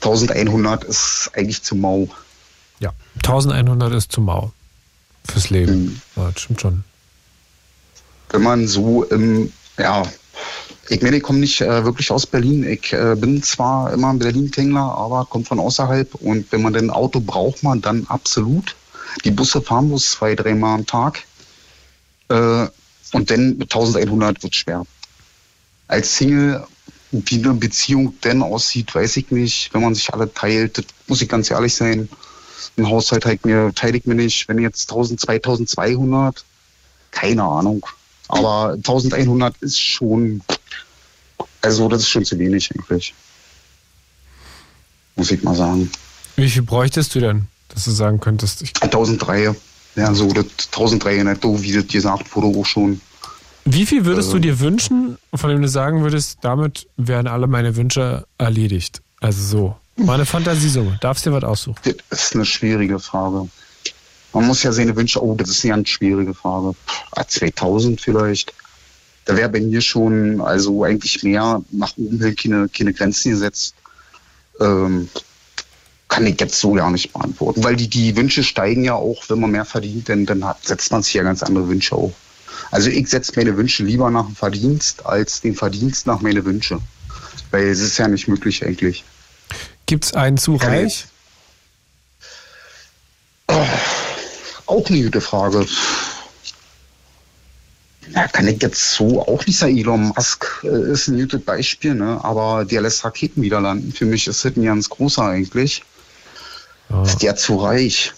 1100 0.00 0.82
ist 0.84 1.30
eigentlich 1.34 1.62
zu 1.62 1.76
mau. 1.76 2.08
Ja. 2.80 2.92
1100 3.16 3.94
ist 3.94 4.10
zu 4.10 4.20
mau 4.20 4.52
fürs 5.24 5.50
Leben. 5.50 6.02
Ja, 6.16 6.30
das 6.32 6.42
stimmt 6.42 6.60
schon. 6.60 6.84
wenn 8.30 8.42
man 8.42 8.66
so 8.66 9.04
im, 9.04 9.52
ja, 9.78 10.02
ich 10.88 11.00
meine, 11.02 11.18
ich 11.18 11.22
komme 11.22 11.38
nicht 11.38 11.60
äh, 11.60 11.84
wirklich 11.84 12.10
aus 12.10 12.26
Berlin. 12.26 12.64
Ich 12.64 12.92
äh, 12.92 13.14
bin 13.16 13.42
zwar 13.42 13.92
immer 13.92 14.10
ein 14.10 14.18
Berlin-Tingler, 14.18 14.80
aber 14.80 15.26
komme 15.26 15.44
von 15.44 15.60
außerhalb. 15.60 16.14
Und 16.16 16.50
wenn 16.50 16.62
man 16.62 16.72
denn 16.72 16.86
ein 16.86 16.90
Auto 16.90 17.20
braucht, 17.20 17.62
man 17.62 17.80
dann 17.80 18.06
absolut. 18.08 18.74
Die 19.24 19.30
Busse 19.30 19.62
fahren 19.62 19.88
bloß 19.88 20.12
zwei, 20.12 20.34
dreimal 20.34 20.74
am 20.74 20.86
Tag. 20.86 21.22
Äh, 22.28 22.66
und 23.12 23.30
dann 23.30 23.58
mit 23.58 23.74
1100 23.74 24.42
wird 24.42 24.56
schwer. 24.56 24.84
Als 25.86 26.16
Single, 26.16 26.66
wie 27.10 27.44
eine 27.44 27.54
Beziehung 27.54 28.18
denn 28.24 28.42
aussieht, 28.42 28.94
weiß 28.94 29.18
ich 29.18 29.30
nicht. 29.30 29.72
Wenn 29.72 29.82
man 29.82 29.94
sich 29.94 30.12
alle 30.12 30.32
teilt, 30.32 30.78
das 30.78 30.86
muss 31.06 31.22
ich 31.22 31.28
ganz 31.28 31.50
ehrlich 31.50 31.74
sein. 31.74 32.08
Ein 32.76 32.88
Haushalt 32.88 33.22
teile 33.22 33.34
ich 33.36 33.44
mir, 33.44 33.72
teile 33.74 33.98
ich 33.98 34.06
mir 34.06 34.14
nicht. 34.14 34.48
Wenn 34.48 34.58
jetzt 34.58 34.90
1000, 34.90 35.20
2200, 35.20 36.44
keine 37.10 37.44
Ahnung. 37.44 37.86
Aber 38.28 38.72
1100 38.74 39.56
ist 39.58 39.78
schon, 39.80 40.42
also 41.60 41.88
das 41.88 42.02
ist 42.02 42.08
schon 42.08 42.24
zu 42.24 42.38
wenig 42.38 42.70
eigentlich. 42.74 43.14
Muss 45.16 45.30
ich 45.30 45.42
mal 45.42 45.54
sagen. 45.54 45.90
Wie 46.36 46.48
viel 46.48 46.62
bräuchtest 46.62 47.14
du 47.14 47.20
denn, 47.20 47.46
dass 47.68 47.84
du 47.84 47.90
sagen 47.90 48.20
könntest, 48.20 48.62
ich 48.62 48.72
1003, 48.80 49.54
ja, 49.96 50.14
so 50.14 50.28
das 50.32 50.46
1003 50.66 51.22
netto, 51.24 51.62
wie 51.62 51.72
das 51.72 51.86
gesagt 51.86 52.34
wurde, 52.34 52.58
auch 52.58 52.64
schon. 52.66 53.00
Wie 53.64 53.86
viel 53.86 54.04
würdest 54.04 54.32
du 54.32 54.36
Ähm. 54.36 54.42
dir 54.42 54.60
wünschen, 54.60 55.18
von 55.34 55.50
dem 55.50 55.62
du 55.62 55.68
sagen 55.68 56.02
würdest, 56.02 56.38
damit 56.40 56.88
wären 56.96 57.26
alle 57.28 57.46
meine 57.46 57.76
Wünsche 57.76 58.26
erledigt? 58.38 59.02
Also 59.20 59.42
so. 59.42 59.76
Meine 59.96 60.24
Fantasiesumme. 60.24 60.98
Darfst 61.00 61.26
dir 61.26 61.32
was 61.32 61.44
aussuchen? 61.44 61.78
Das 62.08 62.24
ist 62.24 62.34
eine 62.34 62.46
schwierige 62.46 62.98
Frage. 62.98 63.48
Man 64.32 64.46
muss 64.46 64.62
ja 64.62 64.72
seine 64.72 64.96
Wünsche, 64.96 65.22
oh, 65.22 65.34
das 65.34 65.50
ist 65.50 65.64
eine 65.64 65.74
ganz 65.74 65.88
schwierige 65.88 66.34
Frage. 66.34 66.74
Pff, 66.86 67.26
2000 67.28 68.00
vielleicht. 68.00 68.52
Da 69.24 69.36
wäre 69.36 69.48
bei 69.48 69.60
mir 69.60 69.80
schon, 69.80 70.40
also 70.40 70.84
eigentlich 70.84 71.22
mehr 71.22 71.62
nach 71.70 71.96
oben 71.96 72.20
hin 72.20 72.36
keine, 72.36 72.68
keine 72.68 72.92
Grenzen 72.92 73.32
gesetzt. 73.32 73.74
Ähm, 74.60 75.08
kann 76.08 76.26
ich 76.26 76.38
jetzt 76.40 76.60
so 76.60 76.72
gar 76.72 76.90
nicht 76.90 77.12
beantworten, 77.12 77.64
weil 77.64 77.74
die, 77.74 77.88
die 77.88 78.14
Wünsche 78.16 78.44
steigen 78.44 78.84
ja 78.84 78.94
auch, 78.94 79.24
wenn 79.28 79.40
man 79.40 79.50
mehr 79.50 79.64
verdient, 79.64 80.08
denn 80.08 80.26
dann 80.26 80.44
hat, 80.44 80.62
setzt 80.62 80.92
man 80.92 81.02
sich 81.02 81.14
ja 81.14 81.22
ganz 81.22 81.42
andere 81.42 81.68
Wünsche 81.68 81.96
auch. 81.96 82.12
Also 82.70 82.90
ich 82.90 83.08
setze 83.08 83.32
meine 83.36 83.56
Wünsche 83.56 83.82
lieber 83.82 84.10
nach 84.10 84.26
dem 84.26 84.36
Verdienst 84.36 85.06
als 85.06 85.40
den 85.40 85.54
Verdienst 85.54 86.06
nach 86.06 86.20
meine 86.20 86.44
Wünsche. 86.44 86.80
Weil 87.50 87.68
es 87.68 87.80
ist 87.80 87.98
ja 87.98 88.08
nicht 88.08 88.28
möglich 88.28 88.64
eigentlich. 88.64 89.04
Gibt 89.86 90.04
es 90.04 90.14
einen 90.14 90.36
zu 90.36 90.56
reich? 90.56 91.06
Auch 94.72 94.88
eine 94.88 95.02
gute 95.02 95.20
Frage. 95.20 95.66
Ja, 98.14 98.26
kann 98.28 98.48
ich 98.48 98.62
jetzt 98.62 98.94
so 98.94 99.20
auch 99.20 99.44
nicht 99.46 99.58
sagen. 99.58 99.76
Elon 99.76 100.12
Musk 100.16 100.46
äh, 100.64 100.92
ist 100.92 101.08
ein 101.08 101.18
gutes 101.18 101.42
Beispiel, 101.42 101.94
ne? 101.94 102.18
aber 102.22 102.64
der 102.64 102.80
lässt 102.80 103.04
Raketen 103.04 103.42
wieder 103.42 103.60
landen. 103.60 103.92
Für 103.92 104.06
mich 104.06 104.26
ist 104.26 104.44
das 104.44 104.56
ein 104.56 104.64
ganz 104.64 104.88
großer 104.88 105.24
eigentlich. 105.24 105.82
Ist 107.04 107.22
der 107.22 107.36
zu 107.36 107.56
reich? 107.56 108.12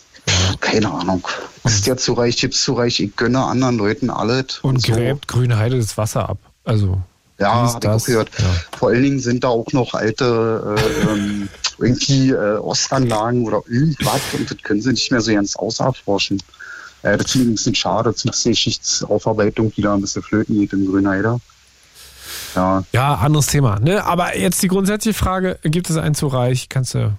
Keine 0.60 0.90
Ahnung. 0.90 1.26
Ist 1.64 1.86
der 1.86 1.96
zu 1.96 2.12
reich? 2.14 2.36
Gibt's 2.36 2.62
zu 2.62 2.74
reich? 2.74 3.00
Ich 3.00 3.14
gönne 3.16 3.44
anderen 3.44 3.76
Leuten 3.76 4.10
alles. 4.10 4.60
Und 4.62 4.82
so. 4.82 4.92
gräbt 4.92 5.28
grüne 5.28 5.58
Heide 5.58 5.78
das 5.78 5.96
Wasser 5.96 6.28
ab. 6.28 6.38
Also. 6.64 7.02
Ja, 7.44 7.72
habe 7.72 7.78
ich 7.82 7.88
auch 7.88 8.04
gehört. 8.04 8.30
Vor 8.78 8.88
allen 8.88 9.02
Dingen 9.02 9.20
sind 9.20 9.44
da 9.44 9.48
auch 9.48 9.72
noch 9.72 9.94
alte 9.94 10.76
äh, 10.76 11.10
ähm, 11.10 11.48
irgendwie 11.78 12.30
äh, 12.30 12.56
Ostanlagen 12.56 13.46
oder 13.46 13.62
irgendwas 13.68 14.20
und 14.32 14.50
das 14.50 14.58
können 14.62 14.80
sie 14.80 14.90
nicht 14.90 15.10
mehr 15.10 15.20
so 15.20 15.32
ganz 15.32 15.56
auserforschen. 15.56 16.42
Äh, 17.02 17.16
das 17.16 17.32
finde 17.32 17.46
ich 17.46 17.52
ein 17.52 17.54
bisschen 17.56 17.74
schade, 17.74 18.10
das 18.10 18.16
ist 18.16 18.24
ein 18.26 18.30
bisschen 18.30 18.52
Geschichtsaufarbeitung, 18.52 19.72
die 19.74 19.82
da 19.82 19.94
ein 19.94 20.00
bisschen 20.00 20.22
flöten 20.22 20.58
geht 20.58 20.72
in 20.72 20.86
Grünheider. 20.86 21.40
Ja, 22.54 22.84
Ja, 22.92 23.14
anderes 23.16 23.46
Thema. 23.46 23.78
Ne? 23.80 24.04
Aber 24.04 24.36
jetzt 24.36 24.62
die 24.62 24.68
grundsätzliche 24.68 25.18
Frage: 25.18 25.58
Gibt 25.62 25.90
es 25.90 25.96
einen 25.96 26.14
zu 26.14 26.28
reich? 26.28 26.68
Kannst 26.68 26.94
du 26.94 27.16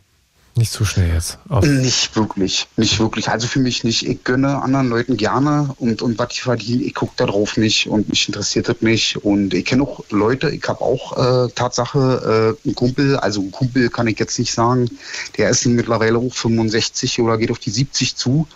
nicht 0.57 0.71
zu 0.71 0.85
schnell 0.85 1.13
jetzt. 1.13 1.37
Auf. 1.49 1.65
Nicht 1.65 2.15
wirklich, 2.15 2.67
nicht 2.77 2.97
wirklich. 2.99 3.29
Also 3.29 3.47
für 3.47 3.59
mich 3.59 3.83
nicht. 3.83 4.07
Ich 4.07 4.23
gönne 4.23 4.61
anderen 4.61 4.89
Leuten 4.89 5.17
gerne 5.17 5.75
und, 5.79 6.01
und 6.01 6.17
was 6.17 6.29
ich 6.31 6.43
verdiene, 6.43 6.83
ich 6.83 6.93
gucke 6.93 7.13
da 7.17 7.25
drauf 7.25 7.57
nicht 7.57 7.87
und 7.87 8.07
mich 8.07 8.27
interessiert 8.27 8.69
das 8.69 8.81
nicht. 8.81 9.17
Und 9.17 9.53
ich 9.53 9.65
kenne 9.65 9.83
auch 9.83 10.03
Leute, 10.09 10.49
ich 10.49 10.65
habe 10.67 10.79
auch 10.81 11.45
äh, 11.45 11.49
Tatsache 11.53 12.55
äh, 12.63 12.67
einen 12.67 12.75
Kumpel, 12.75 13.17
also 13.17 13.41
einen 13.41 13.51
Kumpel 13.51 13.89
kann 13.89 14.07
ich 14.07 14.17
jetzt 14.17 14.39
nicht 14.39 14.53
sagen, 14.53 14.89
der 15.37 15.49
ist 15.49 15.65
mittlerweile 15.65 16.17
auch 16.17 16.33
65 16.33 17.19
oder 17.19 17.37
geht 17.37 17.51
auf 17.51 17.59
die 17.59 17.71
70 17.71 18.15
zu, 18.15 18.47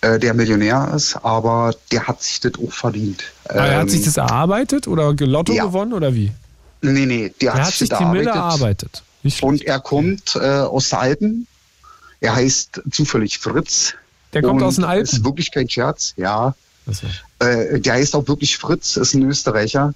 äh, 0.00 0.18
der 0.18 0.34
Millionär 0.34 0.92
ist, 0.96 1.16
aber 1.22 1.74
der 1.92 2.08
hat 2.08 2.22
sich 2.22 2.40
das 2.40 2.52
auch 2.54 2.72
verdient. 2.72 3.22
Aber 3.44 3.60
er 3.60 3.76
hat 3.76 3.82
Ähm, 3.84 3.88
sich 3.88 4.04
das 4.04 4.16
erarbeitet 4.16 4.88
oder 4.88 5.12
Lotto 5.14 5.52
ja. 5.52 5.66
gewonnen 5.66 5.92
oder 5.92 6.12
wie? 6.14 6.32
Nee, 6.82 7.06
nee, 7.06 7.32
der 7.40 7.52
Er 7.52 7.66
hat 7.66 7.72
sich 7.72 7.88
die 7.88 8.04
Mille 8.04 8.30
erarbeitet. 8.30 9.02
Und 9.40 9.62
er 9.62 9.80
kommt 9.80 10.36
äh, 10.36 10.38
aus 10.40 10.90
der 10.90 11.00
Alpen. 11.00 11.46
Er 12.20 12.34
heißt 12.34 12.82
zufällig 12.90 13.38
Fritz. 13.38 13.94
Der 14.32 14.42
kommt 14.42 14.62
aus 14.62 14.76
den 14.76 14.84
Alpen? 14.84 15.04
Ist 15.04 15.24
wirklich 15.24 15.50
kein 15.50 15.68
Scherz, 15.68 16.14
ja. 16.16 16.54
Äh, 17.38 17.80
der 17.80 17.94
heißt 17.94 18.14
auch 18.14 18.28
wirklich 18.28 18.56
Fritz, 18.56 18.96
ist 18.96 19.14
ein 19.14 19.22
Österreicher. 19.22 19.94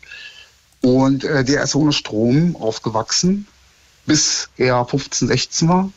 Und 0.80 1.24
äh, 1.24 1.44
der 1.44 1.62
ist 1.62 1.74
ohne 1.74 1.92
Strom 1.92 2.56
aufgewachsen, 2.56 3.46
bis 4.06 4.48
er 4.56 4.84
15, 4.84 5.28
16 5.28 5.68
war. 5.68 5.92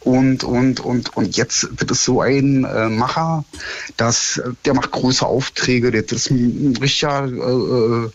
Und, 0.00 0.44
und, 0.44 0.80
und, 0.80 1.16
und 1.16 1.36
jetzt 1.36 1.80
wird 1.80 1.90
es 1.90 2.04
so 2.04 2.20
ein 2.20 2.64
äh, 2.64 2.88
Macher, 2.90 3.44
dass 3.96 4.36
äh, 4.36 4.50
der 4.66 4.74
macht 4.74 4.90
große 4.90 5.24
Aufträge, 5.24 5.90
der 5.90 6.04
ist 6.04 6.30
ein, 6.30 6.72
ein 6.72 6.76
richtiger, 6.76 7.24
äh, 7.24 8.06
äh, 8.06 8.10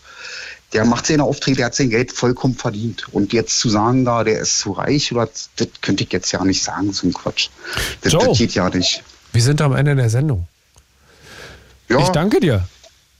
der 0.72 0.84
macht 0.84 1.06
seine 1.06 1.24
Aufträge, 1.24 1.58
der 1.58 1.66
hat 1.66 1.74
sein 1.74 1.90
Geld 1.90 2.12
vollkommen 2.12 2.54
verdient. 2.54 3.12
Und 3.12 3.32
jetzt 3.32 3.58
zu 3.58 3.68
sagen, 3.68 4.04
da, 4.04 4.24
der 4.24 4.40
ist 4.40 4.60
zu 4.60 4.72
reich, 4.72 5.12
oder 5.12 5.28
das 5.56 5.68
könnte 5.80 6.04
ich 6.04 6.12
jetzt 6.12 6.30
ja 6.32 6.44
nicht 6.44 6.62
sagen, 6.62 6.92
so 6.92 7.06
ein 7.06 7.12
Quatsch. 7.12 7.48
Das, 8.02 8.12
Joe. 8.12 8.26
das 8.26 8.38
geht 8.38 8.54
ja 8.54 8.68
nicht. 8.70 9.02
Wir 9.32 9.42
sind 9.42 9.60
am 9.62 9.74
Ende 9.74 9.96
der 9.96 10.10
Sendung. 10.10 10.46
Ja. 11.88 11.98
Ich 12.00 12.08
danke 12.08 12.40
dir 12.40 12.68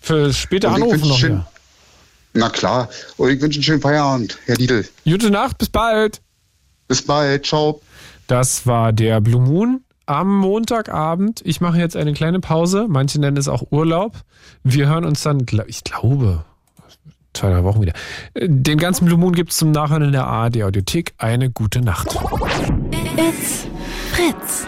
für 0.01 0.28
das 0.28 0.39
späte 0.39 0.68
Und 0.68 0.77
ich 0.77 0.82
Anrufen 0.82 1.09
noch 1.09 1.18
schön-. 1.18 1.44
Na 2.32 2.48
klar. 2.48 2.89
Und 3.16 3.31
ich 3.31 3.40
wünsche 3.40 3.56
einen 3.56 3.64
schönen 3.64 3.81
Feierabend, 3.81 4.39
Herr 4.44 4.56
Diedl. 4.56 4.89
Gute 5.05 5.31
Nacht, 5.31 5.59
bis 5.59 5.68
bald. 5.68 6.20
Bis 6.86 7.02
bald, 7.02 7.47
ciao. 7.47 7.81
Das 8.28 8.66
war 8.66 8.93
der 8.93 9.20
Blue 9.20 9.40
Moon 9.40 9.82
am 10.06 10.36
Montagabend. 10.36 11.40
Ich 11.44 11.60
mache 11.60 11.78
jetzt 11.78 11.97
eine 11.97 12.12
kleine 12.12 12.39
Pause. 12.39 12.86
Manche 12.89 13.20
nennen 13.20 13.36
es 13.36 13.48
auch 13.48 13.72
Urlaub. 13.72 14.16
Wir 14.62 14.89
hören 14.89 15.05
uns 15.05 15.22
dann, 15.22 15.47
ich 15.66 15.82
glaube, 15.85 16.44
zwei, 17.32 17.51
drei 17.51 17.65
Wochen 17.65 17.82
wieder. 17.82 17.93
Den 18.36 18.78
ganzen 18.78 19.07
Blue 19.07 19.19
Moon 19.19 19.32
gibt 19.32 19.51
es 19.51 19.57
zum 19.57 19.70
Nachhören 19.70 20.02
in 20.02 20.12
der 20.12 20.27
ARD 20.27 20.62
Audiothek. 20.62 21.15
Eine 21.19 21.51
gute 21.51 21.81
Nacht. 21.81 22.09
It's 23.16 23.66
Fritz. 24.12 24.66